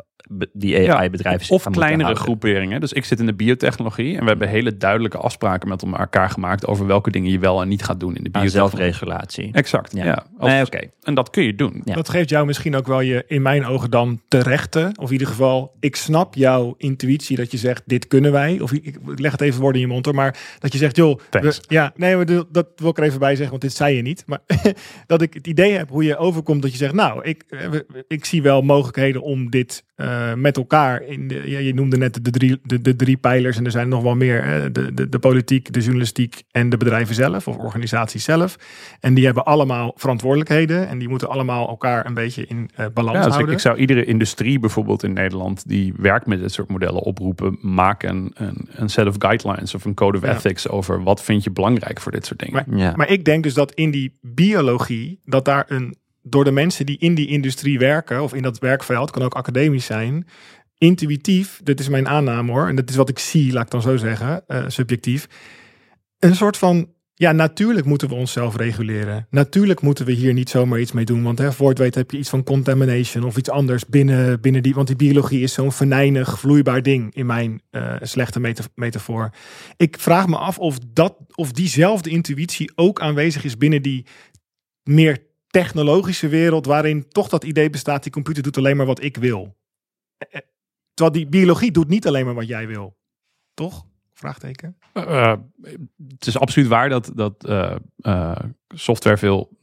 die 0.53 0.91
AI-bedrijven 0.93 1.47
ja, 1.49 1.55
Of 1.55 1.65
kleinere 1.71 2.15
groeperingen. 2.15 2.81
Dus 2.81 2.93
ik 2.93 3.05
zit 3.05 3.21
in 3.21 3.27
de 3.27 3.35
biotechnologie 3.35 4.17
en 4.17 4.23
we 4.23 4.29
hebben 4.29 4.49
hele 4.49 4.77
duidelijke 4.77 5.19
afspraken 5.19 5.69
met 5.69 5.83
elkaar 5.83 6.31
gemaakt 6.31 6.67
over 6.67 6.87
welke 6.87 7.11
dingen 7.11 7.31
je 7.31 7.39
wel 7.39 7.63
en 7.63 7.69
niet 7.69 7.83
gaat 7.83 8.01
doen 8.01 8.17
in 8.17 8.23
de 8.23 8.31
biotechnologie. 8.31 8.79
zelfregulatie. 8.79 9.51
Exact, 9.53 9.93
ja. 9.97 10.05
ja. 10.05 10.25
Als, 10.39 10.51
nee, 10.51 10.65
okay. 10.65 10.91
En 11.03 11.15
dat 11.15 11.31
kun 11.31 11.43
je 11.43 11.55
doen. 11.55 11.83
Ja. 11.85 11.95
Dat 11.95 12.09
geeft 12.09 12.29
jou 12.29 12.47
misschien 12.47 12.77
ook 12.77 12.87
wel 12.87 13.01
je, 13.01 13.25
in 13.27 13.43
mijn 13.43 13.67
ogen 13.67 13.91
dan, 13.91 14.21
terechte. 14.29 14.93
Of 14.95 15.07
in 15.07 15.13
ieder 15.13 15.27
geval, 15.27 15.73
ik 15.81 15.97
snap 15.97 16.35
jouw 16.35 16.75
intuïtie 16.79 17.37
dat 17.37 17.51
je 17.51 17.57
zegt, 17.57 17.83
dit 17.87 18.07
kunnen 18.07 18.33
wij. 18.33 18.61
Of 18.61 18.73
ik, 18.73 18.85
ik 18.85 18.99
leg 19.05 19.33
het 19.33 19.41
even 19.41 19.61
woorden 19.61 19.81
in 19.81 19.87
je 19.87 19.93
mond 19.93 20.05
hoor. 20.05 20.15
Maar 20.15 20.39
dat 20.59 20.73
je 20.73 20.79
zegt, 20.79 20.97
joh, 20.97 21.19
we, 21.31 21.59
ja, 21.69 21.93
nee, 21.97 22.17
we, 22.17 22.47
dat 22.51 22.67
wil 22.77 22.91
ik 22.91 22.99
er 22.99 23.05
even 23.05 23.19
bij 23.19 23.31
zeggen, 23.31 23.51
want 23.51 23.63
dit 23.63 23.73
zei 23.73 23.97
je 23.97 24.03
niet. 24.03 24.25
Maar 24.27 24.41
dat 25.07 25.23
ik 25.23 25.35
het 25.35 25.47
idee 25.47 25.73
heb 25.73 25.89
hoe 25.89 26.05
je 26.05 26.17
overkomt 26.17 26.63
dat 26.63 26.71
je 26.71 26.77
zegt, 26.77 26.95
nou, 26.95 27.25
ik, 27.25 27.45
ik 28.09 28.25
zie 28.25 28.43
wel 28.43 28.63
mogelijkheden 28.63 29.23
om 29.23 29.51
dit 29.51 29.85
uh, 29.97 30.20
met 30.37 30.57
elkaar. 30.57 31.03
In 31.03 31.29
de, 31.29 31.43
ja, 31.45 31.59
je 31.59 31.75
noemde 31.75 31.97
net 31.97 32.25
de 32.25 32.31
drie, 32.31 32.61
de, 32.63 32.81
de 32.81 32.97
drie 32.97 33.17
pijlers 33.17 33.57
en 33.57 33.65
er 33.65 33.71
zijn 33.71 33.89
nog 33.89 34.03
wel 34.03 34.17
meer. 34.17 34.73
De, 34.73 34.95
de, 34.95 35.09
de 35.09 35.19
politiek, 35.19 35.73
de 35.73 35.81
journalistiek 35.81 36.43
en 36.51 36.69
de 36.69 36.77
bedrijven 36.77 37.15
zelf 37.15 37.49
of 37.49 37.57
organisaties 37.57 38.25
zelf. 38.25 38.57
En 39.01 39.15
die 39.15 39.25
hebben 39.25 39.45
allemaal 39.45 39.93
verantwoordelijkheden 39.97 40.89
en 40.89 40.99
die 40.99 41.09
moeten 41.09 41.29
allemaal 41.29 41.69
elkaar 41.69 42.07
een 42.07 42.15
beetje 42.15 42.47
in 42.47 42.71
uh, 42.81 42.87
balans 42.95 43.17
ja, 43.17 43.25
dus 43.25 43.33
houden. 43.33 43.47
Ik, 43.49 43.53
ik, 43.53 43.61
zou 43.61 43.77
iedere 43.77 44.05
industrie 44.05 44.59
bijvoorbeeld 44.59 45.03
in 45.03 45.13
Nederland 45.13 45.69
die 45.69 45.95
werkt 45.97 46.27
met 46.27 46.41
dit 46.41 46.53
soort 46.53 46.69
modellen 46.69 47.03
oproepen, 47.03 47.59
maak 47.61 48.03
een, 48.03 48.31
een, 48.35 48.69
een 48.71 48.89
set 48.89 49.07
of 49.07 49.15
guidelines 49.19 49.75
of 49.75 49.85
een 49.85 49.95
code 49.95 50.19
of 50.19 50.25
ja. 50.25 50.35
ethics 50.35 50.69
over 50.69 51.03
wat 51.03 51.23
vind 51.23 51.45
je 51.45 51.51
belangrijk 51.51 52.01
voor 52.01 52.13
dit 52.13 52.27
soort 52.27 52.39
dingen. 52.39 52.65
Maar, 52.67 52.79
ja. 52.79 52.93
maar 52.97 53.09
ik 53.09 53.25
denk 53.25 53.43
dus 53.43 53.55
dat 53.55 53.73
in 53.73 53.91
die 53.91 54.19
biologie, 54.21 55.21
dat 55.25 55.45
daar 55.45 55.65
een 55.69 55.97
door 56.23 56.45
de 56.45 56.51
mensen 56.51 56.87
die 56.87 56.99
in 56.99 57.15
die 57.15 57.27
industrie 57.27 57.79
werken, 57.79 58.23
of 58.23 58.35
in 58.35 58.43
dat 58.43 58.59
werkveld, 58.59 59.11
kan 59.11 59.23
ook 59.23 59.35
academisch 59.35 59.85
zijn, 59.85 60.27
intuïtief, 60.79 61.61
dit 61.65 61.81
is 61.81 61.89
mijn 61.89 62.09
aanname 62.09 62.53
hoor, 62.53 62.69
en 62.69 62.77
dat 62.77 62.91
is 62.91 62.97
wat 62.97 63.09
ik 63.09 63.19
zie, 63.19 63.53
laat 63.53 63.65
ik 63.65 63.71
dan 63.71 63.83
zo 63.83 63.97
zeggen, 63.97 64.45
uh, 64.49 64.65
subjectief, 64.67 65.27
een 66.19 66.37
soort 66.37 66.57
van, 66.57 66.89
ja, 67.15 67.33
natuurlijk 67.33 67.87
moeten 67.87 68.09
we 68.09 68.15
onszelf 68.15 68.57
reguleren. 68.57 69.27
Natuurlijk 69.31 69.81
moeten 69.81 70.05
we 70.05 70.13
hier 70.13 70.33
niet 70.33 70.51
zomaar 70.51 70.81
iets 70.81 70.93
mee 70.93 71.05
doen, 71.05 71.23
want 71.23 71.39
hè, 71.39 71.53
voor 71.53 71.69
het 71.69 71.79
weet 71.79 71.95
heb 71.95 72.11
je 72.11 72.19
iets 72.19 72.29
van 72.29 72.45
contamination 72.45 73.25
of 73.25 73.37
iets 73.37 73.51
anders 73.51 73.87
binnen, 73.87 74.41
binnen 74.41 74.63
die, 74.63 74.75
want 74.75 74.87
die 74.87 74.97
biologie 74.97 75.43
is 75.43 75.53
zo'n 75.53 75.73
venijnig, 75.73 76.39
vloeibaar 76.39 76.83
ding 76.83 77.15
in 77.15 77.27
mijn 77.27 77.63
uh, 77.71 77.95
slechte 78.01 78.41
meta 78.41 78.65
metafoor. 78.75 79.31
Ik 79.77 79.97
vraag 79.99 80.27
me 80.27 80.37
af 80.37 80.59
of, 80.59 80.79
dat, 80.93 81.17
of 81.35 81.53
diezelfde 81.53 82.11
intuïtie 82.11 82.73
ook 82.75 83.01
aanwezig 83.01 83.45
is 83.45 83.57
binnen 83.57 83.83
die 83.83 84.07
meer 84.83 85.30
technologische 85.51 86.29
wereld 86.29 86.67
waarin 86.67 87.09
toch 87.09 87.29
dat 87.29 87.45
idee 87.45 87.71
bestaat, 87.71 88.03
die 88.03 88.13
computer 88.13 88.43
doet 88.43 88.57
alleen 88.57 88.77
maar 88.77 88.87
wat 88.87 89.03
ik 89.03 89.17
wil. 89.17 89.57
Terwijl 90.95 91.17
die 91.19 91.27
biologie 91.27 91.71
doet 91.71 91.89
niet 91.89 92.07
alleen 92.07 92.25
maar 92.25 92.35
wat 92.35 92.49
jij 92.49 92.67
wil. 92.67 92.97
Toch? 93.55 93.85
Vraagteken. 94.13 94.77
Uh, 94.95 95.35
het 96.09 96.27
is 96.27 96.39
absoluut 96.39 96.69
waar 96.69 96.89
dat, 96.89 97.13
dat 97.15 97.51
software 98.69 99.17
veel 99.17 99.59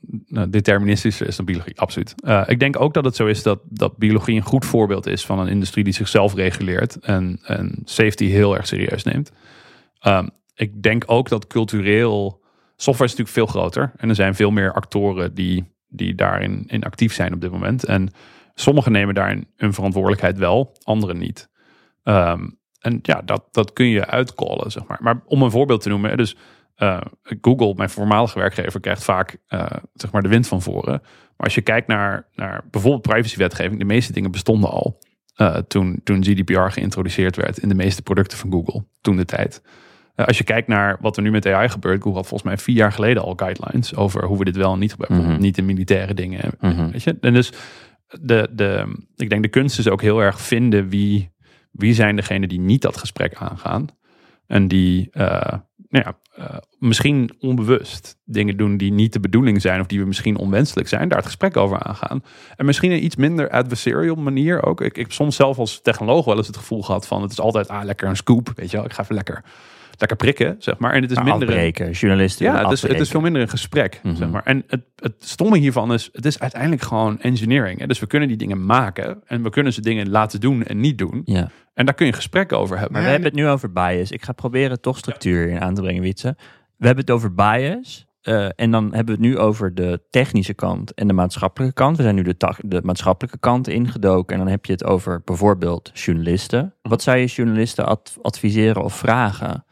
deterministischer 0.49 1.27
is 1.27 1.35
dan 1.35 1.45
biologie. 1.45 1.79
Absoluut. 1.79 2.15
ik 2.45 2.59
denk 2.59 2.79
ook 2.79 2.93
dat 2.93 3.05
het 3.05 3.15
zo 3.15 3.25
is 3.25 3.43
dat, 3.43 3.59
dat 3.63 3.97
biologie 3.97 4.35
een 4.35 4.41
goed 4.41 4.65
voorbeeld 4.65 5.05
is 5.05 5.25
van 5.25 5.39
een 5.39 5.47
industrie 5.47 5.83
die 5.83 5.93
zichzelf 5.93 6.33
reguleert 6.33 6.99
en, 6.99 7.39
en 7.43 7.81
safety 7.83 8.25
heel 8.25 8.55
erg 8.55 8.67
serieus 8.67 9.03
neemt. 9.03 9.31
Um, 10.07 10.29
ik 10.55 10.81
denk 10.81 11.03
ook 11.05 11.29
dat 11.29 11.47
cultureel 11.47 12.45
Software 12.79 13.11
is 13.11 13.17
natuurlijk 13.17 13.49
veel 13.49 13.61
groter 13.61 13.91
en 13.97 14.09
er 14.09 14.15
zijn 14.15 14.35
veel 14.35 14.51
meer 14.51 14.73
actoren 14.73 15.33
die, 15.33 15.75
die 15.87 16.15
daarin 16.15 16.63
in 16.67 16.83
actief 16.83 17.13
zijn 17.13 17.33
op 17.33 17.41
dit 17.41 17.51
moment. 17.51 17.85
En 17.85 18.09
sommigen 18.53 18.91
nemen 18.91 19.15
daarin 19.15 19.47
hun 19.55 19.73
verantwoordelijkheid 19.73 20.37
wel, 20.37 20.77
anderen 20.83 21.17
niet. 21.17 21.49
Ehm, 22.03 22.49
en 22.79 22.99
ja, 23.01 23.21
dat, 23.21 23.47
dat 23.51 23.73
kun 23.73 23.87
je 23.87 24.05
uitcallen, 24.05 24.71
zeg 24.71 24.87
maar. 24.87 24.97
Maar 25.01 25.21
om 25.25 25.41
een 25.41 25.51
voorbeeld 25.51 25.81
te 25.81 25.89
noemen, 25.89 26.17
dus 26.17 26.35
uh, 26.77 27.01
Google, 27.41 27.73
mijn 27.75 27.89
voormalige 27.89 28.39
werkgever, 28.39 28.79
krijgt 28.79 29.03
vaak 29.03 29.37
uh, 29.49 29.65
zeg 29.93 30.11
maar 30.11 30.21
de 30.21 30.29
wind 30.29 30.47
van 30.47 30.61
voren. 30.61 31.01
Maar 31.01 31.45
als 31.47 31.55
je 31.55 31.61
kijkt 31.61 31.87
naar, 31.87 32.27
naar 32.35 32.63
bijvoorbeeld 32.71 33.01
privacywetgeving, 33.01 33.79
de 33.79 33.85
meeste 33.85 34.13
dingen 34.13 34.31
bestonden 34.31 34.69
al 34.69 34.99
uh, 35.37 35.55
toen, 35.55 36.01
toen 36.03 36.23
GDPR 36.23 36.59
geïntroduceerd 36.59 37.35
werd 37.35 37.57
in 37.57 37.69
de 37.69 37.75
meeste 37.75 38.01
producten 38.01 38.37
van 38.37 38.51
Google, 38.51 38.85
toen 39.01 39.17
de 39.17 39.25
tijd. 39.25 39.61
Als 40.25 40.37
je 40.37 40.43
kijkt 40.43 40.67
naar 40.67 40.97
wat 41.01 41.17
er 41.17 41.23
nu 41.23 41.31
met 41.31 41.45
AI 41.45 41.69
gebeurt, 41.69 42.01
Google 42.01 42.19
had 42.19 42.27
volgens 42.27 42.49
mij 42.49 42.57
vier 42.57 42.75
jaar 42.75 42.91
geleden 42.91 43.23
al 43.23 43.33
guidelines 43.35 43.95
over 43.95 44.25
hoe 44.25 44.37
we 44.37 44.45
dit 44.45 44.55
wel 44.55 44.73
en 44.73 44.79
niet 44.79 44.91
gebruiken. 44.91 45.31
Mhm. 45.31 45.41
Niet 45.41 45.57
in 45.57 45.65
militaire 45.65 46.13
dingen. 46.13 46.51
Mhm. 46.59 46.91
Weet 46.91 47.03
je? 47.03 47.17
En 47.21 47.33
dus 47.33 47.51
de, 48.21 48.49
de, 48.51 48.95
ik 49.15 49.29
denk 49.29 49.43
de 49.43 49.49
kunst 49.49 49.79
is 49.79 49.89
ook 49.89 50.01
heel 50.01 50.19
erg 50.19 50.41
vinden 50.41 50.89
wie, 50.89 51.31
wie 51.71 51.93
zijn 51.93 52.15
degenen 52.15 52.49
die 52.49 52.59
niet 52.59 52.81
dat 52.81 52.97
gesprek 52.97 53.35
aangaan. 53.35 53.87
En 54.47 54.67
die 54.67 55.09
uh, 55.13 55.53
nou 55.89 56.05
ja, 56.05 56.17
uh, 56.39 56.57
misschien 56.79 57.31
onbewust 57.39 58.17
dingen 58.25 58.57
doen 58.57 58.77
die 58.77 58.91
niet 58.91 59.13
de 59.13 59.19
bedoeling 59.19 59.61
zijn. 59.61 59.79
Of 59.79 59.87
die 59.87 59.99
we 59.99 60.05
misschien 60.05 60.37
onwenselijk 60.37 60.87
zijn. 60.87 61.07
Daar 61.07 61.17
het 61.17 61.27
gesprek 61.27 61.57
over 61.57 61.79
aangaan. 61.79 62.23
En 62.55 62.65
misschien 62.65 62.91
een 62.91 63.03
iets 63.03 63.15
minder 63.15 63.49
adversarial 63.49 64.15
manier 64.15 64.63
ook. 64.63 64.81
Ik, 64.81 64.87
ik 64.87 64.95
heb 64.95 65.11
soms 65.11 65.35
zelf 65.35 65.57
als 65.57 65.81
technoloog 65.81 66.25
wel 66.25 66.37
eens 66.37 66.47
het 66.47 66.57
gevoel 66.57 66.83
gehad 66.83 67.07
van 67.07 67.21
het 67.21 67.31
is 67.31 67.39
altijd 67.39 67.67
ah, 67.67 67.83
lekker 67.83 68.07
een 68.07 68.15
scoop. 68.15 68.51
Weet 68.55 68.71
je 68.71 68.77
wel, 68.77 68.85
ik 68.85 68.93
ga 68.93 69.03
even 69.03 69.15
lekker, 69.15 69.43
lekker 69.97 70.17
prikken, 70.17 70.55
zeg 70.59 70.77
maar. 70.77 70.93
En 70.93 71.01
het 71.01 71.11
is 71.11 71.17
minder... 71.17 71.33
een- 71.41 71.47
Afbreken, 71.47 71.91
journalisten 71.91 72.45
ja, 72.45 72.63
het 72.63 72.71
is, 72.71 72.81
het 72.81 72.99
is 72.99 73.09
veel 73.09 73.21
minder 73.21 73.41
een 73.41 73.49
gesprek, 73.49 73.99
Mhm. 74.03 74.15
zeg 74.15 74.29
maar. 74.29 74.43
En 74.43 74.63
het, 74.67 74.81
het 74.95 75.13
stomme 75.19 75.57
hiervan 75.57 75.93
is, 75.93 76.09
het 76.11 76.25
is 76.25 76.39
uiteindelijk 76.39 76.81
gewoon 76.81 77.19
engineering. 77.19 77.79
Hè? 77.79 77.87
Dus 77.87 77.99
we 77.99 78.07
kunnen 78.07 78.27
die 78.27 78.37
dingen 78.37 78.65
maken 78.65 79.21
en 79.25 79.43
we 79.43 79.49
kunnen 79.49 79.73
ze 79.73 79.81
dingen 79.81 80.09
laten 80.09 80.39
doen 80.39 80.63
en 80.63 80.79
niet 80.79 80.97
doen. 80.97 81.21
Ja. 81.25 81.49
En 81.73 81.85
daar 81.85 81.95
kun 81.95 82.05
je 82.05 82.13
gesprek 82.13 82.53
over 82.53 82.75
hebben. 82.77 82.91
Maar 82.93 83.01
we 83.01 83.07
en 83.07 83.13
hebben 83.13 83.31
het 83.31 83.39
nu 83.39 83.47
over 83.47 83.71
bias. 83.71 84.11
Ik 84.11 84.23
ga 84.23 84.31
proberen 84.31 84.81
toch 84.81 84.97
structuur 84.97 85.49
in 85.49 85.61
aan 85.61 85.73
te 85.73 85.81
brengen, 85.81 86.01
Wietse. 86.01 86.35
We 86.77 86.85
hebben 86.85 87.05
het 87.05 87.13
over 87.13 87.33
bias. 87.33 88.05
eh, 88.21 88.47
en 88.55 88.71
dan 88.71 88.83
hebben 88.83 89.05
we 89.05 89.11
het 89.11 89.31
nu 89.31 89.37
over 89.37 89.75
de 89.75 90.01
technische 90.09 90.53
kant 90.53 90.93
en 90.93 91.07
de 91.07 91.13
maatschappelijke 91.13 91.73
kant. 91.75 91.97
We 91.97 92.03
zijn 92.03 92.15
nu 92.15 92.21
de, 92.21 92.35
de 92.57 92.81
maatschappelijke 92.83 93.39
kant 93.39 93.67
ingedoken. 93.67 94.33
En 94.37 94.41
dan 94.43 94.51
heb 94.51 94.65
je 94.65 94.71
het 94.71 94.83
over 94.83 95.21
bijvoorbeeld 95.25 95.91
journalisten. 95.93 96.73
Wat 96.81 97.01
zou 97.01 97.17
je 97.17 97.25
journalisten 97.25 97.85
ad- 97.85 98.17
adviseren 98.21 98.83
of 98.83 98.93
vragen? 98.93 99.65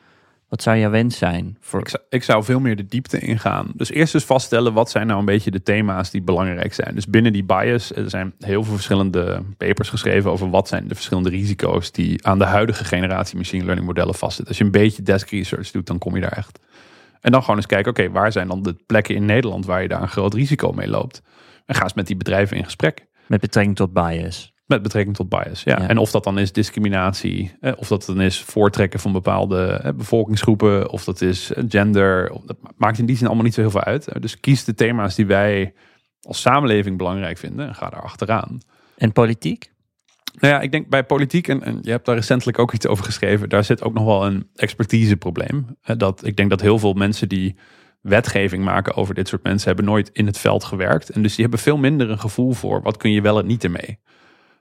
Wat 0.50 0.62
zou 0.62 0.78
jouw 0.78 0.90
wens 0.90 1.18
zijn? 1.18 1.58
Voor... 1.60 1.80
Ik 1.80 1.90
zou, 1.90 2.04
ik 2.10 2.24
zou 2.24 2.44
veel 2.44 2.60
meer 2.60 2.76
de 2.76 2.86
diepte 2.86 3.20
ingaan. 3.20 3.72
Dus 3.76 3.90
eerst 3.90 4.14
eens 4.14 4.24
vaststellen 4.24 4.74
wat 4.74 4.90
zijn 4.90 5.08
nou 5.08 5.20
een 5.20 5.26
beetje 5.26 5.52
de 5.52 5.64
thema's 5.64 6.10
die 6.10 6.22
belangrijk 6.22 6.74
zijn. 6.74 6.96
Dus 6.96 7.08
binnen 7.08 7.34
die 7.34 7.44
bias, 7.44 7.96
er 7.96 8.10
zijn 8.10 8.34
heel 8.40 8.64
veel 8.64 8.74
verschillende 8.74 9.42
papers 9.58 9.90
geschreven 9.90 10.32
over 10.32 10.50
wat 10.50 10.68
zijn 10.68 10.88
de 10.88 10.96
verschillende 10.96 11.30
risico's 11.30 11.92
die 11.92 12.26
aan 12.26 12.40
de 12.40 12.46
huidige 12.46 12.86
generatie 12.86 13.38
machine 13.38 13.64
learning 13.64 13.88
modellen 13.88 14.16
vastzitten. 14.16 14.48
Als 14.48 14.58
je 14.58 14.64
een 14.64 14.72
beetje 14.72 15.04
desk 15.04 15.30
research 15.30 15.72
doet, 15.72 15.88
dan 15.88 15.98
kom 15.98 16.16
je 16.16 16.22
daar 16.22 16.38
echt. 16.38 16.60
En 17.22 17.32
dan 17.32 17.42
gewoon 17.42 17.56
eens 17.56 17.66
kijken, 17.66 17.92
oké, 17.92 18.10
waar 18.10 18.32
zijn 18.32 18.48
dan 18.48 18.64
de 18.64 18.76
plekken 18.86 19.16
in 19.16 19.26
Nederland 19.26 19.66
waar 19.66 19.82
je 19.82 19.88
daar 19.88 20.02
een 20.02 20.08
groot 20.08 20.34
risico 20.34 20.72
mee 20.72 20.88
loopt? 20.88 21.22
En 21.66 21.76
ga 21.76 21.84
eens 21.84 21.94
met 21.94 22.08
die 22.08 22.18
bedrijven 22.18 22.58
in 22.58 22.64
gesprek. 22.64 23.06
Met 23.28 23.42
betrekking 23.42 23.76
tot 23.76 23.94
bias. 23.94 24.55
Met 24.66 24.82
betrekking 24.82 25.16
tot 25.16 25.30
bias, 25.30 25.64
ja. 25.64 25.80
Ja. 25.80 25.88
En 25.88 25.98
of 25.98 26.12
dat 26.12 26.24
dan 26.24 26.40
is 26.40 26.52
discriminatie, 26.52 27.56
eh, 27.60 27.74
of 27.76 27.88
dat 27.88 28.06
dan 28.06 28.22
is 28.22 28.42
voortrekken 28.42 29.00
van 29.00 29.12
bepaalde 29.12 29.66
eh, 29.66 29.94
bevolkingsgroepen, 29.94 30.90
of 30.90 31.04
dat 31.04 31.22
is 31.22 31.54
eh, 31.54 31.64
gender. 31.68 32.32
Dat 32.46 32.58
maakt 32.78 32.98
in 32.98 33.06
die 33.06 33.16
zin 33.16 33.26
allemaal 33.26 33.44
niet 33.44 33.54
zo 33.54 33.62
heel 33.62 33.70
veel 33.70 33.84
uit. 33.84 34.22
Dus 34.22 34.40
kies 34.40 34.64
de 34.64 34.74
thema's 34.74 35.16
die 35.16 35.26
wij 35.26 35.74
als 36.22 36.42
samenleving 36.42 36.98
belangrijk 36.98 37.38
vinden 37.38 37.68
en 37.68 37.76
ga 37.76 37.90
daar 37.90 38.02
achteraan. 38.02 38.58
En 38.98 39.12
politiek? 39.12 39.74
Nou 40.40 40.54
ja, 40.54 40.62
ik 40.62 40.72
denk 40.72 40.90
bij 40.90 41.04
politiek, 41.04 41.48
en, 41.48 41.64
en 41.64 41.80
je 41.82 41.92
hebt 41.92 42.06
daar 42.06 42.16
recentelijk 42.16 42.60
ook 42.60 42.74
iets 42.74 42.88
over 42.88 43.06
geschreven, 43.06 43.50
daar 43.50 43.64
zit 43.64 43.84
ook 43.84 43.94
nog 43.94 44.06
wel 44.06 44.26
een 44.26 44.50
expertiseprobleem. 44.56 45.78
Dat, 45.98 46.26
ik 46.26 46.36
denk 46.36 46.50
dat 46.50 46.62
heel 46.62 46.80
veel 46.80 46.94
mensen 46.94 47.30
die 47.30 47.56
wetgeving 48.02 48.64
maken 48.64 48.96
over 48.96 49.14
dit 49.14 49.28
soort 49.28 49.44
mensen 49.44 49.68
hebben 49.68 49.86
nooit 49.86 50.10
in 50.14 50.26
het 50.26 50.38
veld 50.38 50.64
gewerkt. 50.64 51.10
En 51.10 51.22
dus 51.22 51.34
die 51.34 51.42
hebben 51.42 51.60
veel 51.60 51.78
minder 51.78 52.10
een 52.10 52.20
gevoel 52.20 52.52
voor 52.52 52.82
wat 52.82 52.98
kun 52.98 53.12
je 53.12 53.22
wel 53.22 53.40
en 53.40 53.46
niet 53.46 53.64
ermee. 53.64 54.00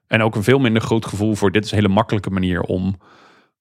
En 0.07 0.23
ook 0.23 0.35
een 0.35 0.43
veel 0.43 0.59
minder 0.59 0.83
groot 0.83 1.07
gevoel 1.07 1.35
voor 1.35 1.53
dit 1.53 1.65
is 1.65 1.71
een 1.71 1.77
hele 1.77 1.89
makkelijke 1.89 2.31
manier 2.31 2.61
om 2.61 2.97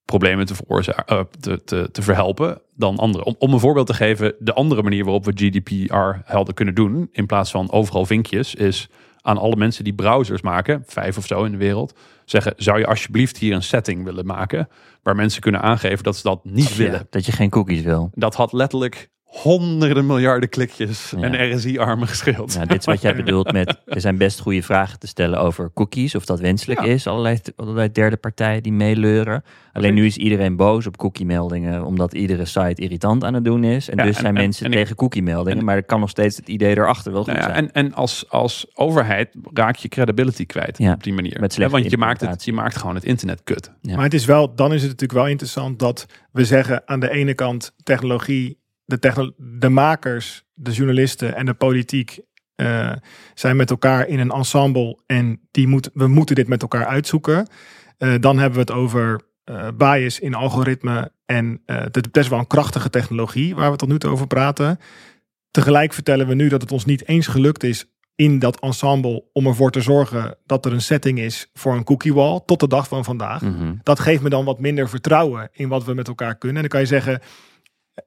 problemen 0.04 0.46
te, 0.46 0.54
veroorzaken, 0.54 1.06
eh, 1.06 1.24
te, 1.40 1.64
te, 1.64 1.88
te 1.92 2.02
verhelpen 2.02 2.60
dan 2.74 2.96
andere. 2.96 3.24
Om, 3.24 3.34
om 3.38 3.52
een 3.52 3.60
voorbeeld 3.60 3.86
te 3.86 3.94
geven, 3.94 4.34
de 4.38 4.54
andere 4.54 4.82
manier 4.82 5.04
waarop 5.04 5.24
we 5.24 5.32
GDPR 5.34 6.20
helder 6.24 6.54
kunnen 6.54 6.74
doen, 6.74 7.08
in 7.12 7.26
plaats 7.26 7.50
van 7.50 7.72
overal 7.72 8.06
vinkjes, 8.06 8.54
is 8.54 8.88
aan 9.20 9.38
alle 9.38 9.56
mensen 9.56 9.84
die 9.84 9.94
browsers 9.94 10.42
maken, 10.42 10.82
vijf 10.86 11.16
of 11.16 11.26
zo 11.26 11.44
in 11.44 11.52
de 11.52 11.58
wereld, 11.58 11.94
zeggen: 12.24 12.54
zou 12.56 12.78
je 12.78 12.86
alsjeblieft 12.86 13.36
hier 13.36 13.54
een 13.54 13.62
setting 13.62 14.04
willen 14.04 14.26
maken 14.26 14.68
waar 15.02 15.16
mensen 15.16 15.40
kunnen 15.40 15.60
aangeven 15.60 16.04
dat 16.04 16.16
ze 16.16 16.22
dat 16.22 16.44
niet 16.44 16.76
willen? 16.76 17.06
Dat 17.10 17.26
je 17.26 17.32
geen 17.32 17.50
cookies 17.50 17.82
wil. 17.82 18.10
Dat 18.14 18.34
had 18.34 18.52
letterlijk 18.52 19.10
honderden 19.42 20.06
miljarden 20.06 20.48
klikjes 20.48 21.12
Ja. 21.16 21.22
en 21.32 21.56
RSI-armen 21.56 22.08
gescheeld. 22.08 22.54
Nou, 22.54 22.66
dit 22.66 22.78
is 22.78 22.84
wat 22.84 23.00
jij 23.00 23.14
bedoelt 23.24 23.52
met... 23.52 23.76
Er 23.86 24.00
zijn 24.00 24.16
best 24.16 24.40
goede 24.40 24.62
vragen 24.62 24.98
te 24.98 25.06
stellen 25.06 25.38
over 25.40 25.70
cookies. 25.74 26.14
Of 26.14 26.24
dat 26.24 26.40
wenselijk 26.40 26.80
Ja. 26.84 26.86
is. 26.86 27.06
Allerlei, 27.06 27.38
allerlei 27.56 27.92
derde 27.92 28.16
partijen 28.16 28.62
die 28.62 28.72
meeleuren. 28.72 29.42
Alleen 29.72 29.94
nu 29.94 30.06
is 30.06 30.16
iedereen 30.16 30.56
boos 30.56 30.86
op 30.86 30.96
cookie-meldingen. 30.96 31.84
Omdat 31.84 32.14
iedere 32.14 32.44
site 32.44 32.82
irritant 32.82 33.24
aan 33.24 33.34
het 33.34 33.44
doen 33.44 33.64
is. 33.64 33.88
En 33.90 33.96
Ja, 33.96 34.02
dus 34.04 34.14
en- 34.14 34.20
zijn 34.20 34.36
en- 34.36 34.42
mensen 34.42 34.64
en 34.66 34.72
tegen 34.72 34.96
cookie-meldingen. 34.96 35.58
en- 35.58 35.64
maar 35.64 35.76
er 35.76 35.84
kan 35.84 36.00
nog 36.00 36.10
steeds 36.10 36.36
het 36.36 36.48
idee 36.48 36.76
erachter 36.76 37.12
wel 37.12 37.24
goed 37.24 37.32
Nou 37.32 37.46
ja, 37.48 37.54
zijn. 37.54 37.72
en 37.72 37.84
en 37.86 37.94
als, 37.94 38.24
als 38.28 38.66
overheid 38.74 39.34
raak 39.52 39.76
je 39.76 39.88
credibility 39.88 40.46
kwijt 40.46 40.78
Ja, 40.78 40.92
op 40.92 41.02
die 41.02 41.12
manier. 41.12 41.40
met 41.40 41.56
Want 41.56 41.90
je 41.90 41.96
maakt, 41.98 42.20
het, 42.20 42.44
je 42.44 42.52
maakt 42.52 42.76
gewoon 42.76 42.94
het 42.94 43.04
internet 43.04 43.40
kut. 43.44 43.70
Ja. 43.80 43.94
Maar 43.94 44.04
het 44.04 44.14
is 44.14 44.24
wel, 44.24 44.54
dan 44.54 44.72
is 44.72 44.80
het 44.82 44.90
natuurlijk 44.90 45.18
wel 45.18 45.28
interessant 45.28 45.78
dat 45.78 46.06
we 46.32 46.44
zeggen 46.44 46.82
aan 46.88 47.00
de 47.00 47.10
ene 47.10 47.34
kant 47.34 47.72
technologie, 47.82 48.62
de, 48.84 49.32
de 49.36 49.68
makers, 49.68 50.44
de 50.54 50.72
journalisten 50.72 51.34
en 51.34 51.46
de 51.46 51.54
politiek 51.54 52.20
eh, 52.54 52.92
zijn 53.34 53.56
met 53.56 53.70
elkaar 53.70 54.08
in 54.08 54.18
een 54.18 54.30
ensemble 54.30 54.98
en 55.06 55.40
die 55.50 55.66
moet, 55.66 55.90
we 55.92 56.06
moeten 56.06 56.34
dit 56.34 56.48
met 56.48 56.62
elkaar 56.62 56.86
uitzoeken. 56.86 57.46
Eh, 57.98 58.14
dan 58.20 58.38
hebben 58.38 58.54
we 58.54 58.72
het 58.72 58.80
over 58.80 59.20
eh, 59.44 59.68
bias 59.76 60.20
in 60.20 60.34
algoritme 60.34 61.12
en 61.26 61.62
het 61.66 61.96
is 61.96 62.10
best 62.10 62.28
wel 62.28 62.38
een 62.38 62.46
krachtige 62.46 62.90
technologie 62.90 63.54
waar 63.54 63.70
we 63.70 63.76
tot 63.76 63.88
nu 63.88 63.98
toe 63.98 64.10
over 64.10 64.26
praten. 64.26 64.78
Tegelijk 65.50 65.92
vertellen 65.92 66.26
we 66.26 66.34
nu 66.34 66.48
dat 66.48 66.60
het 66.60 66.72
ons 66.72 66.84
niet 66.84 67.08
eens 67.08 67.26
gelukt 67.26 67.62
is 67.62 67.86
in 68.16 68.38
dat 68.38 68.60
ensemble 68.60 69.24
om 69.32 69.46
ervoor 69.46 69.70
te 69.70 69.80
zorgen 69.80 70.36
dat 70.46 70.66
er 70.66 70.72
een 70.72 70.80
setting 70.80 71.18
is 71.18 71.50
voor 71.52 71.74
een 71.74 71.84
cookie 71.84 72.14
wall 72.14 72.40
tot 72.46 72.60
de 72.60 72.68
dag 72.68 72.88
van 72.88 73.04
vandaag. 73.04 73.42
Mhm. 73.42 73.74
Dat 73.82 74.00
geeft 74.00 74.22
me 74.22 74.28
dan 74.28 74.44
wat 74.44 74.60
minder 74.60 74.88
vertrouwen 74.88 75.48
in 75.52 75.68
wat 75.68 75.84
we 75.84 75.94
met 75.94 76.08
elkaar 76.08 76.36
kunnen. 76.36 76.56
En 76.56 76.62
dan 76.62 76.70
kan 76.70 76.80
je 76.80 76.86
zeggen, 76.86 77.20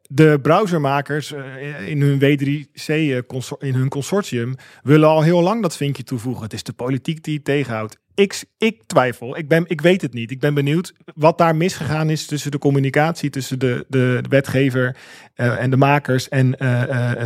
de 0.10 0.40
browsermakers 0.42 1.34
eh, 1.34 1.88
in 1.88 2.02
hun 2.02 2.20
W3C, 2.20 2.88
eh, 2.88 3.18
in 3.60 3.74
hun 3.74 3.90
consortium, 3.90 4.56
willen 4.84 5.08
al 5.10 5.22
heel 5.22 5.42
lang 5.42 5.62
dat 5.62 5.78
vinkje 5.78 6.04
toevoegen. 6.04 6.44
Het 6.44 6.54
is 6.54 6.64
de 6.64 6.74
politiek 6.74 7.24
die 7.24 7.36
het 7.36 7.46
tegenhoudt. 7.46 7.98
Ik, 8.16 8.44
ik 8.58 8.84
twijfel, 8.86 9.38
ik, 9.38 9.48
ben, 9.48 9.64
ik 9.68 9.82
weet 9.82 10.02
het 10.02 10.14
niet. 10.14 10.32
Ik 10.32 10.40
ben 10.40 10.54
benieuwd 10.54 10.94
wat 11.16 11.38
daar 11.38 11.56
misgegaan 11.56 12.10
is 12.10 12.26
tussen 12.26 12.52
de 12.52 12.58
communicatie, 12.58 13.30
tussen 13.30 13.60
de, 13.60 13.86
de, 13.88 14.20
de 14.22 14.30
wetgever 14.30 14.98
eh, 15.34 15.62
en 15.64 15.70
de 15.70 15.78
makers 15.78 16.30
en 16.30 16.52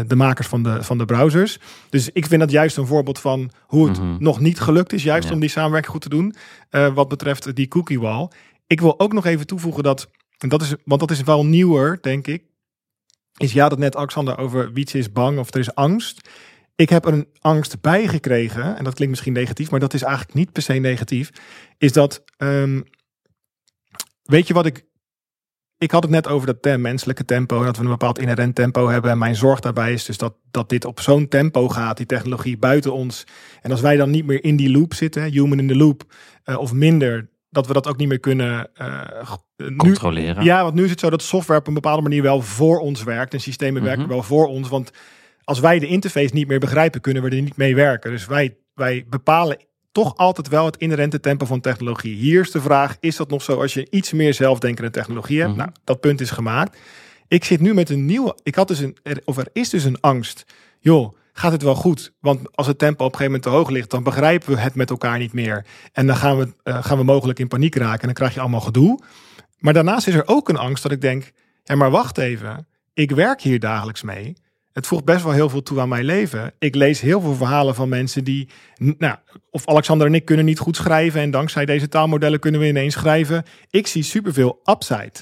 de 0.07 0.15
makers 0.15 0.47
van 0.47 0.63
de, 0.63 0.83
van 0.83 0.97
de 0.97 1.05
browsers. 1.05 1.59
Dus 1.89 2.09
ik 2.09 2.25
vind 2.25 2.41
dat 2.41 2.51
juist 2.51 2.77
een 2.77 2.85
voorbeeld 2.87 3.19
van 3.19 3.51
hoe 3.65 3.87
het 3.87 3.99
Mhm. 3.99 4.15
nog 4.23 4.39
niet 4.39 4.59
gelukt 4.59 4.93
is, 4.93 5.03
juist 5.03 5.27
Ja. 5.27 5.33
om 5.33 5.39
die 5.39 5.49
samenwerking 5.49 5.91
goed 5.91 6.01
te 6.01 6.09
doen. 6.09 6.35
wat 6.93 7.07
betreft 7.07 7.55
die 7.55 7.67
cookie 7.67 7.99
wall. 7.99 8.27
Ik 8.67 8.81
wil 8.81 8.99
ook 8.99 9.13
nog 9.13 9.25
even 9.25 9.47
toevoegen 9.47 9.83
dat, 9.83 10.09
en 10.37 10.49
dat 10.49 10.61
is, 10.61 10.73
want 10.85 10.99
dat 10.99 11.11
is 11.11 11.21
wel 11.23 11.45
nieuwer, 11.45 11.97
denk 12.01 12.27
ik. 12.27 12.43
Is 13.37 13.53
ja, 13.53 13.69
dat 13.69 13.77
net 13.77 13.95
Alexander 13.95 14.37
over 14.37 14.73
Wietse 14.73 14.97
is 14.97 15.11
bang 15.11 15.39
of 15.39 15.53
er 15.53 15.59
is 15.59 15.75
angst. 15.75 16.29
Ik 16.75 16.89
heb 16.89 17.05
een 17.05 17.27
angst 17.39 17.81
bij 17.81 18.07
gekregen, 18.07 18.77
en 18.77 18.83
dat 18.83 18.93
klinkt 18.93 19.09
misschien 19.09 19.33
negatief, 19.33 19.71
maar 19.71 19.79
dat 19.79 19.93
is 19.93 20.01
eigenlijk 20.01 20.33
niet 20.33 20.51
per 20.51 20.61
se 20.61 20.73
negatief. 20.73 21.31
Is 21.77 21.91
dat, 21.91 22.23
ehm, 22.37 22.81
weet 24.23 24.47
je 24.47 24.53
wat 24.53 24.65
ik, 24.65 24.85
ik 25.77 25.91
had 25.91 26.03
het 26.03 26.11
net 26.11 26.27
over 26.27 26.47
dat 26.47 26.61
te- 26.61 26.77
menselijke 26.77 27.25
tempo, 27.25 27.63
dat 27.63 27.77
we 27.77 27.83
een 27.83 27.89
bepaald 27.89 28.19
inherent 28.19 28.55
tempo 28.55 28.87
hebben. 28.87 29.11
En 29.11 29.17
mijn 29.17 29.35
zorg 29.35 29.59
daarbij 29.59 29.93
is 29.93 30.05
dus 30.05 30.17
dat, 30.17 30.35
dat 30.51 30.69
dit 30.69 30.85
op 30.85 30.99
zo'n 30.99 31.27
tempo 31.27 31.69
gaat, 31.69 31.97
die 31.97 32.05
technologie 32.05 32.57
buiten 32.57 32.93
ons. 32.93 33.23
En 33.61 33.71
als 33.71 33.81
wij 33.81 33.95
dan 33.95 34.09
niet 34.09 34.25
meer 34.25 34.43
in 34.43 34.55
die 34.55 34.71
loop 34.71 34.93
zitten, 34.93 35.23
human 35.23 35.59
in 35.59 35.67
the 35.67 35.75
loop, 35.75 36.13
eh, 36.43 36.57
of 36.57 36.73
minder, 36.73 37.29
dat 37.51 37.67
we 37.67 37.73
dat 37.73 37.87
ook 37.87 37.97
niet 37.97 38.07
meer 38.07 38.19
kunnen 38.19 38.69
eh, 38.73 39.31
nu, 39.57 39.75
Controleren. 39.75 40.43
ja, 40.43 40.63
want 40.63 40.75
nu 40.75 40.83
is 40.83 40.89
het 40.89 40.99
zo 40.99 41.09
dat 41.09 41.21
software 41.21 41.59
op 41.59 41.67
een 41.67 41.73
bepaalde 41.73 42.01
manier 42.01 42.21
wel 42.21 42.41
voor 42.41 42.79
ons 42.79 43.03
werkt. 43.03 43.33
En 43.33 43.39
systemen 43.41 43.81
Mhm. 43.81 43.89
werken 43.91 44.07
wel 44.07 44.23
voor 44.23 44.47
ons. 44.47 44.69
Want 44.69 44.91
als 45.43 45.59
wij 45.59 45.79
de 45.79 45.87
interface 45.87 46.33
niet 46.33 46.47
meer 46.47 46.59
begrijpen, 46.59 47.01
kunnen 47.01 47.23
we 47.23 47.29
er 47.29 47.41
niet 47.41 47.57
mee 47.57 47.75
werken. 47.75 48.11
Dus 48.11 48.25
wij, 48.25 48.55
wij 48.73 49.05
bepalen 49.09 49.57
toch 49.91 50.17
altijd 50.17 50.47
wel 50.49 50.65
het 50.65 50.77
inherente 50.77 51.19
tempo 51.19 51.45
van 51.45 51.61
technologie. 51.61 52.15
Hier 52.15 52.41
is 52.41 52.51
de 52.51 52.61
vraag, 52.61 52.97
is 52.99 53.15
dat 53.15 53.29
nog 53.29 53.41
zo 53.41 53.61
als 53.61 53.73
je 53.73 53.87
iets 53.89 54.11
meer 54.13 54.33
zelfdenkende 54.33 54.89
technologie 54.89 55.37
hebt? 55.39 55.49
Mhm. 55.49 55.59
Nou, 55.59 55.71
dat 55.83 55.99
punt 55.99 56.21
is 56.21 56.31
gemaakt. 56.31 56.77
Ik 57.27 57.43
zit 57.43 57.59
nu 57.59 57.73
met 57.73 57.89
een 57.89 58.05
nieuwe. 58.05 58.37
Ik 58.43 58.55
had 58.55 58.67
dus 58.67 58.79
een. 58.79 58.97
er- 59.03 59.21
Of 59.25 59.37
er 59.37 59.47
is 59.53 59.69
dus 59.69 59.83
een 59.83 59.99
angst. 59.99 60.43
Joh, 60.79 61.13
gaat 61.33 61.51
het 61.51 61.61
wel 61.61 61.75
goed? 61.75 62.13
Want 62.19 62.55
als 62.55 62.67
het 62.67 62.77
tempo 62.77 63.05
op 63.05 63.11
een 63.11 63.17
gegeven 63.17 63.33
moment 63.33 63.43
te 63.43 63.49
hoog 63.49 63.69
ligt, 63.69 63.89
dan 63.89 64.03
begrijpen 64.03 64.49
we 64.49 64.59
het 64.59 64.75
met 64.75 64.89
elkaar 64.89 65.17
niet 65.17 65.33
meer. 65.33 65.65
En 65.91 66.07
dan 66.07 66.15
gaan 66.15 66.37
we, 66.37 66.53
eh, 66.63 66.83
gaan 66.83 66.97
we 66.97 67.03
mogelijk 67.03 67.39
in 67.39 67.47
paniek 67.47 67.75
raken. 67.75 67.99
En 67.99 68.05
dan 68.05 68.13
krijg 68.13 68.33
je 68.33 68.39
allemaal 68.39 68.61
gedoe. 68.61 68.99
Maar 69.57 69.73
daarnaast 69.73 70.07
is 70.07 70.13
er 70.13 70.27
ook 70.27 70.49
een 70.49 70.57
angst 70.57 70.83
dat 70.83 70.91
ik 70.91 71.01
denk: 71.01 71.31
ja, 71.63 71.75
maar 71.75 71.91
wacht 71.91 72.17
even. 72.17 72.67
Ik 72.93 73.11
werk 73.11 73.41
hier 73.41 73.59
dagelijks 73.59 74.01
mee. 74.01 74.33
Het 74.73 74.87
voegt 74.87 75.05
best 75.05 75.23
wel 75.23 75.33
heel 75.33 75.49
veel 75.49 75.63
toe 75.63 75.79
aan 75.79 75.89
mijn 75.89 76.05
leven. 76.05 76.53
Ik 76.59 76.75
lees 76.75 77.01
heel 77.01 77.21
veel 77.21 77.35
verhalen 77.35 77.75
van 77.75 77.89
mensen 77.89 78.23
die, 78.23 78.49
nou, 78.97 79.15
of 79.49 79.67
Alexander 79.67 80.07
en 80.07 80.13
ik 80.13 80.25
kunnen 80.25 80.45
niet 80.45 80.59
goed 80.59 80.75
schrijven 80.75 81.21
en 81.21 81.31
dankzij 81.31 81.65
deze 81.65 81.87
taalmodellen 81.87 82.39
kunnen 82.39 82.61
we 82.61 82.67
ineens 82.67 82.93
schrijven. 82.93 83.43
Ik 83.69 83.87
zie 83.87 84.03
superveel 84.03 84.61
upside. 84.65 85.13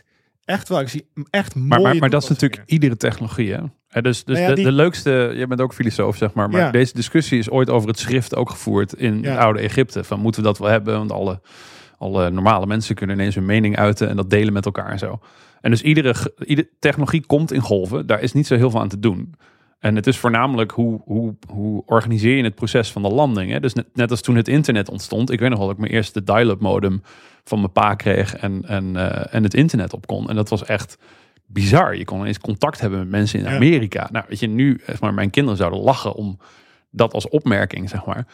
Echt 0.49 0.69
wel, 0.69 0.79
ik 0.79 0.87
zie 0.89 1.05
echt 1.29 1.55
mooie 1.55 1.67
Maar, 1.67 1.81
maar, 1.81 1.95
maar 1.95 2.09
dat 2.09 2.23
is 2.23 2.29
natuurlijk 2.29 2.63
iedere 2.65 2.97
technologie. 2.97 3.53
Hè? 3.87 4.01
Dus 4.01 4.23
dus 4.23 4.35
Nou 4.37 4.39
ja, 4.39 4.47
de, 4.47 4.55
die- 4.55 4.63
de 4.65 4.71
leukste, 4.71 5.33
je 5.35 5.47
bent 5.47 5.61
ook 5.61 5.73
filosoof 5.73 6.17
zeg 6.17 6.33
maar, 6.33 6.49
maar 6.49 6.61
Ja. 6.61 6.71
deze 6.71 6.93
discussie 6.93 7.39
is 7.39 7.49
ooit 7.49 7.69
over 7.69 7.87
het 7.89 7.99
schrift 7.99 8.35
ook 8.35 8.49
gevoerd 8.49 8.93
in 8.93 9.21
Ja. 9.21 9.29
het 9.29 9.39
oude 9.39 9.59
Egypte. 9.59 10.03
Van 10.03 10.19
moeten 10.19 10.41
we 10.41 10.47
dat 10.47 10.57
wel 10.57 10.69
hebben? 10.69 10.97
Want 10.97 11.11
alle, 11.11 11.41
alle 11.97 12.29
normale 12.29 12.65
mensen 12.65 12.95
kunnen 12.95 13.15
ineens 13.15 13.35
hun 13.35 13.45
mening 13.45 13.77
uiten 13.77 14.09
en 14.09 14.15
dat 14.15 14.29
delen 14.29 14.53
met 14.53 14.65
elkaar 14.65 14.89
en 14.89 14.99
zo. 14.99 15.19
En 15.61 15.71
dus 15.71 15.81
iedere, 15.81 16.13
iedere 16.45 16.69
technologie 16.79 17.25
komt 17.25 17.51
in 17.51 17.61
golven. 17.61 18.07
Daar 18.07 18.21
is 18.21 18.33
niet 18.33 18.47
zo 18.47 18.55
heel 18.55 18.69
veel 18.69 18.79
aan 18.79 18.87
te 18.89 18.99
doen. 18.99 19.33
En 19.79 19.95
het 19.95 20.07
is 20.07 20.17
voornamelijk 20.17 20.71
hoe, 20.71 21.01
hoe, 21.05 21.35
hoe 21.47 21.83
organiseer 21.85 22.37
je 22.37 22.43
het 22.43 22.55
proces 22.55 22.91
van 22.91 23.01
de 23.01 23.09
landing. 23.09 23.51
Hè? 23.51 23.59
Dus 23.59 23.73
net, 23.73 23.85
net 23.93 24.11
als 24.11 24.21
toen 24.21 24.35
het 24.35 24.47
internet 24.47 24.89
ontstond. 24.89 25.31
Ik 25.31 25.39
weet 25.39 25.49
nog 25.49 25.57
wel 25.57 25.67
dat 25.67 25.75
ik 25.75 25.81
mijn 25.81 25.93
eerste 25.93 26.23
dial-up 26.23 26.59
modem 26.59 27.01
van 27.43 27.59
mijn 27.59 27.71
pa 27.71 27.95
kreeg 27.95 28.35
en, 28.35 28.63
en, 28.67 28.95
eh, 28.95 29.35
en 29.35 29.43
het 29.43 29.53
internet 29.53 29.93
op 29.93 30.07
kon. 30.07 30.29
En 30.29 30.35
dat 30.35 30.49
was 30.49 30.65
echt 30.65 30.97
bizar. 31.45 31.95
Je 31.95 32.05
kon 32.05 32.19
ineens 32.19 32.39
contact 32.39 32.79
hebben 32.79 32.99
met 32.99 33.09
mensen 33.09 33.39
in 33.39 33.45
Ja. 33.45 33.55
Amerika. 33.55 34.09
Nou, 34.11 34.25
weet 34.27 34.39
je, 34.39 34.47
nu, 34.47 34.81
zeg 34.85 34.99
maar, 34.99 35.13
mijn 35.13 35.29
kinderen 35.29 35.57
zouden 35.57 35.79
lachen 35.79 36.13
om 36.13 36.39
dat 36.91 37.13
als 37.13 37.29
opmerking, 37.29 37.89
zeg 37.89 38.05
maar. 38.05 38.25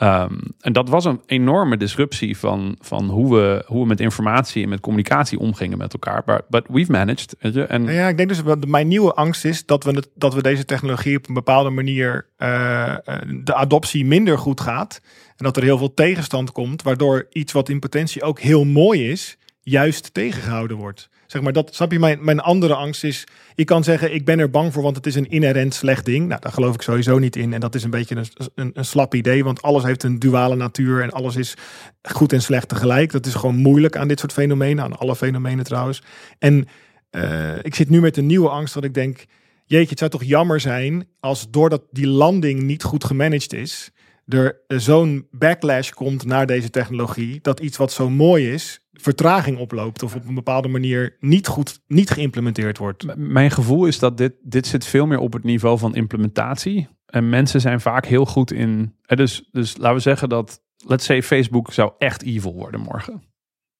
Ehm, 0.00 0.38
en 0.60 0.72
dat 0.72 0.88
was 0.88 1.04
een 1.04 1.20
enorme 1.26 1.76
disruptie 1.76 2.36
van, 2.38 2.76
van 2.80 3.08
hoe, 3.08 3.34
we, 3.34 3.64
hoe 3.66 3.80
we 3.80 3.86
met 3.86 4.00
informatie 4.00 4.62
en 4.62 4.68
met 4.68 4.80
communicatie 4.80 5.38
omgingen 5.38 5.78
met 5.78 5.92
elkaar. 5.92 6.42
But, 6.48 6.64
we've 6.68 6.92
managed. 6.92 7.34
En 7.38 7.82
Nou 7.82 7.92
ja, 7.92 8.08
ik 8.08 8.16
denk 8.16 8.28
dus 8.28 8.42
wat 8.42 8.66
mijn 8.66 8.88
nieuwe 8.88 9.14
angst 9.14 9.44
is 9.44 9.66
dat 9.66 9.84
we, 9.84 10.04
dat 10.14 10.34
we 10.34 10.42
deze 10.42 10.64
technologie 10.64 11.16
op 11.16 11.28
een 11.28 11.34
bepaalde 11.34 11.70
manier 11.70 12.26
eh, 12.36 12.88
eh, 12.88 12.98
de 13.42 13.54
adoptie 13.54 14.04
minder 14.04 14.38
goed 14.38 14.60
gaat. 14.60 15.00
En 15.36 15.44
dat 15.44 15.56
er 15.56 15.62
heel 15.62 15.78
veel 15.78 15.94
tegenstand 15.94 16.52
komt, 16.52 16.82
waardoor 16.82 17.26
iets 17.30 17.52
wat 17.52 17.68
in 17.68 17.78
potentie 17.78 18.22
ook 18.22 18.40
heel 18.40 18.64
mooi 18.64 19.10
is, 19.10 19.38
juist 19.60 20.14
tegengehouden 20.14 20.76
wordt. 20.76 21.08
Zeg 21.30 21.42
maar, 21.42 21.52
dat 21.52 21.74
snap 21.74 21.92
je. 21.92 21.98
Mijn, 21.98 22.24
mijn 22.24 22.40
andere 22.40 22.74
angst 22.74 23.04
is, 23.04 23.24
je 23.54 23.64
kan 23.64 23.84
zeggen, 23.84 24.14
ik 24.14 24.24
ben 24.24 24.38
er 24.38 24.50
bang 24.50 24.72
voor, 24.72 24.82
want 24.82 24.96
het 24.96 25.06
is 25.06 25.14
een 25.14 25.28
inherent 25.30 25.74
slecht 25.74 26.04
ding. 26.04 26.28
Nou, 26.28 26.40
daar 26.40 26.52
geloof 26.52 26.74
ik 26.74 26.82
sowieso 26.82 27.18
niet 27.18 27.36
in. 27.36 27.52
En 27.52 27.60
dat 27.60 27.74
is 27.74 27.84
een 27.84 27.90
beetje 27.90 28.16
een, 28.16 28.26
een, 28.54 28.70
een 28.74 28.84
slap 28.84 29.14
idee, 29.14 29.44
want 29.44 29.62
alles 29.62 29.82
heeft 29.82 30.02
een 30.02 30.18
duale 30.18 30.56
natuur 30.56 31.02
en 31.02 31.10
alles 31.10 31.36
is 31.36 31.54
goed 32.02 32.32
en 32.32 32.42
slecht 32.42 32.68
tegelijk. 32.68 33.12
Dat 33.12 33.26
is 33.26 33.34
gewoon 33.34 33.56
moeilijk 33.56 33.96
aan 33.96 34.08
dit 34.08 34.18
soort 34.18 34.32
fenomenen, 34.32 34.84
aan 34.84 34.98
alle 34.98 35.16
fenomenen 35.16 35.64
trouwens. 35.64 36.02
En 36.38 36.68
eh, 37.10 37.58
ik 37.62 37.74
zit 37.74 37.90
nu 37.90 38.00
met 38.00 38.16
een 38.16 38.26
nieuwe 38.26 38.48
angst 38.48 38.74
dat 38.74 38.84
ik 38.84 38.94
denk, 38.94 39.24
jeetje, 39.64 39.90
het 39.90 39.98
zou 39.98 40.10
toch 40.10 40.24
jammer 40.24 40.60
zijn 40.60 41.08
als 41.20 41.50
doordat 41.50 41.82
die 41.90 42.06
landing 42.06 42.62
niet 42.62 42.82
goed 42.82 43.04
gemanaged 43.04 43.52
is, 43.52 43.90
er 44.26 44.62
zo'n 44.66 45.26
backlash 45.30 45.90
komt 45.90 46.24
naar 46.24 46.46
deze 46.46 46.70
technologie, 46.70 47.38
dat 47.42 47.60
iets 47.60 47.76
wat 47.76 47.92
zo 47.92 48.10
mooi 48.10 48.52
is, 48.52 48.80
vertraging 49.00 49.58
oploopt 49.58 50.02
of 50.02 50.14
op 50.14 50.28
een 50.28 50.34
bepaalde 50.34 50.68
manier 50.68 51.16
niet 51.20 51.46
goed, 51.46 51.80
niet 51.86 52.10
geïmplementeerd 52.10 52.78
wordt. 52.78 53.16
Mijn 53.16 53.50
gevoel 53.50 53.86
is 53.86 53.98
dat 53.98 54.16
dit, 54.16 54.32
dit 54.42 54.66
zit 54.66 54.84
veel 54.86 55.06
meer 55.06 55.18
op 55.18 55.32
het 55.32 55.44
niveau 55.44 55.78
van 55.78 55.94
implementatie. 55.94 56.88
En 57.06 57.28
mensen 57.28 57.60
zijn 57.60 57.80
vaak 57.80 58.06
heel 58.06 58.26
goed 58.26 58.52
in. 58.52 58.94
eh, 59.06 59.16
Dus, 59.16 59.48
dus 59.52 59.76
laten 59.76 59.94
we 59.94 60.00
zeggen 60.02 60.28
dat, 60.28 60.62
let's 60.86 61.04
say, 61.04 61.22
Facebook 61.22 61.72
zou 61.72 61.92
echt 61.98 62.22
evil 62.22 62.54
worden 62.54 62.80
morgen. 62.80 63.22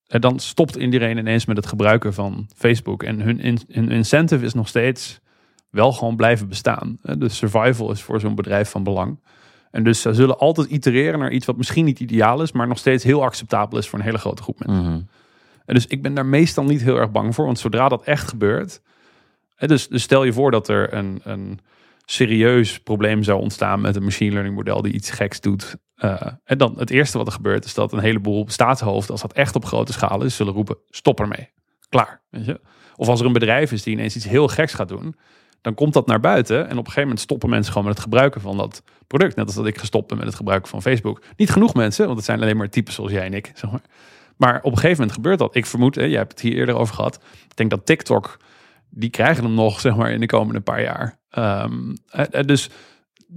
En 0.07 0.21
dan 0.21 0.39
stopt 0.39 0.77
iedereen 0.77 1.19
ineens 1.19 1.45
met 1.45 1.57
het 1.57 1.67
gebruiken 1.67 2.15
van 2.15 2.49
Facebook. 2.57 3.03
En 3.03 3.21
hun, 3.21 3.41
in, 3.41 3.59
hun 3.69 3.91
incentive 3.91 4.45
is 4.45 4.55
nog 4.55 4.69
steeds 4.69 5.21
wel 5.71 5.93
gewoon 5.93 6.17
blijven 6.17 6.49
bestaan. 6.49 6.99
Eh, 7.03 7.15
De 7.19 7.29
survival 7.29 7.91
is 7.91 8.03
voor 8.03 8.21
zo'n 8.21 8.35
bedrijf 8.35 8.71
van 8.71 8.83
belang. 8.83 9.21
En 9.71 9.85
dus 9.85 10.01
ze 10.01 10.15
zullen 10.15 10.39
altijd 10.39 10.71
itereren 10.71 11.19
naar 11.19 11.33
iets 11.33 11.47
wat 11.47 11.57
misschien 11.57 11.85
niet 11.85 12.01
ideaal 12.01 12.43
is, 12.43 12.53
maar 12.53 12.69
nog 12.69 12.79
steeds 12.79 13.05
heel 13.05 13.23
acceptabel 13.23 13.79
is 13.79 13.89
voor 13.89 13.99
een 13.99 14.05
hele 14.05 14.19
grote 14.19 14.43
groep 14.43 14.59
mensen. 14.67 14.85
Mhm. 14.85 15.01
En 15.65 15.75
dus 15.75 15.87
ik 15.87 16.03
ben 16.03 16.15
daar 16.15 16.27
meestal 16.27 16.65
niet 16.65 16.83
heel 16.83 16.97
erg 16.97 17.11
bang 17.11 17.35
voor, 17.35 17.45
want 17.45 17.59
zodra 17.59 17.89
dat 17.89 18.03
echt 18.03 18.29
gebeurt. 18.29 18.83
Hè, 19.55 19.67
dus, 19.67 19.89
dus 19.89 20.03
stel 20.03 20.25
je 20.25 20.33
voor 20.33 20.51
dat 20.51 20.69
er 20.69 20.95
een, 20.95 21.21
een 21.23 21.61
serieus 22.05 22.81
probleem 22.81 23.23
zou 23.23 23.41
ontstaan 23.41 23.81
met 23.81 23.97
een 23.97 24.05
machine 24.05 24.31
learning 24.33 24.55
model 24.55 24.83
die 24.83 24.93
iets 24.93 25.11
geks 25.11 25.41
doet. 25.41 25.77
Eh, 25.95 26.27
en 26.45 26.59
dan 26.59 26.75
het 26.79 26.91
eerste 26.91 27.19
wat 27.19 27.27
er 27.27 27.33
gebeurt 27.33 27.65
is 27.65 27.75
dat 27.75 27.93
een 27.93 27.99
heleboel 27.99 28.45
staatshoofden, 28.49 29.11
als 29.11 29.21
dat 29.21 29.33
echt 29.33 29.55
op 29.55 29.65
grote 29.65 29.93
schaal 29.93 30.23
is, 30.23 30.37
zullen 30.37 30.53
roepen: 30.53 30.77
stop 30.89 31.21
ermee. 31.21 31.49
Klaar. 31.89 32.23
Weet 32.31 32.45
je? 32.45 32.61
Of 32.97 33.09
als 33.09 33.21
er 33.21 33.27
een 33.27 33.33
bedrijf 33.33 33.73
is 33.73 33.83
die 33.83 33.93
ineens 33.93 34.17
iets 34.17 34.29
heel 34.29 34.49
geks 34.49 34.75
gaat 34.75 34.89
doen, 34.89 35.17
dan 35.61 35.75
komt 35.75 35.93
dat 35.93 36.07
naar 36.07 36.21
buiten. 36.21 36.59
En 36.59 36.71
op 36.71 36.79
een 36.79 36.79
gegeven 36.79 37.03
moment 37.03 37.21
stoppen 37.21 37.51
mensen 37.51 37.73
gewoon 37.73 37.87
met 37.87 37.97
het 37.97 38.05
gebruiken 38.05 38.41
van 38.41 38.57
dat 38.57 38.83
product. 39.07 39.37
Net 39.37 39.47
als 39.47 39.55
dat 39.55 39.67
ik 39.67 39.79
gestopt 39.79 40.07
ben 40.07 40.17
met 40.17 40.27
het 40.27 40.37
gebruiken 40.37 40.69
van 40.69 40.83
Facebook. 40.83 41.23
Niet 41.37 41.51
genoeg 41.51 41.75
mensen, 41.75 42.05
want 42.05 42.17
het 42.17 42.27
zijn 42.27 42.41
alleen 42.41 42.57
maar 42.57 42.69
types 42.69 42.95
zoals 42.95 43.13
jij 43.13 43.25
en 43.25 43.35
ik. 43.35 43.53
Zeg 43.55 43.71
maar. 43.71 43.83
Maar 44.37 44.57
op 44.57 44.73
een 44.73 44.79
gegeven 44.79 44.97
moment 44.97 45.13
gebeurt 45.13 45.39
dat. 45.39 45.55
Ik 45.55 45.67
vermoed, 45.67 45.95
hè, 45.95 46.05
jij 46.05 46.19
hebt 46.19 46.33
het 46.33 46.41
hier 46.41 46.55
eerder 46.55 46.75
over 46.75 46.95
gehad. 46.95 47.15
Ik 47.49 47.57
denk 47.57 47.71
dat 47.71 47.87
TikTok, 47.87 48.37
die 48.91 49.11
krijgen 49.11 49.45
hem 49.45 49.55
nog, 49.55 49.81
zeg 49.81 49.97
maar, 49.97 50.13
in 50.13 50.21
de 50.21 50.27
komende 50.27 50.61
paar 50.61 50.83
jaar. 50.83 51.19
Ehm, 51.31 51.95
eh, 52.07 52.25
eh, 52.31 52.47
dus 52.47 52.71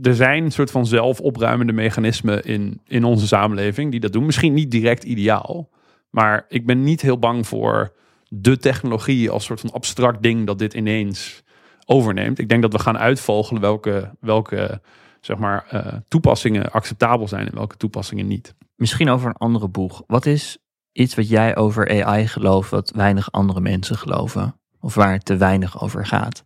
er 0.01 0.15
zijn 0.15 0.43
een 0.43 0.51
soort 0.51 0.71
van 0.71 0.85
zelfopruimende 0.85 1.73
mechanismen 1.73 2.43
in, 2.43 2.81
in 2.85 3.03
onze 3.03 3.27
samenleving 3.27 3.91
die 3.91 3.99
dat 3.99 4.13
doen. 4.13 4.25
Misschien 4.25 4.53
niet 4.53 4.71
direct 4.71 5.03
ideaal, 5.03 5.69
maar 6.09 6.45
ik 6.47 6.65
ben 6.65 6.83
niet 6.83 7.01
heel 7.01 7.19
bang 7.19 7.47
voor 7.47 7.93
de 8.27 8.57
technologie 8.57 9.29
als 9.29 9.45
soort 9.45 9.59
van 9.59 9.71
abstract 9.71 10.21
ding 10.21 10.47
dat 10.47 10.59
dit 10.59 10.73
ineens 10.73 11.42
overneemt. 11.85 12.39
Ik 12.39 12.49
denk 12.49 12.61
dat 12.61 12.71
we 12.71 12.79
gaan 12.79 12.97
uitvogelen 12.97 13.61
welke, 13.61 14.15
welke 14.19 14.81
zeg 15.21 15.37
maar, 15.37 15.65
eh, 15.69 15.93
toepassingen 16.07 16.71
acceptabel 16.71 17.27
zijn 17.27 17.47
en 17.47 17.55
welke 17.55 17.77
toepassingen 17.77 18.27
niet. 18.27 18.55
Misschien 18.75 19.09
over 19.09 19.27
een 19.27 19.37
andere 19.37 19.67
boeg. 19.67 20.03
Wat 20.07 20.25
is 20.25 20.57
iets 20.91 21.15
wat 21.15 21.29
jij 21.29 21.55
over 21.55 22.03
AI 22.03 22.27
gelooft, 22.27 22.69
wat 22.69 22.91
weinig 22.91 23.31
andere 23.31 23.61
mensen 23.61 23.97
geloven? 23.97 24.59
Of 24.79 24.95
waar 24.95 25.11
het 25.11 25.25
te 25.25 25.37
weinig 25.37 25.81
over 25.81 26.05
gaat? 26.05 26.45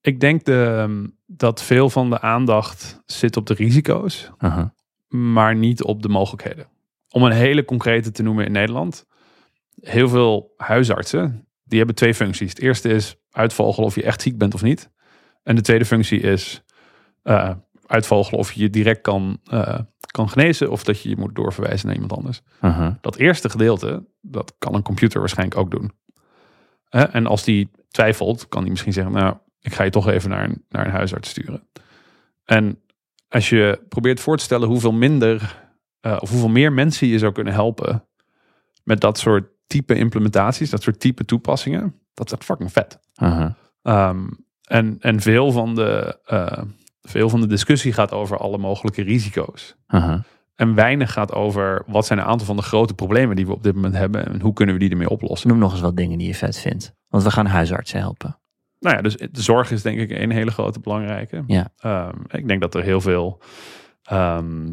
Ik 0.00 0.20
denk 0.20 0.44
de, 0.44 1.12
dat 1.26 1.62
veel 1.62 1.90
van 1.90 2.10
de 2.10 2.20
aandacht 2.20 3.00
zit 3.06 3.36
op 3.36 3.46
de 3.46 3.54
risico's, 3.54 4.30
Aha. 4.38 4.74
maar 5.08 5.56
niet 5.56 5.82
op 5.82 6.02
de 6.02 6.08
mogelijkheden. 6.08 6.68
Om 7.10 7.22
een 7.22 7.32
hele 7.32 7.64
concrete 7.64 8.10
te 8.10 8.22
noemen 8.22 8.44
in 8.44 8.52
Nederland. 8.52 9.06
Heel 9.80 10.08
veel 10.08 10.54
huisartsen, 10.56 11.47
die 11.68 11.78
hebben 11.78 11.96
twee 11.96 12.14
functies. 12.14 12.50
Het 12.50 12.60
eerste 12.60 12.88
is 12.88 13.16
uitvogelen 13.30 13.86
of 13.86 13.94
je 13.94 14.02
echt 14.02 14.22
ziek 14.22 14.38
bent 14.38 14.54
of 14.54 14.62
niet. 14.62 14.90
En 15.42 15.56
de 15.56 15.62
tweede 15.62 15.84
functie 15.84 16.20
is 16.20 16.62
eh, 17.22 17.50
uitvogelen 17.86 18.38
of 18.38 18.52
je 18.52 18.60
je 18.60 18.70
direct 18.70 19.00
kan, 19.00 19.40
eh, 19.44 19.78
kan 20.10 20.28
genezen 20.28 20.70
of 20.70 20.84
dat 20.84 21.02
je 21.02 21.08
je 21.08 21.16
moet 21.16 21.34
doorverwijzen 21.34 21.86
naar 21.86 21.94
iemand 21.94 22.12
anders. 22.12 22.42
Aha. 22.60 22.98
Dat 23.00 23.16
eerste 23.16 23.50
gedeelte, 23.50 24.06
dat 24.20 24.54
kan 24.58 24.74
een 24.74 24.82
computer 24.82 25.20
waarschijnlijk 25.20 25.60
ook 25.60 25.70
doen. 25.70 25.92
Hè? 26.88 27.02
En 27.02 27.26
als 27.26 27.44
die 27.44 27.70
twijfelt, 27.90 28.48
kan 28.48 28.60
die 28.60 28.70
misschien 28.70 28.92
zeggen, 28.92 29.12
nou, 29.12 29.36
ik 29.60 29.74
ga 29.74 29.82
je 29.82 29.90
toch 29.90 30.08
even 30.08 30.30
naar 30.30 30.44
een, 30.44 30.64
naar 30.68 30.86
een 30.86 30.92
huisarts 30.92 31.30
sturen. 31.30 31.68
En 32.44 32.82
als 33.28 33.48
je 33.48 33.80
probeert 33.88 34.20
voor 34.20 34.36
te 34.36 34.44
stellen 34.44 34.68
hoeveel 34.68 34.92
minder, 34.92 35.66
eh, 36.00 36.16
of 36.20 36.30
hoeveel 36.30 36.48
meer 36.48 36.72
mensen 36.72 37.06
je 37.06 37.18
zou 37.18 37.32
kunnen 37.32 37.52
helpen 37.52 38.08
met 38.84 39.00
dat 39.00 39.18
soort 39.18 39.50
type 39.68 39.94
implementaties, 39.94 40.70
dat 40.70 40.82
soort 40.82 41.00
type 41.00 41.24
toepassingen, 41.24 41.94
dat 42.14 42.26
is 42.26 42.32
echt 42.32 42.44
fucking 42.44 42.72
vet. 42.72 42.98
Ehm, 43.82 44.26
en, 44.64 44.96
en 45.00 45.20
veel, 45.20 45.52
van 45.52 45.74
de, 45.74 46.18
eh, 46.24 46.62
veel 47.02 47.28
van 47.28 47.40
de 47.40 47.46
discussie 47.46 47.92
gaat 47.92 48.12
over 48.12 48.36
alle 48.38 48.58
mogelijke 48.58 49.02
risico's. 49.02 49.76
En 50.54 50.74
weinig 50.74 51.12
gaat 51.12 51.32
over 51.32 51.82
wat 51.86 52.06
zijn 52.06 52.18
een 52.18 52.24
aantal 52.24 52.46
van 52.46 52.56
de 52.56 52.62
grote 52.62 52.94
problemen 52.94 53.36
die 53.36 53.46
we 53.46 53.52
op 53.52 53.62
dit 53.62 53.74
moment 53.74 53.94
hebben 53.94 54.26
en 54.26 54.40
hoe 54.40 54.52
kunnen 54.52 54.74
we 54.74 54.80
die 54.80 54.90
ermee 54.90 55.08
oplossen. 55.10 55.48
Noem 55.48 55.58
nog 55.58 55.72
eens 55.72 55.80
wat 55.80 55.96
dingen 55.96 56.18
die 56.18 56.26
je 56.26 56.34
vet 56.34 56.58
vindt. 56.58 56.94
Want 57.08 57.22
we 57.22 57.30
gaan 57.30 57.46
huisartsen 57.46 57.98
helpen. 57.98 58.38
Nou 58.80 58.96
ja, 58.96 59.02
dus 59.02 59.16
de 59.16 59.42
zorg 59.42 59.70
is 59.70 59.82
denk 59.82 59.98
ik 59.98 60.10
een 60.10 60.30
hele 60.30 60.50
grote 60.50 60.80
belangrijke. 60.80 61.44
Ja. 61.46 61.68
Ehm, 61.76 62.16
ik 62.28 62.48
denk 62.48 62.60
dat 62.60 62.74
er 62.74 62.82
heel 62.82 63.00
veel. 63.00 63.42
ehm, 64.02 64.66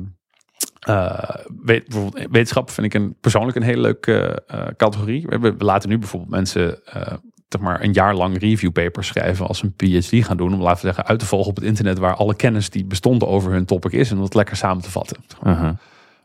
eh, 0.86 1.30
weet, 1.64 1.88
bijvoorbeeld, 1.88 2.28
wetenschap 2.32 2.70
vind 2.70 2.86
ik 2.88 2.94
een, 2.94 3.16
persoonlijk 3.22 3.58
een 3.58 3.64
hele 3.64 3.82
leuke 3.82 4.44
eh, 4.48 4.68
categorie. 4.78 5.22
We, 5.22 5.30
hebben- 5.32 5.58
we 5.58 5.64
laten 5.64 5.90
nu 5.90 5.98
bijvoorbeeld 5.98 6.32
mensen 6.32 6.86
eh, 6.86 7.14
zeg 7.50 7.62
maar 7.62 7.84
een 7.84 7.94
jaar 7.94 8.16
lang 8.16 8.40
review 8.40 8.72
papers 8.72 9.08
schrijven 9.08 9.48
als 9.48 9.58
ze 9.58 9.66
een 9.66 10.02
PhD 10.02 10.26
gaan 10.26 10.38
doen. 10.38 10.54
Om 10.54 10.62
laten 10.62 10.80
we 10.80 10.86
zeggen 10.86 11.06
uit 11.06 11.20
te 11.20 11.26
volgen 11.26 11.50
op 11.50 11.56
het 11.56 11.66
internet 11.66 11.98
waar 11.98 12.16
alle 12.16 12.36
kennis 12.36 12.70
die 12.70 12.86
bestond 12.86 13.24
over 13.24 13.52
hun 13.52 13.66
topic 13.66 13.92
is. 13.92 14.12
En 14.12 14.18
dat 14.18 14.34
lekker 14.34 14.56
samen 14.56 14.84
te 14.84 14.92
vatten. 14.92 15.18
Aha. 15.44 15.76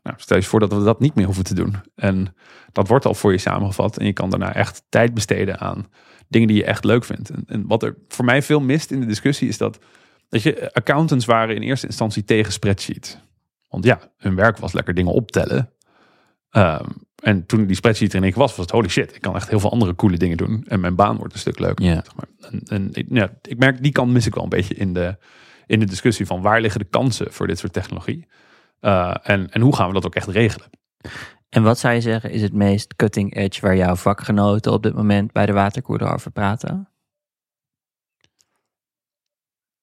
Nou, 0.02 0.16
stel 0.18 0.36
je 0.36 0.42
voor 0.42 0.61
dat 0.61 0.72
we 0.72 0.82
dat 0.84 1.00
niet 1.00 1.14
meer 1.14 1.24
hoeven 1.24 1.44
te 1.44 1.54
doen. 1.54 1.74
En 1.94 2.34
dat 2.72 2.88
wordt 2.88 3.04
al 3.06 3.14
voor 3.14 3.32
je 3.32 3.38
samengevat. 3.38 3.96
En 3.98 4.06
je 4.06 4.12
kan 4.12 4.30
daarna 4.30 4.54
echt 4.54 4.82
tijd 4.88 5.14
besteden 5.14 5.58
aan 5.61 5.86
dingen 6.28 6.48
die 6.48 6.56
je 6.56 6.64
echt 6.64 6.84
leuk 6.84 7.04
vindt. 7.04 7.30
En, 7.30 7.44
en 7.46 7.66
wat 7.66 7.82
er 7.82 7.96
voor 8.08 8.24
mij 8.24 8.42
veel 8.42 8.61
mist 8.61 8.90
in 8.90 9.00
de 9.00 9.06
discussie 9.06 9.48
is 9.48 9.58
dat, 9.58 9.78
dat 10.28 10.42
je 10.42 10.72
accountants 10.72 11.24
waren 11.24 11.54
in 11.54 11.62
eerste 11.62 11.86
instantie 11.86 12.24
tegen 12.24 12.52
spreadsheets. 12.52 13.18
Want 13.70 13.84
ja, 13.84 13.98
hun 14.16 14.34
werk 14.34 14.58
was 14.58 14.72
lekker 14.72 14.94
dingen 14.94 15.12
optellen. 15.12 15.72
Ehm, 16.50 16.84
en 17.22 17.46
toen 17.46 17.66
die 17.66 17.76
spreadsheet 17.76 18.12
er 18.12 18.18
in 18.18 18.24
ik 18.28 18.34
was, 18.34 18.50
was 18.56 18.66
het 18.66 18.70
holy 18.74 18.88
shit. 18.88 19.14
Ik 19.14 19.20
kan 19.20 19.34
echt 19.34 19.48
heel 19.48 19.60
veel 19.60 19.70
andere 19.70 19.94
coole 19.94 20.16
dingen 20.16 20.36
doen. 20.36 20.64
En 20.68 20.80
mijn 20.80 20.94
baan 20.94 21.16
wordt 21.16 21.32
een 21.32 21.38
stuk 21.38 21.58
leuker. 21.58 21.84
Zeg 22.04 22.14
maar. 22.16 22.50
En, 22.50 22.60
en 22.64 22.88
ik- 22.92 23.06
ja, 23.08 23.30
ik 23.42 23.58
merk, 23.58 23.82
die 23.82 23.92
kant 23.92 24.12
mis 24.12 24.26
ik 24.26 24.34
wel 24.34 24.42
een 24.44 24.48
beetje 24.48 24.74
in 24.74 24.92
de, 24.92 25.16
in 25.66 25.80
de 25.80 25.86
discussie 25.86 26.26
van 26.26 26.42
waar 26.42 26.60
liggen 26.60 26.80
de 26.80 26.86
kansen 26.90 27.32
voor 27.32 27.46
dit 27.46 27.58
soort 27.58 27.72
technologie. 27.72 28.26
Eh, 28.80 29.14
en, 29.22 29.50
en 29.50 29.60
hoe 29.60 29.76
gaan 29.76 29.86
we 29.86 29.92
dat 29.94 30.06
ook 30.06 30.14
echt 30.14 30.28
regelen? 30.28 30.70
En 31.48 31.62
wat 31.62 31.78
zou 31.78 31.94
je 31.94 32.00
zeggen 32.00 32.30
is 32.30 32.42
het 32.42 32.52
meest 32.52 32.96
cutting 32.96 33.34
edge 33.36 33.60
waar 33.60 33.76
jouw 33.76 33.96
vakgenoten 33.96 34.72
op 34.72 34.82
dit 34.82 34.94
moment 34.94 35.32
bij 35.32 35.46
de 35.46 35.52
waterkoeler 35.52 36.12
over 36.12 36.30
praten? 36.30 36.88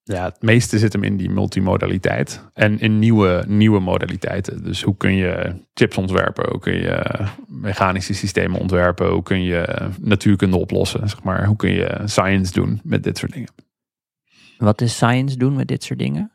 Ja, 0.07 0.23
het 0.23 0.41
meeste 0.41 0.79
zit 0.79 0.93
hem 0.93 1.03
in 1.03 1.17
die 1.17 1.29
multimodaliteit 1.29 2.41
en 2.53 2.79
in 2.79 2.99
nieuwe, 2.99 3.43
nieuwe 3.47 3.79
modaliteiten. 3.79 4.63
Dus 4.63 4.81
hoe 4.81 4.97
kun 4.97 5.15
je 5.15 5.55
chips 5.73 5.97
ontwerpen, 5.97 6.49
hoe 6.49 6.59
kun 6.59 6.73
je 6.73 7.25
mechanische 7.47 8.13
systemen 8.13 8.59
ontwerpen, 8.59 9.09
hoe 9.09 9.23
kun 9.23 9.43
je 9.43 9.89
natuurkunde 10.01 10.57
oplossen, 10.57 11.09
zeg 11.09 11.23
maar. 11.23 11.45
Hoe 11.45 11.55
kun 11.55 11.71
je 11.71 12.01
science 12.05 12.51
doen 12.51 12.79
met 12.83 13.03
dit 13.03 13.17
soort 13.17 13.33
dingen. 13.33 13.49
Wat 14.57 14.81
is 14.81 14.95
science 14.95 15.37
doen 15.37 15.55
met 15.55 15.67
dit 15.67 15.83
soort 15.83 15.99
dingen? 15.99 16.31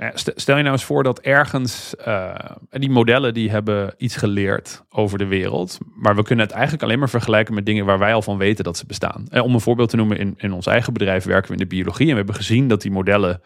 Nou 0.00 0.12
Stel 0.14 0.56
je 0.56 0.62
nou 0.62 0.74
eens 0.74 0.84
voor 0.84 1.02
dat 1.02 1.18
ergens, 1.18 1.96
eh, 1.96 2.34
die 2.70 2.90
modellen 2.90 3.34
die 3.34 3.50
hebben 3.50 3.94
iets 3.96 4.16
geleerd 4.16 4.84
over 4.88 5.18
de 5.18 5.26
wereld, 5.26 5.78
maar 5.94 6.16
we 6.16 6.22
kunnen 6.22 6.44
het 6.44 6.54
eigenlijk 6.54 6.82
alleen 6.82 6.98
maar 6.98 7.08
vergelijken 7.08 7.54
met 7.54 7.66
dingen 7.66 7.84
waar 7.84 7.98
wij 7.98 8.14
al 8.14 8.22
van 8.22 8.38
weten 8.38 8.64
dat 8.64 8.76
ze 8.76 8.86
bestaan. 8.86 9.26
En 9.30 9.42
om 9.42 9.54
een 9.54 9.60
voorbeeld 9.60 9.88
te 9.88 9.96
noemen, 9.96 10.18
in, 10.18 10.34
in 10.36 10.52
ons 10.52 10.66
eigen 10.66 10.92
bedrijf 10.92 11.24
werken 11.24 11.46
we 11.46 11.52
in 11.52 11.68
de 11.68 11.74
biologie 11.74 12.06
en 12.06 12.10
we 12.10 12.18
hebben 12.18 12.34
gezien 12.34 12.68
dat 12.68 12.82
die 12.82 12.90
modellen 12.90 13.42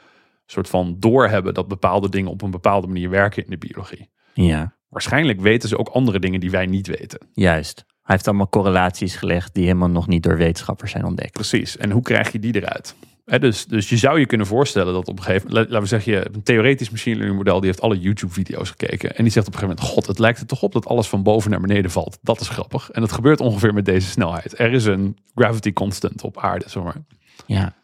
soort 0.47 0.69
van 0.69 0.97
doorhebben 0.99 1.55
dat 1.55 1.69
bepaalde 1.69 2.09
dingen 2.09 2.31
op 2.31 2.43
een 2.43 2.51
bepaalde 2.51 2.87
manier 2.87 3.11
werken 3.11 3.45
in 3.45 3.51
de 3.51 3.59
biologie. 3.59 4.11
Ja, 4.35 4.77
Waarschijnlijk 4.89 5.41
weten 5.41 5.69
ze 5.69 5.79
ook 5.79 5.89
andere 5.89 6.19
dingen 6.19 6.41
die 6.41 6.51
wij 6.51 6.67
niet 6.67 6.87
weten. 6.87 7.29
juist. 7.33 7.85
Hij 7.87 8.15
heeft 8.15 8.29
allemaal 8.29 8.49
correlaties 8.49 9.17
gelegd 9.17 9.55
die 9.55 9.65
helemaal 9.65 9.91
nog 9.91 10.07
niet 10.07 10.23
door 10.23 10.37
wetenschappers 10.37 10.91
zijn 10.91 11.05
ontdekt. 11.05 11.33
Precies. 11.33 11.77
En 11.77 11.91
hoe 11.91 12.03
krijg 12.03 12.33
je 12.33 12.39
die 12.39 12.55
eruit? 12.55 12.95
Dus, 13.25 13.67
dus 13.67 13.89
je 13.89 13.97
zou 13.97 14.19
je 14.19 14.27
kunnen 14.27 14.47
voorstellen 14.47 14.93
dat 14.93 15.09
op 15.09 15.19
een 15.19 15.25
gegeven 15.25 15.49
moment, 15.49 15.67
laten 15.67 15.83
we 15.83 15.89
zeggen, 15.89 16.13
je 16.13 16.27
een 16.33 16.43
theoretisch 16.43 16.91
machine 16.91 17.17
learning 17.17 17.39
model, 17.39 17.61
die 17.61 17.69
heeft 17.69 17.81
alle 17.81 18.01
YouTube-video's 18.01 18.71
gekeken. 18.71 19.17
En 19.17 19.23
die 19.23 19.33
zegt 19.33 19.47
op 19.47 19.53
een 19.53 19.59
gegeven 19.59 19.77
moment: 19.77 19.95
God, 19.95 20.07
het 20.07 20.19
lijkt 20.19 20.41
er 20.41 20.47
toch 20.47 20.63
op 20.63 20.73
dat 20.73 20.87
alles 20.87 21.09
van 21.09 21.23
boven 21.23 21.51
naar 21.51 21.61
beneden 21.61 21.91
valt. 21.91 22.19
Dat 22.23 22.41
is 22.41 22.49
grappig. 22.49 22.91
En 22.91 23.01
dat 23.01 23.13
gebeurt 23.13 23.41
ongeveer 23.41 23.75
met 23.75 23.85
deze 23.85 24.09
snelheid. 24.09 24.59
Er 24.59 24.73
is 24.73 24.85
een 24.85 25.17
gravity 25.35 25.73
constant 25.73 26.23
op 26.23 26.39
aarde, 26.39 26.69
zeg 26.69 26.83
maar. 26.83 27.03
Ja. 27.47 27.75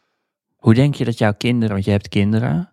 Hoe 0.56 0.74
denk 0.74 0.94
je 0.94 1.04
dat 1.04 1.18
jouw 1.18 1.34
kinderen, 1.34 1.72
want 1.72 1.84
je 1.84 1.90
hebt 1.90 2.08
kinderen, 2.08 2.72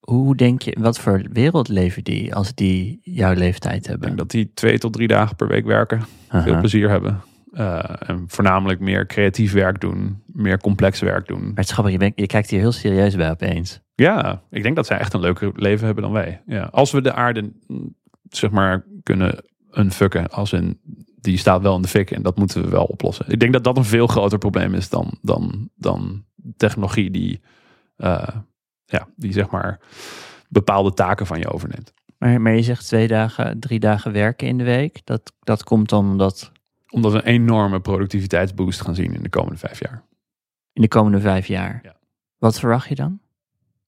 hoe 0.00 0.36
denk 0.36 0.62
je, 0.62 0.76
wat 0.80 0.98
voor 0.98 1.22
wereld 1.32 1.68
leven 1.68 2.04
die 2.04 2.34
als 2.34 2.54
die 2.54 3.00
jouw 3.02 3.34
leeftijd 3.34 3.76
Ik 3.76 3.86
hebben? 3.86 4.06
denk 4.06 4.18
dat 4.18 4.30
die 4.30 4.50
twee 4.54 4.78
tot 4.78 4.92
drie 4.92 5.08
dagen 5.08 5.36
per 5.36 5.48
week 5.48 5.64
werken, 5.64 6.06
veel 6.28 6.58
plezier 6.58 6.88
hebben. 6.88 7.22
Eh, 7.56 8.08
en 8.08 8.24
voornamelijk 8.26 8.80
meer 8.80 9.06
creatief 9.06 9.52
werk 9.52 9.80
doen, 9.80 10.22
meer 10.26 10.58
complex 10.58 11.00
werk 11.00 11.26
doen. 11.26 11.40
Maar 11.40 11.54
het 11.54 11.64
is 11.64 11.70
grappig, 11.70 11.92
je, 11.92 11.98
bent- 11.98 12.18
je 12.20 12.26
kijkt 12.26 12.50
hier 12.50 12.60
heel 12.60 12.72
serieus 12.72 13.16
bij 13.16 13.30
opeens. 13.30 13.80
Ja, 13.94 14.42
ik 14.50 14.62
denk 14.62 14.76
dat 14.76 14.86
zij 14.86 14.98
echt 14.98 15.12
een 15.12 15.20
leuker 15.20 15.50
leven 15.54 15.86
hebben 15.86 16.04
dan 16.04 16.12
wij. 16.12 16.42
Ja, 16.46 16.62
als 16.62 16.90
we 16.92 17.00
de 17.00 17.12
aarde, 17.12 17.52
zeg 18.28 18.50
maar, 18.50 18.84
kunnen 19.02 19.44
unfucken, 19.72 20.28
als 20.30 20.52
in 20.52 20.80
die 21.20 21.38
staat 21.38 21.62
wel 21.62 21.76
in 21.76 21.82
de 21.82 21.88
fik 21.88 22.10
en 22.10 22.22
dat 22.22 22.36
moeten 22.36 22.62
we 22.62 22.68
wel 22.68 22.84
oplossen. 22.84 23.24
Ik 23.28 23.40
denk 23.40 23.52
dat 23.52 23.64
dat 23.64 23.76
een 23.76 23.84
veel 23.84 24.06
groter 24.06 24.38
probleem 24.38 24.74
is 24.74 24.88
dan, 24.88 25.18
dan, 25.22 25.70
dan 25.74 26.24
technologie 26.56 27.10
die, 27.10 27.40
eh, 27.96 28.28
ja, 28.84 29.08
die 29.16 29.32
zeg 29.32 29.50
maar 29.50 29.80
bepaalde 30.48 30.92
taken 30.92 31.26
van 31.26 31.38
je 31.38 31.50
overneemt. 31.52 31.92
Maar, 32.18 32.40
maar 32.40 32.54
je 32.54 32.62
zegt 32.62 32.86
twee 32.86 33.08
dagen, 33.08 33.60
drie 33.60 33.80
dagen 33.80 34.12
werken 34.12 34.48
in 34.48 34.58
de 34.58 34.64
week. 34.64 35.00
Dat, 35.04 35.32
dat 35.40 35.64
komt 35.64 35.88
dan 35.88 36.10
omdat 36.10 36.52
Omdat 36.90 37.12
we 37.12 37.18
een 37.18 37.24
enorme 37.24 37.80
productiviteitsboost 37.80 38.80
gaan 38.80 38.94
zien 38.94 39.14
in 39.14 39.22
de 39.22 39.28
komende 39.28 39.58
vijf 39.58 39.80
jaar. 39.80 40.02
in 40.72 40.82
de 40.82 40.88
komende 40.88 41.20
vijf 41.20 41.46
jaar. 41.46 41.80
Ja. 41.82 41.96
Wat 42.38 42.58
verwacht 42.58 42.88
je 42.88 42.94
dan? 42.94 43.20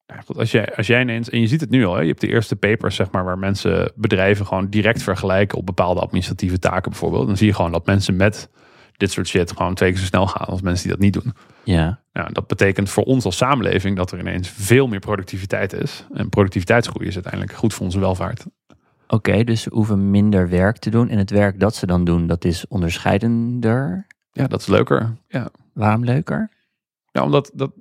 Ja, 0.07 0.21
goed, 0.21 0.39
als, 0.39 0.51
jij, 0.51 0.77
als 0.77 0.87
jij 0.87 1.01
ineens, 1.01 1.31
en 1.31 1.41
je 1.41 1.47
ziet 1.47 1.61
het 1.61 1.71
nu 1.71 1.85
al, 1.85 1.95
hè, 1.95 2.01
je 2.01 2.09
hebt 2.09 2.21
de 2.21 2.29
eerste 2.29 2.57
papers 2.57 2.97
zeg 2.97 3.11
maar, 3.11 3.25
waar 3.25 3.39
mensen 3.39 3.93
bedrijven 3.97 4.47
gewoon 4.47 4.69
direct 4.69 5.03
vergelijken 5.03 5.59
op 5.59 5.67
bepaalde 5.67 6.01
administratieve 6.01 6.59
taken 6.59 6.91
bijvoorbeeld. 6.91 7.27
Dan 7.27 7.37
zie 7.37 7.47
je 7.47 7.55
gewoon 7.55 7.73
dat 7.73 7.87
mensen 7.87 8.17
met 8.17 8.49
dit 8.97 9.11
soort 9.11 9.29
shit 9.29 9.53
gewoon 9.53 9.75
twee 9.75 9.91
keer 9.91 10.01
zo 10.01 10.07
snel 10.07 10.27
gaan 10.27 10.47
als 10.47 10.61
mensen 10.61 10.83
die 10.83 10.93
dat 10.93 11.05
niet 11.05 11.13
doen. 11.13 11.33
Ja. 11.65 12.01
Nou, 12.13 12.33
dat 12.33 12.47
betekent 12.47 12.91
voor 12.91 13.05
ons 13.05 13.25
als 13.25 13.37
samenleving 13.37 13.97
dat 13.97 14.13
er 14.13 14.19
ineens 14.19 14.49
veel 14.49 14.87
meer 14.87 14.99
productiviteit 15.01 15.73
is. 15.73 16.07
En 16.13 16.29
productiviteitsgroei 16.29 17.07
is 17.07 17.15
uiteindelijk 17.15 17.53
goed 17.53 17.75
voor 17.75 17.85
onze 17.85 18.01
welvaart. 18.01 18.47
Oké, 19.09 19.45
dus 19.45 19.63
ze 19.63 19.69
hoeven 19.73 20.11
minder 20.11 20.49
werk 20.49 20.77
te 20.79 20.91
doen. 20.91 21.09
En 21.09 21.19
het 21.19 21.31
werk 21.31 21.61
dat 21.61 21.75
ze 21.75 21.87
dan 21.87 22.05
doen, 22.05 22.27
dat 22.27 22.45
is 22.45 22.67
onderscheidender. 22.69 24.07
Ja, 24.33 24.47
dat 24.47 24.61
is 24.61 24.67
leuker. 24.67 25.17
Ja. 25.29 25.49
Waarom 25.75 26.05
leuker? 26.05 26.51
Ja, 27.13 27.23
omdat 27.23 27.51
dat 27.55 27.73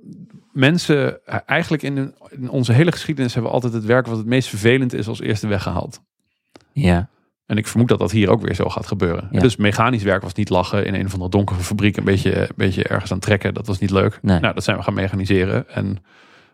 mensen 0.52 1.26
eh, 1.26 1.38
eigenlijk 1.46 1.82
in, 1.82 1.94
de- 1.94 2.12
in 2.30 2.50
onze 2.50 2.72
hele 2.72 2.92
geschiedenis 2.92 3.34
hebben 3.34 3.52
altijd 3.52 3.72
het 3.72 3.84
werk 3.84 4.06
wat 4.06 4.16
het 4.16 4.26
meest 4.26 4.48
vervelend 4.48 4.92
is 4.92 5.08
als 5.08 5.20
eerste 5.20 5.46
weggehaald. 5.46 6.00
Ja. 6.72 7.08
En 7.46 7.56
ik 7.56 7.66
vermoed 7.66 7.88
dat 7.88 7.98
dat 7.98 8.10
hier 8.10 8.30
ook 8.30 8.42
weer 8.42 8.54
zo 8.54 8.68
gaat 8.68 8.86
gebeuren. 8.86 9.28
Ja. 9.32 9.40
Dus 9.40 9.56
mechanisch 9.56 10.02
werk 10.02 10.22
was 10.22 10.34
niet 10.34 10.48
lachen 10.48 10.86
in 10.86 10.94
een 10.94 11.06
of 11.06 11.12
andere 11.12 11.30
donkere 11.30 11.60
fabriek 11.60 11.96
een 11.96 12.04
beetje, 12.04 12.40
een 12.40 12.48
beetje 12.56 12.84
ergens 12.84 13.12
aan 13.12 13.18
trekken. 13.18 13.54
Dat 13.54 13.66
was 13.66 13.78
niet 13.78 13.90
leuk. 13.90 14.18
Nee. 14.22 14.40
Nou, 14.40 14.54
dat 14.54 14.64
zijn 14.64 14.76
we 14.76 14.82
gaan 14.82 14.94
mechaniseren. 14.94 15.68
En 15.68 15.86
eh, 15.86 16.02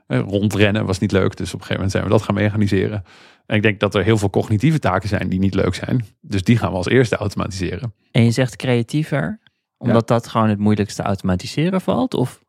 rondrennen 0.06 0.86
was 0.86 0.98
niet 0.98 1.12
leuk. 1.12 1.36
Dus 1.36 1.54
op 1.54 1.60
een 1.60 1.66
gegeven 1.66 1.74
moment 1.74 1.92
zijn 1.92 2.04
we 2.04 2.10
dat 2.10 2.22
gaan 2.22 2.34
mechaniseren. 2.34 3.04
En 3.46 3.56
ik 3.56 3.62
denk 3.62 3.80
dat 3.80 3.94
er 3.94 4.04
heel 4.04 4.18
veel 4.18 4.30
cognitieve 4.30 4.78
taken 4.78 5.08
zijn 5.08 5.28
die 5.28 5.38
niet 5.38 5.54
leuk 5.54 5.74
zijn. 5.74 6.04
Dus 6.20 6.42
die 6.42 6.58
gaan 6.58 6.70
we 6.70 6.76
als 6.76 6.88
eerste 6.88 7.16
automatiseren. 7.16 7.94
En 8.10 8.24
je 8.24 8.30
zegt 8.30 8.56
creatiever, 8.56 9.40
omdat 9.76 10.08
dat 10.08 10.28
gewoon 10.28 10.48
het 10.48 10.58
moeilijkste 10.58 11.02
automatiseren 11.02 11.80
valt? 11.80 12.14
Of 12.14 12.42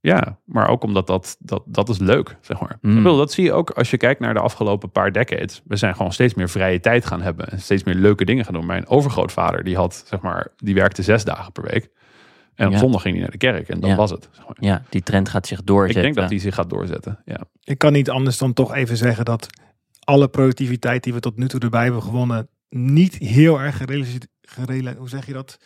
Ja, 0.00 0.38
maar 0.44 0.68
ook 0.68 0.82
omdat 0.82 1.06
dat, 1.06 1.36
dat, 1.38 1.62
dat 1.66 1.88
is 1.88 1.98
leuk, 1.98 2.36
zeg 2.40 2.60
maar. 2.60 2.78
Mm. 2.80 2.96
Ik 2.96 3.02
bedoel, 3.02 3.16
dat 3.18 3.32
zie 3.32 3.44
je 3.44 3.52
ook 3.52 3.70
als 3.70 3.90
je 3.90 3.96
kijkt 3.96 4.20
naar 4.20 4.34
de 4.34 4.40
afgelopen 4.40 4.90
paar 4.90 5.12
decades. 5.12 5.62
We 5.64 5.76
zijn 5.76 5.96
gewoon 5.96 6.12
steeds 6.12 6.34
meer 6.34 6.48
vrije 6.48 6.80
tijd 6.80 7.06
gaan 7.06 7.22
hebben. 7.22 7.48
En 7.48 7.60
steeds 7.60 7.84
meer 7.84 7.94
leuke 7.94 8.24
dingen 8.24 8.44
gaan 8.44 8.54
doen. 8.54 8.66
Mijn 8.66 8.86
overgrootvader, 8.86 9.64
die 9.64 9.76
had, 9.76 10.04
zeg 10.06 10.20
maar, 10.20 10.52
die 10.56 10.74
werkte 10.74 11.02
zes 11.02 11.24
dagen 11.24 11.52
per 11.52 11.62
week. 11.62 11.90
En 12.56 12.66
op 12.66 12.72
Ja. 12.72 12.78
zondag 12.78 13.02
ging 13.02 13.14
hij 13.14 13.22
naar 13.22 13.32
de 13.32 13.38
kerk. 13.38 13.68
En 13.68 13.80
dat 13.80 13.90
Ja. 13.90 13.96
was 13.96 14.10
het. 14.10 14.28
Zeg 14.32 14.46
maar. 14.46 14.56
ja, 14.60 14.82
die 14.88 15.02
trend 15.02 15.28
gaat 15.28 15.46
zich 15.46 15.58
Ik 15.60 15.66
doorzetten. 15.66 16.02
denk 16.02 16.14
dat 16.14 16.28
die 16.28 16.38
zich 16.38 16.54
gaat 16.54 16.70
doorzetten. 16.70 17.18
Ja. 17.24 17.40
Ik 17.64 17.78
kan 17.78 17.92
niet 17.92 18.10
anders 18.10 18.38
dan 18.38 18.52
toch 18.52 18.74
even 18.74 18.96
zeggen 18.96 19.24
dat 19.24 19.46
alle 20.04 20.28
productiviteit 20.28 21.02
die 21.04 21.12
we 21.12 21.20
tot 21.20 21.36
nu 21.36 21.48
toe 21.48 21.60
erbij 21.60 21.82
hebben 21.84 22.02
gewonnen, 22.02 22.48
niet 22.68 23.14
heel 23.18 23.60
erg 23.60 23.76
gerealiseerd. 23.76 24.26
gerela- 24.48 24.94
hoe 24.94 25.08
zeg 25.08 25.26
je 25.26 25.32
dat? 25.32 25.58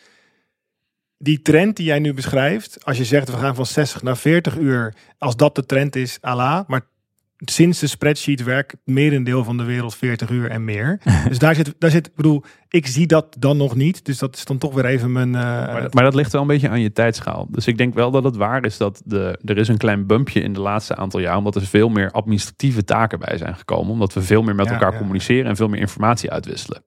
Die 1.17 1.41
trend 1.41 1.75
die 1.75 1.85
jij 1.85 1.99
nu 1.99 2.13
beschrijft, 2.13 2.85
als 2.85 2.97
je 2.97 3.05
zegt 3.05 3.29
we 3.29 3.37
gaan 3.37 3.55
van 3.55 3.65
60 3.65 4.01
naar 4.01 4.17
40 4.17 4.57
uur, 4.57 4.95
als 5.17 5.35
dat 5.35 5.55
de 5.55 5.65
trend 5.65 5.95
is, 5.95 6.17
ala. 6.21 6.63
Maar 6.67 6.81
sinds 7.45 7.79
de 7.79 7.87
spreadsheet 7.87 8.43
werkt 8.43 8.75
merendeel 8.85 9.43
van 9.43 9.57
de 9.57 9.63
wereld 9.63 9.95
40 9.95 10.29
uur 10.29 10.49
en 10.49 10.63
meer. 10.65 10.99
dus 11.27 11.39
daar 11.39 11.55
zit, 11.55 11.73
daar 11.77 11.89
zit, 11.91 12.07
ik 12.07 12.15
bedoel, 12.15 12.43
ik 12.69 12.87
zie 12.87 13.07
dat 13.07 13.35
dan 13.39 13.57
nog 13.57 13.75
niet. 13.75 14.05
Dus 14.05 14.17
dat 14.17 14.35
is 14.35 14.45
dan 14.45 14.57
toch 14.57 14.73
weer 14.73 14.85
even 14.85 15.11
mijn. 15.11 15.35
eh, 15.35 15.41
Maar, 15.41 15.81
dat- 15.81 15.93
maar 15.93 16.03
dat 16.03 16.15
ligt 16.15 16.31
wel 16.31 16.41
een 16.41 16.47
beetje 16.47 16.69
aan 16.69 16.81
je 16.81 16.91
tijdschaal. 16.91 17.47
Dus 17.49 17.67
ik 17.67 17.77
denk 17.77 17.93
wel 17.93 18.11
dat 18.11 18.23
het 18.23 18.35
waar 18.35 18.65
is 18.65 18.77
dat 18.77 19.01
de, 19.05 19.39
er 19.45 19.57
is 19.57 19.67
een 19.67 19.77
klein 19.77 20.07
bumpje 20.07 20.41
in 20.41 20.53
de 20.53 20.59
laatste 20.61 20.95
aantal 20.95 21.19
jaar. 21.19 21.37
Omdat 21.37 21.55
er 21.55 21.61
veel 21.65 21.89
meer 21.89 22.11
administratieve 22.11 22.83
taken 22.83 23.19
bij 23.19 23.37
zijn 23.37 23.55
gekomen. 23.55 23.91
Omdat 23.91 24.13
we 24.13 24.21
veel 24.21 24.41
meer 24.41 24.55
met 24.55 24.65
Ja, 24.65 24.71
elkaar 24.73 24.91
ja. 24.91 24.97
communiceren 24.97 25.45
en 25.49 25.55
veel 25.55 25.67
meer 25.67 25.79
informatie 25.81 26.31
uitwisselen. 26.31 26.83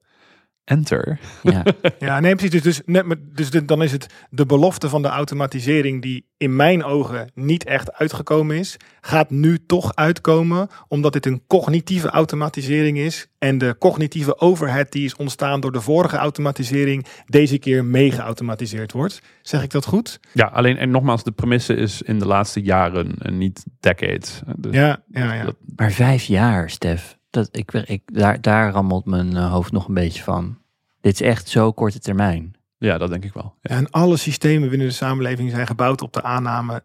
Enter. 0.65 1.19
Ja. 1.43 1.63
Ja, 1.99 2.21
nee, 2.21 2.35
precies. 2.35 2.51
Dus, 2.51 2.63
dus, 2.63 2.81
net 2.87 3.07
met, 3.07 3.19
dus 3.37 3.51
de- 3.51 3.65
dan 3.65 3.83
is 3.83 3.93
het 3.93 4.07
de 4.31 4.47
belofte 4.47 4.89
van 4.89 5.03
de 5.03 5.09
automatisering, 5.09 6.03
die 6.03 6.27
in 6.37 6.57
mijn 6.57 6.85
ogen 6.85 7.31
niet 7.35 7.65
echt 7.65 7.93
uitgekomen 7.93 8.57
is, 8.59 8.77
gaat 9.01 9.31
nu 9.31 9.59
toch 9.67 9.95
uitkomen, 9.95 10.69
omdat 10.89 11.13
dit 11.13 11.27
een 11.27 11.43
cognitieve 11.47 12.09
automatisering 12.09 12.99
is. 12.99 13.27
En 13.39 13.59
de 13.59 13.77
cognitieve 13.79 14.39
overhead 14.41 14.93
die 14.93 15.05
is 15.05 15.17
ontstaan 15.17 15.61
door 15.61 15.73
de 15.73 15.81
vorige 15.81 16.17
automatisering, 16.17 17.07
deze 17.27 17.59
keer 17.59 17.85
mee 17.85 18.11
geautomatiseerd 18.11 18.93
wordt. 18.93 19.23
Zeg 19.43 19.63
ik 19.63 19.71
dat 19.71 19.85
goed? 19.87 20.21
Ja, 20.33 20.47
alleen 20.47 20.77
en 20.77 20.91
nogmaals, 20.91 21.25
de 21.25 21.33
premisse 21.33 21.75
is 21.75 22.03
in 22.03 22.19
de 22.19 22.27
laatste 22.27 22.63
jaren 22.63 23.15
en 23.19 23.39
niet 23.39 23.65
decades. 23.81 24.41
Dus 24.57 24.75
Ja, 24.75 25.03
ja, 25.11 25.35
ja. 25.35 25.45
dat- 25.45 25.57
Maar 25.77 25.93
vijf 25.93 26.25
jaar, 26.25 26.71
Stef. 26.71 27.17
Dat, 27.35 27.49
ik, 27.53 27.73
ik, 27.73 28.03
daar, 28.05 28.41
daar 28.41 28.71
rammelt 28.71 29.05
mijn 29.05 29.37
eh, 29.37 29.53
hoofd 29.53 29.73
nog 29.73 29.89
een 29.89 29.95
beetje 29.95 30.23
van. 30.23 30.59
Dit 31.01 31.15
is 31.15 31.21
echt 31.21 31.49
zo 31.49 31.73
korte 31.73 31.99
termijn. 31.99 32.55
ja, 32.79 32.99
dat 32.99 33.11
denk 33.11 33.25
ik 33.25 33.33
wel. 33.33 33.55
Ja. 33.61 33.77
En 33.77 33.91
alle 33.91 34.17
systemen 34.17 34.69
binnen 34.69 34.87
de 34.87 34.93
samenleving 34.93 35.51
zijn 35.51 35.67
gebouwd 35.67 36.03
op 36.03 36.13
de 36.13 36.23
aanname, 36.23 36.83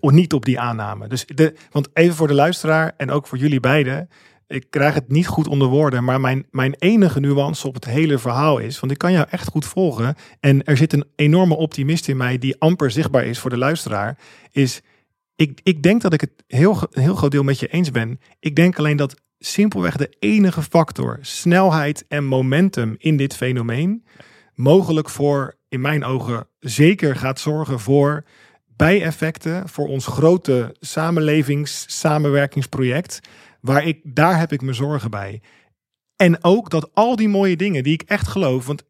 of 0.00 0.10
niet 0.10 0.32
op 0.32 0.44
die 0.44 0.60
aanname. 0.60 1.08
Dus 1.08 1.26
de, 1.26 1.54
want 1.70 1.88
even 1.92 2.14
voor 2.14 2.28
de 2.28 2.34
luisteraar 2.34 2.94
en 2.96 3.10
ook 3.10 3.26
voor 3.26 3.38
jullie 3.38 3.60
beiden. 3.60 4.08
ik 4.46 4.70
krijg 4.70 4.94
het 4.94 5.10
niet 5.10 5.26
goed 5.26 5.48
onder 5.48 5.68
woorden, 5.68 6.04
maar 6.04 6.20
mijn, 6.20 6.46
mijn 6.50 6.74
enige 6.78 7.20
nuance 7.20 7.66
op 7.66 7.74
het 7.74 7.84
hele 7.84 8.18
verhaal 8.18 8.58
is, 8.58 8.80
want 8.80 8.92
ik 8.92 8.98
kan 8.98 9.12
jou 9.12 9.26
echt 9.30 9.48
goed 9.48 9.64
volgen 9.64 10.14
en 10.40 10.64
er 10.64 10.76
zit 10.76 10.92
een 10.92 11.06
enorme 11.16 11.56
optimist 11.56 12.08
in 12.08 12.16
mij 12.16 12.38
die 12.38 12.60
amper 12.60 12.90
zichtbaar 12.90 13.24
is 13.24 13.38
voor 13.38 13.50
de 13.50 13.58
luisteraar, 13.58 14.18
is 14.50 14.82
ik, 15.36 15.60
ik 15.62 15.82
denk 15.82 16.02
dat 16.02 16.12
ik 16.12 16.20
het 16.20 16.44
heel, 16.46 16.78
een 16.90 17.02
heel 17.02 17.14
groot 17.14 17.30
deel 17.30 17.42
met 17.42 17.58
je 17.58 17.68
eens 17.68 17.90
ben. 17.90 18.20
Ik 18.40 18.56
denk 18.56 18.78
alleen 18.78 18.96
dat 18.96 19.22
simpelweg 19.46 19.96
de 19.96 20.16
enige 20.18 20.62
factor, 20.62 21.18
snelheid 21.20 22.04
en 22.08 22.24
momentum 22.24 22.94
in 22.98 23.16
dit 23.16 23.36
fenomeen, 23.36 24.04
mogelijk 24.54 25.10
voor, 25.10 25.54
in 25.68 25.80
mijn 25.80 26.04
ogen, 26.04 26.48
zeker 26.58 27.16
gaat 27.16 27.40
zorgen 27.40 27.80
voor 27.80 28.24
bijeffecten 28.76 29.68
voor 29.68 29.88
ons 29.88 30.06
grote 30.06 30.76
samenlevings, 30.80 31.84
samenwerkingsproject. 32.00 33.20
Waar 33.60 33.86
ik, 33.86 34.00
daar 34.02 34.38
heb 34.38 34.52
ik 34.52 34.62
me 34.62 34.72
zorgen 34.72 35.10
bij. 35.10 35.42
En 36.16 36.44
ook 36.44 36.70
dat 36.70 36.90
al 36.94 37.16
die 37.16 37.28
mooie 37.28 37.56
dingen 37.56 37.82
die 37.82 37.92
ik 37.92 38.02
echt 38.02 38.28
geloof, 38.28 38.66
want 38.66 38.84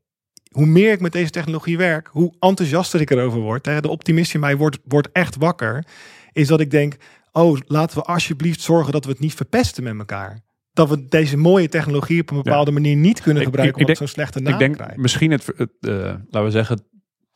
hoe 0.50 0.66
meer 0.66 0.92
ik 0.92 1.00
met 1.00 1.12
deze 1.12 1.30
technologie 1.30 1.76
werk, 1.76 2.08
hoe 2.12 2.34
enthousiaster 2.38 3.00
ik 3.00 3.10
erover 3.10 3.40
word. 3.40 3.64
De 3.64 3.88
optimist 3.88 4.34
in 4.34 4.40
mij 4.40 4.56
wordt, 4.56 4.78
wordt 4.84 5.08
echt 5.12 5.36
wakker. 5.36 5.86
Is 6.32 6.46
dat 6.46 6.60
ik 6.60 6.70
denk, 6.70 6.96
oh, 7.34 7.58
laten 7.66 7.98
we 7.98 8.04
alsjeblieft 8.04 8.60
zorgen 8.60 8.92
dat 8.92 9.04
we 9.04 9.10
het 9.10 9.20
niet 9.20 9.34
verpesten 9.34 9.84
met 9.84 9.98
elkaar. 9.98 10.40
Dat 10.72 10.88
we 10.88 11.04
deze 11.08 11.36
mooie 11.36 11.68
technologie 11.68 12.20
op 12.20 12.30
een 12.30 12.36
bepaalde 12.42 12.70
manier 12.70 12.96
niet 12.96 13.20
kunnen 13.20 13.42
Ik- 13.42 13.48
gebruiken 13.48 13.80
ik- 13.80 13.82
ik 13.82 13.88
omdat 13.88 13.98
het 14.00 14.08
zo'n 14.08 14.24
slechte 14.24 14.40
naam 14.40 14.52
Ik 14.52 14.58
denk 14.58 14.74
krijgt. 14.74 14.96
misschien 14.96 15.30
het, 15.30 15.46
het 15.56 15.70
eh, 15.80 15.94
laten 16.04 16.44
we 16.44 16.50
zeggen, 16.50 16.82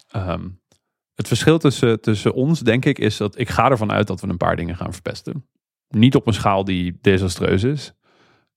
ehm, 0.09 0.49
het 1.15 1.29
verschil 1.29 1.59
tussen, 1.59 2.01
tussen 2.01 2.35
ons, 2.35 2.61
denk 2.61 2.85
ik, 2.85 2.99
is 2.99 3.17
dat 3.17 3.39
ik 3.39 3.49
ga 3.49 3.71
ervan 3.71 3.93
uit 3.93 4.07
dat 4.07 4.21
we 4.21 4.29
een 4.29 4.37
paar 4.37 4.57
dingen 4.57 4.77
gaan 4.77 4.93
verpesten. 4.93 5.47
Niet 5.89 6.15
op 6.15 6.27
een 6.27 6.35
schaal 6.35 6.65
die 6.65 6.99
desastreus 7.01 7.63
is, 7.63 7.93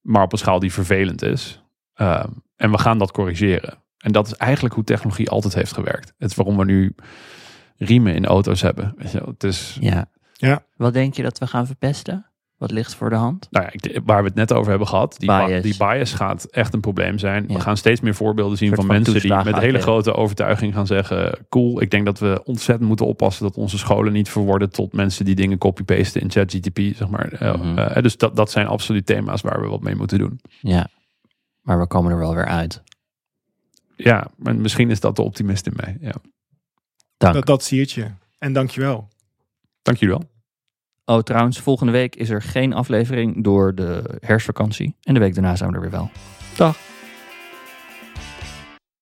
maar 0.01 0.23
op 0.23 0.31
een 0.31 0.37
schaal 0.37 0.59
die 0.59 0.73
vervelend 0.73 1.21
is. 1.21 1.63
Ehm, 1.93 2.29
en 2.55 2.71
we 2.71 2.77
gaan 2.77 2.97
dat 2.97 3.11
corrigeren. 3.11 3.77
En 3.97 4.11
dat 4.11 4.27
is 4.27 4.33
eigenlijk 4.35 4.75
hoe 4.75 4.83
technologie 4.83 5.29
altijd 5.29 5.53
heeft 5.53 5.73
gewerkt. 5.73 6.13
Het 6.17 6.29
is 6.29 6.35
waarom 6.35 6.57
we 6.57 6.65
nu 6.65 6.95
riemen 7.77 8.15
in 8.15 8.25
auto's 8.25 8.61
hebben. 8.61 8.93
Weet 8.97 9.11
je, 9.11 9.17
wel. 9.19 9.27
het 9.27 9.43
is, 9.43 9.77
Ja. 9.79 10.09
Ja. 10.47 10.63
Wat 10.75 10.93
denk 10.93 11.13
je 11.13 11.23
dat 11.23 11.37
we 11.39 11.47
gaan 11.47 11.65
verpesten? 11.65 12.25
Wat 12.57 12.71
ligt 12.71 12.95
voor 12.95 13.09
de 13.09 13.15
hand? 13.15 13.47
nou 13.51 13.65
ja, 13.65 13.71
ik- 13.71 14.01
waar 14.05 14.21
we 14.21 14.27
het 14.27 14.35
net 14.37 14.53
over 14.53 14.69
hebben 14.69 14.87
gehad, 14.87 15.15
die 15.19 15.27
bias, 15.29 15.61
die 15.63 15.77
bias 15.77 16.13
gaat 16.13 16.43
echt 16.43 16.73
een 16.73 16.79
probleem 16.79 17.17
zijn. 17.17 17.45
Ja. 17.47 17.53
We 17.53 17.59
gaan 17.59 17.77
steeds 17.77 18.01
meer 18.01 18.15
voorbeelden 18.15 18.57
zien 18.57 18.67
van 18.69 18.77
van 18.77 18.87
mensen 18.87 19.21
die 19.21 19.33
met 19.43 19.55
hele 19.57 19.79
grote 19.79 20.13
overtuiging 20.13 20.73
gaan 20.73 20.87
zeggen: 20.87 21.45
cool, 21.49 21.81
ik 21.81 21.91
denk 21.91 22.05
dat 22.05 22.19
we 22.19 22.41
ontzettend 22.45 22.87
moeten 22.87 23.05
oppassen 23.05 23.43
dat 23.43 23.55
onze 23.57 23.77
scholen 23.77 24.13
niet 24.13 24.29
verworden 24.29 24.69
tot 24.69 24.93
mensen 24.93 25.25
die 25.25 25.35
dingen 25.35 25.57
copy-pasten 25.57 26.21
in 26.21 26.31
ChatGTP, 26.31 26.79
zeg 26.95 27.07
maar. 27.07 27.31
Eh, 27.31 27.55
Mhm. 27.55 27.77
eh, 27.77 28.03
dus 28.03 28.17
dat, 28.17 28.35
dat 28.35 28.51
zijn 28.51 28.67
absoluut 28.67 29.05
thema's 29.05 29.41
waar 29.41 29.61
we 29.61 29.67
wat 29.67 29.81
mee 29.81 29.95
moeten 29.95 30.17
doen. 30.17 30.39
Ja. 30.59 30.87
Maar 31.61 31.79
we 31.79 31.87
komen 31.87 32.11
er 32.11 32.17
wel 32.17 32.35
weer 32.35 32.45
uit. 32.47 32.83
Ja, 33.95 34.27
maar 34.37 34.55
misschien 34.55 34.89
is 34.89 34.99
dat 34.99 35.15
de 35.15 35.21
optimist 35.21 35.65
in 35.67 35.73
mij. 35.75 35.97
Ja. 36.01 36.13
Dank. 37.17 37.33
Dat, 37.33 37.45
dat 37.45 37.63
zie 37.63 37.89
je. 37.93 38.05
En 38.39 38.53
dankjewel. 38.53 39.07
Dank 39.81 39.97
jullie 39.97 40.15
wel. 40.15 40.29
Oh, 41.11 41.19
trouwens, 41.19 41.59
volgende 41.59 41.91
week 41.91 42.15
is 42.15 42.29
er 42.29 42.41
geen 42.41 42.73
aflevering 42.73 43.43
door 43.43 43.75
de 43.75 44.17
herfstvakantie. 44.19 44.95
En 45.03 45.13
de 45.13 45.19
week 45.19 45.33
daarna 45.33 45.55
zijn 45.55 45.69
we 45.69 45.75
er 45.75 45.81
weer 45.81 45.91
wel. 45.91 46.09
Dag. 46.55 46.77